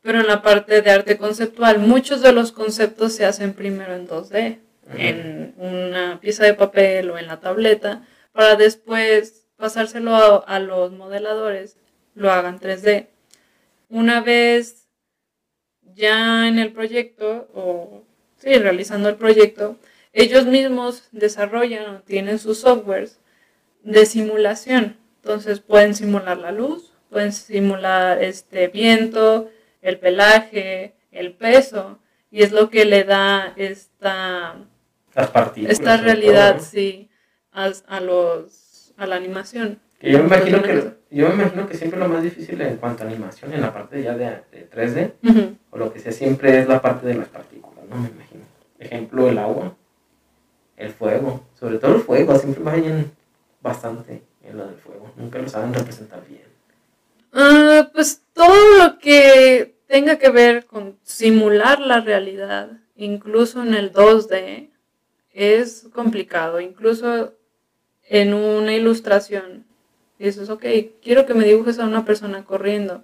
pero 0.00 0.20
en 0.20 0.26
la 0.26 0.42
parte 0.42 0.82
de 0.82 0.90
arte 0.90 1.18
conceptual, 1.18 1.78
muchos 1.78 2.22
de 2.22 2.32
los 2.32 2.52
conceptos 2.52 3.12
se 3.12 3.24
hacen 3.24 3.52
primero 3.52 3.94
en 3.94 4.08
2D, 4.08 4.58
en 4.96 5.54
una 5.58 6.18
pieza 6.20 6.44
de 6.44 6.54
papel 6.54 7.10
o 7.10 7.18
en 7.18 7.26
la 7.26 7.40
tableta, 7.40 8.06
para 8.32 8.56
después 8.56 9.46
pasárselo 9.56 10.14
a, 10.14 10.36
a 10.38 10.58
los 10.58 10.92
modeladores, 10.92 11.76
lo 12.14 12.30
hagan 12.30 12.58
3D. 12.58 13.06
Una 13.88 14.20
vez 14.20 14.88
ya 15.94 16.48
en 16.48 16.58
el 16.58 16.72
proyecto, 16.72 17.48
o 17.54 18.02
sí, 18.38 18.54
realizando 18.54 19.08
el 19.08 19.16
proyecto, 19.16 19.76
ellos 20.12 20.46
mismos 20.46 21.08
desarrollan 21.12 21.96
o 21.96 22.00
tienen 22.00 22.38
sus 22.38 22.58
softwares 22.60 23.18
de 23.82 24.06
simulación. 24.06 25.01
Entonces 25.22 25.60
pueden 25.60 25.94
simular 25.94 26.36
la 26.38 26.50
luz, 26.50 26.92
pueden 27.08 27.32
simular 27.32 28.20
este 28.22 28.66
viento, 28.68 29.48
el 29.80 29.98
pelaje, 30.00 30.94
el 31.12 31.32
peso, 31.34 32.00
y 32.30 32.42
es 32.42 32.50
lo 32.50 32.70
que 32.70 32.84
le 32.84 33.04
da 33.04 33.52
esta, 33.56 34.56
Las 35.14 35.30
partículas. 35.30 35.78
esta 35.78 35.96
realidad, 35.98 36.58
sí, 36.60 37.08
a, 37.52 37.70
a 37.86 38.00
los 38.00 38.92
a 38.96 39.06
la 39.06 39.14
animación. 39.16 39.78
Que 40.00 40.10
yo, 40.10 40.18
me 40.18 40.24
imagino 40.26 40.60
que, 40.62 40.92
yo 41.10 41.28
me 41.28 41.34
imagino 41.34 41.68
que 41.68 41.76
siempre 41.76 42.00
lo 42.00 42.08
más 42.08 42.22
difícil 42.24 42.60
en 42.60 42.76
cuanto 42.78 43.04
a 43.04 43.06
animación, 43.06 43.52
en 43.54 43.60
la 43.60 43.72
parte 43.72 44.02
ya 44.02 44.14
de, 44.16 44.24
de 44.50 44.68
3D, 44.68 45.12
Ujú. 45.22 45.56
o 45.70 45.78
lo 45.78 45.92
que 45.92 46.00
sea, 46.00 46.10
siempre 46.10 46.58
es 46.58 46.66
la 46.66 46.82
parte 46.82 47.06
de 47.06 47.14
las 47.14 47.28
partículas, 47.28 47.84
¿no? 47.88 47.96
Me 47.96 48.08
imagino. 48.08 48.42
Ejemplo, 48.80 49.28
el 49.28 49.38
agua, 49.38 49.76
el 50.76 50.90
fuego, 50.92 51.44
sobre 51.58 51.78
todo 51.78 51.94
el 51.94 52.00
fuego, 52.02 52.36
siempre 52.36 52.64
vayan 52.64 53.12
bastante 53.60 54.22
en 54.52 54.58
del 54.58 54.76
fuego, 54.76 55.12
nunca 55.16 55.38
lo 55.38 55.48
saben 55.48 55.74
representar 55.74 56.26
bien. 56.28 56.42
Ah, 57.32 57.90
pues 57.92 58.22
todo 58.32 58.54
lo 58.78 58.98
que 58.98 59.74
tenga 59.86 60.18
que 60.18 60.30
ver 60.30 60.66
con 60.66 60.98
simular 61.02 61.80
la 61.80 62.00
realidad, 62.00 62.70
incluso 62.96 63.62
en 63.62 63.74
el 63.74 63.92
2D, 63.92 64.70
es 65.32 65.88
complicado. 65.92 66.60
Incluso 66.60 67.34
en 68.04 68.34
una 68.34 68.74
ilustración, 68.74 69.64
dices, 70.18 70.50
ok, 70.50 70.64
quiero 71.02 71.26
que 71.26 71.34
me 71.34 71.44
dibujes 71.44 71.78
a 71.78 71.86
una 71.86 72.04
persona 72.04 72.44
corriendo. 72.44 73.02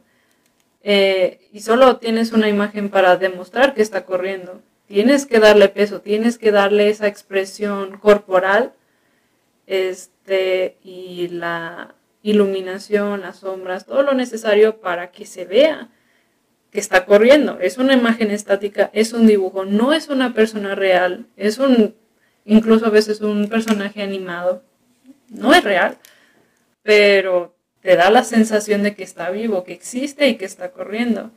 eh, 0.83 1.41
y 1.53 1.61
solo 1.61 1.97
tienes 1.99 2.33
una 2.33 2.49
imagen 2.49 2.89
para 2.89 3.17
demostrar 3.17 3.75
que 3.75 3.83
está 3.83 4.05
corriendo. 4.07 4.63
Tienes 4.87 5.27
que 5.27 5.39
darle 5.41 5.69
peso, 5.69 6.01
tienes 6.01 6.39
que 6.39 6.51
darle 6.53 6.89
esa 6.89 7.09
expresión 7.09 7.99
corporal 7.99 8.73
este, 9.69 10.18
y 10.31 11.29
la 11.29 11.95
iluminación, 12.23 13.21
las 13.23 13.39
sombras, 13.39 13.87
todo 13.87 14.03
lo 14.03 14.15
necesario 14.15 14.81
para 14.81 15.11
que 15.11 15.27
se 15.27 15.45
vea 15.45 15.89
que 16.71 16.81
está 16.81 17.07
corriendo. 17.07 17.59
Es 17.61 17.79
una 17.79 17.95
imagen 17.95 18.31
estática, 18.31 18.91
es 18.93 19.13
un 19.13 19.27
dibujo, 19.27 19.65
no 19.65 19.93
es 19.93 20.09
una 20.09 20.35
persona 20.35 20.75
real, 20.75 21.27
es 21.37 21.59
un, 21.59 21.95
incluso 22.45 22.87
a 22.87 22.91
veces 22.91 23.21
un 23.21 23.49
personaje 23.49 24.03
animado. 24.03 24.63
No 25.29 25.55
es 25.55 25.65
real, 25.65 25.99
pero 26.83 27.55
te 27.81 27.97
da 27.97 28.11
la 28.11 28.25
sensación 28.25 28.83
de 28.83 28.95
que 28.95 29.05
está 29.05 29.31
vivo, 29.31 29.65
que 29.65 29.73
existe 29.73 30.29
y 30.29 30.37
que 30.37 30.45
está 30.45 30.73
corriendo. 30.73 31.31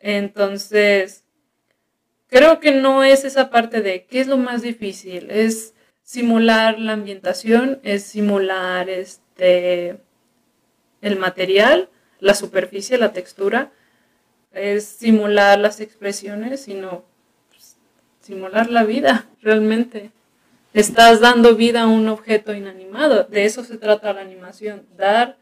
Entonces, 0.00 1.24
creo 2.28 2.60
que 2.60 2.72
no 2.72 3.04
es 3.04 3.24
esa 3.24 3.50
parte 3.50 3.80
de 3.80 4.06
qué 4.06 4.20
es 4.20 4.26
lo 4.28 4.36
más 4.36 4.62
difícil, 4.62 5.30
es 5.30 5.73
simular 6.04 6.78
la 6.78 6.92
ambientación, 6.92 7.80
es 7.82 8.04
simular 8.04 8.88
este 8.88 9.98
el 11.00 11.18
material, 11.18 11.90
la 12.20 12.34
superficie, 12.34 12.96
la 12.96 13.12
textura, 13.12 13.72
es 14.52 14.84
simular 14.84 15.58
las 15.58 15.80
expresiones, 15.80 16.62
sino 16.62 17.04
pues, 17.50 17.76
simular 18.20 18.70
la 18.70 18.84
vida 18.84 19.26
realmente. 19.42 20.12
Estás 20.72 21.20
dando 21.20 21.56
vida 21.56 21.82
a 21.82 21.86
un 21.86 22.08
objeto 22.08 22.54
inanimado, 22.54 23.24
de 23.24 23.44
eso 23.44 23.64
se 23.64 23.76
trata 23.76 24.12
la 24.12 24.22
animación, 24.22 24.86
dar 24.96 25.36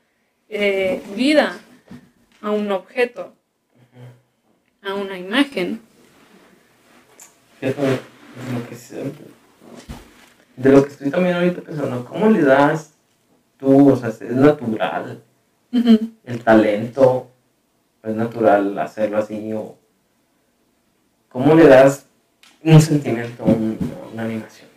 eh, 0.48 1.00
vida 1.16 1.56
a 2.40 2.50
un 2.50 2.70
objeto, 2.72 3.34
a 4.82 4.94
una 4.94 5.18
imagen. 5.18 5.80
Lo 7.60 8.68
que 8.68 8.74
de 10.56 10.70
lo 10.70 10.82
que 10.84 10.90
estoy 10.90 11.10
también 11.10 11.36
ahorita 11.36 11.62
pensando, 11.62 12.04
¿cómo 12.04 12.28
le 12.30 12.42
das 12.42 12.92
tú? 13.58 13.90
O 13.92 13.96
sea, 13.96 14.08
es 14.10 14.20
natural 14.22 15.22
el 16.24 16.42
talento, 16.44 17.28
es 18.02 18.14
natural 18.14 18.78
hacerlo 18.78 19.18
así, 19.18 19.52
o 19.54 19.76
¿cómo 21.30 21.54
le 21.54 21.66
das 21.66 22.06
un 22.62 22.80
sentimiento 22.80 23.42
a, 23.44 23.46
un- 23.46 23.78
a 24.04 24.12
una 24.12 24.22
animación? 24.24 24.68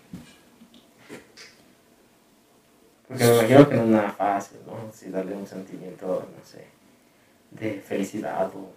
Porque 3.07 3.23
me 3.23 3.35
imagino 3.37 3.69
que 3.69 3.75
no 3.75 3.81
es 3.83 3.87
nada 3.89 4.11
fácil, 4.11 4.57
¿no? 4.65 4.91
Si 4.91 5.09
darle 5.09 5.35
un 5.35 5.45
sentimiento, 5.45 6.27
no 6.37 6.45
sé, 6.45 6.65
de 7.51 7.79
felicidad 7.81 8.49
o 8.55 8.71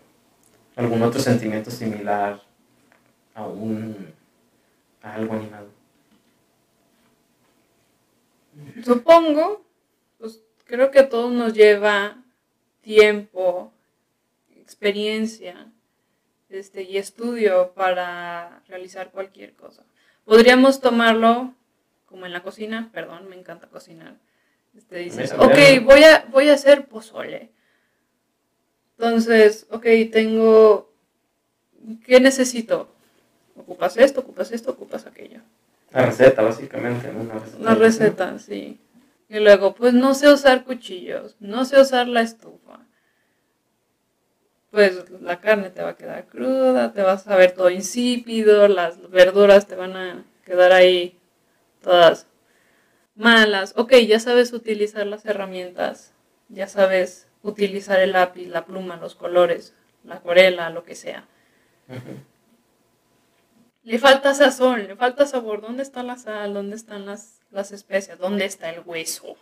algún 0.77 1.03
otro 1.03 1.21
sentimiento 1.21 1.71
similar 1.71 2.41
a 3.35 3.47
un 3.47 4.13
a 5.03 5.15
algo 5.15 5.35
animado. 5.35 5.69
Supongo, 8.85 9.65
pues 10.19 10.41
creo 10.65 10.91
que 10.91 11.01
a 11.01 11.09
todos 11.09 11.33
nos 11.33 11.55
lleva 11.55 12.23
tiempo, 12.81 13.73
experiencia 14.57 15.71
este, 16.49 16.83
y 16.83 16.99
estudio 16.99 17.73
para 17.75 18.63
realizar 18.69 19.11
cualquier 19.11 19.55
cosa. 19.55 19.85
Podríamos 20.25 20.81
tomarlo 20.81 21.55
como 22.07 22.27
en 22.27 22.33
la 22.33 22.43
cocina, 22.43 22.91
perdón, 22.93 23.29
me 23.29 23.37
encanta 23.37 23.69
cocinar. 23.69 24.17
Este, 24.77 24.99
dices, 24.99 25.33
ok, 25.33 25.85
voy 25.85 26.05
a, 26.05 26.27
voy 26.31 26.49
a 26.49 26.55
hacer 26.55 26.87
pozole. 26.87 27.51
Entonces, 28.97 29.67
ok, 29.71 29.87
tengo, 30.11 30.93
¿qué 32.05 32.21
necesito? 32.21 32.89
Ocupas 33.57 33.97
esto, 33.97 34.21
ocupas 34.21 34.53
esto, 34.53 34.71
ocupas 34.71 35.07
aquello. 35.07 35.41
La 35.91 36.07
receta, 36.07 36.43
básicamente, 36.43 37.13
¿no? 37.13 37.21
Una 37.21 37.35
receta. 37.35 37.59
Una 37.59 37.75
receta, 37.75 38.39
sí. 38.39 38.81
Y 39.29 39.41
luego, 39.41 39.75
pues 39.75 39.93
no 39.93 40.15
sé 40.15 40.33
usar 40.33 40.65
cuchillos, 40.65 41.37
no 41.41 41.65
sé 41.65 41.81
usar 41.81 42.09
la 42.09 42.23
estufa. 42.23 42.81
Pues 44.71 45.11
la 45.23 45.41
carne 45.41 45.71
te 45.71 45.83
va 45.83 45.91
a 45.91 45.97
quedar 45.97 46.27
cruda, 46.27 46.93
te 46.93 47.03
vas 47.03 47.27
a 47.27 47.37
ver 47.37 47.53
todo 47.53 47.71
insípido, 47.71 48.69
las 48.69 49.11
verduras 49.11 49.67
te 49.67 49.77
van 49.77 49.97
a 49.97 50.25
quedar 50.45 50.73
ahí 50.73 51.19
todas 51.83 52.27
malas. 53.15 53.73
Ok, 53.77 53.95
ya 54.07 54.21
sabes 54.21 54.53
utilizar 54.53 55.07
las 55.07 55.25
herramientas, 55.25 56.13
ya 56.49 56.69
sabes 56.69 57.27
utilizar 57.43 58.01
el 58.01 58.13
lápiz, 58.13 58.47
la 58.49 58.67
pluma, 58.67 58.97
los 58.97 59.15
colores, 59.15 59.75
la 60.05 60.17
acuarela, 60.17 60.71
lo 60.71 60.85
que 60.85 60.95
sea. 60.95 61.27
Le 63.89 63.99
falta 63.99 64.35
sazón, 64.35 64.87
le 64.87 64.97
falta 64.97 65.25
sabor. 65.27 65.63
¿Dónde 65.63 65.83
está 65.83 66.03
la 66.03 66.17
sal? 66.19 66.53
¿Dónde 66.53 66.77
están 66.77 67.07
las, 67.07 67.41
las 67.51 67.73
especias? 67.73 68.19
¿Dónde 68.19 68.45
está 68.45 68.69
el 68.69 68.83
hueso? 68.85 69.37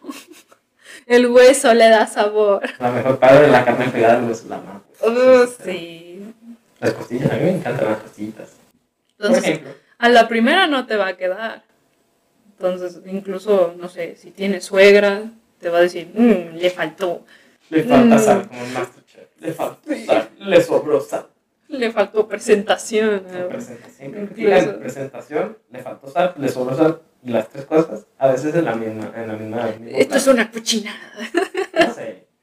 el 1.07 1.27
hueso 1.27 1.75
le 1.75 1.89
da 1.89 2.07
sabor. 2.07 2.63
La 2.79 2.93
mejor 2.93 3.19
parte 3.19 3.41
de 3.43 3.49
la 3.49 3.65
carne 3.65 3.89
pegada 3.89 4.19
al 4.19 4.25
hueso 4.29 4.45
es 4.45 4.49
la 4.49 4.59
mano. 4.59 4.85
Oh, 5.03 5.47
sí. 5.65 6.33
Las 6.79 6.93
costillas, 6.93 7.33
a 7.33 7.35
mí 7.35 7.43
me 7.43 7.51
encantan 7.57 7.89
las 7.89 7.99
costillitas. 7.99 8.51
Por 9.17 9.27
Entonces, 9.27 9.45
ejemplo. 9.51 9.75
a 9.99 10.09
la 10.11 10.29
primera 10.29 10.69
no 10.69 10.87
te 10.87 10.95
va 10.97 11.09
a 11.09 11.17
quedar. 11.17 11.65
Entonces, 12.53 13.01
incluso, 13.05 13.75
no 13.77 13.89
sé, 13.89 14.15
si 14.15 14.31
tienes 14.31 14.65
suegra, 14.65 15.25
te 15.59 15.71
va 15.71 15.79
a 15.79 15.81
decir, 15.83 16.09
"Mm, 16.15 16.55
le 16.57 16.71
faltó. 16.71 17.25
Le 17.71 17.83
falta 17.83 18.15
Mm. 18.15 18.19
sal, 18.21 18.47
como 18.49 18.63
el 18.65 18.73
Masterchef. 18.73 19.29
Le 19.41 19.53
falta 19.53 19.97
sal, 20.07 20.31
le 20.39 20.63
sobró 20.63 21.01
sal. 21.01 21.27
Le 21.69 21.91
faltó 21.91 22.29
presentación. 22.29 23.23
Presentación. 23.49 24.15
Incluso- 24.15 24.79
presentación, 24.81 25.59
le 25.71 25.83
faltó 25.83 26.09
sal, 26.09 26.35
le 26.39 26.49
sobró 26.49 26.77
sal, 26.77 27.01
las 27.25 27.49
tres 27.49 27.65
cosas, 27.65 28.07
a 28.19 28.29
veces 28.31 28.55
en 28.55 28.65
la 28.65 28.75
misma, 28.75 29.13
en 29.17 29.29
la 29.29 29.35
misma. 29.35 29.71
Esto 29.99 30.17
es 30.17 30.27
una 30.29 30.51
cochinada. 30.51 30.99
No 31.87 31.95
sé. 31.95 32.27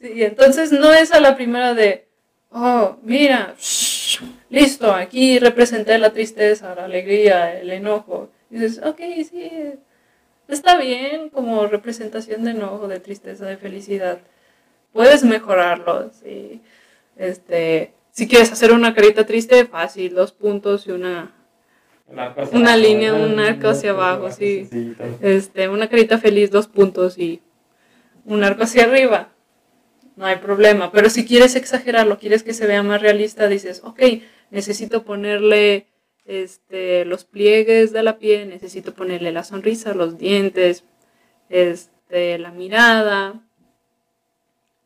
Sí, 0.00 0.22
entonces 0.22 0.70
no 0.70 0.92
es 0.92 1.10
a 1.10 1.18
la 1.18 1.34
primera 1.34 1.74
de, 1.74 2.06
oh, 2.52 2.98
mira, 3.02 3.56
shh, 3.58 4.20
listo, 4.48 4.92
aquí 4.92 5.40
representé 5.40 5.98
la 5.98 6.12
tristeza, 6.12 6.72
la 6.76 6.84
alegría, 6.84 7.58
el 7.58 7.72
enojo. 7.72 8.30
Y 8.48 8.60
dices, 8.60 8.80
ok, 8.86 9.00
sí, 9.28 9.50
está 10.46 10.76
bien 10.76 11.30
como 11.30 11.66
representación 11.66 12.44
de 12.44 12.52
enojo, 12.52 12.86
de 12.86 13.00
tristeza, 13.00 13.44
de 13.46 13.56
felicidad. 13.56 14.18
Puedes 14.92 15.24
mejorarlo, 15.24 16.12
sí. 16.12 16.62
Este, 17.16 17.92
si 18.18 18.26
quieres 18.26 18.50
hacer 18.50 18.72
una 18.72 18.94
carita 18.94 19.24
triste, 19.26 19.64
fácil, 19.64 20.12
dos 20.12 20.32
puntos 20.32 20.88
y 20.88 20.90
una, 20.90 21.32
Una 22.50 22.76
línea, 22.76 23.14
un 23.14 23.38
arco 23.38 23.68
hacia 23.68 23.90
abajo, 23.90 24.32
sí. 24.32 24.66
sencillito. 24.66 25.04
este, 25.22 25.68
una 25.68 25.88
carita 25.88 26.18
feliz, 26.18 26.50
dos 26.50 26.66
puntos 26.66 27.16
y 27.16 27.40
un 28.24 28.42
arco 28.42 28.64
hacia 28.64 28.86
arriba. 28.86 29.28
No 30.16 30.26
hay 30.26 30.34
problema. 30.38 30.90
Pero 30.90 31.10
si 31.10 31.24
quieres 31.24 31.54
exagerarlo, 31.54 32.18
quieres 32.18 32.42
que 32.42 32.54
se 32.54 32.66
vea 32.66 32.82
más 32.82 33.00
realista, 33.00 33.46
dices, 33.46 33.82
ok, 33.84 34.00
necesito 34.50 35.04
ponerle 35.04 35.86
este, 36.24 37.04
los 37.04 37.22
pliegues 37.22 37.92
de 37.92 38.02
la 38.02 38.18
piel, 38.18 38.48
necesito 38.48 38.94
ponerle 38.94 39.30
la 39.30 39.44
sonrisa, 39.44 39.94
los 39.94 40.18
dientes, 40.18 40.82
este, 41.50 42.36
la 42.38 42.50
mirada. 42.50 43.47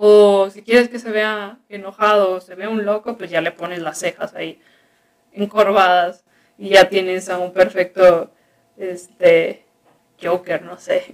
O 0.04 0.50
si 0.50 0.62
quieres 0.62 0.88
que 0.88 0.98
se 0.98 1.12
vea 1.12 1.58
enojado 1.68 2.32
o 2.32 2.40
se 2.40 2.56
vea 2.56 2.68
un 2.68 2.84
loco, 2.84 3.16
pues 3.16 3.30
ya 3.30 3.40
le 3.40 3.52
pones 3.52 3.78
las 3.78 4.00
cejas 4.00 4.34
ahí 4.34 4.60
encorvadas 5.32 6.24
y 6.58 6.70
ya 6.70 6.88
tienes 6.88 7.28
a 7.28 7.38
un 7.38 7.52
perfecto 7.52 8.32
este 8.76 9.64
Joker, 10.20 10.62
no 10.62 10.76
sé, 10.76 11.04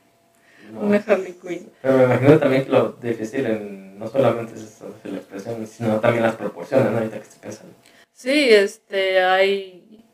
No. 0.72 0.82
una 0.82 1.02
Harley 1.04 1.32
Quinn. 1.32 1.68
Pero 1.82 1.98
me 1.98 2.04
imagino 2.04 2.38
también 2.38 2.64
que 2.64 2.70
lo 2.70 2.92
difícil 3.02 3.44
en, 3.44 3.98
no 3.98 4.06
solamente 4.06 4.54
es 4.54 4.62
eso, 4.62 4.94
la 5.02 5.16
expresión, 5.16 5.66
sino 5.66 5.98
también 5.98 6.22
las 6.22 6.36
proporciones, 6.36 6.92
¿no? 6.92 6.98
Ahorita 6.98 7.16
que 7.16 7.22
estoy 7.24 7.40
pensando. 7.40 7.74
Sí, 8.12 8.50
este 8.50 9.20
hay, 9.20 10.04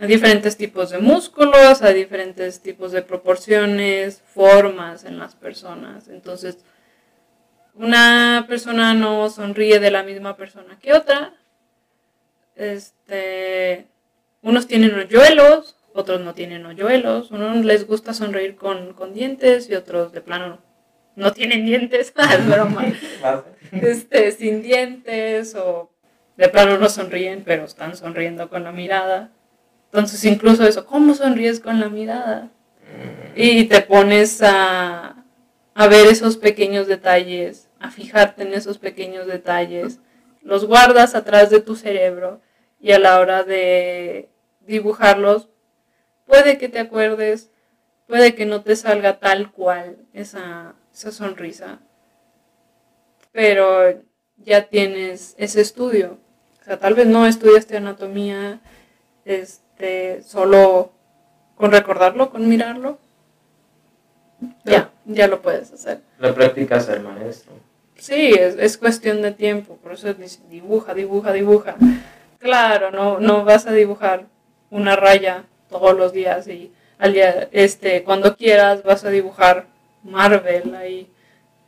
hay 0.00 0.08
diferentes 0.08 0.56
tipos 0.56 0.90
de 0.90 0.98
músculos, 0.98 1.80
hay 1.82 1.94
diferentes 1.94 2.60
tipos 2.60 2.90
de 2.90 3.02
proporciones, 3.02 4.20
formas 4.34 5.04
en 5.04 5.20
las 5.20 5.36
personas. 5.36 6.08
Entonces, 6.08 6.58
una 7.78 8.46
persona 8.48 8.94
no 8.94 9.28
sonríe 9.30 9.78
de 9.78 9.90
la 9.90 10.02
misma 10.02 10.36
persona 10.36 10.78
que 10.80 10.92
otra. 10.94 11.34
Este, 12.54 13.86
unos 14.42 14.66
tienen 14.66 14.98
hoyuelos, 14.98 15.76
otros 15.92 16.20
no 16.20 16.34
tienen 16.34 16.64
hoyuelos. 16.64 17.30
Unos 17.30 17.64
les 17.64 17.86
gusta 17.86 18.14
sonreír 18.14 18.56
con, 18.56 18.94
con 18.94 19.12
dientes 19.12 19.68
y 19.68 19.74
otros 19.74 20.12
de 20.12 20.20
plano 20.20 20.58
no 21.16 21.32
tienen 21.32 21.66
dientes. 21.66 22.12
es 22.32 22.46
broma 22.48 22.84
este, 23.72 24.32
sin 24.32 24.62
dientes 24.62 25.54
o 25.54 25.90
de 26.36 26.48
plano 26.48 26.78
no 26.78 26.88
sonríen, 26.88 27.42
pero 27.44 27.64
están 27.64 27.96
sonriendo 27.96 28.48
con 28.48 28.64
la 28.64 28.72
mirada. 28.72 29.30
Entonces 29.86 30.24
incluso 30.24 30.66
eso, 30.66 30.86
¿cómo 30.86 31.14
sonríes 31.14 31.60
con 31.60 31.80
la 31.80 31.88
mirada? 31.88 32.50
Y 33.34 33.64
te 33.64 33.80
pones 33.80 34.42
a, 34.42 35.24
a 35.74 35.86
ver 35.88 36.06
esos 36.06 36.36
pequeños 36.36 36.86
detalles, 36.86 37.65
a 37.86 37.90
fijarte 37.90 38.42
en 38.42 38.52
esos 38.52 38.78
pequeños 38.78 39.26
detalles, 39.26 40.00
los 40.42 40.64
guardas 40.66 41.14
atrás 41.14 41.50
de 41.50 41.60
tu 41.60 41.76
cerebro 41.76 42.40
y 42.80 42.92
a 42.92 42.98
la 42.98 43.20
hora 43.20 43.44
de 43.44 44.28
dibujarlos, 44.60 45.48
puede 46.26 46.58
que 46.58 46.68
te 46.68 46.80
acuerdes, 46.80 47.50
puede 48.06 48.34
que 48.34 48.46
no 48.46 48.62
te 48.62 48.76
salga 48.76 49.18
tal 49.18 49.52
cual 49.52 49.96
esa, 50.12 50.74
esa 50.92 51.12
sonrisa, 51.12 51.78
pero 53.32 54.02
ya 54.36 54.68
tienes 54.68 55.34
ese 55.38 55.60
estudio. 55.60 56.18
O 56.60 56.64
sea, 56.64 56.78
tal 56.78 56.94
vez 56.94 57.06
no 57.06 57.26
estudiaste 57.26 57.76
anatomía 57.76 58.60
este, 59.24 60.22
solo 60.22 60.92
con 61.54 61.70
recordarlo, 61.70 62.30
con 62.30 62.48
mirarlo. 62.48 62.98
Ya, 64.64 64.90
ya 65.04 65.28
lo 65.28 65.40
puedes 65.40 65.72
hacer. 65.72 66.00
La 66.18 66.34
práctica 66.34 66.76
es 66.76 66.88
el 66.88 67.02
maestro. 67.02 67.65
Sí, 68.06 68.34
es, 68.38 68.54
es 68.56 68.78
cuestión 68.78 69.20
de 69.20 69.32
tiempo, 69.32 69.78
por 69.82 69.94
eso 69.94 70.14
dice, 70.14 70.38
dibuja, 70.48 70.94
dibuja, 70.94 71.32
dibuja. 71.32 71.74
Claro, 72.38 72.92
no, 72.92 73.18
no 73.18 73.44
vas 73.44 73.66
a 73.66 73.72
dibujar 73.72 74.26
una 74.70 74.94
raya 74.94 75.42
todos 75.68 75.96
los 75.96 76.12
días 76.12 76.46
y 76.46 76.70
al 76.98 77.12
día, 77.14 77.48
este, 77.50 78.04
cuando 78.04 78.36
quieras 78.36 78.84
vas 78.84 79.04
a 79.04 79.10
dibujar 79.10 79.66
Marvel 80.04 80.76
ahí, 80.76 81.10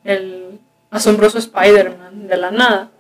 el 0.05 0.61
asombroso 0.91 1.39
Spider-Man 1.39 2.29
de 2.29 2.37
la 2.37 2.53
nada. 2.53 2.91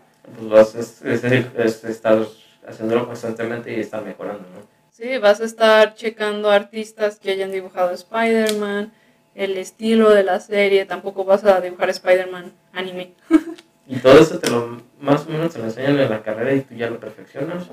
Pues 0.49 0.75
es, 0.75 1.01
es 1.05 1.85
estar 1.85 2.19
haciéndolo 2.67 3.07
constantemente 3.07 3.73
y 3.73 3.79
estar 3.79 4.03
mejorando, 4.05 4.49
¿no? 4.49 4.67
Sí, 4.91 5.17
vas 5.19 5.41
a 5.41 5.45
estar 5.45 5.95
checando 5.95 6.51
artistas 6.51 7.21
que 7.21 7.31
hayan 7.31 7.53
dibujado 7.53 7.93
Spider-Man, 7.93 8.93
el 9.39 9.57
estilo 9.57 10.11
de 10.11 10.25
la 10.25 10.41
serie, 10.41 10.85
tampoco 10.85 11.25
vas 11.25 11.45
a 11.45 11.61
dibujar 11.61 11.89
Spider-Man 11.91 12.53
anime. 12.73 13.15
Y 13.91 13.97
todo 14.01 14.19
eso 14.19 14.39
te 14.39 14.51
lo, 14.51 14.83
más 15.01 15.27
o 15.27 15.31
menos 15.31 15.51
te 15.55 15.59
lo 15.61 15.65
enseñan 15.65 15.99
en 15.99 16.11
la 16.11 16.23
carrera 16.23 16.53
y 16.53 16.61
tú 16.61 16.75
ya 16.75 16.91
lo 16.91 17.01
perfeccionas 17.01 17.69
o 17.71 17.73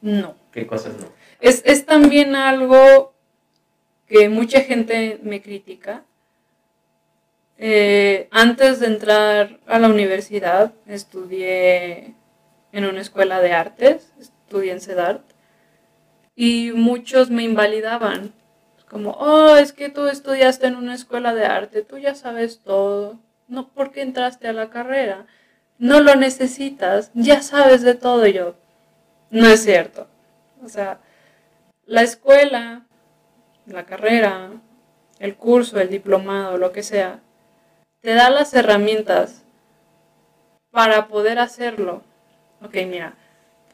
No. 0.00 0.36
qué 0.52 0.64
cosas 0.64 0.94
no. 1.00 1.08
Es, 1.40 1.60
es 1.66 1.84
también 1.84 2.36
algo 2.36 3.12
que 4.06 4.28
mucha 4.28 4.60
gente 4.60 5.18
me 5.24 5.42
critica. 5.42 6.04
Eh, 7.58 8.28
antes 8.30 8.78
de 8.78 8.86
entrar 8.86 9.58
a 9.66 9.80
la 9.80 9.88
universidad, 9.88 10.72
estudié 10.86 12.14
en 12.70 12.84
una 12.84 13.00
escuela 13.00 13.40
de 13.40 13.52
artes, 13.52 14.12
estudié 14.20 14.70
en 14.70 14.80
CEDART, 14.80 15.22
y 16.36 16.70
muchos 16.76 17.28
me 17.30 17.42
invalidaban. 17.42 18.32
Como, 18.96 19.10
oh, 19.10 19.56
es 19.56 19.74
que 19.74 19.90
tú 19.90 20.06
estudiaste 20.06 20.66
en 20.66 20.74
una 20.74 20.94
escuela 20.94 21.34
de 21.34 21.44
arte, 21.44 21.82
tú 21.82 21.98
ya 21.98 22.14
sabes 22.14 22.60
todo. 22.60 23.18
No, 23.46 23.68
¿por 23.68 23.92
qué 23.92 24.00
entraste 24.00 24.48
a 24.48 24.54
la 24.54 24.70
carrera? 24.70 25.26
No 25.76 26.00
lo 26.00 26.14
necesitas, 26.14 27.10
ya 27.12 27.42
sabes 27.42 27.82
de 27.82 27.92
todo 27.92 28.26
yo. 28.26 28.54
No 29.28 29.48
es 29.48 29.62
cierto. 29.62 30.06
O 30.64 30.70
sea, 30.70 30.98
la 31.84 32.00
escuela, 32.00 32.86
la 33.66 33.84
carrera, 33.84 34.52
el 35.18 35.36
curso, 35.36 35.78
el 35.78 35.90
diplomado, 35.90 36.56
lo 36.56 36.72
que 36.72 36.82
sea, 36.82 37.20
te 38.00 38.14
da 38.14 38.30
las 38.30 38.54
herramientas 38.54 39.42
para 40.70 41.06
poder 41.08 41.38
hacerlo. 41.38 42.02
Ok, 42.62 42.76
mira, 42.86 43.12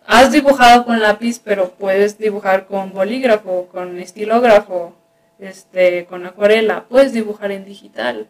has 0.04 0.32
dibujado 0.32 0.84
con 0.84 1.00
lápiz, 1.00 1.38
pero 1.38 1.70
puedes 1.74 2.18
dibujar 2.18 2.66
con 2.66 2.92
bolígrafo, 2.92 3.68
con 3.68 4.00
estilógrafo, 4.00 4.96
este, 5.42 6.06
con 6.06 6.24
acuarela, 6.24 6.86
puedes 6.88 7.12
dibujar 7.12 7.50
en 7.52 7.64
digital. 7.64 8.28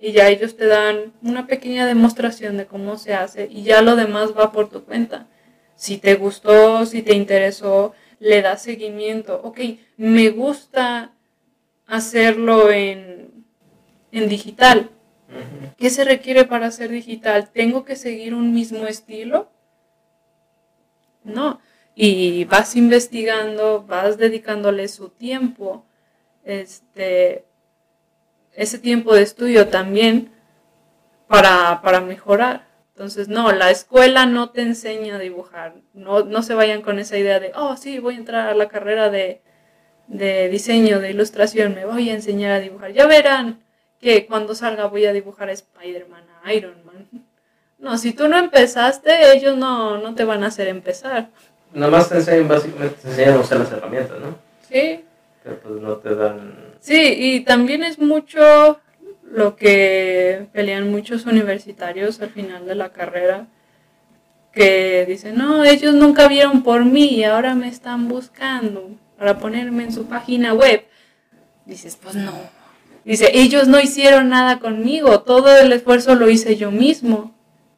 Y 0.00 0.12
ya 0.12 0.28
ellos 0.28 0.56
te 0.56 0.66
dan 0.66 1.12
una 1.22 1.46
pequeña 1.46 1.86
demostración 1.86 2.56
de 2.56 2.66
cómo 2.66 2.96
se 2.98 3.14
hace 3.14 3.46
y 3.50 3.62
ya 3.62 3.82
lo 3.82 3.94
demás 3.94 4.36
va 4.36 4.50
por 4.50 4.68
tu 4.68 4.84
cuenta. 4.84 5.28
Si 5.76 5.98
te 5.98 6.16
gustó, 6.16 6.86
si 6.86 7.02
te 7.02 7.14
interesó, 7.14 7.94
le 8.18 8.42
das 8.42 8.62
seguimiento. 8.62 9.40
Ok, 9.44 9.60
me 9.96 10.30
gusta 10.30 11.12
hacerlo 11.86 12.70
en, 12.70 13.44
en 14.10 14.28
digital. 14.28 14.90
¿Qué 15.78 15.90
se 15.90 16.04
requiere 16.04 16.44
para 16.44 16.66
hacer 16.66 16.90
digital? 16.90 17.50
¿Tengo 17.52 17.84
que 17.84 17.96
seguir 17.96 18.34
un 18.34 18.52
mismo 18.52 18.86
estilo? 18.86 19.50
No. 21.24 21.60
Y 21.94 22.44
vas 22.46 22.76
investigando, 22.76 23.84
vas 23.86 24.16
dedicándole 24.18 24.88
su 24.88 25.10
tiempo, 25.10 25.84
este, 26.44 27.44
ese 28.54 28.78
tiempo 28.78 29.14
de 29.14 29.22
estudio 29.22 29.68
también 29.68 30.32
para, 31.28 31.80
para 31.82 32.00
mejorar. 32.00 32.66
Entonces, 32.94 33.28
no, 33.28 33.52
la 33.52 33.70
escuela 33.70 34.26
no 34.26 34.50
te 34.50 34.62
enseña 34.62 35.16
a 35.16 35.18
dibujar. 35.18 35.74
No, 35.94 36.24
no 36.24 36.42
se 36.42 36.54
vayan 36.54 36.82
con 36.82 36.98
esa 36.98 37.16
idea 37.16 37.40
de, 37.40 37.52
oh, 37.54 37.76
sí, 37.76 37.98
voy 37.98 38.14
a 38.14 38.18
entrar 38.18 38.48
a 38.48 38.54
la 38.54 38.68
carrera 38.68 39.08
de, 39.10 39.40
de 40.08 40.48
diseño, 40.48 41.00
de 41.00 41.10
ilustración, 41.10 41.74
me 41.74 41.86
voy 41.86 42.10
a 42.10 42.14
enseñar 42.14 42.52
a 42.52 42.60
dibujar. 42.60 42.92
Ya 42.92 43.06
verán 43.06 43.62
que 44.00 44.26
cuando 44.26 44.54
salga 44.54 44.86
voy 44.86 45.06
a 45.06 45.12
dibujar 45.12 45.48
a 45.48 45.52
Spider-Man, 45.52 46.24
a 46.44 46.52
Iron 46.52 46.84
Man. 46.84 47.08
No, 47.78 47.98
si 47.98 48.12
tú 48.12 48.28
no 48.28 48.36
empezaste, 48.36 49.32
ellos 49.34 49.56
no, 49.56 49.98
no 49.98 50.14
te 50.14 50.24
van 50.24 50.44
a 50.44 50.48
hacer 50.48 50.68
empezar. 50.68 51.30
Nada 51.72 51.90
más 51.90 52.08
te 52.08 52.16
enseñan, 52.16 52.46
básicamente 52.46 52.96
te 53.02 53.08
enseñan 53.08 53.34
a 53.34 53.40
usar 53.40 53.58
las 53.58 53.72
herramientas, 53.72 54.20
¿no? 54.20 54.36
Sí, 54.68 55.04
Pues 55.44 55.80
no 55.80 55.96
te 55.96 56.14
dan... 56.14 56.54
Sí, 56.80 57.14
y 57.16 57.40
también 57.40 57.82
es 57.82 57.98
mucho 57.98 58.80
lo 59.30 59.56
que 59.56 60.46
pelean 60.52 60.90
muchos 60.90 61.26
universitarios 61.26 62.20
al 62.20 62.30
final 62.30 62.66
de 62.66 62.74
la 62.74 62.90
carrera, 62.90 63.48
que 64.52 65.06
dicen, 65.06 65.36
no, 65.36 65.64
ellos 65.64 65.94
nunca 65.94 66.28
vieron 66.28 66.62
por 66.62 66.84
mí 66.84 67.06
y 67.06 67.24
ahora 67.24 67.54
me 67.54 67.68
están 67.68 68.08
buscando 68.08 68.90
para 69.18 69.38
ponerme 69.38 69.84
en 69.84 69.92
su 69.92 70.06
página 70.06 70.52
web. 70.52 70.84
Dices, 71.64 71.98
pues 72.00 72.14
no. 72.14 72.32
Dice, 73.04 73.30
ellos 73.32 73.66
no 73.68 73.80
hicieron 73.80 74.28
nada 74.28 74.60
conmigo, 74.60 75.22
todo 75.22 75.56
el 75.56 75.72
esfuerzo 75.72 76.14
lo 76.14 76.28
hice 76.28 76.56
yo 76.56 76.70
mismo. 76.70 77.34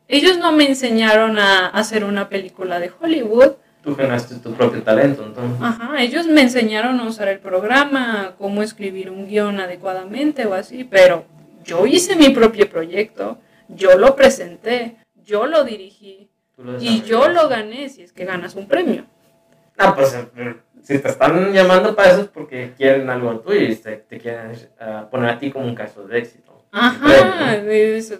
Ellos 0.08 0.38
no 0.38 0.52
me 0.52 0.66
enseñaron 0.68 1.38
a 1.38 1.66
hacer 1.68 2.04
una 2.04 2.28
película 2.28 2.78
de 2.78 2.90
Hollywood. 3.00 3.52
Tú 3.84 3.94
ganaste 3.94 4.36
tu 4.36 4.54
propio 4.54 4.82
talento, 4.82 5.24
entonces. 5.26 5.60
Ajá, 5.60 6.02
ellos 6.02 6.26
me 6.26 6.40
enseñaron 6.40 6.98
a 7.00 7.06
usar 7.06 7.28
el 7.28 7.38
programa, 7.38 8.34
cómo 8.38 8.62
escribir 8.62 9.10
un 9.10 9.28
guion 9.28 9.60
adecuadamente 9.60 10.46
o 10.46 10.54
así, 10.54 10.84
pero 10.84 11.26
yo 11.64 11.84
hice 11.86 12.16
mi 12.16 12.30
propio 12.30 12.68
proyecto, 12.70 13.38
yo 13.68 13.98
lo 13.98 14.16
presenté, 14.16 14.96
yo 15.22 15.46
lo 15.46 15.64
dirigí 15.64 16.30
y 16.80 17.02
yo 17.02 17.28
lo 17.28 17.48
gané 17.48 17.90
si 17.90 18.02
es 18.02 18.12
que 18.12 18.24
ganas 18.24 18.54
un 18.54 18.66
premio. 18.66 19.04
Ah, 19.76 19.94
pues 19.94 20.14
eh, 20.14 20.56
si 20.82 20.98
te 20.98 21.08
están 21.08 21.52
llamando 21.52 21.94
para 21.94 22.10
eso 22.10 22.20
es 22.22 22.28
porque 22.28 22.72
quieren 22.76 23.10
algo 23.10 23.40
tuyo 23.40 23.60
y 23.60 23.74
te, 23.74 23.96
te 23.96 24.18
quieren 24.18 24.52
uh, 24.80 25.10
poner 25.10 25.30
a 25.30 25.38
ti 25.38 25.50
como 25.50 25.66
un 25.66 25.74
caso 25.74 26.06
de 26.06 26.18
éxito. 26.18 26.64
Ajá, 26.70 27.56
es, 27.56 28.18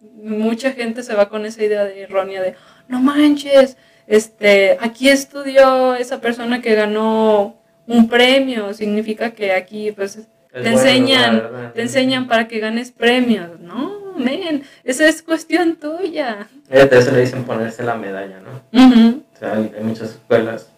mucha 0.00 0.72
gente 0.72 1.02
se 1.02 1.14
va 1.14 1.28
con 1.28 1.44
esa 1.46 1.62
idea 1.62 1.84
de 1.84 2.02
errónea 2.02 2.42
de, 2.42 2.54
no 2.88 3.00
manches, 3.00 3.76
este, 4.08 4.78
aquí 4.80 5.10
estudió 5.10 5.94
esa 5.94 6.20
persona 6.20 6.60
que 6.62 6.74
ganó 6.74 7.56
un 7.86 8.08
premio, 8.08 8.74
significa 8.74 9.30
que 9.30 9.52
aquí 9.52 9.92
pues 9.92 10.16
es 10.16 10.26
te 10.52 10.60
bueno, 10.60 10.78
enseñan, 10.78 11.72
te 11.74 11.82
enseñan 11.82 12.26
para 12.26 12.48
que 12.48 12.58
ganes 12.58 12.90
premios, 12.90 13.60
no, 13.60 14.14
men, 14.16 14.64
esa 14.82 15.06
es 15.06 15.22
cuestión 15.22 15.76
tuya. 15.76 16.48
Eso 16.70 17.12
le 17.12 17.20
dicen 17.20 17.44
ponerse 17.44 17.82
la 17.82 17.94
medalla, 17.94 18.40
¿no? 18.40 18.62
Uh 18.72 18.90
-huh. 18.90 19.22
O 19.34 19.38
sea, 19.38 19.52
hay, 19.54 19.72
hay, 19.76 19.84
muchas 19.84 20.10
escuelas, 20.10 20.70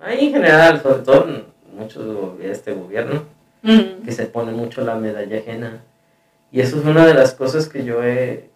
ahí 0.00 0.26
en 0.26 0.32
general, 0.32 0.82
sobre 0.82 1.02
todo 1.02 1.26
muchos 1.76 2.38
de 2.38 2.50
este 2.50 2.72
gobierno, 2.72 3.24
uh 3.62 3.68
-huh. 3.68 4.04
que 4.04 4.12
se 4.12 4.26
pone 4.26 4.52
mucho 4.52 4.82
la 4.82 4.96
medalla 4.96 5.38
ajena. 5.38 5.82
Y 6.52 6.60
eso 6.60 6.78
es 6.80 6.84
una 6.84 7.06
de 7.06 7.14
las 7.14 7.34
cosas 7.34 7.68
que 7.68 7.84
yo 7.84 8.02
he 8.02 8.49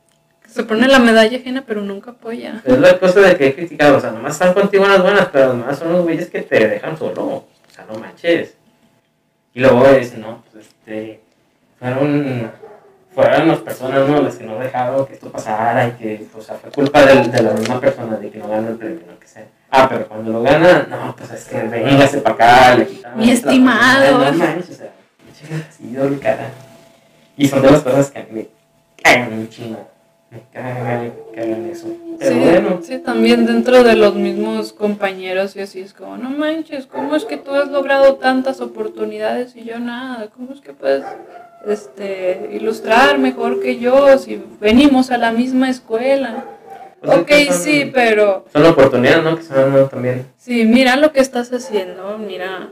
se 0.54 0.62
pone 0.62 0.86
la 0.86 1.00
medalla 1.00 1.36
ajena, 1.36 1.64
pero 1.66 1.80
nunca 1.80 2.12
apoya. 2.12 2.62
Es 2.64 2.78
la 2.78 2.98
cosa 3.00 3.20
de 3.20 3.36
que 3.36 3.48
he 3.48 3.54
criticado, 3.54 3.96
o 3.96 4.00
sea, 4.00 4.12
nomás 4.12 4.34
están 4.34 4.54
contigo 4.54 4.84
en 4.84 4.92
las 4.92 5.02
buenas, 5.02 5.28
pero 5.32 5.46
además 5.46 5.78
son 5.78 5.92
los 5.92 6.04
güeyes 6.04 6.28
que 6.28 6.42
te 6.42 6.68
dejan 6.68 6.96
solo. 6.96 7.22
O 7.22 7.46
sea, 7.74 7.84
no 7.90 7.98
manches. 7.98 8.54
Y 9.52 9.60
luego 9.60 9.92
dicen, 9.92 10.20
no, 10.20 10.44
pues 10.52 10.66
este, 10.66 11.20
fueron, 11.80 12.52
fueron 13.12 13.48
las 13.48 13.58
personas, 13.58 14.08
¿no? 14.08 14.22
Las 14.22 14.36
que 14.36 14.44
no 14.44 14.58
dejaron 14.58 15.06
que 15.06 15.14
esto 15.14 15.32
pasara 15.32 15.88
y 15.88 15.92
que, 15.92 16.26
o 16.36 16.40
sea, 16.40 16.54
fue 16.54 16.70
culpa 16.70 17.04
de, 17.04 17.28
de 17.28 17.42
la 17.42 17.52
misma 17.52 17.80
persona 17.80 18.16
de 18.16 18.30
que 18.30 18.38
no 18.38 18.48
ganó 18.48 18.68
el 18.68 18.76
premio, 18.76 19.00
no 19.08 19.18
que 19.18 19.26
sea. 19.26 19.46
Ah, 19.70 19.88
pero 19.88 20.06
cuando 20.06 20.30
lo 20.30 20.42
gana, 20.42 20.86
no, 20.88 21.16
pues 21.16 21.32
es 21.32 21.46
que 21.46 21.62
véngase 21.62 22.18
para 22.18 22.34
acá, 22.34 22.76
le 22.76 22.86
quitamos. 22.86 23.18
Mi 23.18 23.32
estimado. 23.32 24.18
No 24.18 24.32
manches, 24.32 24.70
o 24.70 24.74
sea, 24.74 24.92
doble 25.80 26.18
cara. 26.20 26.50
Y 27.36 27.48
son 27.48 27.60
de 27.60 27.70
las 27.72 27.82
cosas 27.82 28.12
que 28.12 28.18
a 28.20 28.22
mí 28.22 28.28
me 28.30 28.48
cagan 29.02 29.32
un 29.32 29.48
chingo 29.48 29.93
que 30.52 30.58
hagan 31.40 31.70
eso. 31.70 31.88
Pero 32.18 32.32
sí, 32.32 32.38
bueno. 32.38 32.80
sí, 32.82 32.98
también 32.98 33.44
dentro 33.46 33.82
de 33.82 33.96
los 33.96 34.14
mismos 34.14 34.72
compañeros 34.72 35.56
y 35.56 35.60
así 35.60 35.80
es 35.80 35.92
como, 35.92 36.16
no 36.16 36.30
manches, 36.30 36.86
¿cómo 36.86 37.16
es 37.16 37.24
que 37.24 37.36
tú 37.36 37.52
has 37.52 37.68
logrado 37.70 38.16
tantas 38.16 38.60
oportunidades 38.60 39.56
y 39.56 39.64
yo 39.64 39.78
nada? 39.78 40.28
¿Cómo 40.28 40.52
es 40.54 40.60
que 40.60 40.72
puedes 40.72 41.04
este, 41.66 42.50
ilustrar 42.52 43.18
mejor 43.18 43.60
que 43.60 43.78
yo 43.78 44.16
si 44.18 44.40
venimos 44.60 45.10
a 45.10 45.18
la 45.18 45.32
misma 45.32 45.70
escuela? 45.70 46.44
Pues 47.00 47.18
ok, 47.18 47.30
es 47.30 47.46
que 47.46 47.52
son- 47.52 47.62
sí, 47.62 47.90
pero 47.92 48.44
Son 48.52 48.64
oportunidades, 48.64 49.24
¿no? 49.24 49.36
Que 49.36 49.42
se 49.42 49.54
dan 49.54 49.72
¿no? 49.74 49.86
también. 49.86 50.26
sí, 50.36 50.64
mira 50.64 50.96
lo 50.96 51.12
que 51.12 51.20
estás 51.20 51.52
haciendo, 51.52 52.16
mira, 52.18 52.70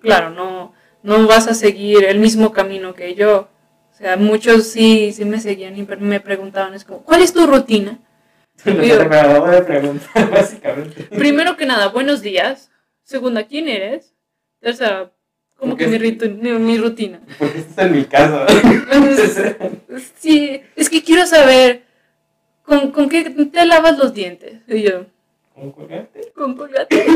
claro, 0.00 0.30
no, 0.30 0.72
no 1.02 1.26
vas 1.26 1.46
a 1.48 1.54
seguir 1.54 2.04
el 2.04 2.18
mismo 2.18 2.52
camino 2.52 2.94
que 2.94 3.14
yo. 3.14 3.48
O 3.94 3.96
sea, 3.96 4.16
muchos 4.16 4.66
sí, 4.72 5.12
sí 5.12 5.24
me 5.24 5.38
seguían 5.38 5.78
y 5.78 5.86
me 6.00 6.18
preguntaban, 6.18 6.74
es 6.74 6.84
como, 6.84 7.04
¿cuál 7.04 7.22
es 7.22 7.32
tu 7.32 7.46
rutina? 7.46 8.00
Acabo 8.64 9.46
de 9.46 9.62
preguntar, 9.62 10.30
básicamente. 10.32 11.04
Primero 11.04 11.56
que 11.56 11.64
nada, 11.64 11.88
buenos 11.90 12.20
días. 12.20 12.72
Segunda, 13.04 13.44
¿quién 13.46 13.68
eres? 13.68 14.12
Tercera, 14.58 15.12
¿cómo 15.56 15.76
que 15.76 15.86
mi, 15.86 16.50
mi 16.58 16.76
rutina? 16.76 17.20
Porque 17.38 17.58
estás 17.58 17.86
en 17.86 17.92
mi 17.92 18.04
casa. 18.04 18.46
Sí, 20.18 20.60
es 20.74 20.90
que 20.90 21.04
quiero 21.04 21.24
saber, 21.24 21.84
¿con, 22.64 22.90
con 22.90 23.08
qué 23.08 23.30
te 23.30 23.64
lavas 23.64 23.96
los 23.96 24.12
dientes? 24.12 24.58
Y 24.66 24.82
yo, 24.82 25.06
¿Con 25.54 25.70
colgate? 25.70 26.32
con 26.34 26.56
colgate. 26.56 27.06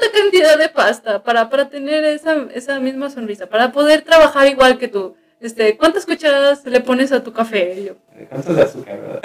¿Cuánta 0.00 0.18
cantidad 0.18 0.58
de 0.58 0.68
pasta 0.70 1.22
para, 1.22 1.50
para 1.50 1.68
tener 1.68 2.04
esa, 2.04 2.46
esa 2.54 2.80
misma 2.80 3.10
sonrisa? 3.10 3.46
Para 3.48 3.70
poder 3.70 4.00
trabajar 4.02 4.46
igual 4.48 4.78
que 4.78 4.88
tú. 4.88 5.14
Este, 5.40 5.76
¿Cuántas 5.76 6.06
cucharadas 6.06 6.64
le 6.64 6.80
pones 6.80 7.12
a 7.12 7.22
tu 7.22 7.32
café? 7.32 7.84
Yo, 7.84 7.94
¿Cuántos 8.28 8.56
de 8.56 8.62
azúcar, 8.62 8.98
verdad? 9.00 9.20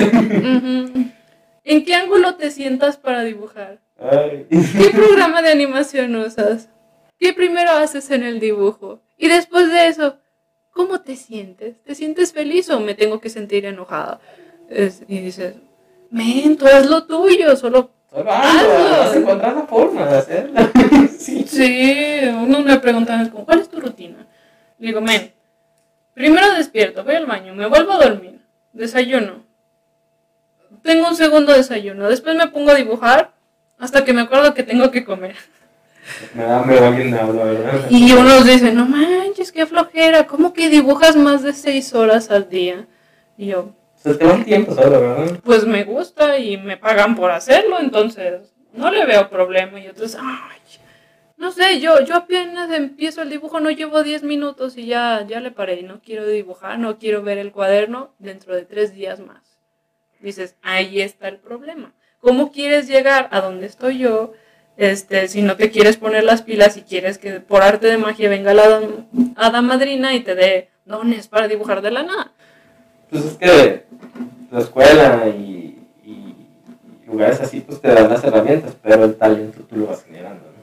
"Ujú". 0.90 1.06
¿En 1.64 1.86
qué 1.86 1.96
ángulo 1.96 2.36
te 2.36 2.52
sientas 2.52 2.98
para 2.98 3.24
dibujar? 3.24 3.80
Ay. 4.00 4.46
¿Qué 4.50 4.90
programa 4.92 5.42
de 5.42 5.50
animación 5.52 6.16
usas? 6.16 6.70
¿Qué 7.20 7.32
primero 7.34 7.72
haces 7.72 8.12
en 8.12 8.24
el 8.24 8.40
dibujo? 8.42 9.00
Y 9.18 9.30
después 9.30 9.72
de 9.72 9.88
eso, 9.88 10.18
¿cómo 10.72 11.02
te 11.02 11.16
sientes? 11.16 11.82
¿Te 11.84 11.96
sientes 11.96 12.34
feliz 12.34 12.70
o 12.70 12.80
me 12.82 12.94
tengo 12.96 13.20
que 13.22 13.30
sentir 13.30 13.66
enojada? 13.66 14.20
Es- 14.70 15.04
y 15.08 15.20
dices, 15.20 15.56
men, 16.12 16.58
tú 16.58 16.66
haz 16.68 16.86
lo 16.90 17.06
tuyo, 17.06 17.56
solo... 17.56 17.92
Hazlo, 18.16 18.98
vas 18.98 19.12
a 19.12 19.16
encontrar 19.16 19.56
la 19.56 19.64
forma 19.64 20.06
de 20.06 20.18
hacerla. 20.18 20.72
sí. 21.20 21.46
Sí, 21.48 22.22
uno 22.26 22.62
me 22.62 22.80
pregunta, 22.80 23.30
¿cuál 23.46 23.60
es 23.60 23.70
tu 23.70 23.80
rutina? 23.80 24.26
Le 24.80 24.88
digo, 24.88 25.02
men, 25.02 25.34
primero 26.14 26.54
despierto, 26.54 27.04
voy 27.04 27.16
al 27.16 27.26
baño, 27.26 27.54
me 27.54 27.68
vuelvo 27.68 27.94
a 27.94 27.98
dormir, 27.98 28.40
desayuno. 28.74 29.44
Tengo 30.82 31.08
un 31.10 31.16
segundo 31.16 31.54
desayuno, 31.54 32.08
después 32.08 32.36
me 32.36 32.48
pongo 32.48 32.72
a 32.72 32.76
dibujar 32.76 33.32
hasta 33.80 34.06
que 34.06 34.14
me 34.14 34.22
acuerdo 34.22 34.54
que 34.54 34.64
tengo 34.64 34.92
que 34.92 35.04
comer. 35.04 35.36
Me 36.34 36.44
da 36.44 36.60
hambre 36.60 36.80
alguien 36.80 37.14
habla, 37.16 37.44
¿verdad? 37.46 37.88
Y 37.90 38.14
unos 38.14 38.46
dicen, 38.46 38.76
no 38.76 38.86
manches, 38.86 39.52
qué 39.52 39.66
flojera, 39.66 40.28
¿cómo 40.28 40.54
que 40.54 40.70
dibujas 40.70 41.16
más 41.16 41.42
de 41.42 41.54
seis 41.54 41.94
horas 41.94 42.30
al 42.30 42.48
día? 42.50 42.86
Y 43.38 43.48
yo, 43.48 43.74
Sea, 44.06 44.16
te 44.20 44.24
va 44.24 44.44
tiempo 44.44 44.76
solo, 44.76 45.02
¿verdad? 45.02 45.40
pues 45.44 45.66
me 45.66 45.84
gusta 45.84 46.38
y 46.38 46.58
me 46.58 46.78
pagan 46.78 47.16
por 47.16 47.32
hacerlo, 47.32 47.80
entonces 47.80 48.54
no 48.72 48.92
le 48.92 49.04
veo 49.04 49.32
problema. 49.32 49.80
Y 49.80 49.88
otros, 49.88 50.16
ay, 50.22 50.60
no 51.38 51.52
sé, 51.52 51.80
yo, 51.80 52.00
yo 52.02 52.14
apenas 52.14 52.70
empiezo 52.70 53.24
el 53.24 53.32
dibujo, 53.32 53.60
no 53.60 53.72
llevo 53.72 54.04
10 54.04 54.22
minutos 54.22 54.78
y 54.78 54.86
ya, 54.86 55.26
ya 55.28 55.40
le 55.40 55.50
paré, 55.50 55.82
no 55.82 56.02
quiero 56.02 56.28
dibujar, 56.28 56.78
no 56.78 57.00
quiero 57.00 57.24
ver 57.24 57.40
el 57.40 57.52
cuaderno 57.52 58.14
dentro 58.20 58.56
de 58.56 58.62
tres 58.66 58.94
días 58.94 59.20
más. 59.20 59.58
Dices, 60.20 60.56
ahí 60.62 61.02
está 61.02 61.28
el 61.28 61.38
problema. 61.38 61.92
¿Cómo 62.20 62.52
quieres 62.52 62.88
llegar 62.88 63.28
a 63.32 63.42
donde 63.42 63.66
estoy 63.66 63.98
yo? 63.98 64.34
Este, 64.78 65.30
si 65.30 65.42
no 65.42 65.56
te 65.56 65.72
quieres 65.72 65.98
poner 65.98 66.24
las 66.24 66.44
pilas 66.44 66.78
y 66.78 66.84
quieres 66.84 67.18
que 67.18 67.40
por 67.40 67.64
arte 67.64 67.88
de 67.88 67.98
magia 67.98 68.30
venga 68.30 68.54
la 68.54 68.82
hada 69.36 69.62
madrina 69.64 70.14
y 70.14 70.20
te 70.20 70.36
dé 70.36 70.70
dones 70.86 71.28
para 71.28 71.48
dibujar 71.48 71.82
de 71.82 71.90
la 71.90 72.04
nada. 72.04 72.34
Pues 73.10 73.26
es 73.26 73.38
que 73.38 73.86
la 74.52 74.60
escuela 74.60 75.28
y, 75.28 75.78
y- 76.04 76.36
y 77.04 77.06
lugares 77.08 77.40
así, 77.42 77.62
pues 77.62 77.82
te 77.82 77.88
dan 77.90 78.10
las 78.10 78.24
herramientas, 78.24 78.76
pero 78.82 79.06
el 79.06 79.16
talento 79.16 79.62
tú 79.70 79.76
lo 79.78 79.88
vas 79.88 80.04
generando, 80.04 80.44
¿no? 80.46 80.56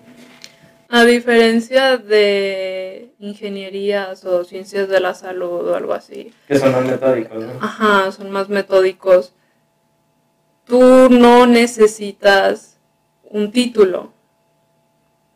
A 0.99 1.05
diferencia 1.05 1.97
de 1.97 3.13
ingenierías 3.19 4.25
o 4.27 4.45
ciencias 4.45 4.89
de 4.89 5.01
la 5.01 5.15
salud 5.15 5.69
o 5.69 5.75
algo 5.75 5.95
así, 5.95 6.33
Que 6.47 6.59
son 6.59 6.73
más 6.73 6.85
metódicos, 6.85 7.43
¿no? 7.45 7.53
ajá, 7.61 8.13
son 8.13 8.31
más 8.31 8.49
metódicos. 8.51 9.33
Tú 10.67 11.09
no 11.11 11.47
necesitas 11.47 12.79
un 13.25 13.51
título 13.53 14.13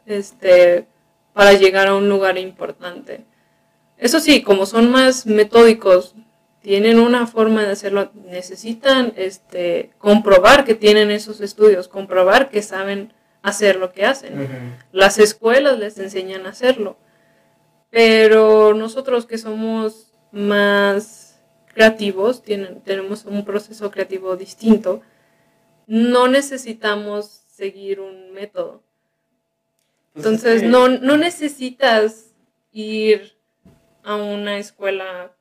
este, 0.04 0.86
para 1.32 1.52
llegar 1.54 1.88
a 1.88 1.96
un 1.96 2.08
lugar 2.08 2.38
importante. 2.38 3.24
Eso 3.98 4.20
sí, 4.20 4.42
como 4.42 4.66
son 4.66 4.90
más 4.90 5.26
metódicos, 5.26 6.14
tienen 6.66 6.98
una 6.98 7.28
forma 7.28 7.62
de 7.62 7.70
hacerlo, 7.70 8.10
necesitan 8.24 9.12
este, 9.14 9.90
comprobar 9.98 10.64
que 10.64 10.74
tienen 10.74 11.12
esos 11.12 11.40
estudios, 11.40 11.86
comprobar 11.86 12.50
que 12.50 12.60
saben 12.60 13.12
hacer 13.40 13.76
lo 13.76 13.92
que 13.92 14.04
hacen. 14.04 14.74
Las 14.90 15.20
escuelas 15.20 15.78
les 15.78 15.96
enseñan 15.96 16.44
a 16.44 16.48
hacerlo. 16.48 16.98
Pero 17.88 18.74
nosotros 18.74 19.26
que 19.26 19.38
somos 19.38 20.12
más 20.32 21.40
creativos, 21.72 22.42
tienen, 22.42 22.80
tenemos 22.80 23.26
un 23.26 23.44
proceso 23.44 23.92
creativo 23.92 24.36
distinto, 24.36 25.02
no 25.86 26.26
necesitamos 26.26 27.44
seguir 27.46 28.00
un 28.00 28.32
método. 28.32 28.82
Pues 30.14 30.26
es 30.26 30.32
Entonces, 30.32 30.62
no, 30.64 30.88
no 30.88 31.16
necesitas 31.16 32.34
ir 32.72 33.36
a 34.02 34.16
una 34.16 34.58
escuela 34.58 35.35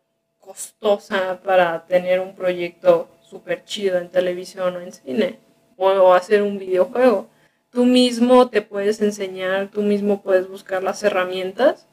costosa 0.46 1.42
para 1.44 1.86
tener 1.86 2.20
un 2.20 2.36
proyecto 2.36 3.10
súper 3.22 3.66
chido 3.66 3.98
en 3.98 4.10
televisión 4.10 4.76
o 4.76 4.82
en 4.82 4.94
cine, 4.94 5.40
o, 5.78 6.14
hacer 6.14 6.42
un 6.44 6.60
videojuego. 6.60 7.28
Tú 7.72 7.86
mismo 7.86 8.50
te 8.50 8.62
puedes 8.62 9.02
enseñar, 9.02 9.70
tú 9.70 9.82
mismo 9.82 10.22
puedes 10.22 10.48
buscar 10.48 10.84
las 10.84 11.04
herramientas 11.04 11.88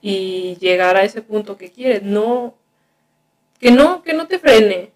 y 0.00 0.56
llegar 0.60 0.96
a 0.96 1.04
ese 1.04 1.22
punto 1.22 1.56
que 1.56 1.72
quieres. 1.72 2.02
No, 2.02 2.54
que 3.58 3.70
no, 3.72 4.02
que 4.02 4.12
no 4.12 4.28
te 4.28 4.38
frene, 4.38 4.92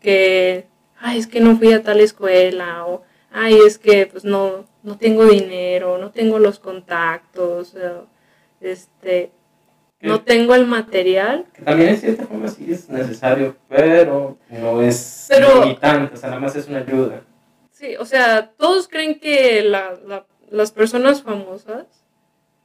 que, 0.00 0.66
ay, 0.98 1.18
es 1.18 1.26
que 1.26 1.40
no 1.40 1.56
fui 1.56 1.72
a 1.72 1.82
tal 1.82 2.00
escuela, 2.00 2.86
o, 2.86 3.02
ay, 3.32 3.58
es 3.66 3.78
que 3.78 4.06
pues 4.06 4.24
no, 4.24 4.66
no 4.82 4.98
tengo 4.98 5.26
dinero, 5.26 5.98
no 5.98 6.10
tengo 6.12 6.38
los 6.38 6.60
contactos, 6.60 7.74
o, 7.74 8.06
no 10.00 10.22
tengo 10.22 10.54
el 10.54 10.66
material. 10.66 11.46
Que 11.54 11.62
también 11.62 11.90
en 11.90 11.96
cierta 11.98 12.26
forma 12.26 12.48
sí 12.48 12.66
es 12.70 12.88
necesario, 12.88 13.56
pero 13.68 14.36
no 14.50 14.82
es 14.82 15.26
Pero- 15.28 15.62
limitante, 15.62 16.14
o 16.14 16.16
sea, 16.16 16.28
nada 16.30 16.40
más 16.40 16.54
es 16.56 16.68
una 16.68 16.78
ayuda. 16.80 17.22
Sí, 17.72 17.96
o 17.96 18.04
sea, 18.04 18.50
todos 18.56 18.88
creen 18.88 19.18
que 19.20 19.62
la- 19.62 19.98
la- 20.06 20.26
las 20.50 20.72
personas 20.72 21.22
famosas 21.22 21.86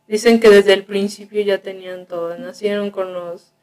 dicen 0.07 0.39
que 0.39 0.49
desde 0.49 0.73
el 0.73 0.83
principio 0.85 1.41
ya 1.41 1.59
tenían 1.59 2.05
todo, 2.05 2.37
nacieron 2.37 2.91
con 2.91 3.13
los 3.13 3.53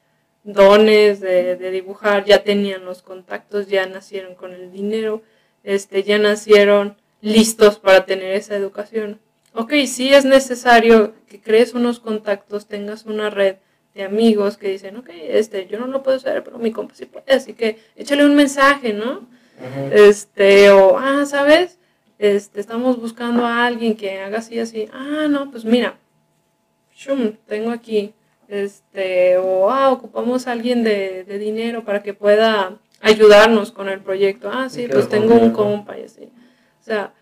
dones 0.45 1.21
de, 1.21 1.57
de 1.57 1.71
dibujar, 1.71 2.25
ya 2.25 2.43
tenían 2.43 2.85
los 2.85 3.03
contactos, 3.03 3.69
ya 3.69 3.87
nacieron 3.87 4.35
con 4.35 4.53
el 4.53 4.73
dinero, 4.73 5.23
este, 5.63 6.03
ya 6.03 6.19
nacieron 6.19 6.97
listos 7.21 7.79
para 7.79 8.07
tener 8.07 8.33
esa 8.35 8.55
educación. 8.57 9.21
Ok, 9.61 9.73
sí 9.89 10.15
es 10.15 10.25
necesario 10.25 11.15
que 11.27 11.41
crees 11.41 11.75
unos 11.75 11.99
contactos, 11.99 12.69
tengas 12.69 13.07
una 13.07 13.29
red 13.29 13.57
de 13.93 14.05
amigos 14.05 14.57
que 14.57 14.69
dicen, 14.69 14.97
ok, 14.97 15.11
este, 15.11 15.67
yo 15.67 15.81
no 15.81 15.89
lo 15.89 16.05
puedo 16.05 16.17
hacer, 16.17 16.45
pero 16.45 16.59
mi 16.59 16.71
compa 16.71 16.95
sí 16.95 17.07
puede, 17.07 17.35
así 17.35 17.55
que 17.55 17.77
échale 17.97 18.25
un 18.25 18.37
mensaje, 18.37 18.93
¿no? 18.93 19.27
Este, 19.91 20.71
o, 20.71 20.97
ah, 20.97 21.27
¿sabes? 21.27 21.81
Este, 22.21 22.61
estamos 22.61 23.01
buscando 23.01 23.45
a 23.45 23.67
alguien 23.67 23.97
que 23.97 24.21
haga 24.21 24.39
así, 24.39 24.61
así. 24.61 24.89
Ah, 24.93 25.27
no, 25.29 25.51
pues 25.51 25.65
mira, 25.65 25.99
shum, 26.95 27.33
tengo 27.49 27.73
aquí. 27.73 28.15
Este, 28.47 29.39
o, 29.39 29.71
ah, 29.73 29.91
ocupamos 29.91 30.47
a 30.47 30.53
alguien 30.53 30.85
de, 30.85 31.25
de 31.25 31.39
dinero 31.41 31.85
para 31.85 32.05
que 32.05 32.15
pueda 32.15 32.79
ayudarnos 33.01 33.73
con 33.73 33.89
el 33.89 33.99
proyecto. 33.99 34.53
Ah, 34.53 34.69
sí, 34.69 34.87
pues 34.89 35.09
tengo 35.09 35.35
un 35.35 35.51
compa 35.51 35.99
y 35.99 36.05
así. 36.05 36.31
O 36.81 36.85
sea, 36.85 37.13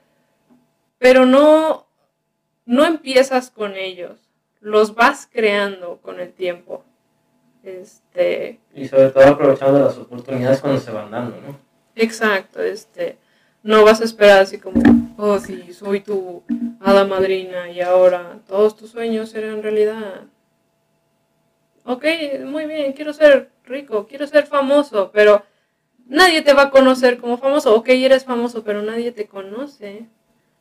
pero 0.99 1.25
no, 1.25 1.86
no 2.67 2.85
empiezas 2.85 3.51
con 3.51 3.77
ellos. 3.77 4.19
Los 4.61 4.95
vas 4.95 5.29
creando 5.33 5.99
con 6.03 6.21
el 6.21 6.33
tiempo. 6.33 6.85
Este, 7.63 8.61
Y 8.75 8.87
sobre 8.87 9.11
todo 9.11 9.27
aprovechando 9.27 9.81
las 9.81 9.97
oportunidades 9.97 10.61
cuando 10.61 10.81
se 10.81 10.91
van 10.91 11.11
dando, 11.11 11.41
¿no? 11.41 11.59
Exacto, 11.97 12.63
este, 12.63 13.17
no 13.63 13.85
vas 13.85 14.01
a 14.01 14.05
esperar 14.05 14.41
así 14.41 14.59
como, 14.59 14.83
oh, 15.17 15.39
sí, 15.39 15.73
soy 15.73 16.01
tu 16.01 16.43
hada 16.81 17.05
madrina 17.05 17.71
y 17.71 17.81
ahora 17.81 18.39
todos 18.47 18.77
tus 18.77 18.91
sueños 18.91 19.31
serán 19.31 19.63
realidad. 19.63 20.25
Ok, 21.85 22.05
muy 22.45 22.67
bien, 22.67 22.93
quiero 22.93 23.13
ser 23.13 23.51
rico, 23.65 24.07
quiero 24.07 24.27
ser 24.27 24.47
famoso, 24.47 25.11
pero 25.13 25.45
nadie 26.07 26.43
te 26.43 26.53
va 26.53 26.63
a 26.63 26.71
conocer 26.71 27.19
como 27.19 27.39
famoso. 27.39 27.75
Ok, 27.75 27.89
eres 27.89 28.25
famoso, 28.25 28.63
pero 28.65 28.83
nadie 28.83 29.13
te 29.13 29.27
conoce. 29.27 30.07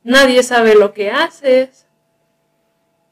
Nadie 0.04 0.44
sabe 0.44 0.76
lo 0.76 0.94
que 0.94 1.10
haces. 1.12 1.85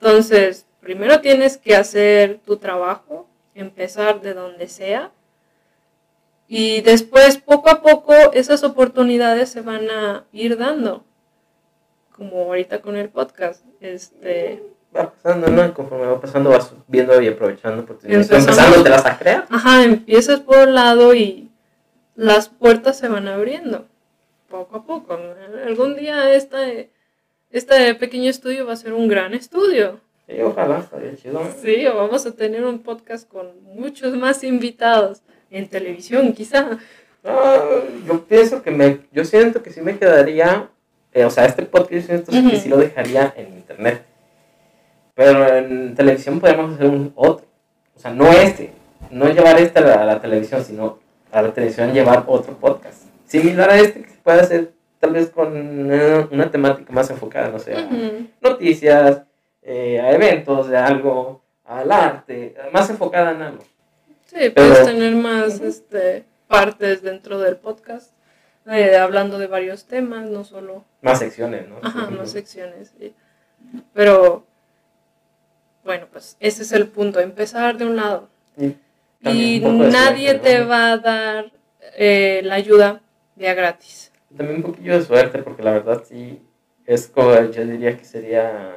Entonces, 0.04 0.66
primero 0.82 1.22
tienes 1.22 1.58
que 1.58 1.78
hacer 1.78 2.42
tu 2.46 2.58
trabajo, 2.58 3.26
empezar 3.56 4.20
de 4.20 4.34
donde 4.34 4.68
sea. 4.68 5.12
Y 6.50 6.82
después, 6.82 7.38
poco 7.38 7.70
a 7.70 7.82
poco, 7.82 8.14
esas 8.34 8.66
oportunidades 8.66 9.50
se 9.50 9.62
van 9.62 9.90
a 9.90 10.26
ir 10.34 10.58
dando. 10.58 11.06
Como 12.18 12.44
ahorita 12.44 12.82
con 12.82 12.98
el 12.98 13.08
podcast. 13.08 13.64
Este, 13.80 14.62
Va 14.94 15.10
pasando, 15.10 15.48
¿no? 15.48 15.66
Y 15.66 15.72
conforme 15.72 16.06
va 16.06 16.20
pasando 16.20 16.50
vas 16.50 16.74
viendo 16.88 17.22
y 17.22 17.30
aprovechando 17.30 17.84
oportunidades. 17.84 18.30
Empezando 18.30 18.84
te 18.84 18.90
las 18.90 19.06
a 19.06 19.18
crear. 19.18 19.46
ajá, 19.50 19.84
empiezas 19.84 20.42
por 20.42 20.68
un 20.68 20.76
lado 20.76 21.16
y 21.16 21.50
las 22.16 22.50
puertas 22.50 22.98
se 22.98 23.08
van 23.08 23.30
abriendo. 23.30 23.88
Poco 24.50 24.76
a 24.76 24.86
poco. 24.86 25.18
Algún 25.66 25.96
día 25.96 26.34
este, 26.34 26.92
este 27.54 27.94
pequeño 27.94 28.32
estudio 28.32 28.66
va 28.66 28.74
a 28.74 28.76
ser 28.76 28.94
un 28.94 29.08
gran 29.08 29.36
estudio. 29.36 30.00
Sí, 30.28 30.42
ojalá, 30.42 30.80
estaría 30.80 31.16
chido. 31.16 31.40
Sí, 31.62 31.86
o 31.86 31.96
vamos 31.96 32.26
a 32.26 32.32
tener 32.32 32.66
un 32.66 32.80
podcast 32.80 33.30
con 33.30 33.52
muchos 33.64 34.18
más 34.18 34.44
invitados. 34.44 35.22
En 35.52 35.70
televisión, 35.70 36.34
quizá. 36.34 36.80
No, 37.24 37.32
yo 38.08 38.26
pienso 38.26 38.64
que 38.64 38.72
me, 38.72 39.02
yo 39.12 39.24
siento 39.24 39.62
que 39.62 39.70
sí 39.70 39.82
me 39.82 40.00
quedaría, 40.00 40.68
eh, 41.14 41.26
o 41.26 41.30
sea, 41.30 41.46
este 41.46 41.62
podcast 41.62 41.92
yo 41.92 42.02
siento 42.02 42.32
que 42.32 42.58
sí 42.58 42.70
lo 42.70 42.78
dejaría 42.78 43.32
en 43.38 43.54
internet. 43.54 44.04
Pero 45.14 45.56
en 45.56 45.94
televisión 45.94 46.40
podemos 46.40 46.74
hacer 46.74 46.88
un 46.88 47.14
otro. 47.16 47.46
O 47.96 48.00
sea, 48.00 48.12
no 48.12 48.32
este, 48.32 48.72
no 49.12 49.30
llevar 49.30 49.60
este 49.60 49.78
a 49.78 49.84
la, 49.84 49.94
a 50.02 50.06
la 50.06 50.20
televisión, 50.20 50.66
sino 50.66 50.98
a 51.32 51.44
la 51.44 51.54
televisión 51.54 51.94
llevar 51.94 52.24
otro 52.26 52.56
podcast. 52.58 53.04
Similar 53.28 53.70
a 53.70 53.80
este 53.80 54.02
que 54.02 54.10
se 54.10 54.18
puede 54.18 54.42
hacer 54.42 54.74
tal 55.04 55.12
vez 55.12 55.30
con 55.32 55.52
una, 55.58 56.30
una 56.32 56.50
temática 56.50 56.94
más 56.94 57.10
enfocada, 57.10 57.50
no 57.50 57.60
sé, 57.60 57.76
a 57.76 57.82
Ujú. 57.82 58.26
noticias, 58.40 59.24
eh, 59.62 60.00
a 60.00 60.14
eventos 60.14 60.70
de 60.70 60.78
algo, 60.78 61.42
al 61.66 61.92
arte, 61.92 62.56
más 62.72 62.90
enfocada 62.90 63.32
en 63.32 63.42
algo. 63.42 63.64
Sí, 64.28 64.38
Pero- 64.38 64.54
puedes 64.54 64.86
tener 64.86 65.14
más 65.16 65.60
este, 65.60 66.24
partes 66.48 67.02
dentro 67.02 67.38
del 67.40 67.58
podcast, 67.58 68.14
eh, 68.66 68.96
hablando 68.96 69.38
de 69.40 69.48
varios 69.48 69.84
temas, 69.84 70.30
no 70.30 70.46
solo, 70.46 70.86
Más 71.02 71.20
secciones, 71.20 71.68
¿no? 71.68 71.80
ajá, 71.84 72.10
no 72.10 72.26
secciones. 72.26 72.94
sí. 72.98 73.14
Pero, 73.94 74.46
bueno, 75.84 76.08
pues 76.14 76.38
ese 76.40 76.62
es 76.64 76.72
el 76.72 76.88
punto, 76.88 77.20
empezar 77.20 77.78
de 77.78 77.86
un 77.86 77.98
lado. 77.98 78.30
Y 78.58 78.78
Y 79.26 79.60
también 79.60 79.92
nadie 79.92 80.36
te 80.36 80.64
va 80.64 80.94
a 80.94 80.98
dar 80.98 81.52
eh, 81.98 82.40
la 82.46 82.56
ayuda 82.56 83.02
de 83.36 83.50
a 83.50 83.54
gratis. 83.54 84.13
También 84.38 84.58
un 84.58 84.64
poquillo 84.64 84.98
de 84.98 85.06
suerte, 85.06 85.40
porque 85.40 85.64
la 85.64 85.72
verdad 85.72 86.04
sí 86.08 86.42
es 86.86 87.08
como, 87.08 87.34
yo 87.52 87.66
diría 87.66 87.98
que 87.98 88.06
sería 88.06 88.76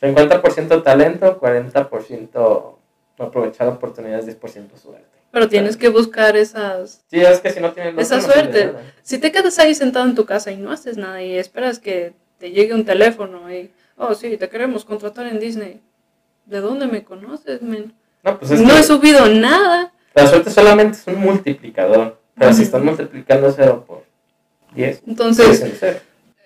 50% 0.00 0.82
talento, 0.82 1.40
40% 1.40 2.76
aprovechar 3.18 3.68
oportunidades, 3.68 4.26
10% 4.40 4.76
suerte. 4.76 5.18
Pero 5.30 5.48
tienes 5.48 5.76
que 5.76 5.88
buscar 5.88 6.36
esas... 6.36 7.02
Sí, 7.10 7.20
es 7.20 7.40
que 7.40 7.50
si 7.50 7.60
no 7.60 7.72
tienes 7.72 7.94
Esa 7.98 8.20
suerte. 8.20 8.72
Si 9.02 9.18
te 9.18 9.30
quedas 9.30 9.58
ahí 9.58 9.74
sentado 9.74 10.06
en 10.06 10.14
tu 10.14 10.24
casa 10.24 10.50
y 10.50 10.56
no 10.56 10.70
haces 10.70 10.96
nada 10.96 11.22
y 11.22 11.36
esperas 11.36 11.78
que 11.78 12.14
te 12.38 12.50
llegue 12.50 12.72
un 12.72 12.84
teléfono 12.84 13.52
y, 13.52 13.70
oh, 13.96 14.14
sí, 14.14 14.36
te 14.36 14.48
queremos 14.48 14.84
contratar 14.84 15.26
en 15.26 15.38
Disney. 15.38 15.80
¿De 16.46 16.60
dónde 16.60 16.86
me 16.86 17.04
conoces, 17.04 17.60
men? 17.60 17.92
No, 18.22 18.38
pues 18.38 18.52
es 18.52 18.60
no 18.62 18.74
que 18.74 18.80
he 18.80 18.82
subido 18.82 19.28
nada. 19.28 19.92
la 20.14 20.26
suerte 20.26 20.50
solamente 20.50 20.96
es 20.96 21.06
un 21.06 21.20
multiplicador. 21.20 22.17
Pero 22.38 22.52
si 22.52 22.62
están 22.62 22.84
multiplicando 22.84 23.52
0 23.52 23.84
por 23.86 24.04
10, 24.74 24.98
sigue 24.98 25.10
Entonces, 25.10 25.76
cero. 25.78 25.98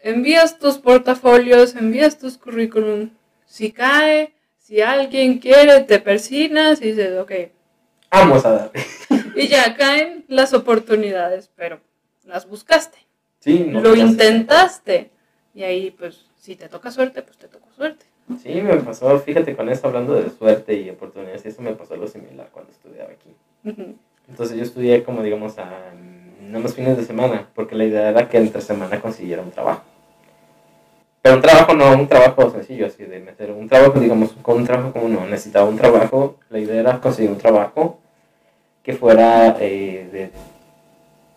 envías 0.03 0.59
tus 0.59 0.79
portafolios, 0.79 1.75
envías 1.77 2.19
tus 2.19 2.39
currículum. 2.39 3.11
Si 3.47 3.73
cae, 3.73 4.33
si 4.59 4.81
alguien 4.81 5.39
quiere, 5.39 5.81
te 5.83 5.99
persinas 5.99 6.81
y 6.81 6.93
dices, 6.93 7.19
ok. 7.19 7.33
Vamos 8.11 8.45
a 8.45 8.53
darle. 8.53 8.83
Y 9.35 9.49
ya 9.49 9.75
caen 9.77 10.27
las 10.29 10.53
oportunidades, 10.53 11.51
pero 11.57 11.81
las 12.25 12.47
buscaste. 12.47 12.99
Sí, 13.41 13.65
no, 13.67 13.81
lo 13.81 13.97
intentaste. 13.97 15.11
Y 15.55 15.63
ahí, 15.63 15.91
pues, 15.91 16.27
si 16.39 16.55
te 16.55 16.69
toca 16.69 16.91
suerte, 16.91 17.23
pues 17.23 17.39
te 17.39 17.49
tocó 17.49 17.67
suerte. 17.75 18.05
Sí, 18.43 18.61
me 18.61 18.77
pasó, 18.77 19.19
fíjate, 19.19 19.57
con 19.57 19.69
eso 19.69 19.87
hablando 19.89 20.15
de 20.15 20.31
suerte 20.31 20.75
y 20.75 20.91
oportunidades, 20.91 21.45
eso 21.47 21.61
me 21.63 21.73
pasó 21.75 21.95
algo 21.95 22.07
similar 22.07 22.49
cuando 22.53 22.71
estudiaba 22.73 23.11
aquí. 23.11 23.35
Ujú. 23.65 23.97
Entonces 24.33 24.57
yo 24.57 24.63
estudié 24.63 25.05
como 25.05 25.23
digamos 25.23 25.59
a 25.59 25.93
nada 26.41 26.59
más 26.59 26.75
fines 26.75 26.97
de 26.97 27.05
semana, 27.05 27.49
porque 27.55 27.75
la 27.75 27.85
idea 27.85 28.09
era 28.09 28.31
que 28.31 28.39
entre 28.39 28.63
semana 28.63 28.99
consiguiera 28.99 29.43
un 29.43 29.51
trabajo. 29.51 29.83
Pero 31.21 31.37
un 31.37 31.43
trabajo 31.43 31.75
no 31.75 31.93
un 31.93 32.09
trabajo 32.09 32.51
sencillo, 32.51 32.87
así 32.87 33.05
de 33.05 33.21
meter 33.21 33.51
un 33.51 33.69
trabajo, 33.69 34.01
digamos, 34.01 34.33
con 34.41 34.57
un 34.57 34.65
trabajo 34.65 34.91
como 34.95 35.09
no, 35.09 35.27
necesitaba 35.27 35.69
un 35.69 35.77
trabajo, 35.77 36.39
la 36.49 36.59
idea 36.59 36.81
era 36.81 36.99
conseguir 36.99 37.31
un 37.31 37.37
trabajo 37.37 37.99
que 38.83 38.95
fuera 38.95 39.55
eh, 39.61 40.09
de 40.11 40.31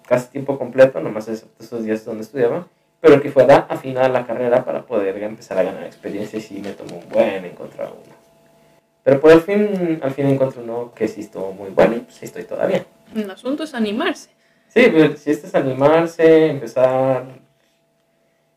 casi 0.08 0.30
tiempo 0.30 0.58
completo, 0.58 1.02
nomás 1.02 1.28
excepto 1.28 1.66
esos 1.66 1.84
días 1.84 2.06
donde 2.06 2.24
estudiaba, 2.24 2.66
pero 3.02 3.22
que 3.22 3.30
fuera 3.30 3.68
afín 3.70 3.98
a 3.98 4.08
la 4.08 4.26
carrera 4.26 4.64
para 4.64 4.84
poder 4.84 5.22
empezar 5.22 5.58
a 5.58 5.64
ganar 5.64 5.84
experiencia 5.84 6.40
y 6.40 6.42
sí 6.42 6.62
me 6.64 6.72
tomó 6.72 6.96
un 6.96 7.10
buen 7.10 7.44
encontrar 7.44 7.90
uno. 7.90 8.15
Pero 9.06 9.22
por 9.22 9.32
el 9.32 9.42
fin, 9.42 10.00
al 10.02 10.12
fin 10.14 10.26
encontré 10.26 10.64
uno 10.64 10.92
que 10.96 11.08
sí 11.08 11.22
estuvo 11.22 11.54
muy 11.54 11.70
bueno 11.70 11.96
y 11.96 12.00
pues 12.00 12.16
ahí 12.16 12.26
estoy 12.26 12.44
todavía. 12.44 12.88
El 13.16 13.30
asunto 13.30 13.62
es 13.62 13.76
animarse. 13.76 14.32
Sí, 14.68 14.90
pero 14.92 15.16
si 15.16 15.30
este 15.30 15.46
es 15.46 15.54
animarse, 15.54 16.48
empezar 16.48 17.24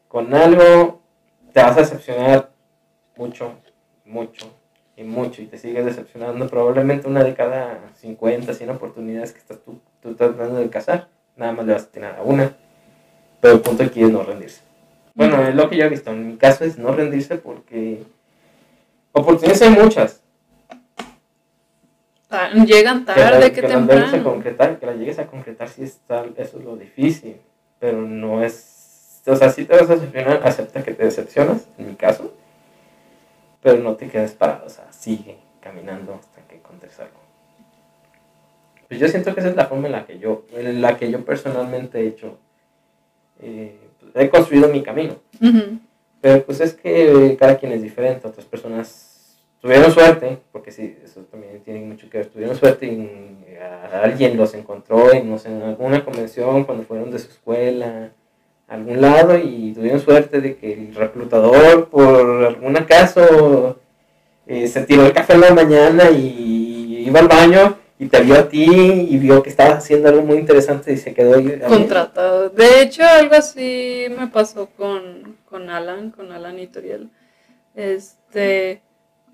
con 0.08 0.32
algo, 0.32 1.02
te 1.52 1.60
vas 1.60 1.76
a 1.76 1.80
decepcionar 1.80 2.50
mucho, 3.14 3.52
mucho 4.06 4.50
y 4.96 5.02
mucho 5.02 5.42
y 5.42 5.46
te 5.48 5.58
sigues 5.58 5.84
decepcionando. 5.84 6.48
Probablemente 6.48 7.08
una 7.08 7.22
de 7.22 7.34
cada 7.34 7.92
50, 7.96 8.54
100 8.54 8.70
oportunidades 8.70 9.32
que 9.32 9.40
estás 9.40 9.58
tú, 9.62 9.78
tú 10.00 10.14
tratando 10.14 10.60
de 10.60 10.70
cazar, 10.70 11.08
nada 11.36 11.52
más 11.52 11.66
le 11.66 11.74
vas 11.74 11.82
a 11.82 11.86
atinar 11.88 12.16
a 12.16 12.22
una. 12.22 12.56
Pero 13.42 13.52
el 13.52 13.60
punto 13.60 13.82
aquí 13.82 14.02
es 14.02 14.10
no 14.10 14.22
rendirse. 14.22 14.62
Bueno, 15.14 15.46
es 15.46 15.54
lo 15.54 15.68
que 15.68 15.76
yo 15.76 15.84
he 15.84 15.90
visto. 15.90 16.10
En 16.10 16.26
mi 16.26 16.36
caso 16.38 16.64
es 16.64 16.78
no 16.78 16.92
rendirse 16.92 17.36
porque 17.36 18.02
oportunidades 19.12 19.60
hay 19.60 19.70
muchas. 19.72 20.17
Ta- 22.28 22.50
Llegan 22.52 23.04
Que 23.06 23.12
la- 23.12 23.30
tarde, 23.30 23.52
que 23.52 23.60
que 23.62 23.68
las 23.68 23.70
llegues 23.80 23.96
a 23.96 24.00
temprano. 24.10 24.24
concretar, 24.24 24.78
que 24.78 24.86
las 24.86 24.96
llegues 24.96 25.18
a 25.18 25.26
concretar, 25.26 25.68
sí 25.68 25.82
está, 25.82 26.24
eso 26.36 26.58
es 26.58 26.64
lo 26.64 26.76
difícil. 26.76 27.36
Pero 27.80 28.02
no 28.02 28.42
es. 28.42 29.22
O 29.26 29.36
sea, 29.36 29.50
sí 29.50 29.64
te 29.64 29.74
vas 29.74 29.88
a 29.90 29.94
decepcionar, 29.94 30.40
acepta 30.44 30.82
que 30.82 30.92
te 30.94 31.04
decepcionas, 31.04 31.66
en 31.78 31.88
mi 31.88 31.94
caso. 31.94 32.32
Pero 33.62 33.78
no 33.82 33.94
te 33.96 34.08
quedes 34.08 34.32
parado, 34.32 34.66
o 34.66 34.70
sea, 34.70 34.86
sigue 34.92 35.36
caminando 35.60 36.14
hasta 36.14 36.40
que 36.48 36.56
encuentres 36.56 36.98
algo. 37.00 37.18
Pues 38.88 39.00
yo 39.00 39.08
siento 39.08 39.34
que 39.34 39.40
esa 39.40 39.50
es 39.50 39.56
la 39.56 39.66
forma 39.66 39.86
en 39.86 39.92
la 39.92 40.06
que 40.06 40.18
yo, 40.18 40.44
en 40.54 40.80
la 40.80 40.96
que 40.96 41.10
yo 41.10 41.24
personalmente 41.24 42.00
he 42.00 42.06
hecho. 42.08 42.38
eh, 43.40 43.78
he 44.14 44.28
construido 44.30 44.68
mi 44.68 44.82
camino. 44.82 45.16
Ujú. 45.40 45.78
Pero 46.20 46.44
pues 46.44 46.60
es 46.60 46.74
que 46.74 47.36
cada 47.38 47.56
quien 47.58 47.70
es 47.72 47.82
diferente, 47.82 48.26
otras 48.26 48.46
personas 48.46 49.07
tuvieron 49.60 49.92
suerte, 49.92 50.38
porque 50.52 50.70
sí, 50.70 50.96
eso 51.04 51.22
también 51.22 51.60
tiene 51.64 51.80
mucho 51.80 52.08
que 52.08 52.18
ver, 52.18 52.26
tuvieron 52.26 52.56
suerte 52.56 52.86
y 52.86 53.56
a 53.60 54.02
alguien 54.02 54.36
los 54.36 54.54
encontró 54.54 55.12
en, 55.12 55.32
alguna 55.62 56.04
convención 56.04 56.64
cuando 56.64 56.84
fueron 56.84 57.10
de 57.10 57.18
su 57.18 57.28
escuela, 57.28 58.12
a 58.68 58.74
algún 58.74 59.00
lado, 59.00 59.36
y 59.38 59.72
tuvieron 59.72 60.00
suerte 60.00 60.40
de 60.40 60.56
que 60.56 60.72
el 60.72 60.94
reclutador, 60.94 61.88
por 61.88 62.44
algún 62.44 62.76
acaso, 62.76 63.78
eh, 64.46 64.66
se 64.68 64.82
tiró 64.82 65.06
el 65.06 65.12
café 65.12 65.34
en 65.34 65.40
la 65.40 65.54
mañana 65.54 66.10
y 66.10 67.04
iba 67.06 67.20
al 67.20 67.28
baño 67.28 67.76
y 67.98 68.06
te 68.06 68.20
vio 68.22 68.36
a 68.36 68.48
ti 68.48 68.64
y 68.64 69.18
vio 69.18 69.42
que 69.42 69.50
estabas 69.50 69.78
haciendo 69.78 70.08
algo 70.08 70.22
muy 70.22 70.36
interesante 70.36 70.92
y 70.92 70.96
se 70.96 71.12
quedó 71.12 71.36
ahí. 71.36 71.60
Contratado. 71.66 72.48
De 72.50 72.82
hecho, 72.82 73.02
algo 73.04 73.34
así 73.34 74.06
me 74.16 74.28
pasó 74.28 74.68
con, 74.76 75.36
con 75.44 75.68
Alan, 75.68 76.10
con 76.10 76.30
Alan 76.30 76.58
y 76.58 76.68
Turiel. 76.68 77.10
Este, 77.74 78.82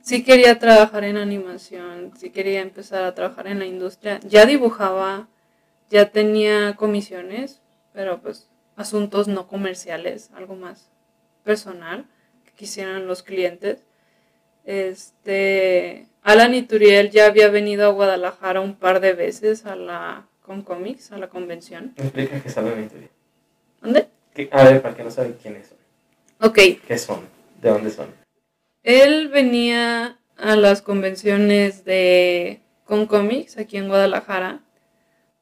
sí 0.04 0.22
quería 0.22 0.58
trabajar 0.58 1.02
en 1.04 1.16
animación, 1.16 2.12
sí 2.16 2.30
quería 2.30 2.60
empezar 2.60 3.04
a 3.04 3.14
trabajar 3.14 3.46
en 3.46 3.58
la 3.58 3.66
industria. 3.66 4.20
Ya 4.22 4.44
dibujaba, 4.46 5.28
ya 5.90 6.10
tenía 6.10 6.74
comisiones, 6.76 7.60
pero 7.94 8.20
pues 8.20 8.48
asuntos 8.76 9.28
no 9.28 9.48
comerciales, 9.48 10.30
algo 10.34 10.56
más 10.56 10.90
personal 11.42 12.04
que 12.44 12.52
quisieran 12.52 13.06
los 13.06 13.22
clientes. 13.22 13.78
Este, 14.64 16.06
Alan 16.22 16.54
y 16.54 16.62
Turiel 16.62 17.10
ya 17.10 17.26
había 17.26 17.48
venido 17.48 17.86
a 17.86 17.92
Guadalajara 17.92 18.60
un 18.60 18.74
par 18.76 19.00
de 19.00 19.14
veces 19.14 19.64
a 19.66 19.74
la 19.74 20.26
con 20.42 20.60
cómics, 20.60 21.10
a 21.12 21.16
la 21.16 21.28
convención. 21.28 21.94
Explica 21.96 22.40
que 22.42 22.60
mi 22.60 22.86
teoría. 22.86 23.08
¿Dónde? 23.80 24.08
Que- 24.34 24.50
A 24.52 24.64
ver, 24.64 24.82
para 24.82 24.94
que 24.94 25.02
no 25.04 25.10
saben 25.10 25.36
quiénes 25.40 25.68
son. 25.68 25.78
Ok, 26.40 26.58
¿Qué 26.86 26.98
son? 26.98 27.20
¿De 27.62 27.70
dónde 27.70 27.90
son? 27.90 28.23
Él 28.84 29.28
venía 29.28 30.20
a 30.36 30.56
las 30.56 30.82
convenciones 30.82 31.84
de 31.84 32.60
con 32.84 33.06
cómics 33.06 33.56
aquí 33.56 33.78
en 33.78 33.88
Guadalajara, 33.88 34.62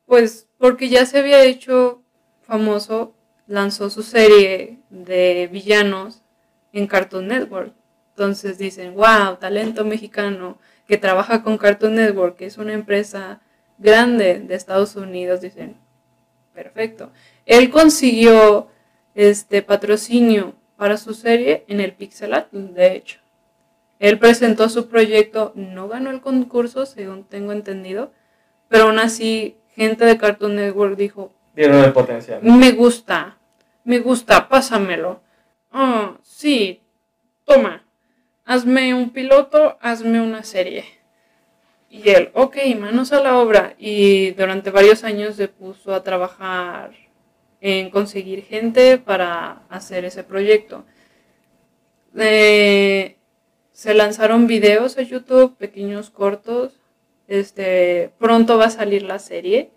pues 0.06 0.48
porque 0.58 0.88
ya 0.88 1.04
se 1.06 1.18
había 1.18 1.44
hecho 1.44 2.02
famoso, 2.42 3.14
lanzó 3.48 3.90
su 3.90 4.04
serie 4.04 4.78
de 4.90 5.48
villanos 5.50 6.22
en 6.72 6.86
Cartoon 6.86 7.26
Network. 7.26 7.74
Entonces 8.10 8.58
dicen, 8.58 8.94
wow, 8.94 9.36
talento 9.40 9.84
mexicano 9.84 10.58
que 10.86 10.96
trabaja 10.96 11.42
con 11.42 11.58
Cartoon 11.58 11.96
Network, 11.96 12.36
que 12.36 12.46
es 12.46 12.58
una 12.58 12.74
empresa 12.74 13.40
grande 13.78 14.38
de 14.38 14.54
Estados 14.54 14.94
Unidos, 14.94 15.40
dicen, 15.40 15.76
perfecto. 16.54 17.10
Él 17.44 17.70
consiguió 17.70 18.68
este 19.16 19.62
patrocinio 19.62 20.54
para 20.76 20.96
su 20.96 21.14
serie 21.14 21.64
en 21.66 21.80
el 21.80 21.92
Pixel 21.92 22.34
Art, 22.34 22.52
de 22.52 22.94
hecho. 22.94 23.21
Él 24.02 24.18
presentó 24.18 24.68
su 24.68 24.88
proyecto, 24.88 25.52
no 25.54 25.86
ganó 25.86 26.10
el 26.10 26.20
concurso, 26.20 26.86
según 26.86 27.22
tengo 27.22 27.52
entendido, 27.52 28.10
pero 28.68 28.86
aún 28.86 28.98
así, 28.98 29.58
gente 29.76 30.04
de 30.04 30.18
Cartoon 30.18 30.56
Network 30.56 30.96
dijo, 30.96 31.32
Vieron 31.54 31.84
el 31.84 31.92
potencial. 31.92 32.40
me 32.42 32.72
gusta, 32.72 33.38
me 33.84 34.00
gusta, 34.00 34.48
pásamelo. 34.48 35.22
Ah, 35.70 36.18
sí, 36.24 36.82
toma, 37.44 37.86
hazme 38.44 38.92
un 38.92 39.10
piloto, 39.10 39.78
hazme 39.80 40.20
una 40.20 40.42
serie. 40.42 40.84
Y 41.88 42.08
él, 42.10 42.30
ok, 42.34 42.56
manos 42.80 43.12
a 43.12 43.20
la 43.20 43.38
obra. 43.38 43.76
Y 43.78 44.32
durante 44.32 44.70
varios 44.70 45.04
años 45.04 45.36
se 45.36 45.46
puso 45.46 45.94
a 45.94 46.02
trabajar 46.02 46.90
en 47.60 47.88
conseguir 47.88 48.42
gente 48.42 48.98
para 48.98 49.62
hacer 49.68 50.04
ese 50.04 50.24
proyecto. 50.24 50.84
Eh, 52.18 53.16
se 53.82 53.94
lanzaron 53.94 54.46
videos 54.46 54.96
a 54.96 55.02
YouTube, 55.02 55.56
pequeños 55.56 56.08
cortos. 56.08 56.78
Este, 57.26 58.12
pronto 58.16 58.56
va 58.56 58.66
a 58.66 58.70
salir 58.70 59.02
la 59.02 59.18
serie 59.18 59.72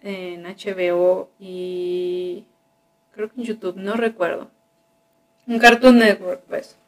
en 0.00 0.44
HBO 0.44 1.28
y 1.38 2.46
creo 3.12 3.28
que 3.28 3.38
en 3.42 3.46
YouTube, 3.46 3.76
no 3.76 3.96
recuerdo. 3.96 4.50
En 5.46 5.58
Cartoon 5.58 5.98
Network, 5.98 6.40
pues. 6.48 6.78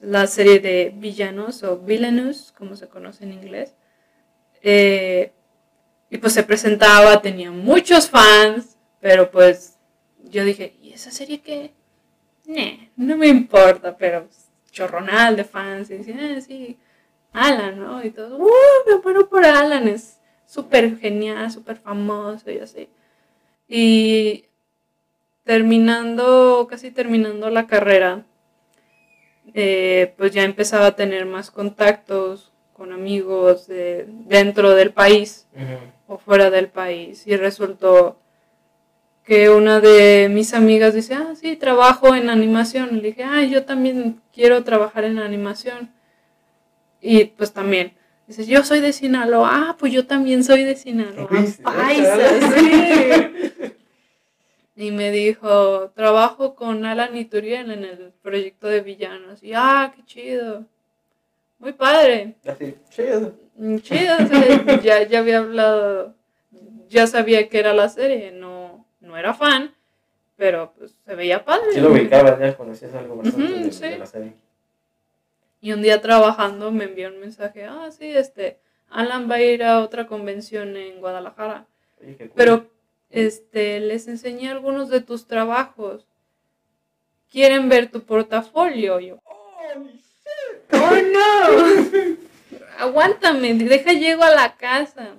La 0.00 0.26
serie 0.26 0.58
de 0.58 0.92
villanos 0.96 1.62
o 1.62 1.78
villainous, 1.78 2.52
como 2.58 2.74
se 2.74 2.88
conoce 2.88 3.22
en 3.22 3.34
inglés. 3.34 3.76
Eh, 4.62 5.30
y 6.10 6.18
pues 6.18 6.32
se 6.32 6.42
presentaba, 6.42 7.22
tenía 7.22 7.52
muchos 7.52 8.10
fans, 8.10 8.76
pero 8.98 9.30
pues 9.30 9.78
yo 10.24 10.44
dije, 10.44 10.74
¿y 10.82 10.92
esa 10.92 11.12
serie 11.12 11.40
qué? 11.40 11.72
Nah, 12.46 12.88
no 12.96 13.16
me 13.16 13.28
importa, 13.28 13.96
pero 13.96 14.24
pues, 14.24 14.47
chorronal 14.70 15.36
de 15.36 15.44
fans. 15.44 15.90
Y 15.90 15.98
decían, 15.98 16.20
ah, 16.20 16.40
sí, 16.40 16.78
Alan, 17.32 17.78
¿no? 17.78 18.04
Y 18.04 18.10
todo, 18.10 18.36
¡uh! 18.38 18.48
Me 18.86 18.96
muero 19.02 19.28
por 19.28 19.44
Alan, 19.44 19.88
es 19.88 20.20
súper 20.46 20.98
genial, 20.98 21.50
súper 21.50 21.76
famoso 21.76 22.50
y 22.50 22.58
así. 22.58 22.88
Y 23.68 24.44
terminando, 25.44 26.66
casi 26.70 26.90
terminando 26.90 27.50
la 27.50 27.66
carrera, 27.66 28.24
eh, 29.54 30.14
pues 30.16 30.32
ya 30.32 30.42
empezaba 30.44 30.86
a 30.86 30.96
tener 30.96 31.24
más 31.26 31.50
contactos 31.50 32.52
con 32.74 32.92
amigos 32.92 33.66
de- 33.66 34.06
dentro 34.08 34.74
del 34.74 34.92
país 34.92 35.46
o 36.06 36.18
fuera 36.18 36.50
del 36.50 36.68
país. 36.68 37.26
Y 37.26 37.36
resultó 37.36 38.18
que 39.28 39.50
una 39.50 39.78
de 39.78 40.30
mis 40.30 40.54
amigas 40.54 40.94
dice, 40.94 41.12
ah, 41.12 41.34
sí, 41.38 41.54
trabajo 41.54 42.14
en 42.14 42.30
animación. 42.30 42.96
Le 42.96 43.08
dije, 43.08 43.24
ah, 43.24 43.44
yo 43.44 43.66
también 43.66 44.22
quiero 44.32 44.64
trabajar 44.64 45.04
en 45.04 45.18
animación. 45.18 45.90
Y 47.02 47.26
pues 47.26 47.52
también, 47.52 47.92
dice, 48.26 48.46
yo 48.46 48.64
soy 48.64 48.80
de 48.80 48.94
Sinaloa. 48.94 49.50
Ah, 49.52 49.76
pues 49.78 49.92
yo 49.92 50.06
también 50.06 50.42
soy 50.42 50.64
de 50.64 50.76
Sinaloa. 50.76 51.28
Paisa, 51.62 52.16
¿verdad? 52.16 52.50
sí. 52.56 53.74
Y 54.76 54.92
me 54.92 55.10
dijo, 55.10 55.90
trabajo 55.90 56.54
con 56.54 56.86
Alan 56.86 57.14
y 57.14 57.26
Turiel 57.26 57.70
en 57.70 57.84
el 57.84 58.12
proyecto 58.22 58.66
de 58.66 58.80
villanos. 58.80 59.42
Y, 59.42 59.52
ah, 59.54 59.92
qué 59.94 60.04
chido. 60.06 60.64
Muy 61.58 61.74
padre. 61.74 62.36
Así, 62.46 62.76
chido. 62.88 63.34
Mm, 63.56 63.76
Chido, 63.78 64.14
o 64.14 64.26
sea, 64.26 64.80
ya, 64.80 65.02
ya 65.02 65.18
había 65.18 65.38
hablado, 65.38 66.14
ya 66.88 67.08
sabía 67.08 67.48
que 67.48 67.58
era 67.58 67.74
la 67.74 67.88
serie, 67.88 68.30
no, 68.30 68.67
no 69.08 69.16
era 69.16 69.34
fan, 69.34 69.74
pero 70.36 70.72
pues 70.78 70.94
se 71.04 71.14
veía 71.14 71.44
padre. 71.44 71.72
Sí 71.72 71.80
lo 71.80 71.90
ubicabas, 71.90 72.38
ya 72.38 72.56
conocías 72.56 72.94
algo 72.94 73.16
bastante 73.16 73.52
Ujú, 73.52 73.64
de, 73.64 73.72
sí. 73.72 73.80
de 73.88 73.98
la 73.98 74.06
serie. 74.06 74.32
Y 75.60 75.72
un 75.72 75.82
día 75.82 76.00
trabajando 76.00 76.70
me 76.70 76.84
envió 76.84 77.08
un 77.08 77.18
mensaje, 77.18 77.64
ah, 77.64 77.88
sí, 77.90 78.06
este, 78.06 78.58
Alan 78.90 79.28
va 79.28 79.36
a 79.36 79.42
ir 79.42 79.64
a 79.64 79.80
otra 79.80 80.06
convención 80.06 80.76
en 80.76 81.00
Guadalajara, 81.00 81.66
Oye, 82.00 82.14
qué 82.16 82.28
cool. 82.28 82.32
pero 82.36 82.70
este, 83.10 83.80
les 83.80 84.06
enseñé 84.06 84.50
algunos 84.50 84.88
de 84.90 85.00
tus 85.00 85.26
trabajos. 85.26 86.06
¿Quieren 87.30 87.68
ver 87.68 87.90
tu 87.90 88.02
portafolio? 88.04 89.00
Yo, 89.00 89.18
¡Oh, 89.24 90.96
no! 91.12 92.16
Aguántame, 92.78 93.54
deja 93.54 93.92
llego 93.92 94.22
a 94.22 94.30
la 94.30 94.54
casa. 94.56 95.16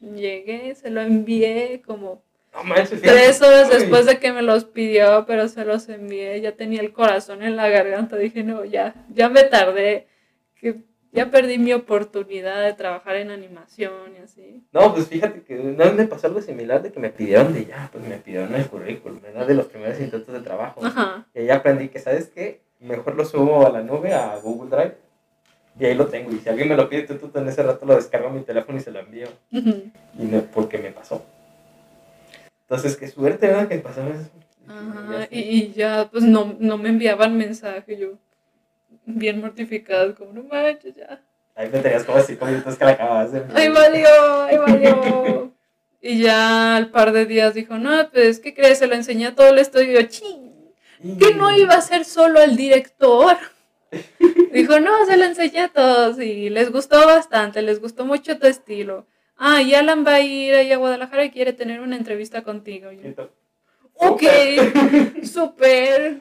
Llegué, 0.00 0.74
se 0.74 0.90
lo 0.90 1.00
envié 1.02 1.82
como 1.86 2.22
No 2.52 2.64
manches, 2.64 3.00
tres 3.00 3.40
horas 3.42 3.68
Uy. 3.70 3.78
después 3.78 4.06
de 4.06 4.18
que 4.18 4.32
me 4.32 4.42
los 4.42 4.64
pidió, 4.64 5.24
pero 5.26 5.48
se 5.48 5.64
los 5.64 5.88
envié. 5.88 6.40
Ya 6.40 6.52
tenía 6.52 6.80
el 6.80 6.92
corazón 6.92 7.42
en 7.42 7.56
la 7.56 7.68
garganta. 7.68 8.16
Dije, 8.16 8.42
no, 8.42 8.64
ya, 8.64 8.94
ya 9.08 9.28
me 9.28 9.44
tardé. 9.44 10.08
Que 10.56 10.80
ya 11.12 11.30
perdí 11.30 11.58
mi 11.58 11.72
oportunidad 11.72 12.62
de 12.62 12.72
trabajar 12.74 13.16
en 13.16 13.30
animación 13.30 14.14
y 14.16 14.22
así. 14.22 14.62
No, 14.72 14.94
pues 14.94 15.08
fíjate 15.08 15.42
que 15.42 15.58
una 15.58 15.86
vez 15.86 15.94
me 15.94 16.06
pasó 16.06 16.28
algo 16.28 16.40
similar 16.40 16.82
de 16.82 16.92
que 16.92 17.00
me 17.00 17.10
pidieron 17.10 17.52
de 17.52 17.66
ya, 17.66 17.88
pues 17.92 18.06
me 18.06 18.16
pidieron 18.18 18.54
el 18.54 18.66
currículum, 18.66 19.20
¿verdad? 19.20 19.46
De 19.46 19.54
los 19.54 19.66
primeros 19.66 20.00
intentos 20.00 20.32
de 20.32 20.40
trabajo. 20.40 20.84
Ajá. 20.84 21.26
Y 21.34 21.40
ahí 21.40 21.50
aprendí 21.50 21.88
que, 21.88 21.98
¿sabes 21.98 22.28
qué? 22.28 22.62
Mejor 22.78 23.16
lo 23.16 23.24
subo 23.24 23.66
a 23.66 23.70
la 23.70 23.82
nube, 23.82 24.12
a 24.12 24.36
Google 24.36 24.70
Drive. 24.70 24.96
Y 25.78 25.84
ahí 25.86 25.94
lo 25.94 26.06
tengo. 26.06 26.30
Y 26.30 26.38
si 26.38 26.48
alguien 26.48 26.68
me 26.68 26.76
lo 26.76 26.88
pide, 26.88 27.02
tú, 27.02 27.16
tú 27.16 27.38
en 27.38 27.48
ese 27.48 27.62
rato 27.62 27.86
lo 27.86 27.94
descargo 27.94 28.28
a 28.28 28.32
mi 28.32 28.40
teléfono 28.40 28.78
y 28.78 28.80
se 28.80 28.90
lo 28.90 29.00
envío. 29.00 29.28
Ujú. 29.52 29.90
Y 30.18 30.24
no, 30.24 30.42
porque 30.52 30.78
me 30.78 30.90
pasó. 30.90 31.24
Entonces, 32.70 32.96
qué 32.96 33.08
suerte, 33.08 33.48
¿verdad? 33.48 33.66
Que 33.66 33.78
pasaron 33.78 34.12
eso. 34.12 34.30
Ajá, 34.68 35.26
y, 35.28 35.40
y 35.40 35.72
ya, 35.72 36.08
pues 36.08 36.22
no, 36.22 36.54
no 36.60 36.78
me 36.78 36.90
enviaban 36.90 37.36
mensaje, 37.36 37.98
yo 37.98 38.12
bien 39.04 39.40
mortificado, 39.40 40.14
como 40.14 40.32
no 40.32 40.44
manches, 40.44 40.94
ya. 40.94 41.20
Ahí 41.56 41.68
me 41.68 41.80
tenías 41.80 42.04
como 42.04 42.20
cinco 42.20 42.46
minutos 42.46 42.76
que 42.76 42.84
la 42.84 42.92
acababas 42.92 43.32
de 43.32 43.42
¡Ay, 43.54 43.70
valió! 43.70 44.08
¡Ay, 44.44 44.56
valió! 44.58 45.52
y 46.00 46.22
ya 46.22 46.76
al 46.76 46.92
par 46.92 47.10
de 47.10 47.26
días 47.26 47.54
dijo, 47.54 47.76
no, 47.76 48.08
pues, 48.12 48.38
¿qué 48.38 48.54
crees? 48.54 48.78
Se 48.78 48.86
lo 48.86 48.94
enseñé 48.94 49.26
a 49.26 49.34
todo 49.34 49.48
el 49.48 49.58
estudio, 49.58 50.00
ching, 50.02 50.52
que 51.18 51.34
no 51.34 51.50
iba 51.50 51.74
a 51.74 51.80
ser 51.80 52.04
solo 52.04 52.38
al 52.38 52.54
director. 52.54 53.36
Dijo, 54.52 54.78
no, 54.78 55.06
se 55.06 55.16
lo 55.16 55.24
enseñé 55.24 55.62
a 55.62 55.68
todos 55.68 56.20
y 56.20 56.50
les 56.50 56.70
gustó 56.70 57.04
bastante, 57.04 57.62
les 57.62 57.80
gustó 57.80 58.04
mucho 58.04 58.38
tu 58.38 58.46
estilo. 58.46 59.08
Ah, 59.42 59.62
y 59.62 59.74
Alan 59.74 60.04
va 60.06 60.16
a 60.16 60.20
ir 60.20 60.54
ahí 60.54 60.70
a 60.70 60.76
Guadalajara 60.76 61.24
y 61.24 61.30
quiere 61.30 61.54
tener 61.54 61.80
una 61.80 61.96
entrevista 61.96 62.42
contigo. 62.42 62.90
Yo, 62.92 63.30
ok, 63.94 64.22
súper. 65.24 66.20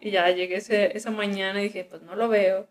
Y 0.00 0.10
ya 0.10 0.28
llegué 0.30 0.56
ese- 0.56 0.96
esa 0.96 1.10
mañana 1.12 1.60
y 1.60 1.64
dije, 1.64 1.84
pues 1.88 2.02
no 2.02 2.16
lo 2.16 2.28
veo. 2.28 2.66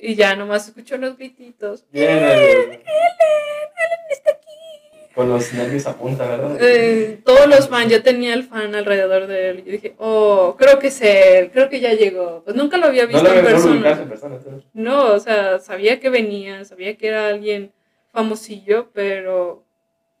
Y 0.00 0.14
ya 0.14 0.34
nomás 0.36 0.66
escucho 0.68 0.96
los 0.96 1.18
grititos. 1.18 1.84
Bien, 1.92 2.08
¡Ellen! 2.10 2.72
eh, 2.72 2.82
¡Ellen 2.82 4.00
está 4.10 4.30
aquí! 4.30 5.12
Con 5.14 5.28
los 5.28 5.52
nervios 5.52 5.86
a 5.86 5.96
punta, 5.98 6.26
¿verdad? 6.26 6.56
Eh, 6.58 7.20
todos 7.22 7.46
los 7.46 7.68
fans, 7.68 7.92
yo 7.92 8.02
tenía 8.02 8.32
el 8.32 8.44
fan 8.44 8.74
alrededor 8.74 9.26
de 9.26 9.50
él. 9.50 9.58
Y 9.58 9.62
yo 9.64 9.72
dije, 9.72 9.94
oh, 9.98 10.56
creo 10.58 10.78
que 10.78 10.86
es 10.86 11.00
él, 11.02 11.50
creo 11.50 11.68
que 11.68 11.80
ya 11.80 11.92
llegó. 11.92 12.42
Pues 12.44 12.56
nunca 12.56 12.78
lo 12.78 12.86
había 12.86 13.02
no 13.02 13.08
visto 13.10 13.24
lo 13.24 13.30
en 13.32 13.38
había 13.38 13.50
persona. 13.50 13.90
en 13.92 14.08
persona. 14.08 14.38
No, 14.72 15.12
o 15.12 15.20
sea, 15.20 15.58
sabía 15.58 16.00
que 16.00 16.08
venía, 16.08 16.64
sabía 16.64 16.96
que 16.96 17.08
era 17.08 17.28
alguien 17.28 17.70
famosillo, 18.12 18.90
pero 18.92 19.64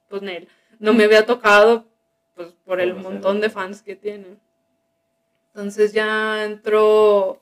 pues 0.08 0.22
Nel, 0.22 0.48
no 0.78 0.92
me 0.92 1.04
había 1.04 1.26
tocado 1.26 1.86
pues 2.34 2.48
por 2.64 2.80
el 2.80 2.94
montón 2.94 3.40
de 3.40 3.50
fans 3.50 3.82
que 3.82 3.96
tiene. 3.96 4.36
Entonces 5.48 5.92
ya 5.92 6.44
entró 6.44 7.40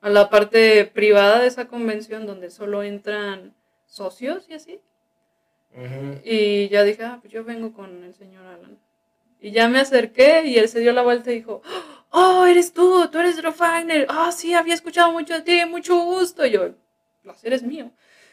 a 0.00 0.08
la 0.08 0.30
parte 0.30 0.84
privada 0.86 1.40
de 1.40 1.48
esa 1.48 1.68
convención 1.68 2.26
donde 2.26 2.50
solo 2.50 2.82
entran 2.82 3.54
socios 3.86 4.46
y 4.48 4.54
así. 4.54 4.80
Y 6.24 6.68
ya 6.68 6.82
dije, 6.84 7.04
ah, 7.04 7.18
pues 7.20 7.32
yo 7.32 7.44
vengo 7.44 7.72
con 7.72 8.04
el 8.04 8.14
señor 8.14 8.44
Alan. 8.46 8.78
Y 9.40 9.52
ya 9.52 9.68
me 9.68 9.78
acerqué 9.78 10.44
y 10.46 10.58
él 10.58 10.68
se 10.68 10.80
dio 10.80 10.92
la 10.92 11.02
vuelta 11.02 11.32
y 11.32 11.36
dijo, 11.36 11.62
oh, 12.10 12.44
eres 12.44 12.72
tú, 12.72 13.08
tú 13.10 13.18
eres 13.18 13.36
Drew 13.36 13.52
Fagner. 13.52 14.06
Ah, 14.08 14.32
sí, 14.32 14.52
había 14.54 14.74
escuchado 14.74 15.12
mucho 15.12 15.34
de 15.34 15.42
ti, 15.42 15.64
mucho 15.66 15.96
gusto. 16.04 16.44
Y 16.44 16.50
yo, 16.50 16.70
placer 17.22 17.52
es 17.52 17.62
mío. 17.62 17.90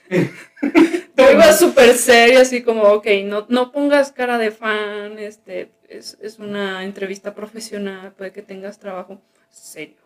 Yo 1.17 1.31
iba 1.31 1.51
súper 1.53 1.93
serio, 1.95 2.41
así 2.41 2.61
como, 2.61 2.84
ok, 2.84 3.07
no, 3.25 3.45
no 3.49 3.71
pongas 3.71 4.11
cara 4.11 4.38
de 4.38 4.51
fan, 4.51 5.17
este, 5.19 5.71
es, 5.89 6.17
es 6.21 6.39
una 6.39 6.84
entrevista 6.84 7.34
profesional, 7.34 8.13
puede 8.13 8.31
que 8.31 8.41
tengas 8.41 8.79
trabajo. 8.79 9.19
Serio, 9.49 9.97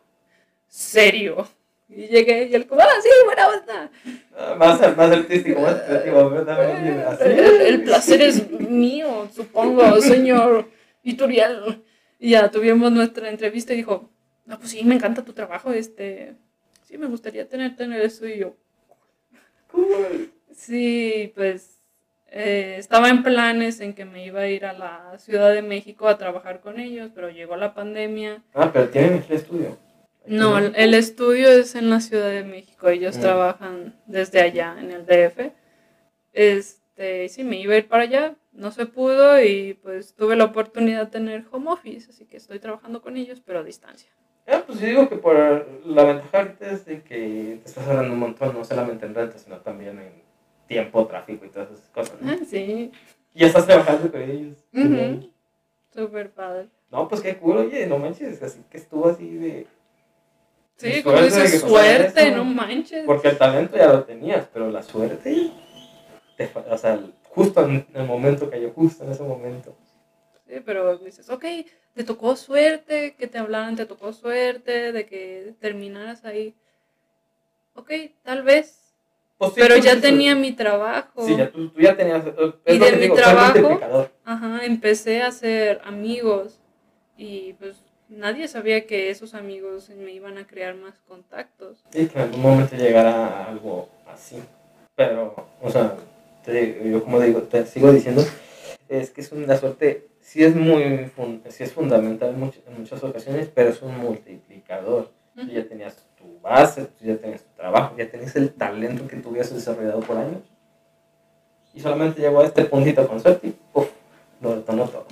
serio. 0.67 1.47
Y 1.89 2.07
llegué 2.07 2.47
y 2.49 2.55
él 2.55 2.67
como, 2.67 2.81
ah, 2.81 2.87
sí, 3.03 3.09
buena 3.25 3.47
onda. 3.49 3.91
Ah, 4.37 4.55
Más, 4.57 4.79
más 4.95 5.11
artístico, 5.11 5.59
más 5.59 5.81
creativo, 5.81 6.33
así. 7.07 7.23
El, 7.25 7.61
el 7.61 7.83
placer 7.83 8.21
es 8.21 8.49
mío, 8.49 9.27
supongo, 9.33 9.99
señor 9.99 10.69
Ituriel. 11.03 11.83
Y 12.17 12.31
ya 12.31 12.49
tuvimos 12.49 12.91
nuestra 12.91 13.29
entrevista 13.29 13.73
y 13.73 13.77
dijo, 13.77 14.09
no, 14.45 14.57
pues 14.57 14.71
sí, 14.71 14.83
me 14.85 14.95
encanta 14.95 15.25
tu 15.25 15.33
trabajo, 15.33 15.71
este, 15.71 16.35
sí, 16.83 16.97
me 16.97 17.07
gustaría 17.07 17.49
tenerte 17.49 17.83
en 17.83 17.93
el 17.93 18.03
estudio. 18.03 18.55
Cool. 19.71 20.31
Sí, 20.53 21.31
pues 21.35 21.77
eh, 22.27 22.75
estaba 22.77 23.09
en 23.09 23.23
planes 23.23 23.79
en 23.79 23.93
que 23.93 24.05
me 24.05 24.25
iba 24.25 24.41
a 24.41 24.47
ir 24.47 24.65
a 24.65 24.73
la 24.73 25.17
Ciudad 25.17 25.51
de 25.53 25.61
México 25.61 26.07
a 26.07 26.17
trabajar 26.17 26.59
con 26.61 26.79
ellos, 26.79 27.11
pero 27.13 27.29
llegó 27.29 27.55
la 27.55 27.73
pandemia. 27.73 28.43
Ah, 28.53 28.69
pero 28.71 28.89
tienen 28.89 29.23
el 29.27 29.35
estudio. 29.35 29.77
No, 30.27 30.57
el, 30.59 30.73
el 30.75 30.93
estudio 30.93 31.49
es 31.49 31.73
en 31.75 31.89
la 31.89 31.99
Ciudad 31.99 32.29
de 32.29 32.43
México, 32.43 32.89
ellos 32.89 33.17
Mm. 33.17 33.21
trabajan 33.21 33.95
desde 34.05 34.39
allá, 34.41 34.75
en 34.79 34.91
el 34.91 35.05
DF. 35.05 35.51
Este, 36.33 37.27
sí, 37.29 37.43
me 37.43 37.57
iba 37.59 37.73
a 37.73 37.77
ir 37.77 37.87
para 37.87 38.03
allá, 38.03 38.35
no 38.51 38.71
se 38.71 38.85
pudo 38.85 39.41
y 39.43 39.73
pues 39.81 40.13
tuve 40.15 40.35
la 40.35 40.45
oportunidad 40.45 41.05
de 41.05 41.11
tener 41.11 41.45
home 41.51 41.71
office, 41.71 42.09
así 42.11 42.25
que 42.25 42.37
estoy 42.37 42.59
trabajando 42.59 43.01
con 43.01 43.17
ellos, 43.17 43.41
pero 43.43 43.59
a 43.59 43.63
distancia. 43.63 44.09
Ah, 44.47 44.63
pues 44.65 44.79
yo 44.79 44.87
digo 44.87 45.09
que 45.09 45.15
por 45.17 45.35
la 45.85 46.03
ventaja 46.03 46.55
es 46.59 46.85
de 46.85 47.01
que 47.03 47.59
te 47.63 47.69
estás 47.69 47.87
ahorrando 47.87 48.13
un 48.13 48.19
montón, 48.19 48.53
no 48.53 48.65
solamente 48.65 49.05
en 49.05 49.15
renta, 49.15 49.37
sino 49.37 49.57
también 49.57 49.99
en 49.99 50.11
tiempo, 50.67 51.05
tráfico 51.05 51.45
y 51.45 51.49
todas 51.49 51.69
esas 51.71 51.89
cosas. 51.89 52.19
¿no? 52.21 52.31
Ah, 52.31 52.37
sí, 52.47 52.91
Y 53.33 53.39
ya 53.39 53.47
estás 53.47 53.65
trabajando 53.65 54.11
con 54.11 54.21
ellos. 54.21 54.57
Ujú. 54.73 55.29
súper 55.93 56.31
padre. 56.31 56.67
No, 56.89 57.07
pues 57.07 57.21
qué 57.21 57.37
cool, 57.37 57.57
oye, 57.57 57.85
no 57.87 57.97
manches, 57.97 58.41
así 58.41 58.61
que 58.69 58.77
estuvo 58.77 59.07
así 59.07 59.37
de... 59.37 59.67
Sí, 60.77 61.03
como 61.03 61.21
dices, 61.21 61.61
suerte, 61.61 62.29
eso. 62.29 62.37
no 62.37 62.43
manches. 62.43 63.05
Porque 63.05 63.29
el 63.29 63.37
talento 63.37 63.77
ya 63.77 63.93
lo 63.93 64.03
tenías, 64.03 64.47
pero 64.51 64.71
la 64.71 64.81
suerte, 64.81 65.51
te 66.35 66.51
o 66.69 66.77
sea, 66.77 66.99
justo 67.29 67.63
en 67.65 67.85
el 67.93 68.05
momento 68.05 68.49
cayó, 68.49 68.71
justo 68.71 69.03
en 69.03 69.11
ese 69.11 69.23
momento. 69.23 69.75
Sí, 70.51 70.61
pero 70.65 70.97
dices, 70.97 71.29
ok, 71.29 71.45
te 71.95 72.03
tocó 72.03 72.35
suerte, 72.35 73.15
que 73.17 73.27
te 73.27 73.37
hablaran, 73.37 73.77
te 73.77 73.85
tocó 73.85 74.11
suerte, 74.11 74.91
de 74.91 75.05
que 75.05 75.53
terminaras 75.61 76.25
ahí. 76.25 76.53
Ok, 77.73 77.89
tal 78.21 78.43
vez, 78.43 78.93
Pues 79.37 79.53
sí, 79.53 79.61
pero 79.61 79.77
ya 79.77 80.01
tenía 80.01 80.35
mi 80.35 80.51
trabajo. 80.51 81.25
Sí, 81.25 81.37
ya, 81.37 81.49
tú, 81.49 81.69
tú 81.69 81.79
ya 81.79 81.95
tenías... 81.95 82.25
Y 82.67 82.79
de 82.79 82.91
mi 82.91 82.97
digo, 82.97 83.15
trabajo. 83.15 84.09
Ajá, 84.25 84.65
empecé 84.65 85.21
a 85.21 85.27
hacer 85.27 85.79
amigos 85.85 86.59
y 87.17 87.53
pues 87.53 87.77
nadie 88.09 88.49
sabía 88.49 88.85
que 88.85 89.09
esos 89.09 89.33
amigos 89.33 89.89
me 89.89 90.11
iban 90.11 90.37
a 90.37 90.45
crear 90.45 90.75
más 90.75 90.95
contactos. 91.07 91.81
Sí, 91.91 92.07
que 92.07 92.19
en 92.19 92.25
algún 92.25 92.41
momento 92.41 92.75
llegara 92.75 93.45
algo 93.45 93.87
así. 94.05 94.43
Pero, 94.95 95.33
o 95.61 95.71
sea, 95.71 95.95
te 96.43 96.91
yo 96.91 97.01
como 97.01 97.21
digo, 97.21 97.39
te 97.43 97.65
sigo 97.65 97.93
diciendo, 97.93 98.21
es 98.89 99.11
que 99.11 99.21
es 99.21 99.31
una 99.31 99.55
suerte, 99.55 100.10
sí 100.21 100.43
es 100.43 100.55
muy, 100.55 101.11
sí 101.49 101.63
es 101.63 101.73
fundamental 101.73 102.29
en, 102.29 102.41
much- 102.41 102.61
en 102.67 102.79
muchas 102.79 103.03
ocasiones, 103.03 103.49
pero 103.53 103.69
es 103.69 103.81
un 103.81 103.97
multiplicador. 103.97 105.11
Tú 105.35 105.45
ya 105.47 105.67
tenías 105.67 105.95
tu 106.17 106.39
base, 106.41 106.85
tú 106.85 107.05
ya 107.05 107.17
tenías 107.17 107.41
tu 107.43 107.53
trabajo, 107.55 107.95
ya 107.97 108.09
tenías 108.09 108.35
el 108.35 108.53
talento 108.53 109.07
que 109.07 109.15
tú 109.17 109.29
habías 109.29 109.53
desarrollado 109.53 110.01
por 110.01 110.17
años. 110.17 110.41
Y 111.73 111.79
solamente 111.79 112.21
llegó 112.21 112.41
a 112.41 112.45
este 112.45 112.65
puntito 112.65 113.07
con 113.07 113.19
suerte 113.21 113.47
y 113.47 113.51
¡puf! 113.73 113.89
lo 114.41 114.55
detonó 114.57 114.87
todo. 114.89 115.07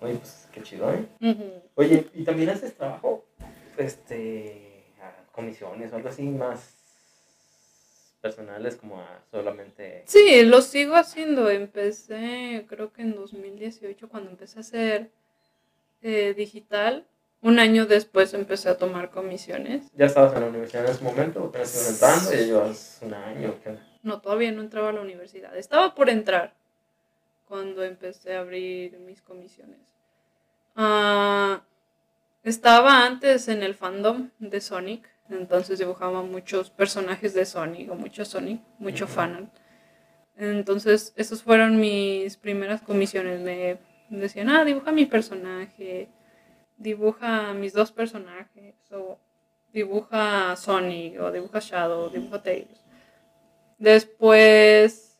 Oye, 0.00 0.14
pues 0.14 0.48
qué 0.52 0.62
chido, 0.62 0.90
¿eh? 0.92 1.04
Oye, 1.74 2.06
¿y 2.14 2.24
también 2.24 2.50
haces 2.50 2.74
trabajo, 2.74 3.24
este, 3.76 4.84
a 5.02 5.30
comisiones 5.32 5.92
o 5.92 5.96
algo 5.96 6.08
así 6.08 6.22
más 6.22 6.79
personales 8.20 8.76
como 8.76 9.00
a 9.00 9.22
solamente... 9.30 10.02
Sí, 10.06 10.44
lo 10.44 10.60
sigo 10.62 10.96
haciendo. 10.96 11.50
Empecé, 11.50 12.66
creo 12.68 12.92
que 12.92 13.02
en 13.02 13.16
2018, 13.16 14.08
cuando 14.08 14.30
empecé 14.30 14.58
a 14.58 14.60
hacer 14.60 15.10
eh, 16.02 16.34
digital. 16.34 17.06
Un 17.42 17.58
año 17.58 17.86
después 17.86 18.34
empecé 18.34 18.68
a 18.68 18.76
tomar 18.76 19.10
comisiones. 19.10 19.90
¿Ya 19.94 20.06
estabas 20.06 20.34
en 20.34 20.40
la 20.42 20.48
universidad 20.48 20.84
en 20.84 20.90
ese 20.90 21.02
momento? 21.04 21.44
¿Apenas 21.44 21.74
ibas 21.74 21.90
entrando? 21.90 22.32
¿Ya 22.32 22.46
llevas 22.46 22.98
un 23.02 23.14
año? 23.14 23.54
¿Qué? 23.64 23.78
No, 24.02 24.20
todavía 24.20 24.52
no 24.52 24.60
entraba 24.60 24.90
a 24.90 24.92
la 24.92 25.00
universidad. 25.00 25.56
Estaba 25.56 25.94
por 25.94 26.10
entrar 26.10 26.54
cuando 27.48 27.82
empecé 27.82 28.36
a 28.36 28.40
abrir 28.40 28.98
mis 28.98 29.22
comisiones. 29.22 29.80
Ah, 30.76 31.62
estaba 32.44 33.04
antes 33.06 33.48
en 33.48 33.62
el 33.62 33.74
fandom 33.74 34.30
de 34.38 34.60
Sonic, 34.60 35.08
entonces 35.30 35.78
dibujaba 35.78 36.22
muchos 36.22 36.70
personajes 36.70 37.34
de 37.34 37.44
Sonic 37.44 37.90
o 37.90 37.94
mucho 37.94 38.24
Sonic, 38.24 38.60
mucho 38.78 39.06
fanart. 39.06 39.50
Entonces, 40.36 41.12
esas 41.16 41.42
fueron 41.42 41.78
mis 41.78 42.36
primeras 42.36 42.82
comisiones. 42.82 43.40
Me 43.40 43.78
decían, 44.08 44.48
ah, 44.48 44.64
dibuja 44.64 44.92
mi 44.92 45.06
personaje, 45.06 46.08
dibuja 46.76 47.52
mis 47.52 47.72
dos 47.72 47.92
personajes, 47.92 48.74
o 48.90 49.18
dibuja 49.72 50.56
Sonic, 50.56 51.20
o 51.20 51.30
dibuja 51.30 51.60
Shadow, 51.60 52.06
o 52.06 52.08
dibuja 52.08 52.42
Tails. 52.42 52.84
Después 53.78 55.18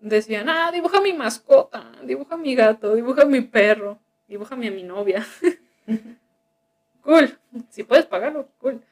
decían, 0.00 0.48
ah, 0.48 0.70
dibuja 0.72 1.00
mi 1.00 1.12
mascota, 1.12 1.92
dibuja 2.04 2.36
mi 2.36 2.54
gato, 2.54 2.94
dibuja 2.94 3.24
mi 3.24 3.40
perro, 3.40 3.98
dibuja 4.30 4.54
a 4.54 4.58
mi 4.58 4.82
novia. 4.82 5.26
cool, 7.02 7.38
si 7.70 7.84
puedes 7.84 8.06
pagarlo, 8.06 8.48
cool. 8.58 8.82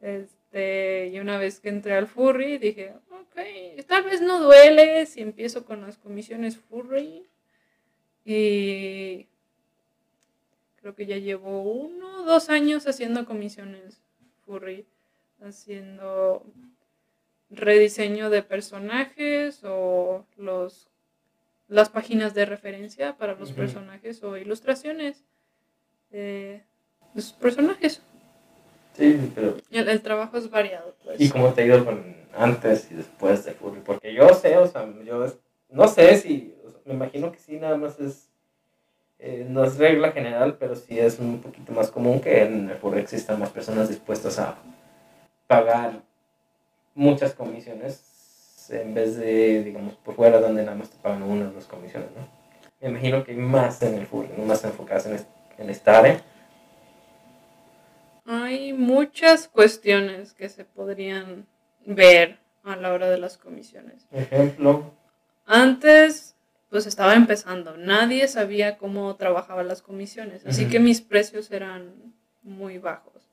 Este, 0.00 1.08
y 1.12 1.18
una 1.18 1.38
vez 1.38 1.60
que 1.60 1.68
entré 1.68 1.94
al 1.94 2.06
furry, 2.06 2.58
dije, 2.58 2.94
ok, 3.10 3.84
tal 3.86 4.04
vez 4.04 4.20
no 4.20 4.40
duele 4.40 5.06
si 5.06 5.20
empiezo 5.22 5.64
con 5.64 5.82
las 5.82 5.96
comisiones 5.98 6.58
furry. 6.58 7.26
Y 8.24 9.28
creo 10.76 10.94
que 10.94 11.06
ya 11.06 11.16
llevo 11.16 11.62
uno 11.62 12.20
o 12.20 12.24
dos 12.24 12.50
años 12.50 12.86
haciendo 12.86 13.24
comisiones 13.24 14.00
furry, 14.44 14.86
haciendo 15.40 16.44
rediseño 17.50 18.30
de 18.30 18.42
personajes 18.42 19.60
o 19.64 20.26
los 20.36 20.90
las 21.68 21.88
páginas 21.88 22.34
de 22.34 22.44
referencia 22.44 23.16
para 23.16 23.34
los 23.34 23.52
personajes 23.52 24.22
o 24.22 24.36
ilustraciones 24.36 25.24
de, 26.10 26.62
de 27.14 27.22
sus 27.22 27.32
personajes. 27.32 28.02
Sí, 28.96 29.32
pero 29.34 29.56
El, 29.70 29.88
el 29.88 30.02
trabajo 30.02 30.36
es 30.36 30.48
variado, 30.50 30.94
pues. 31.04 31.20
¿Y 31.20 31.28
cómo 31.30 31.52
te 31.52 31.62
ha 31.62 31.66
ido 31.66 31.84
con 31.84 32.04
antes 32.36 32.88
y 32.90 32.94
después 32.94 33.44
de 33.44 33.52
Furry? 33.52 33.80
Porque 33.80 34.14
yo 34.14 34.28
sé, 34.34 34.56
o 34.56 34.66
sea, 34.66 34.88
yo 35.04 35.24
es- 35.24 35.36
no 35.68 35.88
sé 35.88 36.16
si, 36.18 36.54
o 36.64 36.70
sea, 36.70 36.80
me 36.84 36.94
imagino 36.94 37.32
que 37.32 37.38
sí, 37.38 37.56
nada 37.58 37.76
más 37.76 37.98
es, 37.98 38.28
eh, 39.18 39.46
no 39.48 39.64
es 39.64 39.78
regla 39.78 40.12
general, 40.12 40.56
pero 40.58 40.76
sí 40.76 40.98
es 40.98 41.18
un 41.18 41.40
poquito 41.40 41.72
más 41.72 41.90
común 41.90 42.20
que 42.20 42.42
en 42.42 42.70
el 42.70 42.76
Furry 42.76 43.00
existan 43.00 43.40
más 43.40 43.50
personas 43.50 43.88
dispuestas 43.88 44.38
a 44.38 44.56
pagar 45.48 46.02
muchas 46.94 47.34
comisiones 47.34 48.66
en 48.70 48.94
vez 48.94 49.16
de, 49.16 49.62
digamos, 49.64 49.94
por 49.96 50.14
fuera 50.14 50.40
donde 50.40 50.62
nada 50.62 50.76
más 50.76 50.88
te 50.90 50.96
pagan 50.98 51.22
una 51.22 51.48
o 51.48 51.52
dos 51.52 51.66
comisiones, 51.66 52.08
¿no? 52.16 52.26
Me 52.80 52.88
imagino 52.90 53.24
que 53.24 53.32
hay 53.32 53.36
más 53.38 53.82
en 53.82 53.94
el 53.94 54.06
Furry, 54.06 54.28
más 54.46 54.64
enfocadas 54.64 55.06
en, 55.06 55.18
en 55.58 55.70
esta 55.70 55.98
área. 55.98 56.22
Hay 58.26 58.72
muchas 58.72 59.48
cuestiones 59.48 60.32
que 60.32 60.48
se 60.48 60.64
podrían 60.64 61.46
ver 61.84 62.38
a 62.62 62.76
la 62.76 62.92
hora 62.92 63.10
de 63.10 63.18
las 63.18 63.36
comisiones. 63.36 64.06
Ejemplo, 64.10 64.92
Antes, 65.46 66.34
pues 66.70 66.86
estaba 66.86 67.14
empezando, 67.14 67.76
nadie 67.76 68.26
sabía 68.28 68.78
cómo 68.78 69.14
trabajaban 69.16 69.68
las 69.68 69.82
comisiones, 69.82 70.46
así 70.46 70.68
que 70.68 70.80
mis 70.80 71.02
precios 71.02 71.50
eran 71.50 72.14
muy 72.42 72.78
bajos. 72.78 73.28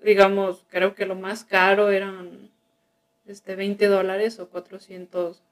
Digamos, 0.00 0.66
creo 0.68 0.94
que 0.94 1.06
lo 1.06 1.14
más 1.14 1.44
caro 1.44 1.90
eran 1.90 2.50
este, 3.26 3.54
20 3.54 3.86
dólares 3.86 4.40
o 4.40 4.48
400 4.48 5.42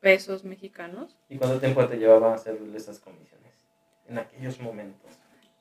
pesos 0.00 0.44
mexicanos. 0.44 1.16
¿y 1.28 1.36
cuánto 1.36 1.58
tiempo 1.58 1.86
te 1.86 1.96
llevaba 1.96 2.32
a 2.32 2.34
hacer 2.34 2.58
esas 2.74 2.98
comisiones? 2.98 3.52
En 4.08 4.18
aquellos 4.18 4.58
momentos. 4.60 5.18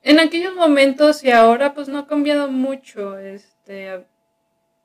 En 0.09 0.21
aquellos 0.21 0.55
momentos 0.55 1.21
y 1.25 1.31
ahora 1.31 1.73
pues 1.73 1.89
no 1.89 1.99
ha 1.99 2.07
cambiado 2.07 2.49
mucho. 2.49 3.19
Este, 3.19 4.05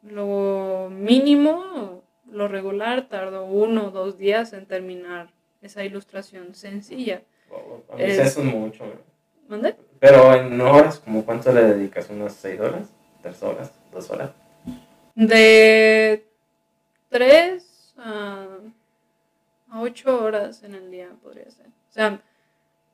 lo 0.03 0.89
mínimo, 0.91 2.03
lo 2.29 2.49
regular, 2.49 3.09
tardó 3.09 3.45
uno 3.45 3.87
o 3.87 3.91
dos 3.93 4.19
días 4.19 4.53
en 4.53 4.67
terminar 4.67 5.31
esa 5.61 5.85
ilustración 5.85 6.57
sencilla. 6.57 7.23
A 7.93 7.95
mí 7.97 8.03
Es- 8.03 8.37
es 8.37 8.39
mucho. 8.39 8.85
¿Dónde? 9.49 9.77
Pero 10.01 10.35
en 10.35 10.61
horas, 10.61 10.99
como 10.99 11.25
cuánto 11.25 11.53
le 11.53 11.63
dedicas? 11.63 12.11
¿Unas 12.11 12.35
6 12.35 12.59
horas? 12.59 12.89
¿3 13.23 13.41
horas? 13.45 13.71
¿2 13.93 14.11
horas? 14.11 14.31
De 15.15 16.27
3 17.11 17.95
a, 17.99 18.47
a 19.71 19.81
8 19.81 20.25
horas 20.25 20.65
en 20.65 20.75
el 20.75 20.91
día 20.91 21.11
podría 21.23 21.49
ser. 21.49 21.67
O 21.67 21.93
sea, 21.93 22.21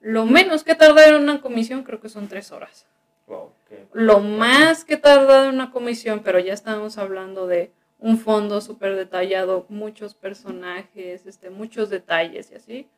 lo 0.01 0.27
menos 0.27 0.65
que 0.65 0.75
tarda 0.75 1.07
en 1.07 1.17
una 1.17 1.41
comisión 1.41 1.83
creo 1.83 2.01
que 2.01 2.09
son 2.09 2.29
3 2.29 2.53
horas. 2.53 2.87
Wow, 3.27 3.53
Lo 3.93 4.21
más 4.21 4.85
que 4.85 4.97
tarda 4.97 5.45
en 5.45 5.55
una 5.55 5.71
comisión, 5.71 6.21
pero 6.25 6.39
ya 6.39 6.55
estamos 6.55 6.97
hablando 6.99 7.47
de 7.47 7.73
un 7.99 8.19
fondo 8.19 8.61
súper 8.61 8.97
detallado, 8.97 9.67
muchos 9.69 10.15
personajes, 10.15 11.27
este, 11.27 11.51
muchos 11.51 11.91
detalles 11.91 12.51
y 12.51 12.55
así. 12.55 12.89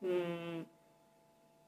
mm, 0.00 0.62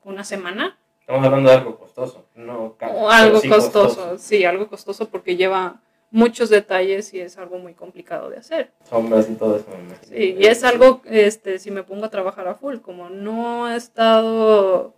una 0.04 0.24
semana 0.24 0.76
Estamos 1.06 1.26
hablando 1.26 1.50
de 1.50 1.56
algo 1.56 1.78
costoso, 1.78 2.24
no 2.34 2.76
o 2.80 3.10
algo 3.10 3.42
costoso, 3.46 4.16
sí, 4.16 4.46
algo 4.46 4.68
costoso 4.68 5.10
porque 5.10 5.36
lleva 5.36 5.82
muchos 6.14 6.48
detalles 6.48 7.12
y 7.12 7.20
es 7.20 7.36
algo 7.38 7.58
muy 7.58 7.74
complicado 7.74 8.30
de 8.30 8.36
hacer. 8.36 8.70
Sombras 8.88 9.28
y 9.28 9.34
todo 9.34 9.56
eso. 9.56 9.66
me 9.70 9.82
imagino. 9.82 10.16
Sí, 10.16 10.36
y 10.38 10.46
es 10.46 10.62
algo, 10.62 11.02
este, 11.06 11.58
si 11.58 11.72
me 11.72 11.82
pongo 11.82 12.04
a 12.04 12.08
trabajar 12.10 12.46
a 12.46 12.54
full, 12.54 12.76
como 12.78 13.10
no 13.10 13.68
he 13.68 13.74
estado, 13.74 14.94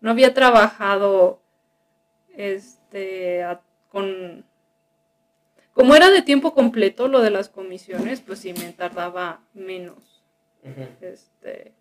no 0.00 0.10
había 0.10 0.32
trabajado, 0.32 1.38
este, 2.34 3.42
a- 3.44 3.60
con, 3.90 4.44
como 5.74 5.94
era 5.94 6.10
de 6.10 6.22
tiempo 6.22 6.54
completo 6.54 7.08
lo 7.08 7.20
de 7.20 7.30
las 7.30 7.50
comisiones, 7.50 8.22
pues 8.22 8.38
sí 8.38 8.54
me 8.54 8.72
tardaba 8.72 9.40
menos, 9.52 10.22
este, 11.02 11.72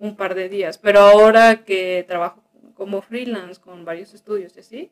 un 0.00 0.16
par 0.16 0.34
de 0.34 0.48
días. 0.48 0.78
Pero 0.78 0.98
ahora 0.98 1.64
que 1.64 2.04
trabajo 2.08 2.42
como 2.74 3.02
freelance 3.02 3.60
con 3.60 3.84
varios 3.84 4.14
estudios 4.14 4.56
y 4.56 4.60
así, 4.60 4.90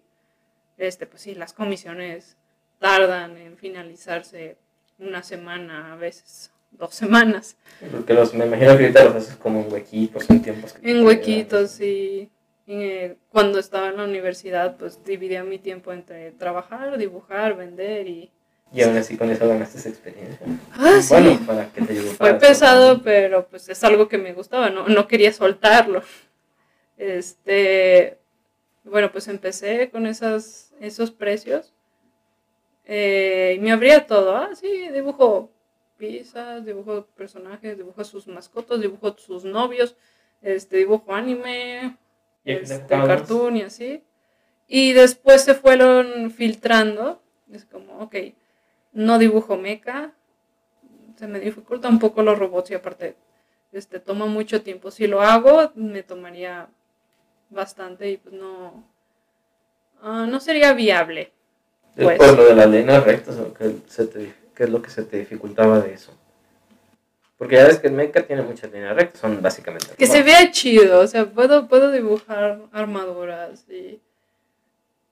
este, 0.78 1.06
pues 1.06 1.22
sí, 1.22 1.34
las 1.34 1.52
comisiones 1.52 2.36
tardan 2.84 3.38
en 3.38 3.56
finalizarse 3.56 4.58
una 4.98 5.22
semana, 5.22 5.94
a 5.94 5.96
veces 5.96 6.52
dos 6.70 6.94
semanas. 6.94 7.56
Porque 7.90 8.12
los, 8.12 8.34
me 8.34 8.44
imagino 8.44 8.76
que 8.76 8.84
ahorita 8.84 9.04
los 9.04 9.14
haces 9.14 9.36
como 9.36 9.62
en 9.62 9.72
huequitos, 9.72 10.28
en 10.28 10.42
tiempos. 10.42 10.74
que 10.74 10.90
En 10.90 11.02
huequitos 11.02 11.80
y 11.80 12.30
eh, 12.66 13.16
cuando 13.30 13.58
estaba 13.58 13.88
en 13.88 13.96
la 13.96 14.04
universidad, 14.04 14.76
pues 14.76 15.02
dividía 15.02 15.42
mi 15.44 15.58
tiempo 15.58 15.94
entre 15.94 16.32
trabajar, 16.32 16.98
dibujar, 16.98 17.56
vender 17.56 18.06
y... 18.06 18.30
Y 18.70 18.82
aún 18.82 18.98
así 18.98 19.16
con 19.16 19.30
eso 19.30 19.48
ganaste 19.48 19.78
esa 19.78 19.88
experiencia. 19.88 20.46
Ah, 20.72 21.00
sí. 21.00 21.14
Bueno, 21.14 21.40
para 21.46 21.72
que 21.72 21.80
te 21.80 21.92
ayude. 21.94 22.10
Fue 22.10 22.34
pesado, 22.34 23.00
pero 23.02 23.46
pues 23.46 23.66
es 23.70 23.82
algo 23.82 24.08
que 24.08 24.18
me 24.18 24.34
gustaba, 24.34 24.68
no, 24.68 24.88
no 24.88 25.08
quería 25.08 25.32
soltarlo. 25.32 26.02
Este, 26.98 28.18
bueno, 28.82 29.10
pues 29.10 29.26
empecé 29.28 29.88
con 29.88 30.06
esas, 30.06 30.74
esos 30.80 31.10
precios 31.10 31.73
eh, 32.84 33.54
y 33.56 33.60
me 33.60 33.72
abría 33.72 34.06
todo. 34.06 34.36
Ah, 34.36 34.54
sí, 34.54 34.88
dibujo 34.88 35.50
pizzas, 35.96 36.64
dibujo 36.64 37.06
personajes, 37.16 37.76
dibujo 37.76 38.04
sus 38.04 38.26
mascotas, 38.26 38.80
dibujo 38.80 39.16
sus 39.16 39.44
novios, 39.44 39.96
este, 40.42 40.78
dibujo 40.78 41.14
anime, 41.14 41.96
¿Y 42.44 42.52
este, 42.52 42.86
cartoon 42.86 43.56
y 43.56 43.62
así. 43.62 44.02
Y 44.66 44.92
después 44.92 45.42
se 45.42 45.54
fueron 45.54 46.30
filtrando. 46.30 47.22
Es 47.50 47.64
como, 47.64 48.00
ok, 48.00 48.16
no 48.92 49.18
dibujo 49.18 49.56
mecha. 49.56 50.12
Se 51.16 51.26
me 51.26 51.40
dificulta 51.40 51.88
un 51.88 51.98
poco 51.98 52.22
los 52.22 52.38
robots 52.38 52.70
y 52.70 52.74
aparte 52.74 53.16
este, 53.72 54.00
toma 54.00 54.26
mucho 54.26 54.62
tiempo. 54.62 54.90
Si 54.90 55.06
lo 55.06 55.20
hago, 55.22 55.72
me 55.74 56.02
tomaría 56.02 56.68
bastante 57.50 58.10
y 58.10 58.16
pues 58.16 58.34
no, 58.34 58.84
ah, 60.02 60.26
no 60.28 60.40
sería 60.40 60.72
viable. 60.72 61.33
Es 61.96 62.04
pues. 62.04 62.18
por 62.18 62.36
lo 62.36 62.44
de 62.44 62.54
las 62.54 62.68
líneas 62.68 63.04
rectas, 63.04 63.36
¿o 63.36 63.52
¿qué, 63.54 63.76
se 63.86 64.06
te- 64.06 64.34
qué 64.54 64.64
es 64.64 64.70
lo 64.70 64.82
que 64.82 64.90
se 64.90 65.02
te 65.04 65.18
dificultaba 65.18 65.80
de 65.80 65.94
eso? 65.94 66.12
Porque 67.38 67.56
ya 67.56 67.66
ves 67.66 67.78
que 67.78 67.88
el 67.88 67.92
mecha 67.94 68.22
tiene 68.22 68.42
muchas 68.42 68.72
líneas 68.72 68.94
rectas, 68.96 69.20
son 69.20 69.40
básicamente. 69.42 69.94
Que 69.96 70.06
se 70.06 70.22
vea 70.22 70.50
chido, 70.50 71.00
o 71.00 71.06
sea, 71.06 71.26
puedo, 71.26 71.68
puedo 71.68 71.90
dibujar 71.90 72.60
armaduras 72.72 73.64
y, 73.68 74.00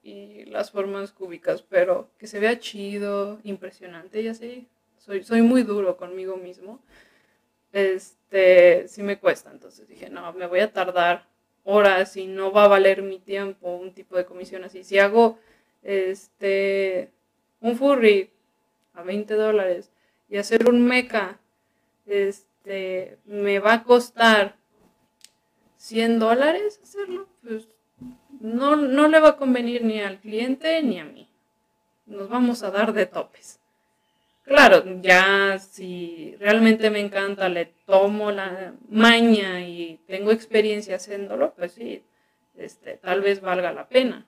y 0.02 0.44
las 0.46 0.70
formas 0.70 1.12
cúbicas, 1.12 1.62
pero 1.62 2.08
que 2.18 2.26
se 2.26 2.38
vea 2.40 2.58
chido, 2.58 3.38
impresionante 3.44 4.20
y 4.22 4.28
así. 4.28 4.68
Soy, 4.98 5.24
soy 5.24 5.42
muy 5.42 5.62
duro 5.64 5.96
conmigo 5.96 6.36
mismo. 6.36 6.80
Este, 7.72 8.86
sí 8.88 9.02
me 9.02 9.18
cuesta, 9.18 9.50
entonces 9.50 9.88
dije, 9.88 10.10
no, 10.10 10.32
me 10.32 10.46
voy 10.46 10.60
a 10.60 10.72
tardar 10.72 11.26
horas 11.64 12.16
y 12.16 12.26
no 12.26 12.52
va 12.52 12.64
a 12.64 12.68
valer 12.68 13.02
mi 13.02 13.18
tiempo 13.18 13.74
un 13.76 13.92
tipo 13.92 14.16
de 14.16 14.24
comisión 14.24 14.64
así. 14.64 14.84
Si 14.84 14.98
hago 14.98 15.38
este 15.82 17.10
un 17.60 17.76
furry 17.76 18.30
a 18.94 19.02
20 19.02 19.34
dólares 19.34 19.90
y 20.28 20.38
hacer 20.38 20.68
un 20.68 20.84
mecha 20.84 21.38
este, 22.06 23.18
me 23.24 23.58
va 23.58 23.74
a 23.74 23.84
costar 23.84 24.56
100 25.76 26.18
dólares 26.18 26.80
hacerlo, 26.82 27.28
pues 27.42 27.68
no, 28.40 28.76
no 28.76 29.08
le 29.08 29.20
va 29.20 29.30
a 29.30 29.36
convenir 29.36 29.84
ni 29.84 30.00
al 30.00 30.18
cliente 30.18 30.82
ni 30.82 30.98
a 30.98 31.04
mí. 31.04 31.28
Nos 32.06 32.28
vamos 32.28 32.62
a 32.62 32.70
dar 32.70 32.92
de 32.92 33.06
topes. 33.06 33.60
Claro, 34.44 34.82
ya 35.00 35.58
si 35.60 36.34
realmente 36.40 36.90
me 36.90 36.98
encanta, 36.98 37.48
le 37.48 37.66
tomo 37.86 38.32
la 38.32 38.74
maña 38.88 39.60
y 39.60 40.00
tengo 40.06 40.32
experiencia 40.32 40.96
haciéndolo, 40.96 41.54
pues 41.54 41.72
sí, 41.72 42.02
este, 42.56 42.96
tal 42.96 43.20
vez 43.20 43.40
valga 43.40 43.72
la 43.72 43.88
pena. 43.88 44.26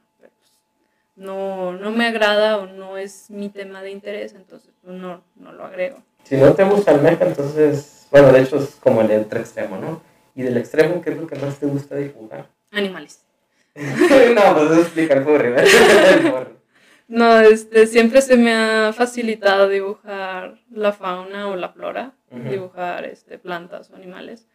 No, 1.17 1.73
no 1.73 1.93
me 1.93 2.07
agrada 2.07 2.59
o 2.59 2.67
no 2.67 2.97
es 2.97 3.31
mi 3.31 3.49
tema 3.49 3.83
de 3.83 3.91
interés, 3.91 4.35
entonces 4.35 4.73
pues, 4.83 4.97
no, 4.97 5.23
no 5.37 5.53
lo 5.53 5.65
agrego. 5.65 6.03
Si 6.25 6.37
no 6.37 6.55
te 6.55 6.65
gusta 6.65 6.93
el 6.93 7.03
mecha, 7.03 7.27
entonces, 7.27 8.09
bueno, 8.11 8.33
de 8.33 8.41
hecho 8.43 8.57
es 8.57 8.77
como 8.77 9.03
el 9.03 9.21
otro 9.21 9.39
extremo, 9.39 9.77
¿no? 9.77 10.03
Y 10.35 10.43
del 10.43 10.57
extremo, 10.57 11.01
¿qué 11.01 11.11
es 11.11 11.17
lo 11.17 11.27
que 11.27 11.37
más 11.37 11.59
te 11.59 11.67
gusta 11.67 11.97
dibujar? 11.97 12.49
Animales. 12.73 13.25
no, 13.75 14.55
pues 14.55 14.71
eso 14.71 14.81
explica 14.81 15.15
el 15.15 15.25
furry, 15.25 15.51
¿verdad? 15.51 16.49
No, 17.07 17.39
este, 17.39 17.87
siempre 17.87 18.23
se 18.23 18.37
me 18.37 18.55
ha 18.55 18.93
facilitado 18.95 19.69
dibujar 19.69 20.59
la 20.71 20.93
fauna 20.93 21.49
o 21.49 21.57
la 21.57 21.69
flora, 21.69 22.15
Ujú. 22.31 22.49
dibujar 22.49 23.05
este, 23.05 23.39
plantas 23.39 23.91
o 23.91 23.95
animales. 23.95 24.47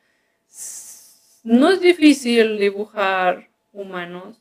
No 1.43 1.69
es 1.69 1.79
difícil 1.79 2.57
dibujar 2.57 3.49
humanos, 3.71 4.38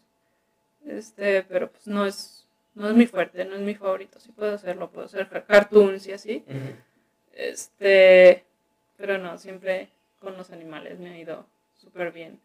este, 0.87 1.43
pero 1.45 1.71
pues 1.71 1.87
no 1.87 2.07
es, 2.07 2.47
no 2.75 2.89
es 2.89 2.95
mi 2.95 3.07
fuerte, 3.07 3.45
no 3.45 3.55
es 3.57 3.61
mi 3.61 3.75
favorito. 3.75 4.21
Sí 4.21 4.33
puedo 4.33 4.55
hacerlo, 4.55 4.91
puedo 4.91 5.07
hacer 5.07 5.29
ca- 5.29 5.45
cartoons 5.45 6.07
y 6.07 6.13
así. 6.13 6.45
Ujú. 6.47 6.77
Este, 7.33 8.45
pero 8.97 9.19
no, 9.19 9.39
siempre 9.39 9.89
con 10.21 10.37
los 10.37 10.51
animales, 10.51 10.99
me 10.99 11.11
ha 11.11 11.19
ido 11.19 11.47
súper 11.75 12.13
bien. 12.13 12.41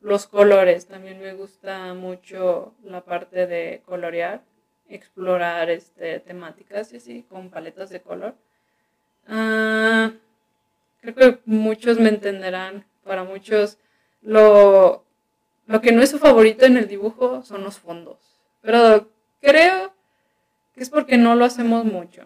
Los 0.00 0.26
colores, 0.26 0.86
también 0.86 1.20
me 1.20 1.34
gusta 1.34 1.94
mucho 1.94 2.74
la 2.84 3.00
parte 3.04 3.46
de 3.46 3.82
colorear, 3.86 4.42
explorar 4.88 5.70
este, 5.70 6.20
temáticas 6.20 6.92
y 6.92 6.98
así, 6.98 7.22
con 7.28 7.50
paletas 7.50 7.90
de 7.90 8.02
color. 8.02 8.34
Ah, 9.26 10.12
creo 11.00 11.14
que 11.14 11.38
muchos 11.46 11.98
me 11.98 12.10
entenderán, 12.10 12.84
para 13.02 13.24
muchos 13.24 13.78
lo, 14.22 15.04
lo 15.66 15.80
que 15.80 15.92
no 15.92 16.02
es 16.02 16.10
su 16.10 16.18
favorito 16.18 16.64
en 16.64 16.76
el 16.76 16.88
dibujo 16.88 17.42
son 17.42 17.64
los 17.64 17.78
fondos, 17.78 18.18
pero 18.60 19.08
creo 19.40 19.92
que 20.74 20.82
es 20.82 20.90
porque 20.90 21.16
no 21.16 21.34
lo 21.34 21.44
hacemos 21.44 21.84
mucho. 21.84 22.22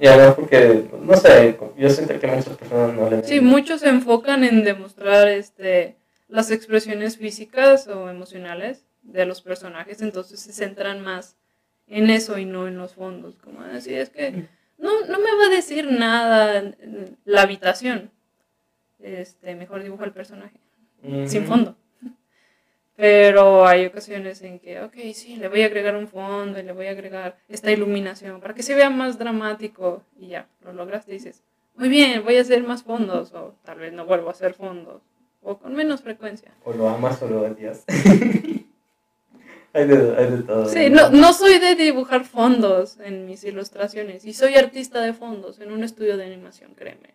Y 0.00 0.06
además 0.06 0.34
porque, 0.34 0.88
no 1.02 1.14
sé, 1.16 1.58
yo 1.76 1.90
siento 1.90 2.18
que 2.18 2.26
muchas 2.26 2.56
personas 2.56 2.94
no 2.94 3.10
le... 3.10 3.22
Sí, 3.22 3.40
muchos 3.40 3.80
se 3.80 3.88
enfocan 3.90 4.44
en 4.44 4.64
demostrar 4.64 5.28
este, 5.28 5.96
las 6.28 6.50
expresiones 6.50 7.18
físicas 7.18 7.86
o 7.86 8.08
emocionales 8.08 8.86
de 9.02 9.26
los 9.26 9.42
personajes, 9.42 10.00
entonces 10.00 10.40
se 10.40 10.52
centran 10.52 11.02
más 11.02 11.36
en 11.86 12.08
eso 12.08 12.38
y 12.38 12.46
no 12.46 12.66
en 12.66 12.78
los 12.78 12.94
fondos. 12.94 13.36
Como 13.36 13.62
decir, 13.62 13.98
es 13.98 14.08
que 14.08 14.48
no, 14.78 15.06
no 15.06 15.18
me 15.18 15.36
va 15.36 15.46
a 15.46 15.54
decir 15.54 15.90
nada 15.90 16.58
en 16.58 17.18
la 17.24 17.42
habitación. 17.42 18.10
Este, 19.00 19.54
mejor 19.54 19.82
dibujo 19.82 20.04
al 20.04 20.12
personaje, 20.12 20.58
sin 21.26 21.46
fondo. 21.46 21.76
Pero 23.00 23.66
hay 23.66 23.86
ocasiones 23.86 24.42
en 24.42 24.58
que, 24.58 24.82
ok, 24.82 24.92
sí, 25.14 25.36
le 25.36 25.48
voy 25.48 25.62
a 25.62 25.66
agregar 25.66 25.96
un 25.96 26.06
fondo 26.06 26.60
y 26.60 26.62
le 26.62 26.72
voy 26.72 26.86
a 26.86 26.90
agregar 26.90 27.38
esta 27.48 27.72
iluminación 27.72 28.42
para 28.42 28.52
que 28.52 28.62
se 28.62 28.74
vea 28.74 28.90
más 28.90 29.18
dramático 29.18 30.02
y 30.18 30.28
ya, 30.28 30.46
lo 30.62 30.74
lograste 30.74 31.12
y 31.12 31.14
dices, 31.14 31.42
muy 31.76 31.88
bien, 31.88 32.22
voy 32.22 32.36
a 32.36 32.42
hacer 32.42 32.62
más 32.62 32.82
fondos 32.82 33.32
o 33.32 33.54
tal 33.64 33.78
vez 33.78 33.94
no 33.94 34.04
vuelvo 34.04 34.28
a 34.28 34.32
hacer 34.32 34.52
fondos 34.52 35.00
o 35.40 35.56
con 35.56 35.74
menos 35.74 36.02
frecuencia. 36.02 36.50
O 36.62 36.74
lo 36.74 36.90
amas 36.90 37.22
o 37.22 37.28
lo 37.28 37.40
odias. 37.40 37.84
hay, 39.72 39.86
de, 39.86 40.16
hay, 40.18 40.30
de, 40.32 40.42
todo. 40.42 40.68
Sí, 40.68 40.90
no, 40.90 41.08
no 41.08 41.32
soy 41.32 41.58
de 41.58 41.76
dibujar 41.76 42.26
fondos 42.26 42.98
en 43.02 43.24
mis 43.24 43.42
ilustraciones 43.44 44.26
y 44.26 44.34
soy 44.34 44.56
artista 44.56 45.00
de 45.00 45.14
fondos 45.14 45.58
en 45.60 45.72
un 45.72 45.84
estudio 45.84 46.18
de 46.18 46.26
animación, 46.26 46.74
créeme. 46.74 47.14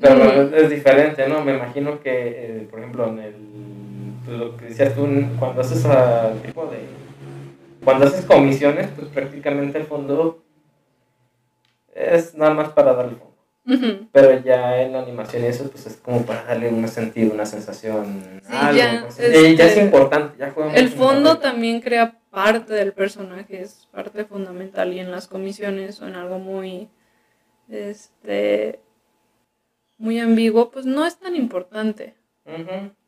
Pero 0.00 0.14
mm. 0.14 0.54
es 0.54 0.70
diferente, 0.70 1.28
¿no? 1.28 1.44
Me 1.44 1.54
imagino 1.54 2.00
que, 2.00 2.10
eh, 2.12 2.68
por 2.70 2.78
ejemplo, 2.78 3.06
en 3.08 3.18
el 3.18 3.34
lo 4.28 4.56
que 4.56 4.66
decías 4.66 4.94
tú, 4.94 5.06
cuando 5.38 5.60
haces 5.60 5.84
a 5.86 6.32
tipo 6.44 6.66
de. 6.66 6.80
Cuando 7.84 8.06
haces 8.06 8.24
comisiones, 8.24 8.88
pues 8.96 9.08
prácticamente 9.08 9.78
el 9.78 9.84
fondo 9.84 10.42
es 11.94 12.34
nada 12.34 12.54
más 12.54 12.70
para 12.70 12.92
darle 12.94 13.16
fondo. 13.16 13.28
Pero 14.12 14.42
ya 14.42 14.80
en 14.80 14.92
la 14.92 15.02
animación 15.02 15.44
y 15.44 15.46
eso, 15.46 15.70
pues 15.70 15.86
es 15.86 15.96
como 15.96 16.24
para 16.24 16.44
darle 16.44 16.70
un 16.70 16.88
sentido, 16.88 17.34
una 17.34 17.44
sensación. 17.44 18.40
algo, 18.48 18.78
ya, 18.78 19.00
pues, 19.02 19.18
este, 19.18 19.56
ya, 19.56 19.66
es 19.66 19.76
importante. 19.76 20.38
Ya 20.38 20.54
el 20.74 20.88
fondo 20.88 21.38
también 21.38 21.80
crea 21.80 22.18
parte 22.30 22.72
del 22.72 22.94
personaje, 22.94 23.60
es 23.60 23.86
parte 23.92 24.24
fundamental. 24.24 24.92
Y 24.94 25.00
en 25.00 25.10
las 25.10 25.28
comisiones 25.28 25.96
son 25.96 26.14
algo 26.14 26.38
muy. 26.38 26.88
Este. 27.68 28.80
Muy 29.98 30.18
ambiguo, 30.18 30.70
pues 30.70 30.86
no 30.86 31.04
es 31.04 31.18
tan 31.18 31.36
importante. 31.36 32.14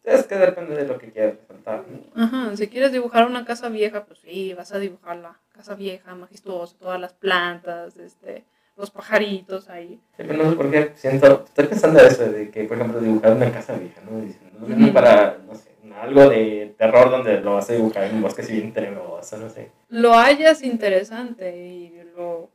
Es 0.05 0.27
que 0.27 0.37
depende 0.37 0.77
de 0.77 0.87
lo 0.87 0.99
que 0.99 1.11
quieras 1.11 1.35
resaltar. 1.41 1.85
Ajá, 2.15 2.57
si 2.57 2.69
quieres 2.69 2.93
dibujar 2.93 3.27
una 3.27 3.45
casa 3.45 3.69
vieja, 3.69 4.05
pues 4.05 4.21
sí, 4.21 4.55
vas 4.55 4.73
a 4.73 4.79
dibujar 4.79 5.17
la 5.17 5.39
casa 5.53 5.75
vieja, 5.75 6.15
majestuosa, 6.15 6.77
todas 6.79 7.01
las 7.01 7.13
plantas, 7.13 7.97
este, 7.99 8.45
los 8.77 8.91
pajaritos 8.91 9.69
ahí. 9.69 10.01
Sí, 10.17 10.25
pero 10.27 10.35
no 10.35 10.51
sé 10.51 10.57
por 10.57 10.71
qué 10.71 10.93
siento, 10.95 11.45
estoy 11.47 11.67
pensando 11.67 12.01
eso 12.01 12.25
de 12.31 12.51
que, 12.51 12.65
por 12.65 12.79
ejemplo, 12.79 13.01
dibujar 13.01 13.33
una 13.33 13.53
casa 13.53 13.75
vieja, 13.75 14.01
¿no? 14.03 14.67
no 14.67 14.87
es 14.87 14.93
para, 14.93 15.39
no 15.47 15.55
sé, 15.55 15.71
algo 16.01 16.31
de 16.31 16.75
terror 16.79 17.11
donde 17.11 17.41
lo 17.41 17.55
vas 17.55 17.69
a 17.69 17.75
dibujar 17.75 18.05
en 18.05 18.17
un 18.17 18.23
bosque 18.23 18.43
si 18.43 18.55
bien 18.55 18.73
tenebroso, 18.73 19.37
no 19.37 19.51
sé. 19.51 19.71
Lo 19.91 20.15
hallas 20.15 20.63
interesante 20.63 21.57
y 21.59 22.03
lo, 22.17 22.49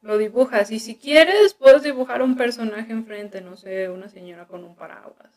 lo 0.00 0.16
dibujas. 0.16 0.70
Y 0.70 0.78
si 0.78 0.96
quieres, 0.96 1.52
puedes 1.52 1.82
dibujar 1.82 2.22
un 2.22 2.36
personaje 2.36 2.90
enfrente, 2.92 3.42
no 3.42 3.56
sé, 3.56 3.90
una 3.90 4.08
señora 4.08 4.46
con 4.46 4.64
un 4.64 4.74
paraguas 4.74 5.35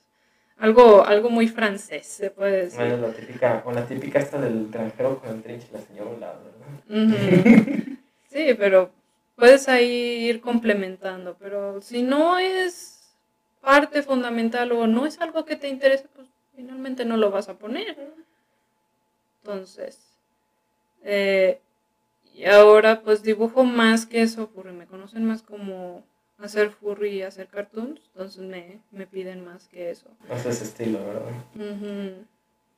algo, 0.60 1.06
algo 1.06 1.30
muy 1.30 1.48
francés, 1.48 2.06
se 2.06 2.32
puede 2.32 2.66
decir. 2.66 2.80
Bueno, 2.80 3.08
la 3.08 3.14
típica, 3.14 3.64
o 3.66 3.72
la 3.72 3.86
típica 3.86 4.20
esta 4.20 4.40
del 4.40 4.70
granjero 4.70 5.20
con 5.20 5.32
el 5.32 5.42
trinche 5.42 5.68
la 5.72 5.80
señora 5.80 6.10
un 6.10 6.20
lado, 6.20 6.40
¿verdad? 6.44 7.88
sí, 8.30 8.56
pero 8.58 8.92
puedes 9.36 9.70
ahí 9.70 10.28
ir 10.28 10.42
complementando, 10.42 11.38
pero 11.40 11.82
si 11.82 12.04
no 12.04 12.38
es 12.38 13.16
parte 13.62 14.04
fundamental 14.04 14.72
o 14.74 14.86
no 14.86 15.06
es 15.06 15.20
algo 15.22 15.46
que 15.46 15.56
te 15.56 15.70
interese, 15.70 16.08
pues 16.14 16.28
finalmente 16.56 17.06
no 17.06 17.16
lo 17.16 17.32
vas 17.32 17.48
a 17.48 17.58
poner. 17.58 17.98
Entonces, 19.42 20.00
eh, 21.04 21.62
y 22.34 22.46
ahora 22.46 23.02
pues 23.02 23.24
dibujo 23.24 23.64
más 23.64 24.06
que 24.06 24.22
eso, 24.22 24.50
porque 24.50 24.72
me 24.72 24.88
conocen 24.88 25.26
más 25.26 25.42
como 25.42 26.04
hacer 26.42 26.72
furry 26.72 27.10
y 27.10 27.22
hacer 27.22 27.48
cartoons, 27.48 28.02
entonces 28.14 28.42
me, 28.42 28.80
me 28.92 29.08
piden 29.08 29.44
más 29.46 29.68
que 29.68 29.92
eso. 29.92 30.10
Más 30.28 30.46
ese 30.46 30.64
estilo, 30.64 31.00
¿verdad? 31.06 32.26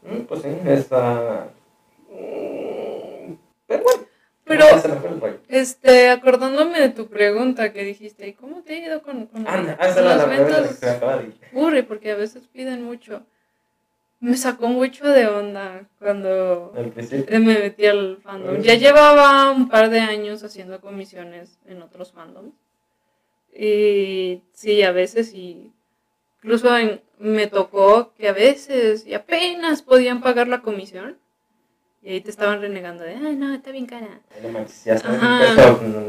Mm, 0.03 0.21
pues 0.27 0.41
sí, 0.41 0.49
está... 0.65 1.49
Mm, 2.09 3.33
pero 3.67 3.83
bueno. 3.83 4.11
Pero, 4.43 4.65
este, 5.47 6.09
acordándome 6.09 6.79
de 6.79 6.89
tu 6.89 7.07
pregunta 7.07 7.71
que 7.71 7.83
dijiste, 7.85 8.27
¿y 8.27 8.33
cómo 8.33 8.63
te 8.63 8.73
ha 8.73 8.87
ido 8.87 9.01
con, 9.01 9.27
con, 9.27 9.47
Anda, 9.47 9.77
con 9.77 10.03
las 10.05 10.27
ventas 10.27 10.79
furry? 11.53 11.83
Porque 11.83 12.11
a 12.11 12.15
veces 12.15 12.47
piden 12.51 12.83
mucho. 12.83 13.23
Me 14.19 14.35
sacó 14.37 14.67
mucho 14.67 15.07
de 15.07 15.27
onda 15.27 15.83
cuando 15.99 16.73
me 16.75 17.39
metí 17.39 17.85
al 17.85 18.17
fandom. 18.21 18.61
Ya 18.61 18.75
llevaba 18.75 19.51
un 19.51 19.69
par 19.69 19.89
de 19.89 19.99
años 19.99 20.43
haciendo 20.43 20.81
comisiones 20.81 21.57
en 21.65 21.81
otros 21.81 22.11
fandoms. 22.11 22.53
Y 23.53 24.43
sí, 24.53 24.83
a 24.83 24.91
veces 24.91 25.33
y 25.33 25.71
incluso 26.37 26.69
me 27.19 27.47
tocó 27.47 28.13
que 28.15 28.29
a 28.29 28.33
veces 28.33 29.05
y 29.05 29.13
apenas 29.13 29.81
podían 29.81 30.21
pagar 30.21 30.47
la 30.47 30.61
comisión. 30.61 31.17
Y 32.03 32.13
ahí 32.13 32.21
te 32.21 32.31
estaban 32.31 32.61
renegando 32.61 33.03
de, 33.03 33.13
ay, 33.13 33.35
no, 33.35 33.53
está 33.53 33.69
bien 33.71 33.85
cara. 33.85 34.21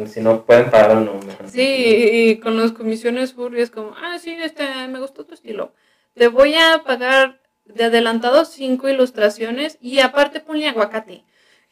si 0.07 0.21
no 0.23 0.43
pueden 0.47 0.71
pagar 0.71 0.97
o 0.97 1.01
no. 1.01 1.21
Sí, 1.47 1.61
y 1.61 2.37
con 2.41 2.59
las 2.59 2.73
comisiones 2.73 3.35
furries 3.35 3.71
como, 3.71 3.95
ah, 4.03 4.19
sí, 4.19 4.35
este, 4.41 4.65
me 4.89 5.01
gustó 5.01 5.27
tu 5.27 5.35
estilo. 5.35 5.75
Te 6.15 6.29
voy 6.29 6.55
a 6.55 6.83
pagar 6.83 7.43
de 7.67 7.85
adelantado 7.85 8.47
cinco 8.47 8.89
ilustraciones 8.89 9.77
y 9.83 10.01
aparte 10.01 10.41
ponle 10.41 10.69
aguacate. 10.69 11.25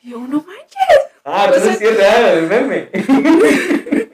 Y 0.03 0.11
yo, 0.11 0.19
no 0.19 0.45
manches. 0.47 1.01
Ah, 1.25 1.47
entonces 1.47 1.79
sí 1.79 1.85
es 1.87 1.97
real 1.97 2.39
el 2.39 2.47
meme. 2.47 2.91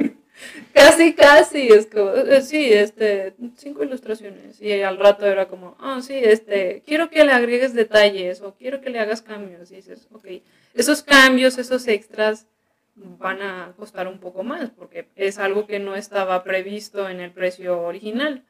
Casi, 0.77 1.15
casi, 1.15 1.69
es 1.69 1.87
como, 1.87 2.11
eh, 2.11 2.43
sí, 2.43 2.71
este, 2.71 3.35
cinco 3.57 3.83
ilustraciones. 3.83 4.61
Y 4.61 4.83
al 4.83 4.99
rato 4.99 5.25
era 5.25 5.49
como, 5.49 5.75
ah, 5.81 6.01
sí, 6.03 6.21
este, 6.23 6.83
quiero 6.85 7.09
que 7.09 7.25
le 7.25 7.33
agregues 7.33 7.73
detalles 7.73 8.43
o 8.43 8.55
quiero 8.55 8.83
que 8.83 8.91
le 8.91 9.01
hagas 9.01 9.23
cambios. 9.23 9.71
Y 9.71 9.77
dices, 9.77 10.07
ok, 10.13 10.27
esos 10.75 11.03
cambios, 11.03 11.57
esos 11.57 11.89
extras 11.89 12.47
van 12.95 13.41
a 13.41 13.73
costar 13.79 14.07
un 14.07 14.21
poco 14.21 14.43
más 14.43 14.69
porque 14.69 15.09
es 15.17 15.39
algo 15.39 15.67
que 15.67 15.79
no 15.79 15.97
estaba 15.97 16.45
previsto 16.45 17.09
en 17.09 17.21
el 17.21 17.31
precio 17.31 17.81
original. 17.81 18.45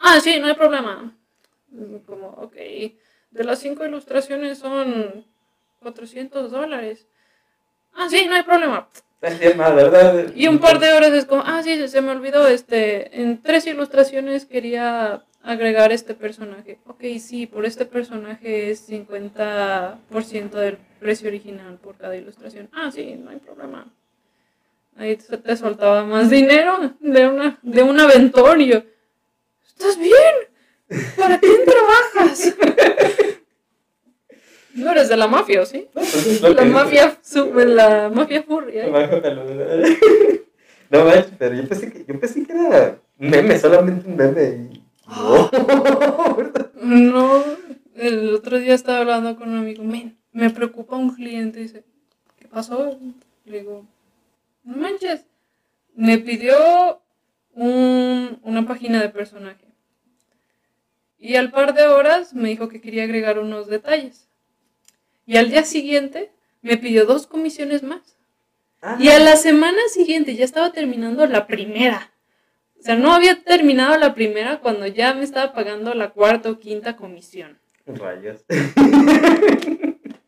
Ah, 0.00 0.18
sí, 0.20 0.40
no 0.40 0.48
hay 0.48 0.54
problema. 0.54 1.16
Como, 2.06 2.26
ok, 2.30 2.56
de 2.56 3.44
las 3.44 3.60
cinco 3.60 3.84
ilustraciones 3.86 4.58
son 4.58 5.24
400 5.78 6.50
dólares. 6.50 7.06
Ah, 7.92 8.08
sí, 8.10 8.26
no 8.26 8.34
hay 8.34 8.42
problema 8.42 8.88
y 10.34 10.46
un 10.46 10.58
par 10.58 10.78
de 10.78 10.92
horas 10.92 11.12
es 11.12 11.24
como, 11.24 11.42
ah, 11.44 11.60
sí, 11.62 11.88
se 11.88 12.00
me 12.00 12.12
olvidó, 12.12 12.46
este, 12.46 13.20
en 13.20 13.42
tres 13.42 13.66
ilustraciones 13.66 14.46
quería 14.46 15.24
agregar 15.42 15.90
este 15.90 16.14
personaje. 16.14 16.78
Ok, 16.86 17.02
sí, 17.18 17.46
por 17.46 17.66
este 17.66 17.84
personaje 17.84 18.70
es 18.70 18.88
50% 18.88 20.50
del 20.50 20.78
precio 21.00 21.28
original 21.28 21.78
por 21.78 21.96
cada 21.96 22.16
ilustración. 22.16 22.68
Ah, 22.72 22.90
sí, 22.92 23.16
no 23.16 23.30
hay 23.30 23.38
problema. 23.38 23.92
Ahí 24.96 25.16
te, 25.16 25.56
soltaba 25.56 26.04
más 26.04 26.30
dinero 26.30 26.94
de, 27.00 27.26
una, 27.26 27.58
de 27.62 27.82
un 27.82 27.98
aventorio. 27.98 28.84
¿Estás 29.66 29.98
bien? 29.98 30.34
¿Para 31.16 31.38
quién 31.38 31.64
trabajas? 31.64 32.54
No 34.74 34.92
eres 34.92 35.08
de 35.08 35.16
la 35.16 35.26
mafia, 35.26 35.64
¿sí? 35.66 35.88
Pues 35.92 36.42
la 36.42 36.64
mafia, 36.64 37.18
la 37.54 38.10
mafia 38.10 38.42
furria. 38.42 38.86
No 40.90 41.04
manches, 41.04 41.32
pero 41.38 41.54
yo 41.54 41.68
pensé, 41.68 41.92
que, 41.92 42.04
yo 42.06 42.18
pensé 42.18 42.46
que 42.46 42.52
era 42.52 42.98
meme, 43.18 43.58
solamente 43.58 44.08
un 44.08 44.16
meme. 44.16 44.70
no, 46.82 47.44
el 47.94 48.34
otro 48.34 48.58
día 48.58 48.74
estaba 48.74 49.00
hablando 49.00 49.36
con 49.36 49.50
un 49.50 49.58
amigo, 49.58 49.84
me 50.32 50.50
preocupa 50.50 50.96
un 50.96 51.14
cliente, 51.14 51.60
dice, 51.60 51.84
¿qué 52.38 52.48
pasó? 52.48 52.98
Le 53.44 53.58
digo, 53.58 53.84
no 54.64 54.76
manches, 54.76 55.26
me 55.94 56.16
pidió 56.18 57.02
un, 57.52 58.38
una 58.42 58.66
página 58.66 59.02
de 59.02 59.10
personaje. 59.10 59.66
Y 61.18 61.34
al 61.36 61.50
par 61.50 61.74
de 61.74 61.86
horas 61.86 62.32
me 62.32 62.48
dijo 62.48 62.68
que 62.68 62.80
quería 62.80 63.02
agregar 63.02 63.38
unos 63.38 63.66
detalles. 63.66 64.27
Y 65.28 65.36
al 65.36 65.50
día 65.50 65.62
siguiente 65.62 66.32
me 66.62 66.78
pidió 66.78 67.04
dos 67.04 67.26
comisiones 67.26 67.82
más. 67.82 68.16
Ah, 68.80 68.96
Y 68.98 69.10
a 69.10 69.18
la 69.18 69.36
semana 69.36 69.76
siguiente 69.92 70.34
ya 70.34 70.46
estaba 70.46 70.72
terminando 70.72 71.26
la 71.26 71.46
primera. 71.46 72.14
O 72.80 72.82
sea, 72.82 72.96
no 72.96 73.12
había 73.12 73.44
terminado 73.44 73.98
la 73.98 74.14
primera 74.14 74.60
cuando 74.60 74.86
ya 74.86 75.12
me 75.12 75.24
estaba 75.24 75.52
pagando 75.52 75.92
la 75.92 76.12
cuarta 76.12 76.48
o 76.48 76.58
quinta 76.58 76.96
comisión. 76.96 77.58
Rayos. 77.84 78.46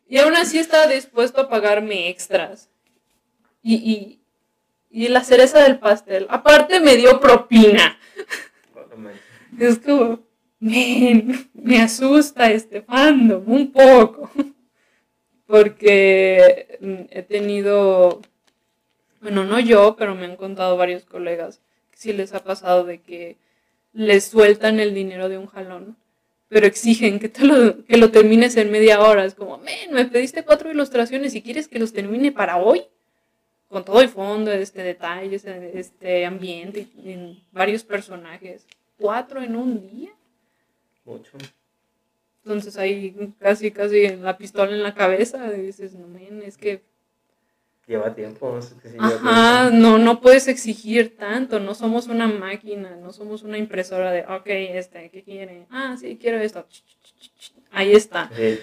Y 0.07 0.19
aún 0.19 0.35
así 0.35 0.59
estaba 0.59 0.85
dispuesto 0.85 1.41
a 1.41 1.49
pagarme 1.49 2.09
extras. 2.09 2.69
Y, 3.63 3.75
y, 3.75 4.21
y 4.91 5.07
la 5.07 5.23
cereza 5.23 5.63
del 5.63 5.79
pastel. 5.79 6.27
Aparte 6.29 6.79
me 6.79 6.95
dio 6.95 7.19
propina. 7.19 7.97
Es 9.57 9.79
como, 9.79 10.19
men, 10.59 11.49
me 11.55 11.81
asusta 11.81 12.51
este 12.51 12.83
fandom 12.83 13.43
un 13.49 13.71
poco. 13.71 14.29
Porque 15.51 16.77
mm, 16.79 17.01
he 17.09 17.23
tenido, 17.23 18.21
bueno, 19.19 19.43
no 19.43 19.59
yo, 19.59 19.97
pero 19.97 20.15
me 20.15 20.23
han 20.23 20.37
contado 20.37 20.77
varios 20.77 21.03
colegas 21.03 21.59
que 21.91 21.97
sí 21.97 22.13
les 22.13 22.33
ha 22.33 22.41
pasado 22.41 22.85
de 22.85 23.01
que 23.01 23.35
les 23.91 24.23
sueltan 24.23 24.79
el 24.79 24.93
dinero 24.93 25.27
de 25.27 25.37
un 25.37 25.47
jalón, 25.47 25.97
pero 26.47 26.67
exigen 26.67 27.19
que, 27.19 27.27
te 27.27 27.43
lo, 27.43 27.83
que 27.83 27.97
lo 27.97 28.11
termines 28.11 28.55
en 28.55 28.71
media 28.71 29.01
hora. 29.01 29.25
Es 29.25 29.35
como, 29.35 29.57
men, 29.57 29.91
me 29.91 30.05
pediste 30.05 30.45
cuatro 30.45 30.71
ilustraciones 30.71 31.35
y 31.35 31.41
quieres 31.41 31.67
que 31.67 31.79
los 31.79 31.91
termine 31.91 32.31
para 32.31 32.55
hoy. 32.55 32.85
Con 33.67 33.83
todo 33.83 33.99
el 33.99 34.07
fondo, 34.07 34.53
este 34.53 34.83
detalles, 34.83 35.43
este 35.43 36.25
ambiente, 36.25 36.87
y 37.03 37.11
en 37.11 37.43
varios 37.51 37.83
personajes. 37.83 38.65
Cuatro 38.97 39.41
en 39.41 39.57
un 39.57 39.89
día. 39.89 40.11
Mucho. 41.03 41.37
Entonces 42.43 42.77
ahí 42.77 43.33
casi, 43.39 43.71
casi 43.71 44.05
en 44.05 44.23
la 44.23 44.37
pistola 44.37 44.71
en 44.71 44.83
la 44.83 44.95
cabeza, 44.95 45.51
y 45.55 45.61
dices, 45.61 45.93
no, 45.93 46.07
men, 46.07 46.41
es 46.43 46.57
que, 46.57 46.81
Lleva 47.87 48.13
tiempo. 48.13 48.53
no 48.53 48.61
sé 48.61 48.75
qué 48.81 48.89
lleva 48.89 49.07
ajá, 49.07 49.69
no, 49.71 49.97
no 49.97 50.21
puedes 50.21 50.47
exigir 50.47 51.17
tanto, 51.17 51.59
no 51.59 51.75
somos 51.75 52.07
una 52.07 52.27
máquina, 52.27 52.95
no 52.95 53.11
somos 53.11 53.43
una 53.43 53.57
impresora 53.57 54.11
de, 54.11 54.21
ok, 54.21 54.45
este, 54.45 55.09
¿qué 55.09 55.23
quiere? 55.23 55.65
Ah, 55.69 55.97
sí, 55.99 56.17
quiero 56.19 56.39
esto. 56.39 56.65
Ahí 57.71 57.93
está. 57.93 58.29
Sí. 58.35 58.59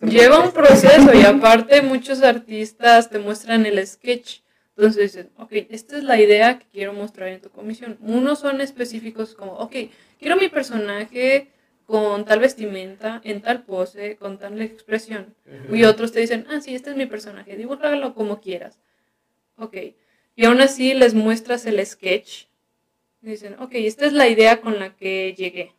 Lleva 0.00 0.40
un 0.40 0.52
proceso 0.52 1.14
y 1.14 1.22
aparte 1.24 1.82
muchos 1.82 2.22
artistas 2.22 3.10
te 3.10 3.18
muestran 3.18 3.66
el 3.66 3.86
sketch. 3.86 4.40
Entonces 4.76 5.02
dicen, 5.14 5.30
ok, 5.36 5.52
esta 5.70 5.98
es 5.98 6.04
la 6.04 6.20
idea 6.20 6.58
que 6.58 6.66
quiero 6.72 6.92
mostrar 6.92 7.28
en 7.28 7.40
tu 7.40 7.50
comisión. 7.50 7.98
Unos 8.00 8.38
son 8.40 8.60
específicos 8.60 9.34
como, 9.34 9.52
ok, 9.52 9.74
quiero 10.22 10.36
mi 10.36 10.48
personaje 10.48 11.48
con 11.86 12.24
tal 12.24 12.40
vestimenta, 12.40 13.20
en 13.24 13.42
tal 13.42 13.64
pose, 13.64 14.16
con 14.16 14.38
tal 14.38 14.60
expresión. 14.62 15.34
Y 15.68 15.84
otros 15.84 16.12
te 16.12 16.20
dicen, 16.20 16.46
ah, 16.48 16.60
sí, 16.60 16.74
este 16.74 16.90
es 16.90 16.96
mi 16.96 17.06
personaje, 17.06 17.56
dibújalo 17.56 18.14
como 18.14 18.40
quieras. 18.40 18.78
Ok. 19.56 19.76
Y 20.34 20.44
aún 20.46 20.60
así 20.60 20.94
les 20.94 21.12
muestras 21.14 21.66
el 21.66 21.84
sketch. 21.84 22.46
Y 23.22 23.26
dicen, 23.30 23.56
ok, 23.60 23.70
esta 23.74 24.06
es 24.06 24.12
la 24.12 24.28
idea 24.28 24.60
con 24.60 24.78
la 24.78 24.96
que 24.96 25.34
llegué. 25.36 25.74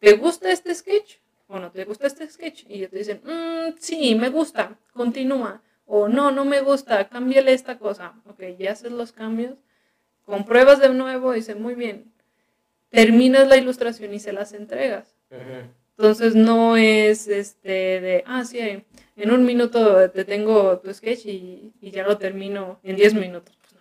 ¿Te 0.00 0.14
gusta 0.14 0.50
este 0.52 0.74
sketch? 0.74 1.16
¿O 1.48 1.58
no 1.58 1.70
te 1.70 1.84
gusta 1.84 2.06
este 2.06 2.28
sketch? 2.28 2.64
Y 2.68 2.74
ellos 2.74 2.90
te 2.90 2.98
dicen, 2.98 3.20
"Mm, 3.24 3.76
sí, 3.78 4.14
me 4.14 4.28
gusta, 4.28 4.78
continúa. 4.92 5.62
O 5.86 6.08
no, 6.08 6.30
no 6.32 6.44
me 6.44 6.60
gusta, 6.60 7.08
cámbiale 7.08 7.52
esta 7.52 7.78
cosa. 7.78 8.14
Ok, 8.26 8.42
ya 8.58 8.72
haces 8.72 8.92
los 8.92 9.12
cambios, 9.12 9.54
compruebas 10.24 10.80
de 10.80 10.88
nuevo 10.92 11.32
y 11.32 11.36
dicen, 11.36 11.62
muy 11.62 11.74
bien. 11.74 12.12
Terminas 12.90 13.48
la 13.48 13.56
ilustración 13.56 14.14
y 14.14 14.20
se 14.20 14.32
las 14.32 14.52
entregas. 14.52 15.14
Entonces 15.98 16.34
no 16.34 16.76
es 16.76 17.26
este 17.28 18.00
de, 18.00 18.24
ah, 18.26 18.44
sí, 18.44 18.58
en 18.60 19.30
un 19.30 19.44
minuto 19.44 20.10
te 20.10 20.24
tengo 20.24 20.78
tu 20.78 20.92
sketch 20.92 21.26
y, 21.26 21.72
y 21.80 21.90
ya 21.90 22.04
lo 22.04 22.18
termino 22.18 22.78
en 22.82 22.96
10 22.96 23.14
minutos. 23.14 23.56
Pues 23.62 23.72
no. 23.74 23.80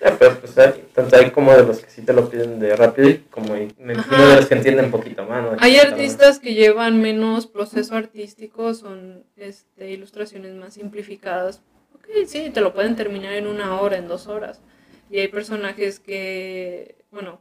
Ya, 0.00 0.18
pero 0.18 0.38
pues 0.40 0.58
hay, 0.58 0.84
tanto 0.92 1.16
hay 1.16 1.30
como 1.30 1.54
de 1.54 1.62
los 1.64 1.78
que 1.80 1.90
sí 1.90 2.02
te 2.02 2.12
lo 2.12 2.28
piden 2.28 2.58
de 2.58 2.74
rápido 2.74 3.08
y 3.08 3.18
como 3.30 3.54
hay- 3.54 3.72
me 3.78 3.92
imagino 3.94 4.28
de 4.28 4.36
los 4.36 4.46
que 4.46 4.54
entienden 4.54 4.86
un 4.86 4.90
poquito 4.90 5.24
más, 5.24 5.42
¿no? 5.44 5.56
Hay 5.60 5.76
artistas 5.76 6.40
que 6.40 6.54
llevan 6.54 7.00
menos 7.00 7.46
proceso 7.46 7.94
artístico, 7.94 8.74
son 8.74 9.24
este, 9.36 9.90
ilustraciones 9.92 10.54
más 10.54 10.74
simplificadas. 10.74 11.62
Ok, 11.94 12.06
sí, 12.26 12.50
te 12.50 12.60
lo 12.60 12.74
pueden 12.74 12.96
terminar 12.96 13.34
en 13.34 13.46
una 13.46 13.80
hora, 13.80 13.96
en 13.96 14.08
dos 14.08 14.26
horas. 14.26 14.60
Y 15.08 15.20
hay 15.20 15.28
personajes 15.28 16.00
que, 16.00 16.96
bueno, 17.12 17.40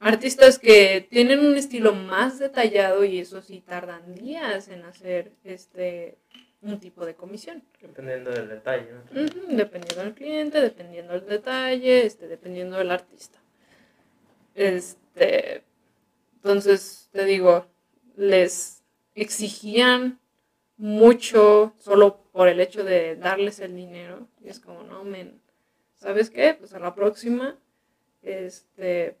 artistas 0.00 0.58
que 0.58 1.06
tienen 1.08 1.40
un 1.40 1.56
estilo 1.56 1.92
más 1.92 2.38
detallado 2.38 3.04
y 3.04 3.20
eso 3.20 3.42
sí 3.42 3.60
tardan 3.60 4.14
días 4.14 4.68
en 4.68 4.84
hacer 4.84 5.32
este 5.44 6.18
un 6.62 6.78
tipo 6.78 7.06
de 7.06 7.14
comisión. 7.14 7.62
Dependiendo 7.80 8.30
del 8.30 8.48
detalle, 8.48 8.90
¿no? 8.92 9.22
Dependiendo 9.56 10.02
del 10.02 10.14
cliente, 10.14 10.60
dependiendo 10.60 11.12
del 11.14 11.26
detalle, 11.26 12.04
este, 12.04 12.28
dependiendo 12.28 12.76
del 12.76 12.90
artista. 12.90 13.38
Este, 14.54 15.62
entonces, 16.34 17.08
te 17.12 17.24
digo, 17.24 17.66
les 18.16 18.82
exigían 19.14 20.18
mucho 20.76 21.74
solo 21.78 22.22
por 22.32 22.48
el 22.48 22.60
hecho 22.60 22.84
de 22.84 23.16
darles 23.16 23.60
el 23.60 23.74
dinero. 23.74 24.28
Y 24.42 24.48
es 24.48 24.60
como, 24.60 24.82
no, 24.82 25.04
men, 25.04 25.40
¿sabes 25.96 26.28
qué? 26.28 26.54
Pues 26.54 26.74
a 26.74 26.78
la 26.78 26.94
próxima, 26.94 27.58
este, 28.22 29.16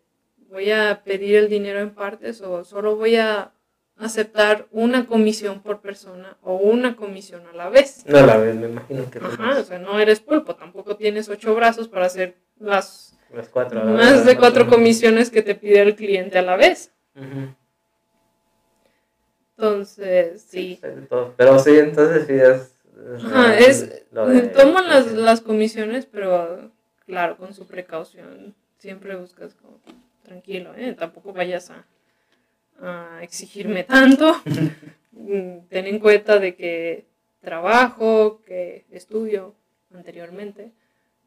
voy 0.50 0.70
a 0.70 1.02
pedir 1.04 1.36
el 1.36 1.48
dinero 1.48 1.80
en 1.80 1.90
partes 1.90 2.40
o 2.40 2.64
solo 2.64 2.96
voy 2.96 3.16
a 3.16 3.52
aceptar 3.96 4.66
una 4.70 5.06
comisión 5.06 5.60
por 5.62 5.80
persona 5.80 6.36
o 6.42 6.56
una 6.56 6.96
comisión 6.96 7.46
a 7.46 7.52
la 7.52 7.68
vez. 7.68 8.04
No 8.06 8.24
la 8.26 8.36
ves, 8.38 8.56
me 8.56 8.68
imagino 8.68 9.10
que 9.10 9.18
Ajá, 9.18 9.58
o 9.58 9.62
sea, 9.62 9.78
no 9.78 9.98
eres 10.00 10.20
pulpo, 10.20 10.56
tampoco 10.56 10.96
tienes 10.96 11.28
ocho 11.28 11.54
brazos 11.54 11.88
para 11.88 12.06
hacer 12.06 12.36
las 12.58 13.18
las 13.32 13.48
cuatro. 13.48 13.84
más 13.84 14.24
de 14.26 14.36
cuatro 14.36 14.66
comisiones 14.66 15.30
que 15.30 15.42
te 15.42 15.54
pide 15.54 15.80
el 15.82 15.94
cliente 15.94 16.38
a 16.38 16.42
la 16.42 16.56
vez. 16.56 16.92
Entonces, 19.56 20.42
sí. 20.42 20.80
Pero 21.36 21.58
sí, 21.58 21.78
entonces 21.78 22.26
sí 22.26 22.32
es. 22.32 22.74
es 23.16 23.24
Ajá, 23.24 23.58
es, 23.58 23.90
de- 23.90 24.48
toman 24.54 24.88
las, 24.88 25.12
las 25.12 25.40
comisiones, 25.42 26.06
pero 26.06 26.70
claro, 27.06 27.36
con 27.36 27.52
su 27.54 27.66
precaución. 27.66 28.54
Siempre 28.78 29.14
buscas 29.16 29.54
como, 29.54 29.78
tranquilo, 30.30 30.72
¿eh? 30.76 30.94
tampoco 30.96 31.32
vayas 31.32 31.72
a, 31.72 31.84
a 32.80 33.20
exigirme 33.22 33.82
tanto. 33.82 34.40
Ten 35.12 35.86
en 35.86 35.98
cuenta 35.98 36.38
de 36.38 36.54
que 36.54 37.06
trabajo, 37.40 38.40
que 38.46 38.86
estudio 38.92 39.56
anteriormente. 39.92 40.70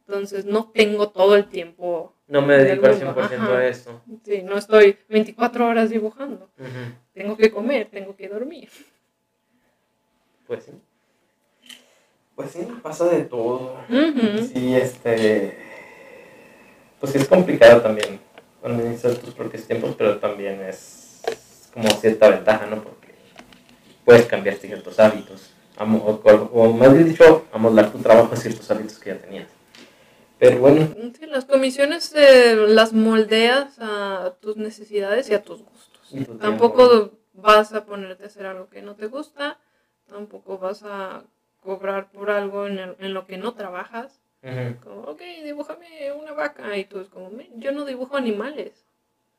Entonces 0.07 0.45
no 0.45 0.71
tengo 0.71 1.09
todo 1.09 1.35
el 1.35 1.47
tiempo. 1.47 2.15
No 2.27 2.41
me 2.41 2.57
dedico 2.57 2.85
al 2.85 2.97
del 2.97 3.05
mundo, 3.07 3.21
100% 3.21 3.33
ajá. 3.33 3.57
a 3.57 3.67
eso. 3.67 4.01
Sí, 4.23 4.41
no 4.41 4.57
estoy 4.57 4.97
24 5.09 5.67
horas 5.67 5.89
dibujando. 5.89 6.49
Tengo 7.13 7.35
que 7.35 7.51
comer, 7.51 7.89
tengo 7.91 8.15
que 8.15 8.29
dormir. 8.29 8.69
Pues 10.47 10.63
sí. 10.63 10.71
Pues 12.35 12.51
sí, 12.51 12.65
pasa 12.81 13.05
de 13.09 13.25
todo. 13.25 13.77
Ujú. 13.89 14.43
Sí, 14.53 14.75
este. 14.75 15.57
Pues 17.01 17.11
sí 17.11 17.17
es 17.17 17.27
complicado 17.27 17.81
también 17.81 18.22
administrar 18.63 19.15
tus 19.15 19.33
propios 19.33 19.65
tiempos, 19.65 19.95
pero 19.97 20.17
también 20.19 20.61
es 20.61 21.21
como 21.73 21.89
cierta 21.89 22.29
ventaja, 22.29 22.65
¿no? 22.67 22.81
Porque 22.83 23.13
puedes 24.05 24.25
cambiar 24.25 24.55
ciertos 24.57 24.99
hábitos. 24.99 25.51
amo- 25.77 26.03
O, 26.23 26.29
o 26.53 26.73
más 26.73 26.93
bien 26.93 27.07
dicho, 27.09 27.45
amoldar 27.51 27.91
tu 27.91 27.97
trabajo 27.99 28.33
a 28.33 28.37
ciertos 28.37 28.69
hábitos 28.71 28.99
que 28.99 29.09
ya 29.11 29.17
tenías. 29.17 29.47
Pero 30.39 30.59
bueno, 30.59 30.93
Sí, 31.17 31.25
las 31.27 31.45
comisiones 31.45 32.13
eh, 32.15 32.55
las 32.67 32.91
moldeas 32.93 33.75
a 33.79 34.33
tus 34.41 34.57
necesidades 34.57 35.29
y 35.29 35.33
a 35.33 35.41
tus 35.43 35.61
gustos. 35.63 36.09
Tu 36.09 36.37
Tampoco 36.37 37.11
vas 37.33 37.73
a 37.73 37.85
ponerte 37.85 38.23
a 38.23 38.27
hacer 38.27 38.45
algo 38.45 38.69
que 38.69 38.81
no 38.81 38.95
te 38.95 39.07
gusta, 39.07 39.57
tampoco 40.07 40.57
vas 40.57 40.83
a 40.83 41.23
cobrar 41.61 42.11
por 42.11 42.29
algo 42.29 42.67
en, 42.67 42.77
el- 42.79 42.95
en 42.99 43.13
lo 43.13 43.25
que 43.25 43.37
no 43.37 43.53
trabajas. 43.53 44.19
Como, 44.83 45.01
ok, 45.03 45.21
dibújame 45.43 46.11
una 46.11 46.33
vaca. 46.33 46.77
Y 46.77 46.85
tú 46.85 46.99
es 46.99 47.07
como, 47.09 47.29
"Men, 47.29 47.47
yo 47.55 47.71
no 47.71 47.85
dibujo 47.85 48.17
animales. 48.17 48.85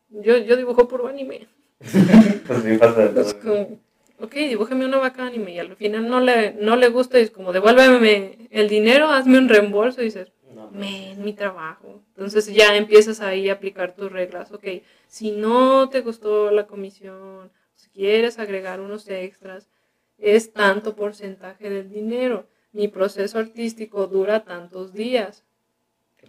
Yo, 0.09 0.36
yo 0.39 0.56
dibujo 0.56 0.89
puro 0.89 1.09
anime. 1.09 1.47
pues 2.47 2.62
sí 2.62 2.78
pasa 2.78 3.12
como, 3.43 3.81
ok, 4.20 4.32
dibújame 4.35 4.85
una 4.86 4.98
vaca 4.98 5.26
anime. 5.26 5.52
Y 5.52 5.59
al 5.59 5.76
final 5.76 6.09
no 6.09 6.20
le, 6.20 6.52
no 6.55 6.76
le 6.76 6.89
gusta 6.89 7.18
y 7.18 7.22
es 7.22 7.31
como, 7.31 7.52
devuélveme 7.52 8.48
el 8.51 8.68
dinero, 8.68 9.09
hazme 9.09 9.39
un 9.39 9.48
reembolso. 9.48 10.01
Y 10.01 10.06
dices, 10.06 10.32
No, 10.55 10.70
men, 10.70 11.22
mi 11.22 11.32
trabajo. 11.35 12.01
Entonces 12.14 12.47
ya 12.52 12.76
empiezas 12.76 13.20
ahí 13.20 13.51
a 13.51 13.55
aplicar 13.55 13.94
tus 13.94 14.10
reglas. 14.10 14.52
Ok, 14.52 14.64
si 15.09 15.32
no 15.32 15.89
te 15.90 16.01
gustó 16.01 16.51
la 16.51 16.66
comisión, 16.66 17.51
si 17.74 17.90
quieres 17.90 18.39
agregar 18.39 18.81
unos 18.81 19.09
extras, 19.09 19.68
es 20.16 20.52
tanto 20.52 20.94
porcentaje 20.97 21.68
del 21.68 21.90
dinero. 21.90 22.47
Mi 22.75 22.89
proceso 22.89 23.39
artístico 23.39 24.07
dura 24.09 24.45
tantos 24.45 24.93
días. 24.93 25.45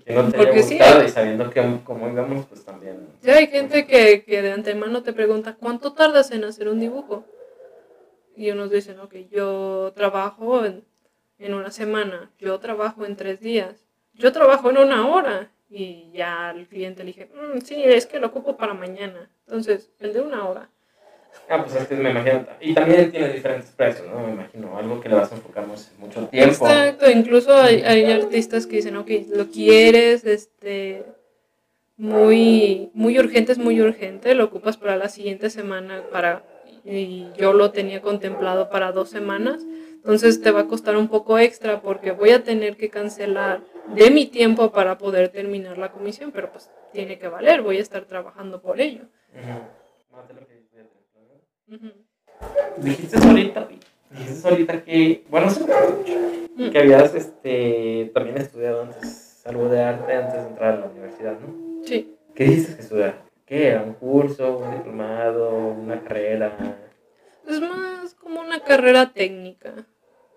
Que 0.06 0.14
no 0.14 0.30
te 0.32 0.38
Porque 0.38 0.52
haya 0.60 0.64
sí, 0.64 0.78
gustado 0.78 1.00
hay- 1.02 1.08
y 1.08 1.10
sabiendo 1.10 1.50
que 1.50 1.80
cómo 1.84 2.08
íbamos, 2.08 2.46
pues 2.46 2.64
también. 2.64 3.08
Ya 3.24 3.36
hay 3.38 3.48
gente 3.48 3.88
que, 3.88 4.24
que 4.24 4.42
de 4.44 4.52
antemano 4.52 5.02
te 5.02 5.12
pregunta, 5.12 5.56
¿cuánto 5.56 5.94
tardas 5.94 6.30
en 6.30 6.44
hacer 6.44 6.68
un 6.70 6.80
dibujo? 6.80 7.26
Y 8.36 8.52
unos 8.52 8.70
dicen, 8.70 9.00
ok, 9.00 9.16
yo 9.32 9.92
trabajo 9.96 10.64
en, 10.66 10.86
en 11.40 11.54
una 11.56 11.72
semana, 11.72 12.32
yo 12.38 12.60
trabajo 12.60 13.06
en 13.06 13.16
tres 13.16 13.40
días, 13.40 13.84
yo 14.14 14.32
trabajo 14.32 14.70
en 14.70 14.78
una 14.78 15.08
hora. 15.08 15.52
Y 15.68 16.12
ya 16.14 16.50
al 16.50 16.68
cliente 16.68 17.04
le 17.04 17.08
dije, 17.08 17.28
"Mm, 17.34 17.60
sí, 17.62 17.82
es 17.84 18.06
que 18.06 18.20
lo 18.20 18.28
ocupo 18.28 18.56
para 18.56 18.76
mañana. 18.76 19.32
Entonces, 19.48 19.90
el 20.00 20.14
de 20.14 20.22
una 20.22 20.48
hora. 20.48 20.70
Ah, 21.50 21.64
pues 21.64 21.76
es 21.76 21.88
que 21.88 21.96
me 21.96 22.12
imagino. 22.12 22.46
Y 22.60 22.74
también 22.74 23.12
tiene 23.12 23.30
diferentes 23.30 23.72
precios, 23.72 24.08
¿no? 24.08 24.20
Me 24.26 24.32
imagino. 24.34 24.78
Algo 24.78 25.02
que 25.02 25.10
le 25.10 25.16
vas 25.16 25.32
a 25.32 25.36
enfocar 25.36 25.66
mucho, 25.68 26.28
tiempo. 26.28 26.68
Exacto, 26.68 27.10
incluso 27.10 27.54
hay, 27.54 27.82
hay 27.82 28.12
artistas 28.12 28.66
que 28.66 28.78
dicen, 28.78 28.98
ok, 28.98 29.10
lo 29.34 29.48
quieres, 29.50 30.26
este, 30.26 31.06
muy, 31.98 32.90
muy 32.94 33.18
urgente, 33.20 33.52
es 33.52 33.58
muy 33.58 33.82
urgente, 33.82 34.36
lo 34.36 34.46
ocupas 34.46 34.78
para 34.78 34.98
la 34.98 35.10
siguiente 35.10 35.50
semana, 35.50 36.04
para, 36.12 36.44
y 36.84 37.32
yo 37.38 37.54
lo 37.54 37.72
tenía 37.72 38.02
contemplado 38.02 38.70
para 38.70 38.92
dos 38.92 39.10
semanas, 39.10 39.66
entonces 39.96 40.42
te 40.42 40.52
va 40.52 40.62
a 40.62 40.68
costar 40.68 40.98
un 40.98 41.08
poco 41.08 41.40
extra 41.40 41.82
porque 41.82 42.12
voy 42.12 42.32
a 42.32 42.44
tener 42.44 42.76
que 42.78 42.90
cancelar 42.90 43.62
de 43.88 44.12
mi 44.12 44.26
tiempo 44.26 44.72
para 44.72 44.98
poder 44.98 45.30
terminar 45.30 45.78
la 45.78 45.92
comisión, 45.92 46.32
pero 46.32 46.52
pues 46.52 46.70
tiene 46.92 47.18
que 47.18 47.28
valer, 47.28 47.62
voy 47.62 47.78
a 47.78 47.82
estar 47.82 48.06
trabajando 48.06 48.62
por 48.62 48.80
ello. 48.82 49.04
Ujú. 49.34 49.76
No, 50.12 50.55
Dijiste 52.78 53.18
ahorita, 53.18 53.68
dijiste 54.12 54.48
ahorita 54.48 54.84
que, 54.84 55.24
bueno, 55.30 55.48
acuerdo 55.48 55.98
mucho, 55.98 56.72
que 56.72 56.80
habías 56.80 57.16
este, 57.16 58.12
también 58.14 58.38
estudiado 58.38 58.84
antes 58.84 59.42
algo 59.46 59.70
de 59.70 59.82
arte 59.82 60.14
antes 60.14 60.42
de 60.44 60.50
entrar 60.50 60.74
a 60.74 60.80
la 60.82 60.86
universidad, 60.88 61.40
¿no? 61.40 61.86
Sí, 61.86 62.16
¿Qué 62.34 62.44
dijiste 62.46 62.76
que 62.76 62.82
estudiar? 62.82 63.22
¿Qué 63.46 63.68
era? 63.68 63.84
¿Un 63.84 63.94
curso, 63.94 64.58
un 64.58 64.72
diplomado, 64.72 65.50
una 65.56 66.02
carrera? 66.02 66.78
es 67.48 67.62
más 67.62 68.14
como 68.16 68.42
una 68.42 68.60
carrera 68.62 69.12
técnica. 69.14 69.74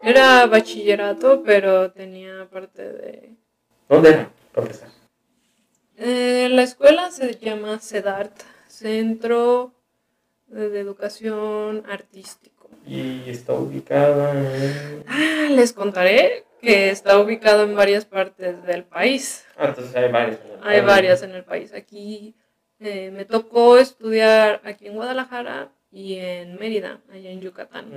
Era 0.03 0.47
bachillerato, 0.47 1.43
pero 1.43 1.91
tenía 1.91 2.49
parte 2.51 2.93
de 2.93 3.37
¿Dónde 3.89 4.11
era? 4.11 4.31
Empezar. 4.55 4.91
Eh, 5.97 6.49
la 6.51 6.63
escuela 6.63 7.11
se 7.11 7.35
llama 7.35 7.81
CEDART, 7.81 8.33
Centro 8.69 9.73
de 10.49 10.81
Educación 10.81 11.85
Artístico. 11.89 12.69
Y 12.87 13.29
está 13.29 13.53
ubicada 13.53 14.33
en... 14.33 15.05
Ah, 15.07 15.49
les 15.51 15.73
contaré 15.73 16.45
que 16.61 16.91
está 16.91 17.19
ubicado 17.19 17.65
en 17.65 17.75
varias 17.75 18.05
partes 18.05 18.65
del 18.65 18.85
país. 18.85 19.45
Ah, 19.57 19.67
entonces 19.67 19.95
hay 19.95 20.11
varios. 20.11 20.39
Hay 20.63 20.81
varias 20.81 21.23
en 21.23 21.33
el 21.33 21.45
país. 21.45 21.73
Aquí 21.73 22.35
eh, 22.81 23.11
me 23.11 23.25
tocó 23.25 23.79
estudiar 23.79 24.61
aquí 24.65 24.87
en 24.87 24.95
Guadalajara 24.95 25.73
y 25.91 26.17
en 26.17 26.57
Mérida, 26.57 27.01
allá 27.11 27.31
en 27.31 27.41
Yucatán. 27.41 27.93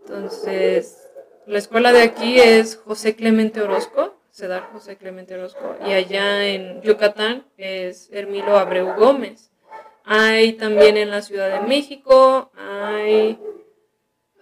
Entonces, 0.00 1.08
la 1.46 1.58
escuela 1.58 1.92
de 1.92 2.02
aquí 2.02 2.38
es 2.38 2.76
José 2.76 3.16
Clemente 3.16 3.60
Orozco, 3.60 4.16
CEDART 4.32 4.72
José 4.72 4.96
Clemente 4.96 5.34
Orozco, 5.34 5.76
y 5.86 5.92
allá 5.92 6.46
en 6.46 6.82
Yucatán 6.82 7.44
es 7.56 8.08
Hermilo 8.12 8.58
Abreu 8.58 8.94
Gómez. 8.94 9.50
Hay 10.08 10.52
también 10.52 10.96
en 10.96 11.10
la 11.10 11.20
Ciudad 11.20 11.60
de 11.60 11.66
México, 11.66 12.50
hay, 12.56 13.38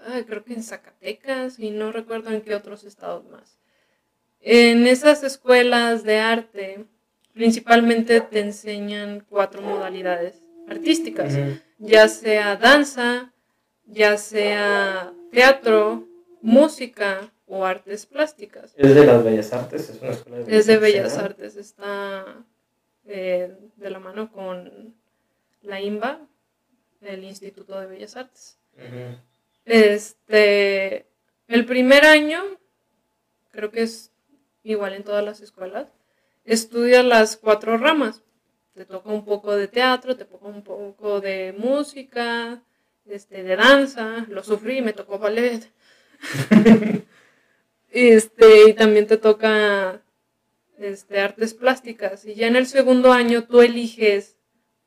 ay, 0.07 0.24
creo 0.24 0.45
que 0.45 0.53
en 0.53 0.62
Zacatecas, 0.62 1.59
y 1.59 1.70
no 1.70 1.91
recuerdo 1.91 2.31
en 2.31 2.43
qué 2.43 2.55
otros 2.55 2.85
estados 2.85 3.24
más. 3.31 3.59
En 4.41 4.86
esas 4.86 5.24
escuelas 5.24 6.05
de 6.05 6.19
arte, 6.19 6.85
principalmente 7.32 8.20
te 8.20 8.41
enseñan 8.41 9.24
cuatro 9.28 9.62
modalidades 9.62 10.43
artísticas 10.69 11.35
ya 11.78 12.09
sea 12.09 12.57
danza, 12.57 13.32
ya 13.86 14.16
sea 14.16 15.12
teatro, 15.31 16.07
música 16.41 17.32
o 17.47 17.65
artes 17.65 18.07
plásticas. 18.07 18.74
Es 18.77 18.95
de 18.95 19.07
las 19.07 19.23
Bellas 19.23 19.53
Artes, 19.53 19.91
es 19.91 20.01
una 20.01 20.12
escuela 20.12 20.39
de 20.39 20.57
Es 20.57 20.66
de 20.66 20.74
Artes, 20.74 20.93
Bellas. 20.93 21.19
Artes, 21.19 21.57
está 21.57 22.24
eh, 23.07 23.55
de 23.77 23.91
la 23.91 23.99
mano 23.99 24.31
con 24.32 24.95
la 25.65 25.81
IMBA, 25.81 26.20
el 27.01 27.24
Instituto 27.24 27.78
de 27.81 27.86
Bellas 27.86 28.16
Artes. 28.16 28.59
Este, 29.65 31.07
el 31.49 31.65
primer 31.66 32.05
año, 32.05 32.43
creo 33.51 33.70
que 33.70 33.82
es 33.82 34.12
igual 34.62 34.95
en 34.95 35.05
todas 35.05 35.24
las 35.24 35.41
escuelas, 35.41 35.89
estudia 36.45 37.03
las 37.03 37.36
cuatro 37.36 37.77
ramas. 37.78 38.23
Te 38.74 38.85
toca 38.85 39.11
un 39.11 39.24
poco 39.24 39.57
de 39.57 39.69
teatro, 39.69 40.16
te 40.16 40.24
toca 40.24 40.47
un 40.49 40.62
poco 40.62 41.20
de 41.20 41.55
música, 41.57 42.62
este, 43.07 43.43
de 43.43 43.57
danza, 43.57 44.27
lo 44.28 44.43
sufrí, 44.43 44.82
me 44.82 44.93
tocó 44.93 45.19
ballet. 45.19 45.70
este, 47.91 48.69
y 48.69 48.74
también 48.74 49.07
te 49.07 49.16
toca 49.16 50.03
este, 50.78 51.20
artes 51.20 51.55
plásticas. 51.55 52.24
Y 52.24 52.35
ya 52.35 52.49
en 52.49 52.57
el 52.57 52.66
segundo 52.66 53.12
año 53.12 53.45
tú 53.45 53.61
eliges 53.61 54.34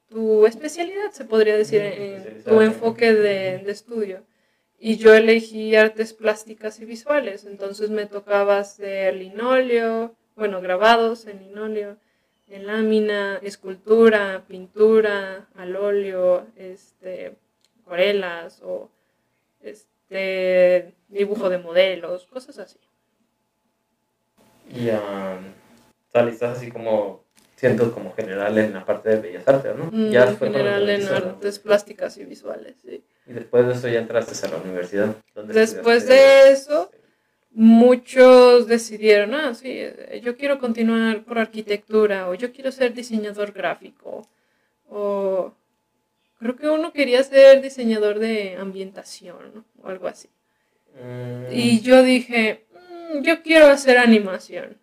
tu 0.10 0.46
especialidad, 0.46 1.12
se 1.12 1.26
podría 1.26 1.58
decir, 1.58 1.82
en 1.82 2.44
tu 2.44 2.62
enfoque 2.62 3.14
de, 3.14 3.60
de 3.60 3.72
estudio. 3.72 4.24
Y 4.80 4.98
yo 4.98 5.14
elegí 5.14 5.76
artes 5.76 6.14
plásticas 6.14 6.80
y 6.80 6.86
visuales, 6.86 7.46
entonces 7.46 7.90
me 7.90 8.06
tocaba 8.06 8.60
hacer 8.60 9.16
linóleo, 9.16 10.16
bueno, 10.36 10.62
grabados 10.62 11.26
en 11.26 11.40
linóleo, 11.40 11.98
en 12.48 12.68
lámina, 12.68 13.40
escultura, 13.42 14.44
pintura, 14.48 15.48
al 15.56 15.76
óleo, 15.76 16.46
este, 16.56 17.36
acuarelas 17.82 18.62
o 18.64 18.90
este, 19.62 20.94
dibujo 21.10 21.50
de 21.50 21.58
modelos, 21.58 22.28
cosas 22.28 22.60
así. 22.60 22.80
Y 24.70 24.90
um, 24.90 24.98
o 24.98 26.12
sea, 26.12 26.28
estás 26.28 26.58
así 26.58 26.72
como, 26.72 27.24
siento 27.58 27.92
como 27.92 28.14
general 28.14 28.58
en 28.60 28.74
la 28.74 28.86
parte 28.86 29.10
de 29.10 29.16
Bellas 29.18 29.48
Artes, 29.48 29.76
¿no? 29.76 29.86
Mm, 29.92 30.12
Ya 30.12 30.28
fue 30.28 30.48
general 30.50 30.88
en 30.90 31.08
artes 31.08 31.60
plásticas 31.60 32.16
y 32.18 32.24
visuales, 32.26 32.76
sí. 32.82 33.04
Y 33.26 33.34
después 33.34 33.68
de 33.68 33.74
eso 33.74 33.88
ya 33.90 34.00
entraste 34.00 34.46
a 34.46 34.50
la 34.52 34.58
universidad. 34.58 35.16
¿Dónde 35.36 35.54
Después 35.54 36.08
de 36.08 36.52
eso, 36.52 36.92
muchos 37.52 38.68
decidieron, 38.68 39.34
ah, 39.34 39.54
sí, 39.56 39.70
eh, 39.72 40.22
yo 40.24 40.38
quiero 40.38 40.60
continuar 40.60 41.24
por 41.24 41.40
arquitectura 41.40 42.30
o 42.30 42.36
yo 42.36 42.52
quiero 42.54 42.72
ser 42.72 42.94
diseñador 42.94 43.52
gráfico 43.52 44.28
o 44.88 45.54
creo 46.40 46.56
que 46.56 46.70
uno 46.70 46.94
quería 46.94 47.24
ser 47.24 47.62
diseñador 47.62 48.20
de 48.20 48.56
ambientación 48.58 49.66
o 49.82 49.88
algo 49.90 50.08
así. 50.08 50.30
Mm, 50.96 51.52
Y 51.52 51.82
yo 51.82 52.04
dije, 52.04 52.66
"Mm, 52.72 53.22
yo 53.24 53.42
quiero 53.42 53.68
hacer 53.68 53.98
animación. 53.98 54.78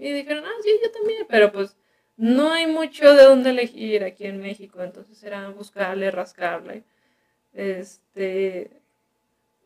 Y 0.00 0.12
dijeron, 0.14 0.44
ah, 0.46 0.60
sí, 0.62 0.70
yo 0.82 0.90
también, 0.90 1.26
pero 1.28 1.52
pues 1.52 1.76
no 2.16 2.50
hay 2.52 2.66
mucho 2.66 3.14
de 3.14 3.24
dónde 3.24 3.50
elegir 3.50 4.02
aquí 4.02 4.24
en 4.24 4.40
México, 4.40 4.82
entonces 4.82 5.22
era 5.22 5.50
buscarle, 5.50 6.10
rascarle. 6.10 6.84
Este, 7.52 8.80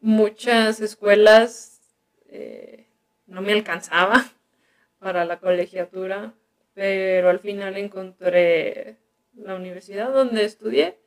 muchas 0.00 0.80
escuelas 0.80 1.80
eh, 2.26 2.88
no 3.28 3.42
me 3.42 3.52
alcanzaba 3.52 4.24
para 4.98 5.24
la 5.24 5.38
colegiatura, 5.38 6.34
pero 6.74 7.30
al 7.30 7.38
final 7.38 7.76
encontré 7.76 8.96
la 9.34 9.54
universidad 9.54 10.12
donde 10.12 10.44
estudié. 10.44 10.98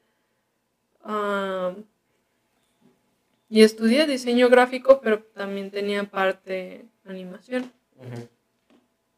Y 3.49 3.61
estudié 3.61 4.07
diseño 4.07 4.47
gráfico, 4.47 5.01
pero 5.01 5.19
también 5.19 5.69
tenía 5.69 6.05
parte 6.05 6.85
animación. 7.03 7.73
ujú. 7.97 8.36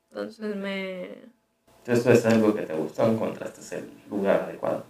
Entonces 0.10 0.56
me... 0.56 1.10
Entonces 1.80 2.20
es 2.20 2.26
algo 2.26 2.54
que 2.54 2.64
te 2.64 2.74
gustó, 2.74 3.06
encontraste 3.06 3.78
el 3.78 3.90
lugar 4.10 4.42
adecuado. 4.42 4.86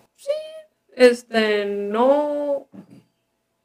Este, 0.96 1.66
no... 1.66 2.68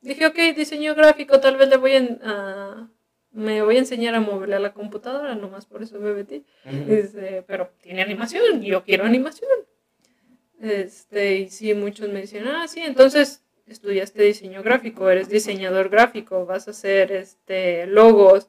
Dije, 0.01 0.27
ok, 0.27 0.37
diseño 0.55 0.95
gráfico, 0.95 1.41
tal 1.41 1.57
vez 1.57 1.69
le 1.69 1.77
voy 1.77 1.93
a... 1.97 2.89
me 3.33 3.63
voy 3.63 3.77
a 3.77 3.81
enseñar 3.81 4.15
a 4.15 4.21
moverle 4.21 4.57
a 4.57 4.61
la 4.61 4.75
computadora, 4.75 5.35
nomás 5.35 5.67
por 5.67 5.83
eso 5.83 5.99
me 5.99 6.13
metí. 6.13 6.45
Este, 6.65 7.43
pero 7.43 7.71
tiene 7.81 8.03
animación, 8.03 8.63
yo 8.63 8.85
quiero 8.85 9.05
animación. 9.05 9.51
Este, 10.61 11.37
y 11.37 11.51
sí, 11.51 11.75
muchos 11.75 12.09
me 12.09 12.23
dicen, 12.23 12.47
ah, 12.47 12.67
sí, 12.69 12.81
entonces 12.81 13.43
estudiaste 13.67 14.23
diseño 14.23 14.63
gráfico, 14.63 15.09
eres 15.09 15.29
diseñador 15.29 15.89
gráfico, 15.89 16.47
vas 16.47 16.69
a 16.69 16.73
hacer 16.73 17.13
este 17.13 17.87
logos, 17.87 18.49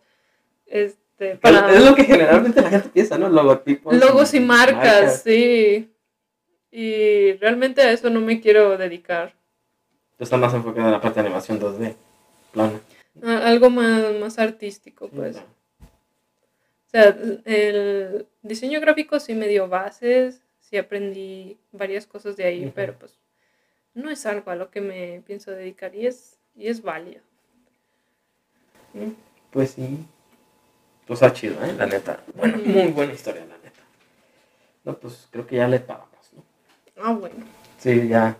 este, 0.65 1.04
para 1.41 1.73
Es 1.73 1.83
lo 1.83 1.95
que 1.95 2.03
generalmente 2.03 2.61
la 2.61 2.69
gente 2.69 2.89
piensa, 2.89 3.17
¿no? 3.17 3.29
Logotipos. 3.29 3.93
logos 3.95 4.33
y 4.33 4.39
marcas, 4.39 5.21
sí. 5.23 5.91
Y 6.71 7.33
realmente 7.33 7.81
a 7.81 7.91
eso 7.91 8.09
no 8.09 8.19
me 8.19 8.41
quiero 8.41 8.77
dedicar. 8.77 9.33
Tú 10.17 10.23
estás 10.23 10.39
más 10.39 10.53
enfocado 10.53 10.87
en 10.87 10.91
la 10.93 11.01
parte 11.01 11.21
de 11.21 11.27
animación 11.27 11.59
2D. 11.59 11.95
Plano. 12.51 12.79
A- 13.23 13.47
algo 13.47 13.69
más, 13.69 14.13
más 14.19 14.39
artístico, 14.39 15.07
pues. 15.09 15.37
O 15.37 16.89
sea, 16.89 17.15
el 17.45 18.25
diseño 18.41 18.79
gráfico 18.81 19.19
sí 19.19 19.33
me 19.33 19.47
dio 19.47 19.67
bases, 19.67 20.41
sí 20.59 20.77
aprendí 20.77 21.57
varias 21.71 22.05
cosas 22.07 22.35
de 22.37 22.45
ahí, 22.45 22.71
pero 22.73 22.93
pues 22.97 23.17
no 23.93 24.09
es 24.09 24.25
algo 24.25 24.51
a 24.51 24.55
lo 24.55 24.69
que 24.69 24.81
me 24.81 25.21
pienso 25.25 25.51
dedicar 25.51 25.93
y 25.95 26.07
es, 26.07 26.37
y 26.55 26.67
es 26.67 26.81
válido. 26.81 27.21
Pues 29.51 29.71
sí. 29.71 30.05
Pues 31.07 31.21
está 31.21 31.33
chido, 31.33 31.63
¿eh? 31.63 31.73
La 31.77 31.85
neta. 31.85 32.19
Bueno, 32.35 32.57
muy 32.65 32.87
buena 32.87 33.13
historia, 33.13 33.41
la 33.41 33.57
neta. 33.57 33.81
No, 34.83 34.97
pues 34.97 35.27
creo 35.31 35.45
que 35.45 35.55
ya 35.57 35.67
le 35.67 35.79
paramos, 35.79 36.09
¿no? 36.33 36.43
Ah, 37.01 37.13
bueno. 37.13 37.35
Sí, 37.77 38.07
ya. 38.07 38.37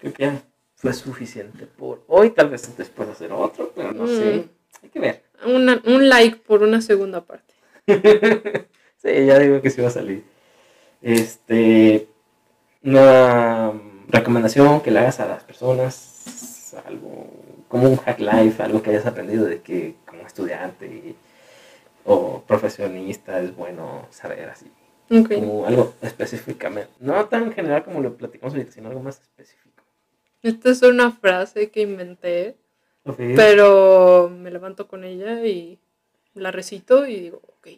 Creo 0.00 0.12
que 0.12 0.22
ya 0.24 0.42
fue 0.74 0.92
suficiente 0.92 1.66
por 1.66 2.02
hoy. 2.08 2.30
Tal 2.30 2.50
vez 2.50 2.76
después 2.76 3.08
hacer 3.08 3.32
otro, 3.32 3.72
pero 3.74 3.92
no 3.92 4.06
sé. 4.06 4.36
Mm. 4.48 4.84
Hay 4.84 4.88
que 4.90 5.00
ver. 5.00 5.22
Una- 5.44 5.80
un 5.86 6.08
like 6.08 6.36
por 6.38 6.62
una 6.62 6.80
segunda 6.80 7.24
parte. 7.24 7.54
sí, 8.96 9.26
ya 9.26 9.38
digo 9.38 9.60
que 9.62 9.70
sí 9.70 9.80
va 9.80 9.88
a 9.88 9.92
salir. 9.92 10.24
Este. 11.02 12.08
Una 12.82 13.72
recomendación 14.08 14.80
que 14.80 14.90
le 14.90 14.98
hagas 15.00 15.20
a 15.20 15.26
las 15.26 15.44
personas. 15.44 16.74
Algo 16.84 17.28
como 17.68 17.88
un 17.88 17.96
hack 17.96 18.20
life, 18.20 18.62
algo 18.62 18.82
que 18.82 18.90
hayas 18.90 19.06
aprendido 19.06 19.44
de 19.46 19.60
que 19.62 19.94
como 20.06 20.22
estudiante 20.26 20.86
y- 20.86 21.16
o 22.06 22.42
profesionista 22.46 23.40
es 23.40 23.54
bueno 23.54 24.06
saber 24.10 24.48
así. 24.48 24.70
Ok. 25.10 25.34
Como 25.34 25.66
algo 25.66 25.94
específicamente. 26.02 26.90
No 27.00 27.26
tan 27.26 27.52
general 27.52 27.84
como 27.84 28.00
lo 28.00 28.16
platicamos 28.16 28.54
ahorita, 28.54 28.72
sino 28.72 28.88
algo 28.88 29.02
más 29.02 29.20
específico. 29.20 29.82
Esta 30.42 30.70
es 30.70 30.82
una 30.82 31.10
frase 31.10 31.70
que 31.70 31.80
inventé, 31.82 32.56
Ok. 33.04 33.16
pero 33.34 34.30
me 34.32 34.50
levanto 34.50 34.86
con 34.88 35.04
ella 35.04 35.44
y 35.44 35.78
la 36.34 36.50
recito 36.50 37.06
y 37.06 37.20
digo, 37.20 37.40
ok. 37.58 37.68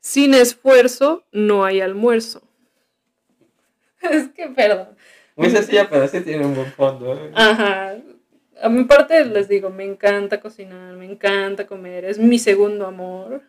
Sin 0.00 0.34
esfuerzo 0.34 1.24
no 1.32 1.64
hay 1.64 1.80
almuerzo. 1.80 2.42
es 4.02 4.28
que, 4.28 4.48
perdón. 4.48 4.96
Muy 5.36 5.50
sencilla, 5.50 5.88
pero 5.88 6.06
sí 6.08 6.20
tiene 6.20 6.44
un 6.44 6.54
buen 6.54 6.72
fondo. 6.72 7.14
¿eh? 7.14 7.30
Ajá. 7.34 7.96
A 8.60 8.68
mi 8.68 8.84
parte 8.84 9.24
les 9.24 9.48
digo, 9.48 9.70
me 9.70 9.84
encanta 9.84 10.40
cocinar, 10.40 10.94
me 10.94 11.04
encanta 11.04 11.66
comer, 11.66 12.04
es 12.04 12.18
mi 12.18 12.38
segundo 12.38 12.86
amor, 12.86 13.42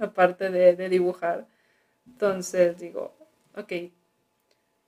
aparte 0.00 0.50
de, 0.50 0.74
de 0.74 0.88
dibujar. 0.88 1.46
Entonces 2.06 2.78
digo, 2.78 3.14
ok, 3.56 3.72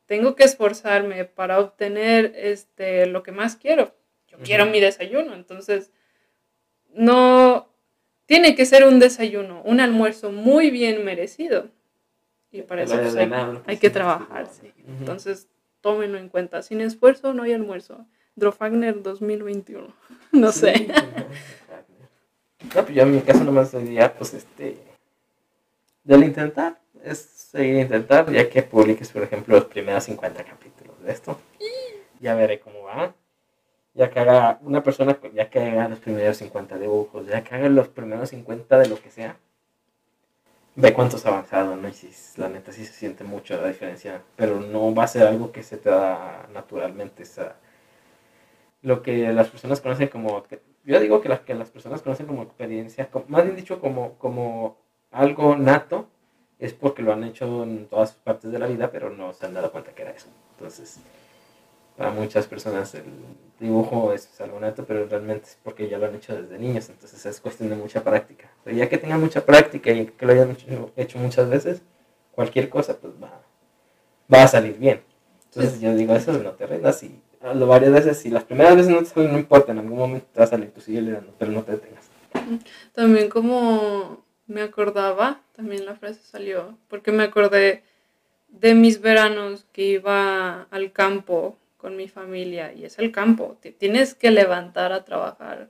tengo 0.07 0.35
que 0.35 0.45
esforzarme 0.45 1.25
para 1.25 1.61
obtener 1.61 2.33
este, 2.37 3.07
lo 3.07 3.23
que 3.23 3.33
más 3.33 3.57
quiero. 3.57 3.95
Yo 4.29 4.39
quiero 4.39 4.67
mi 4.67 4.81
desayuno, 4.81 5.35
entonces 5.35 5.93
no 6.93 7.69
tiene 8.27 8.55
que 8.55 8.67
ser 8.67 8.85
un 8.85 8.99
desayuno, 8.99 9.63
un 9.65 9.81
almuerzo 9.81 10.33
muy 10.33 10.71
bien 10.71 11.05
merecido. 11.05 11.71
Y 12.51 12.63
para 12.63 12.83
eso 12.83 12.97
pues, 12.97 13.17
hay, 13.17 13.29
que 13.29 13.35
hay 13.67 13.77
que 13.79 13.89
sí, 13.89 13.93
trabajar. 13.93 14.47
sí. 14.47 14.73
Entonces, 14.87 15.49
tómenlo 15.81 16.19
en 16.19 16.29
cuenta. 16.29 16.63
Sin 16.63 16.81
esfuerzo 16.81 17.35
no 17.35 17.43
hay 17.43 17.53
almuerzo. 17.53 18.07
Drofagner 18.37 19.03
2021. 19.03 19.87
No 20.33 20.51
Sí, 20.51 20.61
sé. 20.61 20.89
No, 22.75 22.83
pues 22.83 22.89
yo 22.95 23.03
en 23.03 23.13
mi 23.15 23.21
caso 23.21 23.45
nomás 23.45 23.71
diría, 23.73 24.13
pues 24.17 24.35
este, 24.35 24.79
del 26.03 26.25
intentar, 26.25 26.81
es 27.05 27.19
seguir 27.19 27.77
intentar, 27.77 28.31
ya 28.33 28.49
que 28.49 28.63
publiques, 28.63 29.11
por 29.13 29.23
ejemplo, 29.23 29.55
los 29.57 29.67
primeros 29.67 30.05
50 30.05 30.43
capítulos 30.45 31.01
de 31.03 31.13
esto. 31.13 31.39
Ya 32.21 32.35
veré 32.35 32.59
cómo 32.59 32.83
va. 32.83 33.15
Ya 33.95 34.11
que 34.11 34.19
haga 34.19 34.59
una 34.63 34.83
persona, 34.83 35.17
ya 35.35 35.51
que 35.51 35.61
haga 35.61 35.89
los 35.89 36.01
primeros 36.01 36.37
50 36.39 36.79
dibujos, 36.79 37.27
ya 37.29 37.45
que 37.45 37.55
haga 37.55 37.69
los 37.69 37.89
primeros 37.89 38.31
50 38.31 38.79
de 38.79 38.89
lo 38.89 39.01
que 39.01 39.11
sea, 39.11 39.37
ve 40.75 40.93
cuánto 40.93 41.17
has 41.17 41.27
avanzado, 41.27 41.77
¿no? 41.77 41.89
Y 41.89 41.93
si 41.93 42.41
la 42.41 42.49
neta 42.49 42.73
sí 42.73 42.85
se 42.85 42.93
siente 42.93 43.23
mucho 43.23 43.57
la 43.61 43.69
diferencia, 43.69 44.23
pero 44.37 44.59
no 44.59 44.93
va 44.93 45.05
a 45.05 45.09
ser 45.09 45.27
algo 45.29 45.53
que 45.53 45.63
se 45.63 45.77
te 45.77 45.91
da 45.91 46.49
naturalmente, 46.53 47.23
o 47.23 47.27
sea, 47.27 47.57
lo 48.85 49.03
que 49.03 49.33
las 49.33 49.49
personas 49.49 49.81
conocen 49.81 50.09
como, 50.09 50.45
yo 50.85 51.01
digo 51.01 51.21
que 51.23 51.29
las 51.31 51.41
que 51.41 51.55
las 51.55 51.71
personas 51.71 52.03
conocen 52.03 52.27
como 52.27 52.43
experiencia, 52.43 53.11
como- 53.11 53.25
más 53.29 53.43
bien 53.45 53.57
dicho 53.57 53.81
como, 53.81 54.13
como 54.19 54.77
algo 55.11 55.57
nato, 55.57 56.07
es 56.59 56.75
porque 56.75 57.03
lo 57.03 57.13
han 57.13 57.25
hecho 57.25 57.65
en 57.65 57.87
todas 57.89 58.13
partes 58.13 58.53
de 58.53 58.59
la 58.59 58.67
vida, 58.67 58.91
pero 58.93 59.11
no 59.11 59.33
se 59.33 59.47
han 59.47 59.55
dado 59.55 59.73
cuenta 59.73 59.93
que 59.95 60.03
era 60.03 60.11
eso. 60.13 60.29
Entonces, 60.53 61.01
para 61.97 62.11
muchas 62.11 62.47
personas 62.47 62.95
el 62.95 63.05
dibujo 63.59 64.13
es 64.13 64.41
algo 64.41 64.61
nato, 64.61 64.85
pero 64.85 65.07
realmente 65.07 65.47
es 65.47 65.59
porque 65.63 65.89
ya 65.89 65.97
lo 65.99 66.07
han 66.07 66.15
hecho 66.17 66.37
desde 66.37 66.59
niños, 66.59 66.89
entonces 66.91 67.25
es 67.25 67.41
cuestión 67.41 67.71
de 67.71 67.77
mucha 67.77 68.05
práctica. 68.05 68.51
Pero 68.65 68.77
ya 68.77 68.89
que 68.89 68.99
tengan 68.99 69.21
mucha 69.21 69.47
práctica 69.47 69.91
y 69.93 70.07
que 70.07 70.27
lo 70.27 70.33
hayan 70.33 70.51
hecho, 70.51 70.93
hecho 70.97 71.19
muchas 71.19 71.49
veces, 71.49 71.83
cualquier 72.33 72.69
cosa 72.69 72.99
pues 73.01 73.15
va, 73.23 73.41
va 74.33 74.43
a 74.43 74.49
salir 74.49 74.77
bien. 74.79 75.03
Entonces 75.47 75.81
yo 75.81 75.95
digo, 75.95 76.15
eso 76.15 76.33
no 76.33 76.51
te 76.53 76.67
rindas 76.67 77.03
y 77.05 77.21
hazlo 77.45 77.67
varias 77.67 77.93
veces. 77.93 78.25
Y 78.27 78.31
las 78.31 78.45
primeras 78.45 78.77
veces 78.77 78.91
no 78.91 78.99
te 78.99 79.07
sale, 79.07 79.29
no 79.29 79.39
importa, 79.39 79.73
en 79.73 79.79
algún 79.79 79.99
momento 79.99 80.27
te 80.33 80.41
va 80.41 80.45
a 80.45 80.49
salir, 80.49 80.71
tú 80.71 80.81
sigue 80.81 81.03
dando, 81.03 81.33
pero 81.39 81.53
no 81.53 81.63
te 81.63 81.73
detengas. 81.73 82.11
También 82.93 83.29
como 83.29 84.25
me 84.47 84.63
acordaba, 84.63 85.41
también 85.55 85.87
la 85.87 85.95
frase 85.95 86.21
salió, 86.23 86.77
porque 86.89 87.13
me 87.13 87.23
acordé 87.23 87.83
de 88.49 88.75
mis 88.75 89.01
veranos 89.01 89.67
que 89.73 89.83
iba 89.83 90.63
al 90.71 90.93
campo 90.93 91.57
con 91.77 91.97
mi 91.97 92.09
familia 92.09 92.73
y 92.73 92.85
es 92.85 92.99
el 92.99 93.13
campo, 93.13 93.59
te 93.61 93.73
tienes 93.73 94.15
que 94.15 94.31
levantar 94.31 94.93
a 94.93 95.05
trabajar 95.05 95.69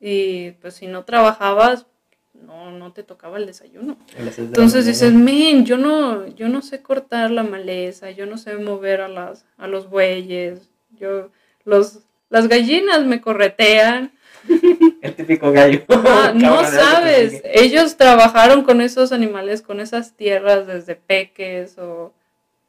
y 0.00 0.52
pues 0.52 0.74
si 0.74 0.86
no 0.86 1.04
trabajabas 1.04 1.86
no 2.34 2.70
no 2.70 2.92
te 2.92 3.02
tocaba 3.02 3.38
el 3.38 3.46
desayuno. 3.46 3.96
Entonces 4.16 4.86
dices, 4.86 5.12
men, 5.12 5.64
yo 5.64 5.76
no, 5.76 6.28
yo 6.28 6.48
no 6.48 6.62
sé 6.62 6.82
cortar 6.82 7.32
la 7.32 7.42
maleza, 7.42 8.12
yo 8.12 8.26
no 8.26 8.38
sé 8.38 8.56
mover 8.56 9.00
a 9.00 9.08
las, 9.08 9.44
a 9.56 9.66
los 9.66 9.90
bueyes, 9.90 10.70
yo, 10.98 11.30
los, 11.64 12.00
las 12.28 12.48
gallinas 12.48 13.04
me 13.04 13.20
corretean. 13.20 14.12
El 15.02 15.14
típico 15.14 15.52
gallo. 15.52 15.82
Ah, 15.88 16.32
no 16.34 16.64
sabes, 16.64 17.42
ellos 17.44 17.96
trabajaron 17.96 18.62
con 18.62 18.80
esos 18.80 19.12
animales, 19.12 19.62
con 19.62 19.80
esas 19.80 20.16
tierras 20.16 20.66
desde 20.66 20.96
peques 20.96 21.78
o 21.78 22.12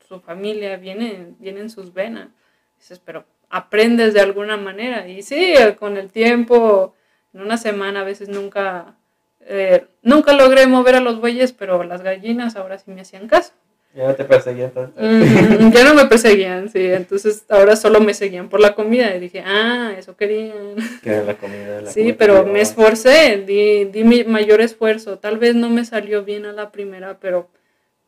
su 0.08 0.20
familia, 0.20 0.78
viene, 0.78 1.34
viene 1.40 1.62
en 1.62 1.70
sus 1.70 1.94
venas. 1.94 2.30
Dices, 2.78 3.00
pero 3.04 3.26
aprendes 3.50 4.14
de 4.14 4.22
alguna 4.22 4.58
manera. 4.58 5.08
Y 5.08 5.22
sí, 5.22 5.54
con 5.78 5.98
el 5.98 6.12
tiempo, 6.12 6.96
en 7.34 7.42
una 7.42 7.58
semana 7.58 8.02
a 8.02 8.04
veces 8.04 8.30
nunca, 8.30 8.96
eh, 9.42 9.88
nunca 10.02 10.34
logré 10.34 10.68
mover 10.68 10.96
a 10.96 11.02
los 11.02 11.20
bueyes, 11.20 11.54
pero 11.54 11.84
las 11.84 12.02
gallinas 12.02 12.56
ahora 12.56 12.78
sí 12.78 12.92
me 12.92 13.02
hacían 13.02 13.28
caso. 13.28 13.54
Ya 13.95 14.07
no 14.07 14.16
te 14.16 14.24
perseguía 14.24 14.70
tanto. 14.70 15.02
Mm, 15.02 15.72
ya 15.72 15.84
no 15.84 15.95
me 15.95 16.06
perseguían, 16.06 16.70
sí, 16.70 16.80
entonces 16.80 17.44
ahora 17.49 17.76
solo 17.76 17.99
me 17.99 18.14
seguían 18.14 18.48
por 18.48 18.60
la 18.60 18.76
comida 18.76 19.16
y 19.16 19.20
dije, 19.20 19.41
ah, 19.44 19.94
eso 19.98 20.16
querían. 20.16 20.76
La 21.03 21.36
comida. 21.36 21.82
La 21.82 21.91
Sí, 21.91 22.02
comida 22.02 22.16
pero 22.20 22.45
me 22.45 22.61
esforcé, 22.61 23.44
di, 23.45 23.86
di 23.86 24.03
mi 24.03 24.24
mayor 24.26 24.61
esfuerzo. 24.61 25.18
Tal 25.18 25.40
vez 25.40 25.56
no 25.56 25.70
me 25.70 25.86
salió 25.86 26.24
bien 26.24 26.45
a 26.45 26.52
la 26.53 26.72
primera, 26.72 27.18
pero 27.20 27.49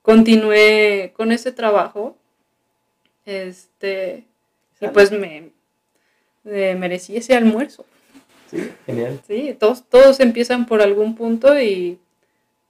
continué 0.03 1.13
con 1.15 1.31
ese 1.31 1.51
trabajo. 1.51 2.15
Este, 3.25 4.25
y 4.79 4.87
pues 4.87 5.11
me 5.11 5.51
eh, 6.45 6.75
merecí 6.77 7.17
ese 7.17 7.35
almuerzo. 7.35 7.85
Sí, 8.51 8.69
genial. 8.85 9.19
Sí, 9.27 9.55
todos, 9.59 9.83
todos 9.89 10.19
empiezan 10.19 10.65
por 10.67 10.81
algún 10.81 11.15
punto 11.15 11.59
y 11.59 11.97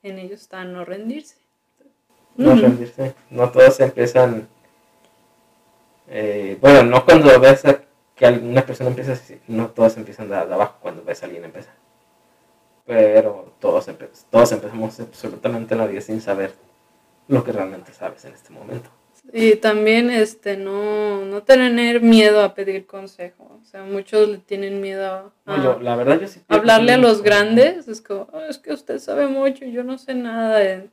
en 0.04 0.20
ellos 0.20 0.42
está 0.42 0.64
no 0.64 0.86
rendirse. 0.86 1.41
No 2.42 2.56
rendirse. 2.56 3.14
No 3.30 3.50
todos 3.52 3.80
empiezan. 3.80 4.48
eh, 6.08 6.58
bueno, 6.62 6.84
no 6.84 7.06
cuando 7.06 7.40
ves 7.40 7.66
a 7.66 7.82
que 8.16 8.26
alguna 8.26 8.66
persona 8.66 8.90
empieza 8.90 9.18
no 9.48 9.68
todos 9.70 9.98
empiezan 9.98 10.30
de, 10.30 10.36
abajo 10.36 10.76
cuando 10.82 11.04
ves 11.04 11.24
a 11.24 11.26
alguien 11.26 11.46
empezar. 11.46 11.74
Pero 12.86 13.54
todos, 13.60 13.88
empe- 13.88 14.10
todos 14.30 14.52
empezamos 14.52 15.00
absolutamente 15.00 15.74
en 15.74 15.80
la 15.80 15.88
vida 15.88 16.02
sin 16.02 16.20
saber 16.22 16.54
lo 17.28 17.44
que 17.44 17.52
realmente 17.52 17.94
sabes 17.94 18.26
en 18.26 18.34
este 18.34 18.52
momento. 18.52 18.90
Y 19.32 19.56
también 19.56 20.10
este 20.10 20.58
no, 20.58 21.24
no 21.26 21.44
tener 21.44 22.02
miedo 22.02 22.42
a 22.44 22.54
pedir 22.56 22.86
consejo. 22.88 23.60
O 23.62 23.64
sea, 23.66 23.84
muchos 23.84 24.28
le 24.28 24.38
tienen 24.40 24.82
miedo 24.82 25.06
a, 25.06 25.32
No, 25.46 25.64
yo, 25.64 25.80
la 25.80 25.96
verdad, 25.96 26.20
yo 26.20 26.28
sí. 26.28 26.42
hablarle 26.48 26.94
a 26.94 26.98
los 26.98 27.22
grandes. 27.22 27.88
Es 27.88 28.02
como, 28.02 28.28
"Ah, 28.34 28.48
es 28.50 28.58
que 28.58 28.74
usted 28.74 28.98
sabe 29.00 29.28
mucho, 29.28 29.64
yo 29.66 29.84
no 29.84 29.98
sé 30.00 30.16
nada. 30.16 30.58
de 30.60 30.90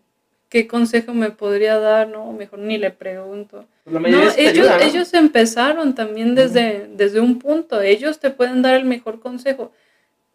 ¿Qué 0.49 0.67
consejo 0.67 1.13
me 1.13 1.31
podría 1.31 1.79
dar? 1.79 2.09
No, 2.09 2.33
mejor 2.33 2.59
ni 2.61 2.79
le 2.79 2.91
pregunto. 2.91 3.67
Pues 3.85 3.95
la 3.95 4.01
No, 4.01 4.09
ellos, 4.19 4.37
ayuda, 4.39 4.79
¿no? 4.79 4.83
ellos 4.85 5.15
empezaron 5.15 5.95
también 5.95 6.35
desde, 6.35 6.89
desde 6.91 7.21
un 7.21 7.39
punto. 7.39 7.81
Ellos 7.83 8.19
te 8.19 8.31
pueden 8.31 8.63
dar 8.63 8.75
el 8.75 8.85
mejor 8.87 9.21
consejo. 9.21 9.73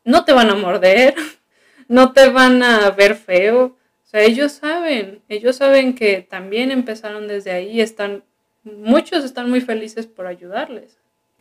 No 0.03 0.23
te 0.26 0.34
van 0.34 0.49
a 0.52 0.56
morder, 0.56 1.15
no 1.88 2.14
te 2.14 2.30
van 2.30 2.61
a 2.61 2.91
ver 2.91 3.15
feo. 3.15 3.64
O 3.65 4.06
sea, 4.06 4.22
ellos 4.22 4.52
saben, 4.52 5.22
ellos 5.30 5.56
saben 5.56 5.95
que 5.95 6.22
también 6.22 6.69
empezaron 6.69 7.27
desde 7.27 7.52
ahí. 7.52 7.72
y 7.72 7.81
Están, 7.81 8.23
muchos 8.64 9.23
están 9.23 9.49
muy 9.49 9.61
felices 9.61 10.06
por 10.06 10.27
ayudarles. 10.27 10.99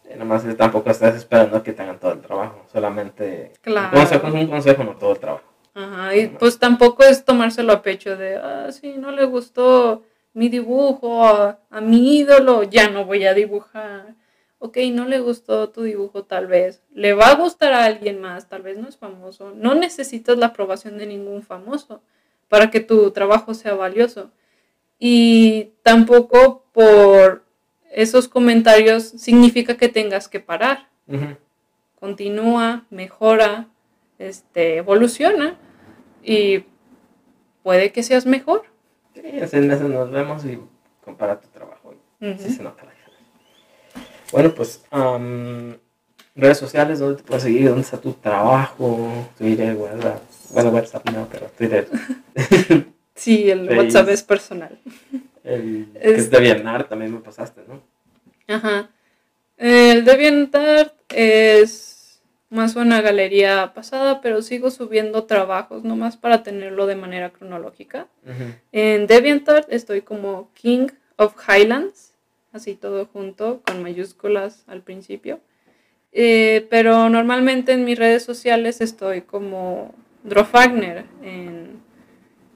Eh, 0.08 0.16
Nomás 0.16 0.42
que 0.44 0.54
tampoco 0.54 0.90
estás 0.90 1.14
esperando 1.14 1.62
que 1.62 1.72
te 1.72 1.82
hagan 1.82 2.00
todo 2.00 2.12
el 2.12 2.20
trabajo. 2.22 2.64
Solamente. 2.72 3.52
Claro. 3.60 3.88
Un 3.92 4.00
consejo 4.04 4.26
es 4.28 4.34
un 4.34 4.46
consejo, 4.46 4.84
no 4.84 4.96
todo 4.96 5.12
el 5.12 5.18
trabajo. 5.18 5.44
Ajá, 5.74 6.14
y 6.16 6.28
pues 6.28 6.58
tampoco 6.58 7.02
es 7.02 7.24
tomárselo 7.24 7.72
a 7.72 7.82
pecho 7.82 8.16
de, 8.16 8.36
ah, 8.36 8.70
sí, 8.72 8.94
no 8.98 9.10
le 9.10 9.24
gustó 9.24 10.02
mi 10.34 10.48
dibujo 10.48 11.24
a, 11.24 11.60
a 11.70 11.80
mi 11.80 12.18
ídolo, 12.18 12.62
ya 12.62 12.88
no 12.90 13.04
voy 13.04 13.24
a 13.24 13.34
dibujar. 13.34 14.14
Ok, 14.58 14.78
no 14.92 15.06
le 15.06 15.18
gustó 15.18 15.70
tu 15.70 15.82
dibujo 15.82 16.24
tal 16.24 16.46
vez, 16.46 16.82
le 16.94 17.14
va 17.14 17.28
a 17.30 17.34
gustar 17.34 17.72
a 17.72 17.84
alguien 17.84 18.20
más, 18.20 18.48
tal 18.48 18.62
vez 18.62 18.78
no 18.78 18.88
es 18.88 18.96
famoso. 18.96 19.52
No 19.56 19.74
necesitas 19.74 20.38
la 20.38 20.46
aprobación 20.46 20.98
de 20.98 21.06
ningún 21.06 21.42
famoso 21.42 22.00
para 22.48 22.70
que 22.70 22.78
tu 22.80 23.10
trabajo 23.10 23.54
sea 23.54 23.74
valioso. 23.74 24.30
Y 25.00 25.72
tampoco 25.82 26.64
por 26.72 27.44
esos 27.90 28.28
comentarios 28.28 29.02
significa 29.02 29.76
que 29.76 29.88
tengas 29.88 30.28
que 30.28 30.38
parar. 30.38 30.88
Continúa, 31.98 32.84
mejora, 32.90 33.68
este, 34.28 34.76
evoluciona 34.78 35.56
y 36.22 36.64
puede 37.62 37.92
que 37.92 38.02
seas 38.02 38.26
mejor. 38.26 38.62
Sí, 39.14 39.20
en 39.24 39.70
eso 39.70 39.88
nos 39.88 40.10
vemos 40.10 40.44
y 40.44 40.58
compara 41.04 41.40
tu 41.40 41.48
trabajo. 41.48 41.94
Sí 42.20 42.50
se 42.50 42.62
nota 42.62 42.84
la 42.84 42.92
diferencia. 42.92 43.26
Bueno, 44.32 44.54
pues, 44.54 44.84
am, 44.90 45.76
redes 46.36 46.58
sociales, 46.58 46.98
¿dónde 47.00 47.16
te 47.16 47.24
puedes 47.24 47.42
seguir? 47.42 47.66
¿Dónde 47.68 47.82
está 47.82 48.00
tu 48.00 48.12
trabajo? 48.14 49.26
Twitter, 49.36 49.74
WhatsApp. 49.76 50.22
Bueno, 50.50 50.70
WhatsApp 50.70 51.08
no, 51.10 51.28
pero 51.30 51.46
Twitter. 51.56 51.88
Sí, 53.14 53.50
el 53.50 53.66
Face. 53.66 53.78
WhatsApp 53.78 54.08
es 54.08 54.22
personal. 54.22 54.78
El 55.44 55.90
que 55.92 56.14
Es- 56.14 56.30
de 56.30 56.40
Vietnam 56.40 56.82
también 56.88 57.12
me 57.12 57.20
pasaste, 57.20 57.60
¿no? 57.68 57.82
Ajá. 58.52 58.88
El 59.58 60.04
DeviantArt 60.06 60.94
es 61.10 61.91
más 62.52 62.76
una 62.76 63.00
galería 63.00 63.72
pasada, 63.74 64.20
pero 64.20 64.42
sigo 64.42 64.70
subiendo 64.70 65.24
trabajos 65.24 65.84
nomás 65.84 66.18
para 66.18 66.42
tenerlo 66.42 66.86
de 66.86 66.96
manera 66.96 67.30
cronológica. 67.30 68.08
En 68.72 69.06
DeviantArt 69.06 69.72
estoy 69.72 70.02
como 70.02 70.50
King 70.52 70.88
of 71.16 71.34
Highlands, 71.48 72.12
así 72.52 72.74
todo 72.74 73.06
junto, 73.06 73.62
con 73.66 73.82
mayúsculas 73.82 74.64
al 74.66 74.82
principio. 74.82 75.40
Eh, 76.12 76.66
pero 76.68 77.08
normalmente 77.08 77.72
en 77.72 77.84
mis 77.86 77.98
redes 77.98 78.22
sociales 78.22 78.82
estoy 78.82 79.22
como 79.22 79.94
Drofagner, 80.22 81.06
en 81.22 81.80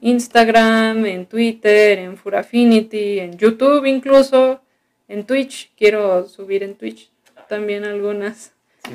Instagram, 0.01 1.07
en 1.07 1.25
Twitter, 1.25 1.97
en 1.97 2.17
Furafinity, 2.17 3.19
en 3.19 3.35
YouTube 3.35 3.85
incluso, 3.85 4.61
en 5.07 5.25
Twitch. 5.25 5.71
Quiero 5.75 6.27
subir 6.27 6.61
en 6.61 6.75
Twitch 6.75 7.09
también 7.49 7.83
algunas. 7.83 8.53
Sí, 8.85 8.93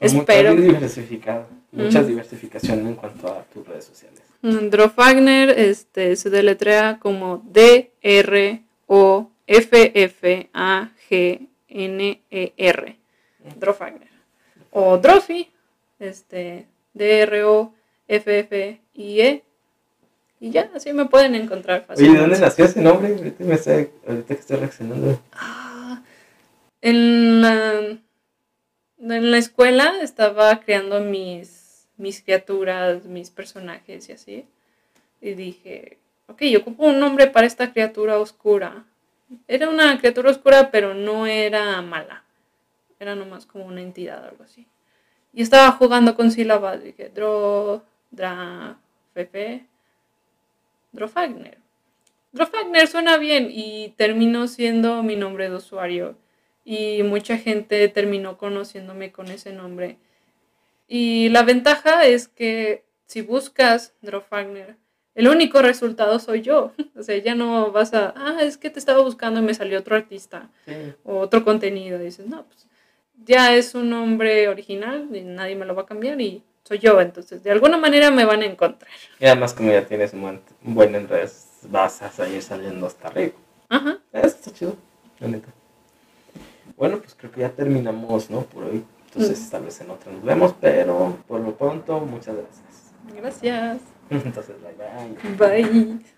Espero. 0.00 0.52
Muy, 0.54 0.62
muy 0.62 0.72
diversificado. 0.74 1.46
Mucha 1.72 2.02
diversificación 2.02 2.86
en 2.86 2.94
cuanto 2.94 3.28
a 3.28 3.42
tus 3.44 3.66
redes 3.66 3.84
sociales. 3.84 4.20
Drofagner 4.42 5.50
este, 5.50 6.14
se 6.16 6.30
deletrea 6.30 6.98
como 7.00 7.42
D-R-O-F-F-A-G-N-E-R. 11.68 12.96
Drofagner. 13.58 14.08
O 14.70 14.98
Drofi, 14.98 15.48
este, 15.98 16.66
D-R-O-F-F-I-E. 16.94 17.74
Y 20.40 20.50
ya, 20.50 20.70
así 20.74 20.92
me 20.92 21.06
pueden 21.06 21.34
encontrar 21.34 21.84
fácilmente. 21.84 22.20
¿de 22.20 22.26
dónde 22.28 22.40
nació 22.40 22.64
ese 22.66 22.80
nombre? 22.80 23.12
Ahorita, 23.12 23.42
me 23.44 23.54
estoy- 23.54 23.90
ahorita 24.06 24.34
que 24.34 24.40
estoy 24.40 24.56
reaccionando. 24.58 25.20
Ah, 25.32 26.00
en 26.80 27.42
la, 27.42 27.98
en 29.00 29.30
la 29.30 29.38
escuela 29.38 29.94
estaba 30.02 30.60
creando 30.60 31.00
mis, 31.00 31.86
mis 31.96 32.22
criaturas, 32.22 33.04
mis 33.04 33.30
personajes 33.30 34.08
y 34.08 34.12
así. 34.12 34.46
Y 35.20 35.34
dije, 35.34 35.98
ok, 36.26 36.42
yo 36.42 36.60
ocupo 36.60 36.86
un 36.86 37.00
nombre 37.00 37.26
para 37.28 37.46
esta 37.46 37.72
criatura 37.72 38.18
oscura. 38.18 38.84
Era 39.46 39.68
una 39.68 39.98
criatura 39.98 40.30
oscura, 40.30 40.70
pero 40.70 40.94
no 40.94 41.26
era 41.26 41.80
mala. 41.82 42.24
Era 42.98 43.14
nomás 43.14 43.46
como 43.46 43.66
una 43.66 43.82
entidad, 43.82 44.24
algo 44.24 44.44
así. 44.44 44.66
Y 45.32 45.42
estaba 45.42 45.70
jugando 45.72 46.14
con 46.14 46.30
sílabas. 46.30 46.82
Dije, 46.82 47.10
Dro, 47.10 47.84
Dra, 48.10 48.78
Fefe, 49.14 49.66
Drofagner. 50.92 51.58
Drofagner 52.32 52.88
suena 52.88 53.16
bien 53.18 53.48
y 53.50 53.90
terminó 53.96 54.48
siendo 54.48 55.02
mi 55.02 55.16
nombre 55.16 55.48
de 55.48 55.56
usuario. 55.56 56.16
Y 56.70 57.02
mucha 57.02 57.38
gente 57.38 57.88
terminó 57.88 58.36
conociéndome 58.36 59.10
con 59.10 59.28
ese 59.28 59.52
nombre. 59.54 59.96
Y 60.86 61.30
la 61.30 61.42
ventaja 61.42 62.04
es 62.04 62.28
que 62.28 62.84
si 63.06 63.22
buscas 63.22 63.94
Drofagner, 64.02 64.76
el 65.14 65.28
único 65.28 65.62
resultado 65.62 66.18
soy 66.18 66.42
yo. 66.42 66.72
O 66.94 67.02
sea, 67.02 67.16
ya 67.16 67.34
no 67.34 67.72
vas 67.72 67.94
a, 67.94 68.12
ah, 68.14 68.42
es 68.42 68.58
que 68.58 68.68
te 68.68 68.78
estaba 68.78 69.02
buscando 69.02 69.40
y 69.40 69.44
me 69.44 69.54
salió 69.54 69.78
otro 69.78 69.96
artista 69.96 70.50
Sí. 70.66 70.92
o 71.04 71.16
otro 71.20 71.42
contenido. 71.42 71.98
dices, 71.98 72.26
no, 72.26 72.44
pues 72.44 72.66
ya 73.24 73.56
es 73.56 73.74
un 73.74 73.88
nombre 73.88 74.48
original 74.48 75.08
y 75.16 75.22
nadie 75.22 75.56
me 75.56 75.64
lo 75.64 75.74
va 75.74 75.82
a 75.82 75.86
cambiar 75.86 76.20
y 76.20 76.42
soy 76.64 76.80
yo. 76.80 77.00
Entonces, 77.00 77.42
de 77.42 77.50
alguna 77.50 77.78
manera 77.78 78.10
me 78.10 78.26
van 78.26 78.42
a 78.42 78.44
encontrar. 78.44 78.90
Y 79.18 79.24
además, 79.24 79.54
como 79.54 79.72
ya 79.72 79.86
tienes 79.86 80.12
un 80.12 80.20
buen, 80.20 80.42
buen 80.60 81.08
vas 81.62 82.02
a 82.02 82.10
seguir 82.12 82.42
saliendo 82.42 82.86
hasta 82.86 83.08
arriba. 83.08 83.36
Ajá. 83.70 84.00
Eso 84.12 84.26
está 84.26 84.52
chido, 84.52 84.76
la 85.20 85.28
neta. 85.28 85.48
Bueno, 86.78 86.98
pues 86.98 87.14
creo 87.16 87.32
que 87.32 87.40
ya 87.40 87.50
terminamos, 87.50 88.30
¿no? 88.30 88.42
Por 88.42 88.64
hoy. 88.64 88.84
Entonces, 89.06 89.40
Mm. 89.46 89.50
tal 89.50 89.64
vez 89.64 89.80
en 89.80 89.90
otra 89.90 90.12
nos 90.12 90.22
vemos, 90.24 90.54
pero 90.60 91.16
por 91.26 91.40
lo 91.40 91.56
pronto, 91.56 92.00
muchas 92.00 92.36
gracias. 92.36 92.94
Gracias. 93.16 93.80
Entonces, 94.10 94.56
bye 94.62 95.36
bye. 95.36 95.62
Bye. 95.62 96.17